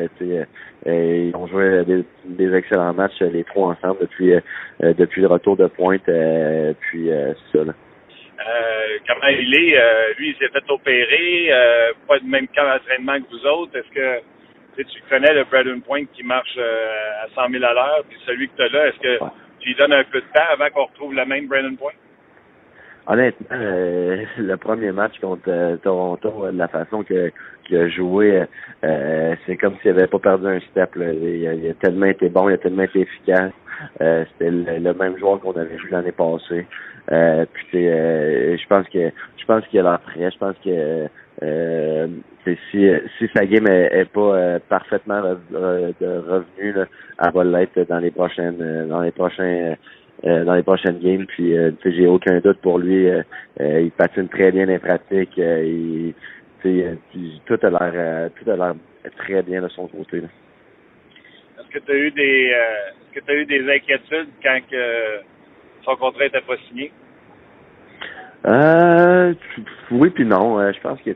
ils 0.86 1.32
ont 1.34 1.46
joué 1.46 1.84
des, 2.26 2.54
excellents 2.54 2.92
matchs 2.94 3.20
les 3.20 3.44
trois 3.44 3.68
ensemble 3.68 4.00
depuis 4.02 4.34
depuis 4.80 5.22
le 5.22 5.28
retour 5.28 5.56
de 5.56 5.66
pointe. 5.66 6.08
puis, 6.80 7.10
ça. 7.52 7.64
Là. 7.64 7.72
Euh, 8.38 8.98
comment 9.06 9.26
il 9.28 9.54
est. 9.54 9.78
Euh, 9.78 10.14
lui, 10.18 10.30
il 10.30 10.36
s'est 10.36 10.52
fait 10.52 10.70
opérer, 10.70 11.48
euh, 11.50 11.92
pas 12.06 12.18
de 12.20 12.24
même 12.24 12.46
camp 12.48 12.64
d'entraînement 12.64 13.16
que 13.16 13.30
vous 13.30 13.46
autres. 13.46 13.76
Est-ce 13.76 13.92
que 13.92 14.82
tu 14.82 15.02
connais 15.10 15.34
le 15.34 15.44
Braden 15.44 15.82
Point 15.82 16.04
qui 16.14 16.22
marche 16.22 16.56
à 16.56 17.26
100 17.34 17.50
000 17.50 17.64
à 17.64 17.74
l'heure, 17.74 18.04
puis 18.08 18.16
celui 18.24 18.48
que 18.48 18.56
tu 18.56 18.62
as 18.62 18.68
là, 18.68 18.86
est-ce 18.86 18.98
que 19.00 19.18
tu 19.58 19.70
lui 19.70 19.74
donnes 19.74 19.92
un 19.92 20.04
peu 20.04 20.20
de 20.20 20.26
temps 20.32 20.46
avant 20.52 20.70
qu'on 20.70 20.84
retrouve 20.84 21.14
le 21.14 21.24
même 21.24 21.48
Braden 21.48 21.76
Point? 21.76 21.94
Honnêtement, 23.08 23.48
le 24.38 24.54
premier 24.56 24.92
match 24.92 25.18
contre 25.18 25.78
Toronto, 25.82 26.52
de 26.52 26.56
la 26.56 26.68
façon 26.68 27.02
que 27.02 27.32
qu'il 27.64 27.76
a 27.76 27.88
joué, 27.88 28.44
c'est 28.80 29.56
comme 29.56 29.76
s'il 29.82 29.90
avait 29.90 30.06
pas 30.06 30.20
perdu 30.20 30.46
un 30.46 30.60
step. 30.60 30.90
Il, 30.94 31.68
a, 31.68 31.74
tellement 31.74 32.06
été 32.06 32.28
bon, 32.28 32.48
il 32.48 32.54
a 32.54 32.58
tellement 32.58 32.84
été 32.84 33.00
efficace. 33.00 33.52
C'était 33.98 34.50
le, 34.50 34.94
même 34.94 35.18
joueur 35.18 35.40
qu'on 35.40 35.52
avait 35.52 35.76
vu 35.76 35.88
l'année 35.90 36.12
passée. 36.12 36.66
Euh, 37.10 37.46
puis 37.52 37.88
euh, 37.88 38.56
je 38.58 38.66
pense 38.66 38.86
que 38.88 39.10
je 39.36 39.44
pense 39.46 39.66
qu'il 39.68 39.80
a 39.80 39.82
l'air 39.82 40.00
prêt. 40.00 40.30
Je 40.30 40.38
pense 40.38 40.56
que 40.62 41.08
euh, 41.42 42.06
si 42.70 42.90
si 43.18 43.28
sa 43.34 43.46
game 43.46 43.66
est, 43.66 44.04
pas 44.12 44.20
euh, 44.20 44.58
parfaitement 44.68 45.20
revenue, 45.20 46.72
là, 46.72 46.84
elle 47.24 47.32
va 47.32 47.44
l'être 47.44 47.80
dans 47.88 47.98
les 47.98 48.10
prochaines 48.10 48.88
dans 48.88 49.00
les 49.00 49.12
prochains 49.12 49.74
dans 50.22 50.54
les 50.54 50.62
prochaines 50.62 50.98
games. 50.98 51.26
Puis 51.26 51.54
j'ai 51.84 52.06
aucun 52.06 52.40
doute 52.40 52.60
pour 52.60 52.78
lui. 52.78 53.08
il 53.58 53.90
patine 53.92 54.28
très 54.28 54.52
bien 54.52 54.66
les 54.66 54.78
pratiques. 54.78 55.38
il, 55.38 56.14
tout 56.62 57.58
a 57.62 57.70
l'air 57.70 58.30
tout 58.36 58.50
a 58.50 58.56
l'air 58.56 58.74
très 59.16 59.42
bien 59.42 59.62
de 59.62 59.68
son 59.68 59.86
côté. 59.86 60.22
Est-ce 61.68 61.80
que 61.80 61.84
tu 61.84 61.92
as 61.92 61.96
eu 61.96 62.10
des 62.10 62.54
est-ce 62.54 63.20
que 63.20 63.24
tu 63.24 63.32
eu 63.34 63.44
des 63.46 63.70
inquiétudes 63.70 64.28
quand 64.42 64.58
que 64.70 65.20
son 65.84 65.96
contrat 65.96 66.24
n'était 66.24 66.40
pas 66.40 66.56
signé? 66.68 66.90
Euh, 68.46 69.34
oui 69.90 70.10
puis 70.10 70.24
non. 70.24 70.58
Euh, 70.58 70.72
je 70.72 70.80
pense 70.80 71.00
que 71.02 71.10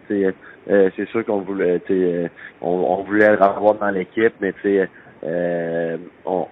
euh, 0.70 0.90
c'est 0.96 1.08
sûr 1.08 1.24
qu'on 1.24 1.40
voulait 1.40 1.80
euh, 1.90 2.28
on, 2.60 2.68
on 2.70 3.02
voulait 3.04 3.30
le 3.30 3.42
revoir 3.42 3.74
dans 3.74 3.90
l'équipe, 3.90 4.34
mais 4.40 4.52
tu 4.62 4.80
euh, 5.24 5.96
on 6.26 6.46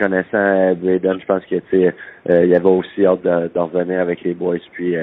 connaissant 0.00 0.74
Braden, 0.74 1.20
je 1.20 1.26
pense 1.26 1.44
que 1.44 1.56
tu 1.70 1.92
il 2.28 2.48
y 2.48 2.54
avait 2.54 2.64
aussi 2.64 3.04
hâte 3.04 3.22
de, 3.22 3.58
revenir 3.58 4.00
avec 4.00 4.22
les 4.22 4.34
boys. 4.34 4.56
Puis 4.72 4.94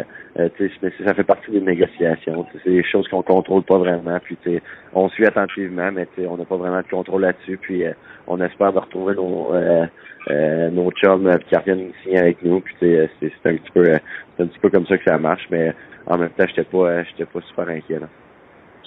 tu 0.57 0.71
sais, 0.81 0.91
ça 1.05 1.13
fait 1.13 1.23
partie 1.23 1.51
des 1.51 1.61
négociations. 1.61 2.45
C'est 2.63 2.69
des 2.69 2.83
choses 2.83 3.07
qu'on 3.07 3.21
contrôle 3.21 3.63
pas 3.63 3.77
vraiment. 3.77 4.19
Puis 4.19 4.37
tu 4.43 4.61
on 4.93 5.09
suit 5.09 5.25
attentivement, 5.25 5.91
mais 5.91 6.07
tu 6.15 6.25
on 6.25 6.37
n'a 6.37 6.45
pas 6.45 6.57
vraiment 6.57 6.81
de 6.81 6.87
contrôle 6.89 7.21
là-dessus. 7.21 7.57
Puis 7.61 7.83
on 8.27 8.41
espère 8.41 8.73
de 8.73 8.79
retrouver 8.79 9.15
nos 9.15 9.53
euh, 9.53 10.69
nos 10.71 10.91
chums 10.91 11.31
qui 11.47 11.55
reviennent 11.55 11.91
ici 11.91 12.17
avec 12.17 12.43
nous. 12.43 12.59
Puis 12.61 12.75
c'est, 12.79 13.09
c'est 13.21 13.49
un 13.49 13.55
petit 13.55 13.71
peu 13.73 13.93
un 14.39 14.45
petit 14.47 14.59
peu 14.59 14.69
comme 14.69 14.85
ça 14.87 14.97
que 14.97 15.03
ça 15.05 15.17
marche, 15.17 15.47
mais 15.51 15.73
en 16.05 16.17
même 16.17 16.29
temps, 16.31 16.45
j'étais 16.47 16.63
pas 16.63 17.03
j'étais 17.03 17.25
pas 17.25 17.41
super 17.41 17.69
inquiet. 17.69 17.99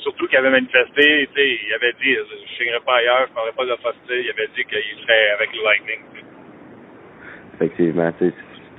Surtout 0.03 0.26
qu'il 0.28 0.38
avait 0.38 0.51
manifesté, 0.51 1.28
il 1.36 1.74
avait 1.74 1.92
dit 2.01 2.14
je 2.14 2.55
signerai 2.57 2.80
pas 2.86 2.96
ailleurs, 2.96 3.26
je 3.28 3.32
prendrai 3.32 3.53
pas 3.53 3.64
de 3.64 3.76
facilité, 3.76 4.24
il 4.24 4.30
avait 4.30 4.48
dit 4.57 4.64
qu'il 4.64 5.03
serait 5.03 5.30
avec 5.30 5.51
le 5.53 5.62
Lightning. 5.64 6.01
Effectivement, 7.55 8.12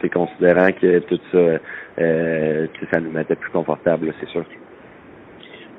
c'est 0.02 0.10
considérant 0.10 0.72
que 0.72 1.00
tout 1.00 1.20
ça 1.32 1.60
euh, 2.00 2.68
ça 2.92 3.00
nous 3.00 3.12
mettait 3.12 3.36
plus 3.36 3.52
confortable, 3.52 4.14
c'est 4.20 4.30
sûr. 4.30 4.46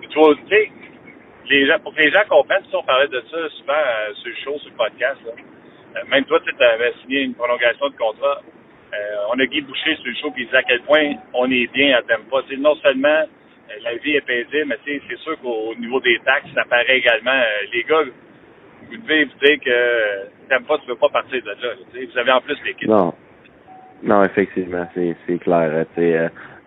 Tu 0.09 0.19
vois, 0.19 0.35
tu 0.35 0.49
sais, 0.49 0.71
les 1.49 1.67
gens, 1.67 1.79
pour 1.81 1.95
que 1.95 2.03
les 2.03 2.11
gens 2.11 2.23
comprennent, 2.29 2.65
si 2.69 2.77
on 2.77 2.83
parlait 2.83 3.09
de 3.09 3.23
ça 3.31 3.49
souvent 3.57 3.73
euh, 3.73 4.15
sur 4.15 4.29
le 4.29 4.37
show, 4.37 4.59
sur 4.59 4.71
le 4.71 4.77
podcast, 4.77 5.19
là, 5.27 5.33
euh, 5.97 6.05
même 6.09 6.25
toi, 6.25 6.41
tu 6.41 6.65
avais 6.65 6.93
signé 7.03 7.23
une 7.23 7.35
prolongation 7.35 7.89
de 7.89 7.97
contrat. 7.97 8.41
Euh, 8.95 9.33
on 9.35 9.39
a 9.39 9.47
Guy 9.47 9.63
Boucher 9.63 9.97
sur 9.97 10.07
le 10.07 10.15
show 10.15 10.31
qui 10.33 10.45
disait 10.45 10.57
à 10.57 10.63
quel 10.63 10.83
point 10.83 11.15
on 11.35 11.51
est 11.51 11.67
bien 11.73 11.97
à 11.97 12.03
Tempa. 12.03 12.43
C'est 12.49 12.57
non 12.57 12.75
seulement 12.77 13.25
la 13.83 13.95
vie 13.97 14.17
est 14.17 14.27
paisible, 14.27 14.67
mais 14.67 14.79
c'est 14.85 15.19
sûr 15.19 15.39
qu'au 15.41 15.75
niveau 15.77 16.01
des 16.01 16.19
taxes, 16.25 16.49
ça 16.55 16.65
paraît 16.69 16.99
également. 16.99 17.41
les 17.73 17.83
gars, 17.85 18.03
vous 18.91 18.97
devez 18.97 19.25
vous 19.25 19.39
dire 19.43 19.59
que 19.61 20.27
Tempa, 20.49 20.79
tu 20.79 20.87
ne 20.87 20.93
veux 20.93 20.99
pas 20.99 21.09
partir 21.09 21.43
de 21.43 21.49
là. 21.49 21.75
vous 21.95 22.19
avez 22.19 22.33
en 22.33 22.41
plus 22.41 22.57
l'équipe. 22.65 22.89
Non. 22.89 23.15
Non, 24.03 24.25
effectivement, 24.25 24.87
c'est 24.95 25.39
clair. 25.39 25.87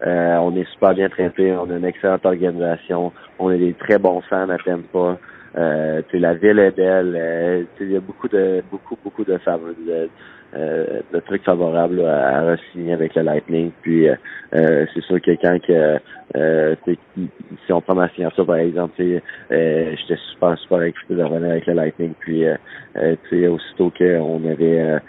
Euh, 0.05 0.35
on 0.37 0.55
est 0.55 0.69
super 0.71 0.93
bien 0.93 1.09
traité, 1.09 1.53
on 1.53 1.69
a 1.69 1.77
une 1.77 1.85
excellente 1.85 2.25
organisation, 2.25 3.13
on 3.39 3.49
a 3.49 3.55
des 3.55 3.73
très 3.73 3.97
bons 3.97 4.21
fans 4.21 4.49
à 4.49 4.57
Tempa. 4.57 5.17
Euh, 5.57 6.01
la 6.13 6.33
ville 6.33 6.59
est 6.59 6.75
belle. 6.75 7.15
Euh, 7.17 7.63
il 7.79 7.91
y 7.91 7.95
a 7.95 8.01
beaucoup 8.01 8.27
de 8.27 8.61
beaucoup 8.69 8.97
beaucoup 9.01 9.23
de, 9.23 9.33
de, 9.33 10.09
euh, 10.55 11.01
de 11.13 11.19
trucs 11.19 11.43
favorables 11.43 12.03
à, 12.05 12.51
à 12.51 12.57
signer 12.71 12.93
avec 12.93 13.15
le 13.15 13.23
Lightning. 13.23 13.71
Puis 13.81 14.07
euh, 14.07 14.15
euh, 14.53 14.85
c'est 14.93 15.03
sûr 15.03 15.21
que 15.21 15.31
quand 15.41 15.59
que 15.59 15.99
si 17.65 17.73
on 17.73 17.81
prend 17.81 17.95
ma 17.95 18.09
signature 18.09 18.45
par 18.45 18.57
exemple, 18.57 18.93
j'étais 18.97 20.17
super 20.31 20.57
super 20.59 20.81
excité 20.81 21.15
de 21.15 21.23
revenir 21.23 21.51
avec 21.51 21.65
le 21.65 21.73
Lightning. 21.73 22.13
Puis 22.19 22.45
aussitôt 23.47 23.91
qu'on 23.97 24.49
avait 24.49 24.99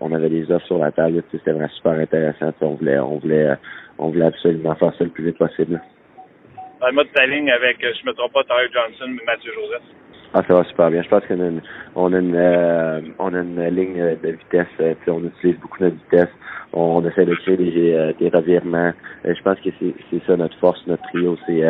on 0.00 0.12
avait 0.12 0.30
des 0.30 0.50
offres 0.50 0.66
sur 0.66 0.78
la 0.78 0.92
table, 0.92 1.22
c'était 1.30 1.52
vraiment 1.52 1.68
super 1.68 1.92
intéressant. 1.92 2.52
On 2.60 2.74
voulait 2.74 2.98
on 2.98 3.18
voulait 3.18 3.54
on 3.98 4.08
voulait 4.10 4.26
absolument 4.26 4.74
faire 4.74 4.92
ça 4.98 5.04
le 5.04 5.10
plus 5.10 5.24
vite 5.24 5.38
possible 5.38 5.80
le 6.86 6.92
mode 6.92 7.12
ta 7.12 7.26
ligne 7.26 7.50
avec, 7.50 7.82
euh, 7.84 7.92
je 8.00 8.06
me 8.06 8.12
trompe 8.12 8.32
pas, 8.32 8.44
Tyler 8.44 8.68
Johnson, 8.72 9.16
Mathieu 9.26 9.52
Joseph. 9.54 9.82
Ah, 10.36 10.42
ça 10.48 10.54
va 10.54 10.64
super 10.64 10.90
bien. 10.90 11.00
Je 11.00 11.08
pense 11.08 11.24
qu'on 11.26 11.38
a 11.38 11.46
une, 11.46 11.60
on 11.94 12.12
a 12.12 12.18
une, 12.18 12.34
euh, 12.34 13.00
on 13.20 13.32
a 13.32 13.38
une 13.38 13.68
ligne 13.68 14.16
de 14.20 14.30
vitesse. 14.30 14.66
Euh, 14.80 14.94
on 15.06 15.24
utilise 15.24 15.56
beaucoup 15.60 15.80
notre 15.80 15.94
vitesse. 15.94 16.28
On, 16.72 17.06
essaie 17.06 17.24
de 17.24 17.36
créer 17.36 17.56
des, 17.56 18.14
des 18.18 18.28
revirements. 18.30 18.92
je 19.24 19.40
pense 19.44 19.60
que 19.60 19.70
c'est, 19.78 20.26
ça 20.26 20.36
notre 20.36 20.58
force, 20.58 20.84
notre 20.88 21.04
trio. 21.04 21.36
C'est, 21.46 21.62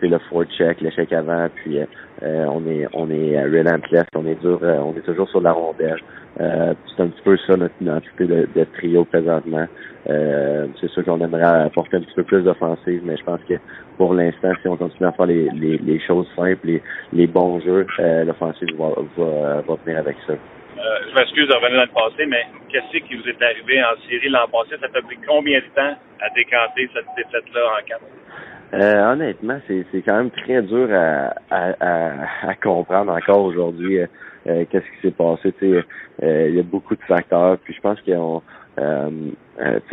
c'est 0.00 0.08
le 0.08 0.18
forward 0.18 0.48
check, 0.50 0.80
l'échec 0.80 1.12
avant. 1.12 1.46
Puis 1.54 1.78
on 2.20 2.66
est, 2.66 2.88
on 2.92 3.08
est 3.08 3.40
relentless. 3.40 4.06
On 4.16 4.26
est 4.26 4.34
dur. 4.40 4.58
on 4.62 4.96
est 4.96 5.02
toujours 5.02 5.28
sur 5.28 5.40
la 5.40 5.52
rondelle. 5.52 6.02
C'est 6.38 7.02
un 7.02 7.08
petit 7.08 7.22
peu 7.24 7.36
ça 7.46 7.56
notre 7.56 7.74
identité 7.80 8.24
de, 8.26 8.48
de 8.54 8.64
trio 8.76 9.04
présentement. 9.04 9.66
c'est 10.06 10.88
sûr 10.90 11.04
qu'on 11.04 11.20
aimerait 11.20 11.42
apporter 11.66 11.96
un 11.96 12.00
petit 12.00 12.14
peu 12.14 12.22
plus 12.22 12.42
d'offensive, 12.42 13.02
mais 13.04 13.16
je 13.16 13.24
pense 13.24 13.40
que 13.48 13.54
pour 13.98 14.14
l'instant, 14.14 14.52
si 14.62 14.68
on 14.68 14.76
continue 14.76 15.08
à 15.08 15.12
faire 15.12 15.26
les, 15.26 15.48
les, 15.50 15.76
les 15.78 16.00
choses 16.00 16.26
simples, 16.36 16.66
les, 16.66 16.82
les 17.12 17.26
bons 17.26 17.60
jeux, 17.60 17.86
euh, 17.98 18.24
l'offensive 18.24 18.68
va, 18.78 18.90
va, 19.16 19.60
va 19.60 19.74
venir 19.84 19.98
avec 19.98 20.16
ça. 20.26 20.32
Euh, 20.32 20.98
je 21.10 21.14
m'excuse 21.14 21.48
de 21.48 21.54
revenir 21.54 21.78
dans 21.78 22.02
le 22.02 22.10
passé, 22.10 22.26
mais 22.26 22.44
qu'est-ce 22.68 22.98
qui 23.04 23.16
vous 23.16 23.28
est 23.28 23.42
arrivé 23.42 23.82
en 23.82 24.08
série 24.08 24.28
l'an 24.28 24.46
passé? 24.52 24.76
Ça 24.80 24.88
t'a 24.88 25.02
pris 25.02 25.18
combien 25.26 25.58
de 25.58 25.64
temps 25.74 25.98
à 26.20 26.30
décanter 26.34 26.88
cette 26.94 27.06
défaite-là 27.16 27.60
en 27.66 27.84
quatre? 27.84 28.02
Euh, 28.74 29.12
honnêtement, 29.12 29.58
c'est, 29.66 29.84
c'est 29.90 30.02
quand 30.02 30.16
même 30.16 30.30
très 30.30 30.62
dur 30.62 30.88
à, 30.92 31.34
à, 31.50 32.48
à, 32.48 32.54
comprendre 32.62 33.12
encore 33.12 33.44
aujourd'hui 33.44 33.98
euh, 34.48 34.64
qu'est-ce 34.70 34.84
qui 34.84 35.02
s'est 35.02 35.10
passé. 35.10 35.52
Il 36.22 36.54
y 36.54 36.60
a 36.60 36.62
beaucoup 36.62 36.96
de 36.96 37.02
facteurs, 37.02 37.58
puis 37.58 37.74
je 37.74 37.80
pense 37.80 38.00
qu'on 38.00 38.42
euh, 38.78 39.10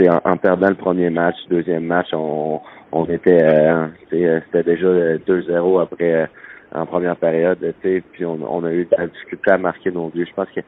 en, 0.10 0.32
en, 0.32 0.38
perdant 0.38 0.70
le 0.70 0.76
premier 0.76 1.10
match, 1.10 1.36
deuxième 1.50 1.86
match, 1.86 2.08
on, 2.14 2.62
on 2.92 3.06
était 3.06 3.44
euh, 3.44 3.88
euh, 4.14 4.40
c'était 4.46 4.64
déjà 4.64 5.18
2-0 5.18 5.82
après 5.82 6.14
euh, 6.14 6.26
en 6.74 6.86
première 6.86 7.16
période, 7.16 7.74
puis 7.82 8.26
on, 8.26 8.40
on, 8.48 8.64
a 8.64 8.72
eu 8.72 8.86
de 8.86 8.96
la 8.98 9.08
difficulté 9.08 9.52
à 9.52 9.58
marquer 9.58 9.92
nos 9.92 10.10
buts. 10.10 10.28
Je 10.28 10.34
pense 10.34 10.50
que 10.50 10.62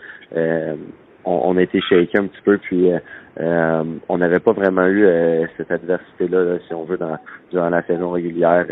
on, 1.28 1.58
a 1.58 1.62
été 1.62 1.82
shaké 1.82 2.18
un 2.18 2.28
petit 2.28 2.42
peu, 2.44 2.58
puis 2.58 2.90
on 3.38 4.18
n'avait 4.18 4.40
pas 4.40 4.54
vraiment 4.54 4.88
eu 4.88 5.08
cette 5.58 5.72
adversité-là, 5.72 6.60
si 6.68 6.74
on 6.74 6.86
veut, 6.86 6.98
dans, 6.98 7.18
durant 7.52 7.70
la 7.70 7.84
saison 7.84 8.12
régulière. 8.12 8.66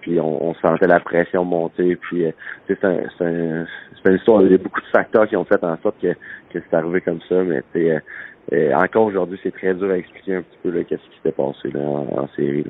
puis 0.00 0.20
on, 0.20 0.50
on, 0.50 0.54
sentait 0.54 0.86
la 0.86 1.00
pression 1.00 1.44
monter, 1.44 1.96
puis 1.96 2.24
c'est 2.66 2.84
un, 2.84 2.98
un, 3.20 3.66
une 4.06 4.16
histoire. 4.16 4.42
Il 4.42 4.52
y 4.52 4.54
a 4.54 4.58
beaucoup 4.58 4.80
de 4.80 4.86
facteurs 4.86 5.26
qui 5.26 5.36
ont 5.36 5.44
fait 5.44 5.62
en 5.64 5.76
sorte 5.78 6.00
que, 6.00 6.12
que 6.50 6.58
c'est 6.60 6.74
arrivé 6.74 7.00
comme 7.00 7.20
ça, 7.28 7.36
mais 7.42 7.62
encore 8.74 9.06
aujourd'hui, 9.06 9.38
c'est 9.42 9.54
très 9.54 9.74
dur 9.74 9.90
à 9.90 9.96
expliquer 9.96 10.36
un 10.36 10.42
petit 10.42 10.58
peu 10.62 10.70
qu'est-ce 10.82 11.02
qui 11.02 11.16
s'était 11.16 11.32
passé 11.32 11.70
là, 11.72 11.80
en, 11.80 12.28
série. 12.36 12.64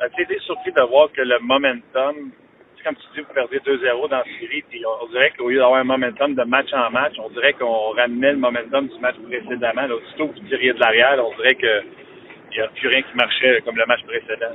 As-tu 0.00 0.22
été 0.22 0.38
surpris 0.40 0.72
de 0.72 0.80
voir 0.82 1.10
que 1.12 1.22
le 1.22 1.38
momentum, 1.40 2.30
comme 2.86 2.94
tu 2.94 3.06
dis, 3.16 3.26
vous 3.26 3.34
perdez 3.34 3.58
2-0 3.58 4.08
dans 4.08 4.18
la 4.18 4.24
série, 4.38 4.62
on, 5.02 5.06
dirait 5.08 5.32
qu'au 5.36 5.48
lieu 5.50 5.58
d'avoir 5.58 5.80
un 5.80 5.84
momentum 5.84 6.36
de 6.36 6.44
match 6.44 6.72
en 6.72 6.88
match, 6.92 7.14
on 7.18 7.28
dirait 7.30 7.52
qu'on 7.54 7.90
ramenait 7.90 8.30
le 8.30 8.38
momentum 8.38 8.86
du 8.86 8.98
match 9.00 9.16
précédemment. 9.26 9.88
Là, 9.88 9.96
aussitôt 9.96 10.28
que 10.28 10.38
vous 10.38 10.46
tiriez 10.46 10.72
de 10.72 10.78
l'arrière, 10.78 11.18
on 11.18 11.34
dirait 11.36 11.56
qu'il 11.56 11.82
n'y 12.52 12.60
a 12.60 12.68
plus 12.68 12.86
rien 12.86 13.02
qui 13.02 13.16
marchait 13.16 13.60
comme 13.64 13.76
le 13.76 13.86
match 13.86 14.02
précédent. 14.06 14.54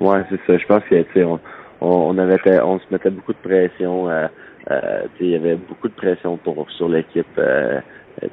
Ouais, 0.00 0.22
c'est 0.30 0.40
ça. 0.48 0.58
Je 0.58 0.66
pense 0.66 0.82
que 0.90 1.38
on, 1.80 2.12
se 2.12 2.92
mettait 2.92 3.10
beaucoup 3.10 3.34
de 3.34 3.38
pression. 3.38 4.10
Euh, 4.10 4.26
euh, 4.72 5.02
il 5.20 5.30
y 5.30 5.36
avait 5.36 5.54
beaucoup 5.54 5.88
de 5.88 5.94
pression 5.94 6.40
sur 6.76 6.88
l'équipe 6.88 7.38
euh, 7.38 7.80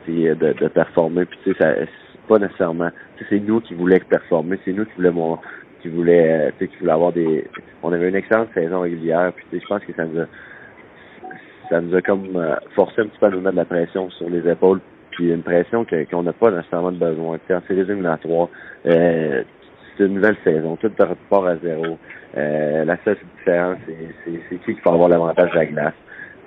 de, 0.08 0.68
performer. 0.68 1.26
Puis 1.26 1.40
c'est 1.46 1.88
pas 2.28 2.40
nécessairement. 2.40 2.90
C'est 3.30 3.40
nous 3.40 3.62
qui 3.62 3.76
voulions 3.76 4.00
performer, 4.10 4.58
c'est 4.66 4.74
nous 4.74 4.86
qui 4.86 4.94
voulons 4.98 5.38
qui 5.82 5.90
voulait 5.90 6.54
qui 6.60 6.70
voulait 6.80 6.92
avoir 6.92 7.12
des. 7.12 7.46
On 7.84 7.92
avait 7.92 8.10
une 8.10 8.16
excellente 8.16 8.50
saison 8.54 8.82
régulière. 8.82 9.32
Puis 9.34 9.46
je 9.60 9.68
pense 9.68 9.84
que 9.84 9.94
ça 9.94 10.06
nous 10.06 10.22
a 10.22 10.26
ça 11.70 11.82
nous 11.82 11.96
a 11.96 12.02
comme 12.02 12.58
forcé 12.76 13.02
un 13.02 13.06
petit 13.06 13.20
peu 13.20 13.28
à 13.28 13.30
nous 13.30 13.42
mettre 13.42 13.52
de 13.52 13.58
la 13.58 13.66
pression 13.66 14.10
sur 14.12 14.30
les 14.30 14.48
épaules 14.50 14.80
puis 15.12 15.32
une 15.32 15.44
pression 15.44 15.86
qu'on 16.10 16.24
n'a 16.24 16.34
pas 16.34 16.52
nécessairement 16.52 16.92
de 16.92 16.98
besoin. 16.98 17.38
en 17.50 17.62
séries 17.68 17.82
éliminatoires, 17.82 18.48
euh, 18.86 19.44
c'est 19.98 20.06
une 20.06 20.14
nouvelle 20.14 20.38
saison, 20.46 20.78
tout 20.78 20.92
repart 20.98 21.46
à 21.46 21.58
zéro. 21.58 21.98
Euh, 22.38 22.86
la 22.86 22.98
seule 23.04 23.18
différence, 23.38 23.78
c'est 24.50 24.58
qui 24.60 24.76
qui 24.76 24.82
va 24.82 24.94
avoir 24.94 25.10
l'avantage 25.10 25.52
de 25.52 25.56
la 25.56 25.66
glace. 25.66 25.94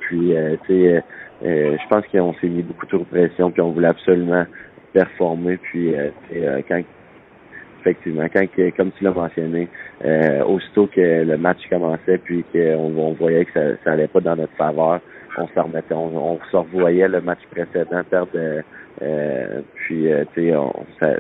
Puis, 0.01 0.35
euh, 0.35 0.57
tu 0.67 0.73
sais, 0.73 1.03
euh, 1.45 1.77
je 1.77 1.89
pense 1.89 2.07
qu'on 2.07 2.33
s'est 2.35 2.49
mis 2.49 2.63
beaucoup 2.63 2.87
trop 2.87 2.99
de 2.99 3.05
pression, 3.05 3.51
puis 3.51 3.61
on 3.61 3.73
voulait 3.73 3.89
absolument 3.89 4.47
performer. 4.93 5.59
Puis, 5.59 5.95
quand 6.69 6.81
effectivement, 7.83 8.27
quand, 8.33 8.47
comme 8.77 8.93
tu 8.93 9.05
l'as 9.05 9.13
mentionné, 9.13 9.69
aussitôt 10.47 10.87
que 10.87 11.25
le 11.25 11.37
match 11.37 11.59
commençait, 11.69 12.19
puis 12.19 12.45
qu'on 12.53 12.95
on 12.97 13.13
voyait 13.13 13.45
que 13.45 13.53
ça, 13.53 13.77
ça 13.85 13.93
allait 13.93 14.09
pas 14.09 14.21
dans 14.21 14.37
notre 14.37 14.55
faveur, 14.57 15.01
on 15.37 15.49
se 15.49 15.59
remettait, 15.59 15.95
on, 15.95 16.39
se 16.51 16.57
revoyait 16.57 17.09
le 17.09 17.21
match 17.21 17.41
précédent 17.51 18.03
perdre. 18.09 18.31
puis, 19.75 20.09
tu 20.35 20.51
sais, 20.51 20.55
ça, 21.01 21.17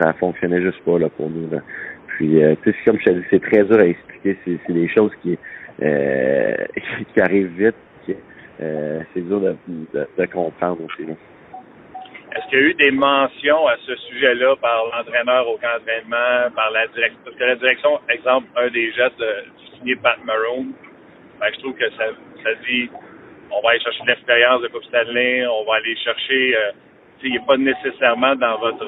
ça 0.00 0.12
fonctionnait 0.14 0.62
juste 0.62 0.82
pas 0.84 0.98
là 0.98 1.08
pour 1.08 1.28
nous. 1.28 1.48
Puis, 2.20 2.42
euh, 2.42 2.54
tu 2.62 2.70
sais, 2.70 2.76
comme 2.84 2.98
je 2.98 3.04
te 3.04 3.10
dis, 3.10 3.24
c'est 3.30 3.42
très 3.42 3.64
dur 3.64 3.78
à 3.78 3.86
expliquer. 3.86 4.36
C'est 4.44 4.72
des 4.72 4.88
choses 4.88 5.12
qui, 5.22 5.38
euh, 5.82 6.54
qui 7.14 7.20
arrivent 7.20 7.52
vite. 7.56 7.74
Euh, 8.62 9.00
c'est 9.14 9.26
dur 9.26 9.40
de, 9.40 9.56
de, 9.94 10.26
comprendre 10.26 10.80
aussi. 10.84 11.08
Est-ce 12.36 12.48
qu'il 12.48 12.58
y 12.58 12.62
a 12.62 12.64
eu 12.66 12.74
des 12.74 12.90
mentions 12.92 13.66
à 13.66 13.76
ce 13.86 13.96
sujet-là 13.96 14.54
par 14.56 14.84
l'entraîneur 14.86 15.48
au 15.48 15.56
camp 15.58 15.66
d'entraînement, 15.78 16.50
par 16.54 16.70
la 16.70 16.86
direction? 16.88 17.18
Parce 17.24 17.36
que 17.36 17.44
la 17.44 17.56
direction, 17.56 18.00
exemple, 18.08 18.46
un 18.56 18.68
des 18.68 18.92
gestes 18.92 19.18
de 19.18 19.44
signer 19.74 19.96
Pat 19.96 20.18
Maroon, 20.24 20.66
ben, 21.40 21.46
je 21.52 21.58
trouve 21.58 21.74
que 21.74 21.90
ça, 21.90 22.04
ça 22.44 22.54
dit 22.68 22.88
on 23.50 23.60
va 23.62 23.70
aller 23.70 23.80
chercher 23.80 24.04
l'expérience 24.06 24.62
de 24.62 24.68
Coupe 24.68 24.84
Stanley, 24.84 25.44
on 25.46 25.64
va 25.64 25.76
aller 25.76 25.96
chercher, 25.96 26.56
euh, 26.56 26.70
il 27.22 27.32
n'est 27.32 27.46
pas 27.46 27.56
nécessairement 27.56 28.36
dans 28.36 28.58
votre 28.58 28.86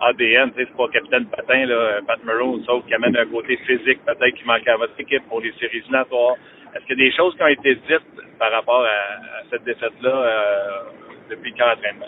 ADN, 0.00 0.50
c'est 0.56 0.70
pas 0.76 0.88
capitaine 0.88 1.26
Patin, 1.26 1.66
là, 1.66 2.00
Pat 2.06 2.22
Maroon, 2.24 2.62
sauf 2.64 2.84
qu'il 2.84 2.94
amène 2.94 3.16
un 3.16 3.26
côté 3.26 3.56
physique 3.58 4.00
peut-être 4.04 4.34
qui 4.34 4.44
manque 4.44 4.66
à 4.66 4.76
votre 4.76 4.98
équipe 4.98 5.22
pour 5.28 5.40
les 5.40 5.52
séries 5.52 5.78
éliminatoires. 5.78 6.36
Est-ce 6.74 6.84
qu'il 6.86 6.98
y 6.98 7.02
a 7.02 7.10
des 7.10 7.16
choses 7.16 7.34
qui 7.36 7.42
ont 7.42 7.48
été 7.48 7.74
dites 7.74 8.38
par 8.38 8.50
rapport 8.50 8.84
à, 8.84 9.42
cette 9.50 9.64
défaite-là 9.64 10.10
euh, 10.10 10.82
depuis 11.30 11.50
le 11.50 11.56
camp 11.58 11.68
d'entraînement? 11.68 12.06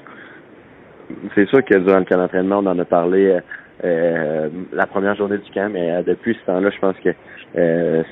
C'est 1.35 1.49
sûr 1.49 1.65
que 1.65 1.79
durant 1.79 1.99
le 1.99 2.05
camp 2.05 2.19
d'entraînement, 2.19 2.59
on 2.59 2.67
en 2.67 2.79
a 2.79 2.85
parlé 2.85 3.39
euh, 3.85 4.49
la 4.73 4.87
première 4.87 5.15
journée 5.17 5.39
du 5.39 5.51
camp, 5.51 5.71
mais 5.73 5.91
euh, 5.91 6.03
depuis 6.03 6.37
ce 6.41 6.47
temps-là, 6.47 6.71
je 6.71 6.79
pense 6.79 6.97
que 7.05 7.11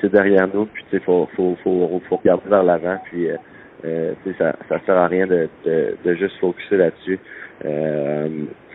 c'est 0.01 0.11
derrière 0.11 0.47
nous, 0.53 0.65
puis 0.65 0.83
il 0.93 0.99
faut, 0.99 1.27
faut, 1.35 1.57
faut, 1.63 2.01
faut, 2.07 2.17
regarder 2.17 2.47
vers 2.47 2.63
l'avant, 2.63 2.97
puis 3.05 3.27
ça, 4.37 4.55
ça 4.69 4.79
sert 4.85 4.97
à 4.97 5.07
rien 5.07 5.25
de, 5.25 5.49
de, 5.65 5.95
de 6.05 6.13
juste 6.15 6.37
focuser 6.39 6.77
là-dessus. 6.77 7.19
Euh, 7.65 8.27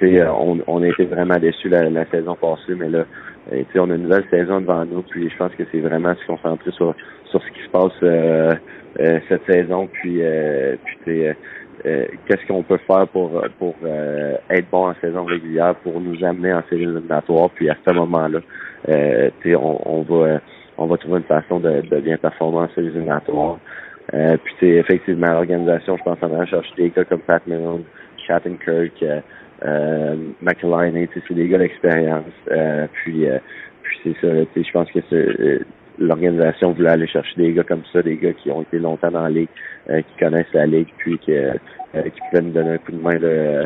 on, 0.02 0.58
on 0.66 0.82
a 0.82 0.88
été 0.88 1.04
vraiment 1.04 1.38
déçus 1.38 1.68
la, 1.68 1.88
la 1.90 2.06
saison 2.06 2.36
passée, 2.36 2.74
mais 2.76 2.88
là, 2.88 3.04
euh, 3.52 3.62
on 3.76 3.90
a 3.90 3.94
une 3.94 4.02
nouvelle 4.02 4.26
saison 4.30 4.60
devant 4.60 4.84
nous, 4.84 5.02
puis 5.02 5.28
je 5.28 5.36
pense 5.36 5.52
que 5.54 5.64
c'est 5.72 5.80
vraiment 5.80 6.14
se 6.14 6.26
concentrer 6.26 6.70
sur, 6.72 6.94
sur 7.30 7.42
ce 7.42 7.50
qui 7.50 7.62
se 7.64 7.70
passe 7.70 7.92
euh, 8.02 8.54
euh 9.00 9.20
cette 9.28 9.44
saison, 9.46 9.88
puis, 9.88 10.22
euh, 11.84 12.06
qu'est-ce 12.26 12.46
qu'on 12.46 12.62
peut 12.62 12.78
faire 12.86 13.06
pour 13.08 13.42
pour 13.58 13.74
être 14.50 14.70
bon 14.70 14.88
en 14.88 14.94
saison 15.00 15.24
régulière, 15.24 15.74
pour 15.76 16.00
nous 16.00 16.24
amener 16.24 16.52
en 16.52 16.62
série 16.70 16.84
éliminatoire, 16.84 17.50
puis 17.50 17.68
à 17.68 17.76
ce 17.86 17.92
moment-là, 17.92 18.40
euh, 18.88 19.30
on, 19.46 19.80
on 19.84 20.02
va 20.02 20.40
on 20.78 20.86
va 20.86 20.96
trouver 20.96 21.18
une 21.18 21.24
façon 21.24 21.58
de, 21.58 21.80
de 21.80 22.00
bien 22.00 22.16
performer 22.16 22.58
en 22.58 22.68
série 22.74 22.88
éliminatoire. 22.88 23.58
Euh, 24.14 24.36
puis 24.44 24.68
effectivement, 24.68 25.32
l'organisation, 25.32 25.96
je 25.96 26.02
pense, 26.02 26.18
en 26.22 26.32
allant 26.32 26.46
chercher 26.46 26.72
des 26.76 26.90
gars 26.90 27.04
comme 27.04 27.20
Pat 27.20 27.44
Milne, 27.46 27.82
Shattenkirk, 28.26 29.02
euh, 29.02 29.20
euh, 29.64 30.16
McLean, 30.42 30.92
c'est 31.14 31.34
des 31.34 31.48
gars 31.48 31.58
d'expérience. 31.58 32.24
Euh, 32.50 32.86
puis, 32.92 33.28
euh, 33.28 33.38
puis 33.82 33.98
c'est 34.04 34.14
ça, 34.20 34.44
je 34.54 34.72
pense 34.72 34.90
que 34.90 35.00
euh, 35.12 35.58
l'organisation 35.98 36.72
voulait 36.72 36.90
aller 36.90 37.06
chercher 37.06 37.34
des 37.36 37.52
gars 37.52 37.64
comme 37.64 37.82
ça, 37.92 38.02
des 38.02 38.16
gars 38.16 38.32
qui 38.32 38.50
ont 38.50 38.62
été 38.62 38.78
longtemps 38.78 39.10
dans 39.10 39.22
la 39.22 39.30
ligue, 39.30 39.48
qui 39.86 40.18
connaissent 40.18 40.52
la 40.52 40.66
ligue, 40.66 40.88
puis 40.98 41.18
qui, 41.18 41.32
qui 41.32 42.20
pouvaient 42.30 42.42
nous 42.42 42.52
donner 42.52 42.70
un 42.72 42.78
coup 42.78 42.92
de 42.92 43.00
main 43.00 43.16
de, 43.16 43.64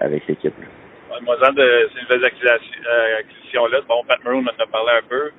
avec 0.00 0.26
l'équipe. 0.26 0.54
Moi, 1.22 1.36
de 1.36 1.88
ces 1.94 2.02
nouvelles 2.02 2.24
acquisitions-là, 2.24 3.80
bon, 3.88 4.02
Pat 4.06 4.22
Maroon 4.24 4.44
en 4.44 4.62
a 4.62 4.66
parlé 4.66 4.92
un 4.98 5.08
peu. 5.08 5.30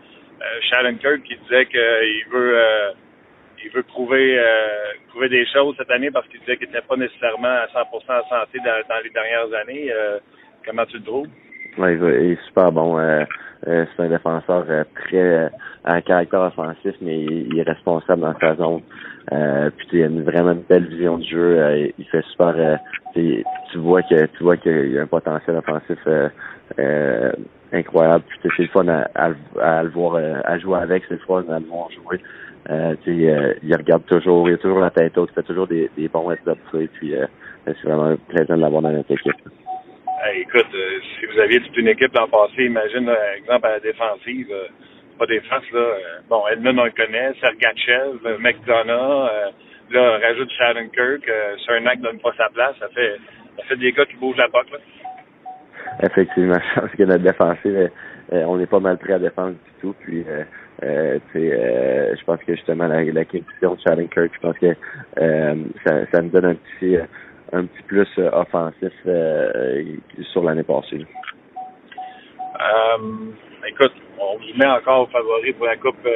Euh, 0.41 0.93
Kirk 0.99 1.23
qui 1.23 1.35
disait 1.37 1.65
qu'il 1.65 2.25
veut 2.31 2.57
il 3.63 3.71
veut 3.71 3.83
prouver, 3.83 4.37
euh, 4.39 4.67
prouver 5.09 5.29
des 5.29 5.45
choses 5.47 5.75
cette 5.77 5.91
année 5.91 6.11
parce 6.11 6.27
qu'il 6.27 6.39
disait 6.41 6.57
qu'il 6.57 6.67
n'était 6.67 6.81
pas 6.81 6.95
nécessairement 6.95 7.47
à 7.47 7.67
100% 7.67 7.83
en 7.83 8.29
santé 8.29 8.59
dans, 8.59 9.03
les 9.03 9.09
dernières 9.09 9.53
années. 9.61 9.91
Euh, 9.91 10.19
comment 10.65 10.85
tu 10.85 10.97
le 10.97 11.03
trouves? 11.03 11.27
Oui, 11.77 11.93
il 11.93 12.31
est 12.31 12.45
super 12.47 12.71
bon. 12.71 12.97
Euh, 13.67 13.85
c'est 13.95 14.03
un 14.03 14.09
défenseur 14.09 14.65
très 14.95 15.51
à 15.83 16.01
caractère 16.01 16.41
offensif, 16.41 16.95
mais 17.01 17.23
il, 17.23 17.59
est 17.59 17.63
responsable 17.63 18.21
dans 18.21 18.39
sa 18.39 18.55
zone. 18.55 18.81
puis 19.77 19.87
il 19.93 20.03
a 20.03 20.07
vraiment 20.23 20.51
une 20.51 20.63
belle 20.67 20.87
vision 20.87 21.17
du 21.17 21.29
jeu. 21.29 21.91
il 21.97 22.05
fait 22.05 22.23
super. 22.31 22.79
tu 23.13 23.77
vois 23.77 24.01
que 24.03 24.25
tu 24.25 24.43
vois 24.43 24.57
qu'il 24.57 24.93
y 24.93 24.97
a 24.97 25.01
un 25.01 25.07
potentiel 25.07 25.57
offensif 25.57 25.99
incroyable. 27.71 28.23
Puis 28.27 28.51
c'est 28.55 28.63
le 28.63 28.69
fun 28.69 28.87
à, 28.87 29.83
le 29.83 29.89
voir 29.89 30.15
à 30.45 30.57
jouer 30.57 30.79
avec, 30.79 31.03
c'est 31.07 31.15
le 31.15 31.21
fun 31.27 31.43
à 31.49 31.59
le 31.59 31.65
voir 31.65 31.89
jouer. 31.91 32.19
Euh, 32.69 32.95
euh, 33.07 33.53
il 33.63 33.75
regarde 33.75 34.05
toujours, 34.05 34.47
il 34.47 34.55
a 34.55 34.57
toujours 34.57 34.79
la 34.79 34.91
tête 34.91 35.17
haute, 35.17 35.29
il 35.31 35.35
fait 35.35 35.43
toujours 35.43 35.67
des, 35.67 35.89
des 35.97 36.07
bons 36.07 36.29
heads 36.29 36.37
puis 36.93 37.15
euh, 37.15 37.25
c'est 37.65 37.83
vraiment 37.83 38.15
plaisant 38.27 38.57
de 38.57 38.61
l'avoir 38.61 38.81
dans 38.81 38.91
notre 38.91 39.11
équipe. 39.11 39.33
Écoute, 40.35 40.67
euh, 40.73 40.99
si 41.19 41.25
vous 41.25 41.39
aviez 41.39 41.59
toute 41.61 41.77
une 41.77 41.87
équipe 41.87 42.13
l'an 42.13 42.27
passé, 42.27 42.65
imagine, 42.65 43.05
par 43.05 43.33
exemple, 43.35 43.67
à 43.67 43.71
la 43.71 43.79
défensive, 43.79 44.47
pas 45.17 45.25
défense, 45.25 45.63
là, 45.73 45.97
bon, 46.29 46.47
Edmund, 46.47 46.79
on 46.79 46.85
le 46.85 46.91
connaît, 46.91 47.33
Sergachev, 47.39 48.39
McDonough, 48.39 49.29
là, 49.91 50.19
rajoute 50.19 50.49
Kirk, 50.93 51.27
euh, 51.27 51.55
Cernak 51.65 52.01
donne 52.01 52.19
pas 52.19 52.33
sa 52.37 52.49
place, 52.49 52.75
ça 52.79 52.87
fait, 52.89 53.17
ça 53.57 53.63
fait 53.65 53.77
des 53.77 53.91
gars 53.91 54.05
qui 54.05 54.15
bougent 54.17 54.37
la 54.37 54.49
poque, 54.49 54.71
là. 54.71 54.79
Effectivement, 56.03 56.59
je 56.75 56.79
pense 56.79 56.91
que 56.91 57.03
notre 57.03 57.23
défensive, 57.23 57.89
on 58.31 58.59
est 58.59 58.67
pas 58.67 58.79
mal 58.79 58.97
prêt 58.97 59.13
à 59.13 59.19
défendre 59.19 59.53
du 59.53 59.81
tout, 59.81 59.95
puis 60.03 60.23
euh, 60.83 61.19
euh, 61.35 62.15
je 62.17 62.23
pense 62.23 62.39
que 62.43 62.55
justement 62.55 62.87
la, 62.87 63.25
question 63.25 63.73
de 63.73 63.79
Charlie 63.85 64.07
Kirk, 64.07 64.31
je 64.33 64.39
pense 64.39 64.57
que 64.57 64.75
euh, 65.19 65.55
ça, 65.85 66.05
ça 66.11 66.21
nous 66.21 66.29
donne 66.29 66.45
un 66.45 66.55
petit 66.55 66.97
un 67.51 67.65
petit 67.65 67.83
plus 67.83 68.07
euh, 68.17 68.29
offensif 68.31 68.93
euh, 69.05 69.83
sur 70.31 70.43
l'année 70.43 70.63
passée. 70.63 71.05
écoute, 73.67 73.93
on 74.19 74.37
vous 74.37 74.57
met 74.57 74.65
encore 74.65 75.09
favori 75.11 75.53
pour 75.53 75.65
la 75.65 75.77
coupe 75.77 76.07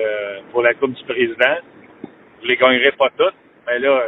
pour 0.51 0.61
la 0.61 0.73
coupe 0.73 0.93
du 0.93 1.03
président. 1.03 1.57
Vous 2.41 2.47
les 2.47 2.57
gagnerez 2.57 2.91
pas 2.91 3.09
toutes, 3.17 3.35
mais 3.67 3.79
là, 3.79 4.07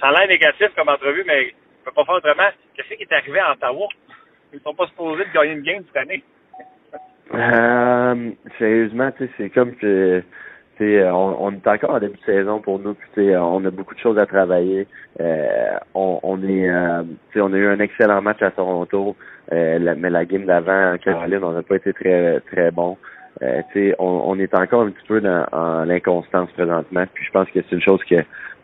ça, 0.00 0.08
a 0.08 0.12
l'air 0.12 0.28
négatif 0.28 0.68
comme 0.76 0.88
entrevue, 0.88 1.24
mais 1.26 1.54
on 1.80 1.84
peut 1.90 1.94
pas 1.94 2.04
faire 2.04 2.14
autrement. 2.16 2.50
Qu'est-ce 2.74 2.94
qui 2.94 3.02
est 3.02 3.12
arrivé 3.12 3.38
à 3.38 3.52
Ottawa? 3.52 3.86
Ils 4.52 4.60
sont 4.60 4.74
pas 4.74 4.86
supposés 4.86 5.24
de 5.24 5.32
gagner 5.32 5.52
une 5.52 5.62
game 5.62 5.84
cette 5.86 6.02
année. 6.02 6.22
Euh, 7.34 8.30
sérieusement, 8.58 9.10
tu 9.12 9.26
sais, 9.26 9.32
c'est 9.36 9.50
comme 9.50 9.74
que 9.76 10.22
on, 10.80 11.36
on 11.40 11.52
est 11.52 11.66
encore 11.66 11.90
en 11.90 11.98
début 11.98 12.18
de 12.18 12.24
saison 12.24 12.60
pour 12.60 12.78
nous, 12.78 12.94
puis 13.14 13.36
on 13.36 13.64
a 13.64 13.70
beaucoup 13.70 13.94
de 13.94 14.00
choses 14.00 14.18
à 14.18 14.26
travailler. 14.26 14.86
Euh, 15.20 15.78
on, 15.94 16.20
on 16.22 16.42
est 16.42 16.70
euh, 16.70 17.02
on 17.36 17.52
a 17.52 17.56
eu 17.56 17.66
un 17.66 17.80
excellent 17.80 18.22
match 18.22 18.42
à 18.42 18.50
Toronto, 18.50 19.16
euh, 19.52 19.94
mais 19.96 20.10
la 20.10 20.24
game 20.24 20.44
d'avant 20.44 20.94
en 20.94 20.98
Caroline, 20.98 21.42
on 21.42 21.52
n'a 21.52 21.62
pas 21.62 21.76
été 21.76 21.92
très 21.92 22.40
très 22.52 22.70
bon. 22.70 22.96
Euh, 23.42 23.62
on, 23.98 24.22
on 24.26 24.38
est 24.38 24.54
encore 24.54 24.82
un 24.82 24.90
petit 24.90 25.06
peu 25.06 25.20
dans 25.20 25.84
l'inconstance 25.84 26.50
présentement, 26.52 27.04
puis 27.12 27.24
je 27.24 27.30
pense 27.30 27.48
que 27.50 27.60
c'est 27.62 27.74
une 27.74 27.82
chose 27.82 28.02
que 28.04 28.16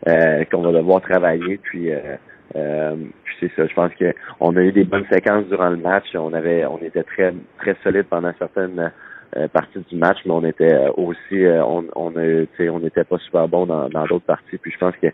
euh, 0.07 0.43
qu'on 0.51 0.61
va 0.61 0.71
devoir 0.71 1.01
travailler, 1.01 1.57
puis 1.57 1.91
euh, 1.91 2.95
c'est 3.39 3.51
ça, 3.55 3.65
je 3.67 3.73
pense 3.73 3.93
que 3.95 4.13
on 4.39 4.55
a 4.55 4.61
eu 4.61 4.71
des 4.71 4.83
bonnes 4.83 5.05
séquences 5.11 5.45
durant 5.47 5.69
le 5.69 5.77
match. 5.77 6.05
On 6.15 6.33
avait, 6.33 6.65
on 6.65 6.77
était 6.77 7.03
très 7.03 7.33
très 7.57 7.75
solide 7.83 8.05
pendant 8.09 8.31
certaines 8.39 8.91
euh, 9.37 9.47
parties 9.49 9.79
du 9.89 9.97
match, 9.97 10.17
mais 10.25 10.31
on 10.31 10.45
était 10.45 10.73
euh, 10.73 10.91
aussi, 10.95 11.43
euh, 11.43 11.61
on, 11.65 11.85
on 11.95 12.13
on 12.15 12.79
n'était 12.79 13.03
pas 13.03 13.17
super 13.17 13.47
bon 13.49 13.65
dans 13.65 13.89
dans 13.89 14.05
d'autres 14.05 14.25
parties. 14.25 14.57
Puis 14.57 14.71
je 14.71 14.77
pense 14.77 14.95
que 14.95 15.07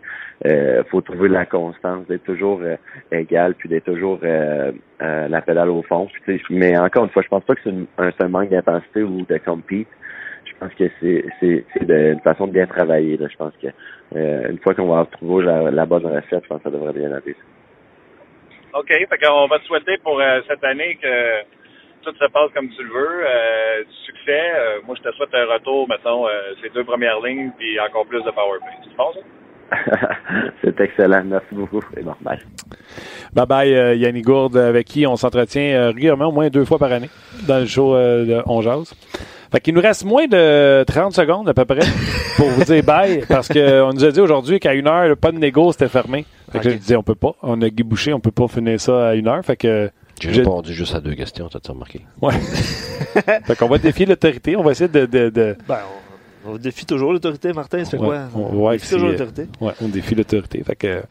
euh, 0.46 0.84
faut 0.90 1.00
trouver 1.00 1.28
la 1.28 1.44
constance, 1.44 2.06
d'être 2.06 2.22
toujours 2.22 2.60
euh, 2.62 2.76
égal, 3.10 3.54
puis 3.54 3.68
d'être 3.68 3.84
toujours 3.84 4.20
euh, 4.22 4.70
la 5.00 5.42
pédale 5.42 5.70
au 5.70 5.82
fond. 5.82 6.08
Puis, 6.24 6.40
mais 6.50 6.78
encore 6.78 7.04
une 7.04 7.10
fois, 7.10 7.22
je 7.22 7.28
pense 7.28 7.42
pas 7.44 7.54
que 7.54 7.60
c'est 7.64 7.70
un, 7.70 8.10
c'est 8.12 8.24
un 8.24 8.28
manque 8.28 8.50
d'intensité 8.50 9.02
ou 9.02 9.26
de 9.26 9.38
compete. 9.38 9.88
Je 10.44 10.52
pense 10.60 10.74
que 10.74 10.84
c'est 11.00 11.24
c'est 11.40 11.64
c'est 11.72 11.88
une 11.88 12.20
façon 12.20 12.46
de 12.46 12.52
bien 12.52 12.66
travailler. 12.66 13.16
Là. 13.16 13.26
Je 13.28 13.36
pense 13.36 13.52
que 13.60 13.68
une 14.14 14.58
fois 14.58 14.74
qu'on 14.74 14.86
va 14.86 15.04
trouver 15.06 15.44
la, 15.44 15.86
bonne 15.86 16.06
recette, 16.06 16.44
je 16.44 16.48
pense 16.48 16.58
que 16.58 16.64
ça 16.64 16.70
devrait 16.70 16.92
bien 16.92 17.10
aller. 17.10 17.34
OK. 18.74 18.86
Fait 18.86 19.18
qu'on 19.18 19.48
va 19.48 19.58
te 19.58 19.64
souhaiter 19.64 19.96
pour 19.98 20.22
cette 20.48 20.62
année 20.62 20.96
que 21.02 21.42
tout 22.02 22.14
se 22.14 22.26
passe 22.30 22.50
comme 22.54 22.68
tu 22.70 22.82
le 22.82 22.92
veux. 22.92 23.24
Euh, 23.24 23.84
du 23.84 23.96
succès. 24.06 24.52
Euh, 24.54 24.80
moi, 24.86 24.96
je 24.96 25.08
te 25.08 25.14
souhaite 25.16 25.34
un 25.34 25.46
retour, 25.46 25.88
mettons, 25.88 26.26
euh, 26.26 26.52
ces 26.62 26.68
deux 26.70 26.84
premières 26.84 27.20
lignes, 27.20 27.50
puis 27.58 27.78
encore 27.80 28.06
plus 28.06 28.22
de 28.22 28.30
power 28.30 28.58
play. 28.60 28.76
C'est 28.84 28.96
bon, 28.96 29.12
ça? 29.14 29.20
c'est 30.62 30.80
excellent. 30.80 31.22
Merci 31.24 31.54
beaucoup. 31.54 31.80
C'est 31.94 32.04
normal. 32.04 32.40
Bye 33.32 33.46
bye, 33.46 33.74
euh, 33.74 33.94
Yannick 33.94 34.24
Gourde, 34.24 34.56
avec 34.56 34.86
qui 34.86 35.06
on 35.06 35.16
s'entretient 35.16 35.74
euh, 35.74 35.86
régulièrement, 35.88 36.26
au 36.26 36.32
moins 36.32 36.48
deux 36.48 36.64
fois 36.64 36.78
par 36.78 36.92
année, 36.92 37.08
dans 37.46 37.60
le 37.60 37.66
show 37.66 37.94
euh, 37.94 38.24
de 38.24 38.42
On 38.46 38.60
Jase. 38.60 38.94
Fait 39.50 39.60
qu'il 39.60 39.74
nous 39.74 39.80
reste 39.80 40.04
moins 40.04 40.26
de 40.26 40.82
30 40.84 41.12
secondes 41.12 41.48
à 41.48 41.54
peu 41.54 41.64
près 41.64 41.86
pour 42.36 42.48
vous 42.48 42.64
dire 42.64 42.82
bye, 42.82 43.24
parce 43.28 43.48
qu'on 43.48 43.92
nous 43.92 44.04
a 44.04 44.10
dit 44.10 44.20
aujourd'hui 44.20 44.60
qu'à 44.60 44.74
une 44.74 44.88
heure, 44.88 45.16
pas 45.16 45.32
de 45.32 45.38
négo, 45.38 45.72
c'était 45.72 45.88
fermé. 45.88 46.24
Fait 46.50 46.58
que 46.58 46.70
je 46.70 46.76
disais, 46.76 46.96
on 46.96 47.02
peut 47.02 47.14
pas. 47.14 47.32
On 47.42 47.60
a 47.62 47.68
Guy 47.68 47.82
Boucher, 47.82 48.12
on 48.12 48.20
peut 48.20 48.30
pas 48.30 48.48
finir 48.48 48.78
ça 48.80 49.08
à 49.08 49.14
une 49.14 49.28
heure. 49.28 49.42
Fait 49.44 49.56
que. 49.56 49.90
J'ai 50.28 50.34
je- 50.34 50.40
répondu 50.40 50.72
juste 50.74 50.94
à 50.94 51.00
deux 51.00 51.14
questions, 51.14 51.48
t'as 51.48 51.72
remarqué? 51.72 52.00
Ouais. 52.20 52.34
fait 53.44 53.56
qu'on 53.58 53.68
va 53.68 53.78
défier 53.78 54.06
l'autorité. 54.06 54.56
On 54.56 54.62
va 54.62 54.72
essayer 54.72 54.88
de. 54.88 55.06
de, 55.06 55.28
de- 55.30 55.56
Ben, 55.68 55.78
on, 56.46 56.52
on 56.52 56.56
défie 56.56 56.84
toujours 56.86 57.12
l'autorité, 57.12 57.52
Martin. 57.52 57.84
C'est 57.84 57.98
Ouais, 57.98 58.06
quoi? 58.06 58.18
on- 58.34 58.40
On 58.40 58.66
ouais, 58.66 58.76
défie 58.76 58.90
toujours 58.94 59.08
l'autorité. 59.08 59.46
Ouais, 59.60 59.72
on 59.82 59.88
défie 59.88 60.14
l'autorité. 60.14 60.62
Fait 60.64 60.76
que. 60.76 61.02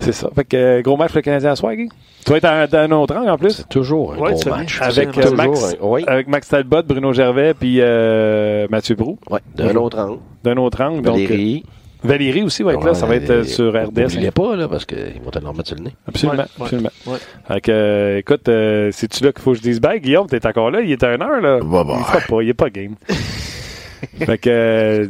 C'est 0.00 0.12
ça. 0.12 0.28
Fait 0.34 0.44
que 0.44 0.56
euh, 0.56 0.82
gros 0.82 0.96
match 0.96 1.10
pour 1.12 1.18
le 1.18 1.22
Canadien 1.22 1.52
à 1.52 1.56
soir, 1.56 1.74
Guy? 1.76 1.88
Tu 2.24 2.30
vas 2.32 2.36
être 2.38 2.70
dans 2.72 2.78
un 2.78 2.90
autre 2.90 3.14
angle 3.16 3.30
en 3.30 3.38
plus? 3.38 3.50
C'est 3.50 3.68
toujours 3.68 4.14
un 4.14 4.18
Ouais, 4.18 4.32
gros 4.32 4.50
match. 4.50 4.80
Avec 4.80 5.16
euh, 5.16 5.30
Max, 5.30 5.74
un- 5.80 5.86
oui. 5.86 6.02
avec 6.08 6.26
Max 6.26 6.48
Talbot, 6.48 6.82
Bruno 6.82 7.12
Gervais, 7.12 7.54
puis 7.54 7.76
euh, 7.80 8.66
Mathieu 8.68 8.96
Brou, 8.96 9.18
Ouais, 9.30 9.38
d'un 9.54 9.74
autre 9.76 9.98
angle. 9.98 10.18
d'un 10.42 10.56
autre 10.56 10.80
angle. 10.82 11.02
Donc, 11.02 11.14
Valérie. 11.14 11.64
euh, 11.64 11.70
Valérie 12.02 12.42
aussi 12.42 12.62
va 12.62 12.74
être 12.74 12.84
là. 12.84 12.94
Ça 12.94 13.06
va 13.06 13.16
être 13.16 13.30
euh, 13.30 13.44
sur 13.44 13.70
RDS. 13.70 14.14
Il 14.20 14.32
pas, 14.32 14.56
là, 14.56 14.68
parce 14.68 14.84
qu'ils 14.84 15.20
vont 15.22 15.30
te 15.30 15.38
le 15.38 15.46
remettre 15.46 15.68
sur 15.68 15.76
le 15.76 15.84
nez. 15.84 15.96
Absolument. 16.06 16.44
Absolument. 16.60 16.90
ouais. 17.06 17.18
Fait 17.48 17.60
que, 17.60 17.72
euh, 17.72 18.18
écoute, 18.18 18.48
euh, 18.48 18.90
c'est-tu 18.92 19.24
là 19.24 19.32
qu'il 19.32 19.42
faut 19.42 19.52
que 19.52 19.58
je 19.58 19.62
dise 19.62 19.80
bye? 19.80 20.00
Guillaume, 20.00 20.26
t'es 20.26 20.44
encore 20.46 20.70
là? 20.70 20.80
Il 20.80 20.90
est 20.90 21.02
à 21.02 21.14
une 21.14 21.22
heure, 21.22 21.40
là? 21.40 21.58
Il 21.62 21.68
fera 21.68 22.20
pas, 22.20 22.42
il 22.42 22.48
est 22.48 22.54
pas 22.54 22.70
game. 22.70 22.94
fait 23.08 24.38
que, 24.38 24.50
euh, 24.50 25.06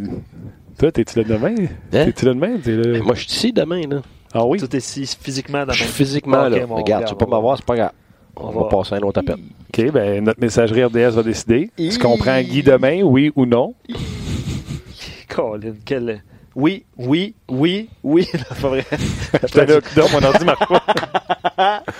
toi, 0.78 0.92
t'es-tu 0.92 1.18
là 1.18 1.24
demain? 1.24 1.54
Hein? 1.92 2.04
T'es-tu 2.04 2.26
là 2.26 2.34
demain? 2.34 2.58
Moi, 3.02 3.14
je 3.14 3.20
suis 3.20 3.30
ici 3.30 3.52
demain, 3.52 3.82
là. 3.88 4.02
Ah 4.34 4.44
oui? 4.44 4.58
Tout 4.58 4.74
est 4.74 4.80
si 4.80 5.06
physiquement 5.20 5.64
dans 5.64 5.72
Je 5.72 5.84
suis 5.84 5.92
physiquement, 5.92 6.48
là. 6.48 6.58
Regarde, 6.68 7.06
tu 7.06 7.14
peux 7.14 7.24
pas 7.24 7.36
m'avoir, 7.36 7.56
c'est 7.56 7.66
pas 7.66 7.76
grave. 7.76 7.92
On, 8.36 8.48
on 8.48 8.62
va, 8.62 8.68
passer 8.68 8.94
à 8.94 8.98
un 8.98 9.02
autre 9.02 9.20
appel. 9.20 9.36
OK, 9.36 9.92
ben, 9.92 10.24
notre 10.24 10.40
messagerie 10.40 10.84
RDS 10.84 11.16
va 11.16 11.22
décider. 11.22 11.70
Est-ce 11.78 11.98
qu'on 11.98 12.16
prend 12.16 12.40
Guy 12.40 12.62
demain, 12.62 13.02
oui 13.02 13.30
ou 13.36 13.44
non? 13.44 13.74
Colin, 15.28 15.74
quel. 15.84 16.22
Oui, 16.54 16.84
oui, 16.96 17.34
oui, 17.48 17.88
oui. 18.02 18.28
Non, 18.34 18.56
pas 18.60 18.68
vrai. 18.68 18.84
J'étais 19.42 19.66
là, 19.66 19.80
dans 19.96 20.08
mon 20.10 20.22
ordi 20.26 20.44
marche 20.44 20.66
pas. 20.68 21.82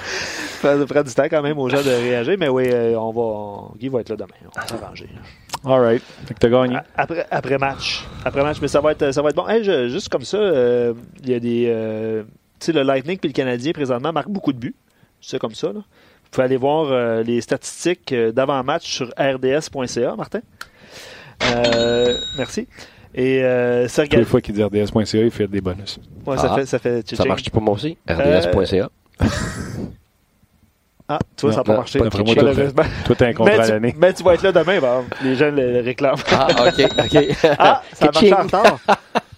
Ça 0.63 0.77
prend 0.87 1.03
du 1.03 1.13
temps 1.15 1.25
quand 1.25 1.43
même 1.43 1.59
aux 1.59 1.69
gens 1.69 1.83
de 1.83 1.89
réagir, 1.91 2.37
mais 2.39 2.49
oui, 2.49 2.65
euh, 2.71 2.95
on 2.97 3.11
va. 3.13 3.21
on- 3.21 3.73
Guy 3.79 3.89
va 3.89 4.01
être 4.01 4.11
là 4.11 4.17
demain. 4.17 4.29
On 4.45 4.61
va 4.61 4.67
s'arranger. 4.67 5.09
All 5.65 5.81
right. 5.81 6.03
Fait 6.27 6.35
que 6.35 6.39
t'as 6.39 6.49
gagné. 6.49 6.77
Après, 6.97 7.27
après 7.31 7.59
match. 7.59 8.05
Après 8.25 8.43
match, 8.43 8.59
mais 8.63 8.69
ça 8.69 8.81
va 8.81 8.93
être, 8.93 9.11
ça 9.13 9.23
va 9.23 9.31
être 9.31 9.37
bon. 9.37 9.49
Hey, 9.49 9.65
je- 9.65 9.89
juste 9.89 10.09
comme 10.09 10.25
ça, 10.25 10.37
euh, 10.37 10.95
il 11.23 11.31
y 11.31 11.35
a 11.35 11.41
des. 11.41 11.67
euh, 11.69 12.23
tu 12.61 12.67
sais, 12.67 12.73
le 12.73 12.83
Lightning 12.83 13.19
puis 13.19 13.29
le 13.29 13.35
Canadien 13.35 13.73
présentement 13.73 14.13
marquent 14.13 14.29
beaucoup 14.31 14.53
de 14.53 14.59
buts. 14.59 14.75
C'est 15.21 15.39
comme 15.41 15.55
ça. 15.55 15.69
Là. 15.69 15.81
Vous 15.81 16.31
pouvez 16.31 16.45
aller 16.45 16.57
voir 16.57 16.87
euh, 16.93 17.23
les 17.25 17.41
statistiques 17.41 18.15
d'avant-match 18.15 18.85
sur 18.89 19.09
rds.ca, 19.19 20.15
Martin. 20.17 20.41
Merci. 22.39 22.69
Et 23.15 23.43
euh, 23.45 23.89
Sergei. 23.89 24.17
les 24.17 24.25
fois 24.25 24.41
qu'il 24.41 24.55
dit 24.55 24.63
RDS.ca, 24.63 25.19
il 25.19 25.31
fait 25.31 25.47
des 25.47 25.61
bonus. 25.61 25.99
Ouais, 26.27 26.37
ça 26.39 26.49
Ah. 26.53 26.55
fait. 26.57 26.67
Ça, 26.67 26.79
fait 26.79 27.15
Ça 27.15 27.25
marche 27.25 27.49
pour 27.51 27.61
moi 27.63 27.75
aussi? 27.75 27.97
RDS.ca. 28.09 28.89
Ah, 31.09 31.19
tu 31.37 31.47
vois, 31.47 31.51
Non, 31.51 31.55
ça 31.57 31.61
n'a 31.61 31.65
pas 31.65 31.73
non, 31.73 31.79
marché. 31.79 31.99
d'après 31.99 32.23
moi, 32.23 32.35
toi, 32.35 32.43
Malheureusement. 32.45 32.83
Toi, 33.05 33.17
t'as 33.19 33.27
un 33.27 33.33
contrat 33.35 33.53
Mais 33.53 33.61
à 33.61 33.67
tu, 33.67 33.73
l'année. 33.73 33.95
mais 33.99 34.13
tu 34.15 34.23
vas 34.23 34.35
être 34.35 34.43
là 34.45 34.53
demain, 34.53 34.81
bah, 34.81 35.03
les 35.23 35.35
gens 35.35 35.51
le, 35.51 35.73
le 35.73 35.81
réclament. 35.81 36.15
Ah, 36.31 36.47
OK, 36.69 36.89
OK. 36.99 37.27
Ah, 37.59 37.83
ça 37.93 38.07
a 38.07 38.13
marché 38.13 38.33
en 38.33 38.37
Ka-ching. 38.37 38.45
retard. 38.61 38.79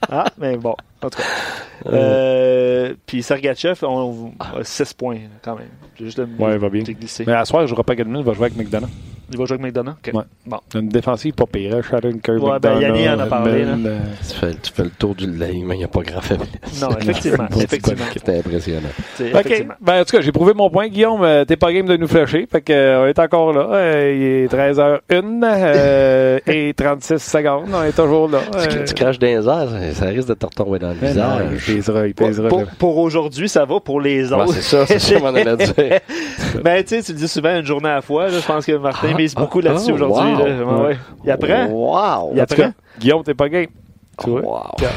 Ah, 0.09 0.25
mais 0.39 0.57
bon, 0.57 0.77
en 1.03 1.11
tout 1.11 1.19
cas. 1.19 1.91
Euh, 1.91 2.95
puis 3.07 3.23
Sergachev, 3.25 3.79
on, 3.83 4.33
on, 4.39 4.63
6 4.63 4.93
points 4.95 5.19
quand 5.43 5.57
même. 5.57 5.69
J'ai 5.99 6.05
juste 6.05 6.19
le 6.19 6.29
Ouais, 6.39 6.53
il 6.53 6.59
va 6.59 6.69
bien. 6.69 6.85
j'ai 6.87 6.95
glissé. 6.95 7.25
Mais 7.27 7.33
à 7.33 7.45
soir, 7.45 7.63
je 7.63 7.69
jouera 7.69 7.83
pas 7.83 7.97
Gadman, 7.97 8.21
il 8.21 8.25
va 8.27 8.35
jouer 8.35 8.47
avec 8.47 8.57
McDonough. 8.59 8.91
Il 9.35 9.39
va 9.41 9.47
jouer 9.47 9.55
avec 9.61 9.67
McDonough? 9.67 9.95
OK. 10.07 10.15
Ouais. 10.15 10.23
Bon. 10.47 10.59
Une 10.77 10.89
défensive 10.89 11.35
pas 11.35 11.47
pire, 11.47 11.75
hein? 11.77 11.81
Sharon 11.83 12.19
Kirby. 12.23 12.41
Ouais, 12.41 12.59
ben, 12.61 12.79
Yannick 12.81 13.09
en 13.09 13.19
a 13.19 13.27
parlé, 13.27 13.65
euh, 13.67 13.99
Tu 14.29 14.35
fais, 14.37 14.51
tu 14.63 14.73
fais 14.73 14.85
le 14.85 14.91
tour 14.91 15.15
du 15.15 15.27
ligne, 15.27 15.65
mais 15.67 15.75
il 15.75 15.79
n'y 15.79 15.85
a 15.85 15.89
pas 15.89 16.03
grand 16.03 16.21
faiblesse. 16.21 16.49
Non, 16.81 16.89
effectivement. 16.99 17.47
effectivement. 17.61 18.05
C'était 18.13 18.39
impressionnant. 18.39 18.89
OK. 19.21 19.67
Ben, 19.81 20.01
en 20.01 20.05
tout 20.05 20.17
cas, 20.17 20.23
j'ai 20.23 20.33
prouvé 20.33 20.55
mon 20.55 20.71
point. 20.71 20.89
Guillaume, 20.89 21.23
euh, 21.25 21.45
t'es 21.45 21.57
pas 21.57 21.73
game 21.73 21.87
de 21.87 21.97
nous 21.97 22.07
flasher. 22.09 22.47
Fait 22.51 22.61
que, 22.61 22.73
euh, 22.73 23.03
on 23.03 23.07
est 23.07 23.19
encore 23.19 23.53
là. 23.53 24.09
Il 24.13 24.23
est 24.23 24.47
13h01 24.53 25.43
euh, 25.43 26.39
et 26.47 26.73
36 26.75 27.19
secondes. 27.19 27.67
On 27.75 27.83
est 27.83 27.93
toujours 27.93 28.29
là. 28.29 28.39
Tu, 28.69 28.79
Euh, 28.79 28.85
tu 28.85 28.95
craches 28.95 29.19
dans 29.19 29.27
les 29.27 29.49
airs, 29.49 29.95
ça, 29.95 30.07
risque 30.07 30.29
de 30.29 30.35
te 30.35 30.47
retomber 30.47 30.79
dans 30.79 30.91
le 30.91 30.95
ben 30.95 31.15
non, 31.17 31.25
il 31.51 31.57
visage. 31.57 31.77
pèsera, 31.77 32.07
il 32.07 32.15
Pour, 32.15 32.27
pèsera. 32.29 32.49
pour- 32.79 32.99
aujourd'hui, 32.99 33.49
ça 33.49 33.65
va. 33.65 33.81
Pour 33.81 34.01
les 34.01 34.33
Ouais, 34.33 34.43
autres. 34.43 34.55
c'est 34.55 34.63
ça, 34.63 34.87
c'est 34.87 34.99
ça 35.01 35.19
qu'on 35.19 35.35
allait 35.35 35.57
dire. 35.57 35.75
Mais 36.65 36.85
tu 36.85 36.97
sais, 36.97 37.03
tu 37.03 37.13
le 37.13 37.19
dis 37.19 37.29
souvent 37.29 37.59
une 37.59 37.65
journée 37.67 37.89
à 37.89 37.95
la 37.97 38.03
fois. 38.03 38.29
là. 38.29 38.39
je 38.41 38.47
pense 38.47 38.65
que 38.67 38.73
Martin 38.77 39.09
Ah, 39.13 39.17
mise 39.25 39.35
ah, 39.37 39.41
beaucoup 39.41 39.61
là-dessus 39.61 39.91
ah, 39.91 39.95
aujourd'hui. 39.95 40.33
wow. 40.33 40.39
là. 40.39 40.65
Ouais, 40.65 40.87
ouais. 40.87 40.97
Il 41.25 41.31
apprend. 41.31 41.67
Wow! 41.67 42.31
Il 42.35 42.43
En 42.43 42.47
tout 42.47 42.55
cas, 42.55 42.67
apprend. 42.67 42.73
Guillaume, 42.99 43.23
t'es 43.25 43.35
pas 43.35 43.49
game. 43.49 43.67
Tu 44.23 44.31
vois? 44.31 44.41
Wow! 44.41 44.71
Regarde. 44.77 44.95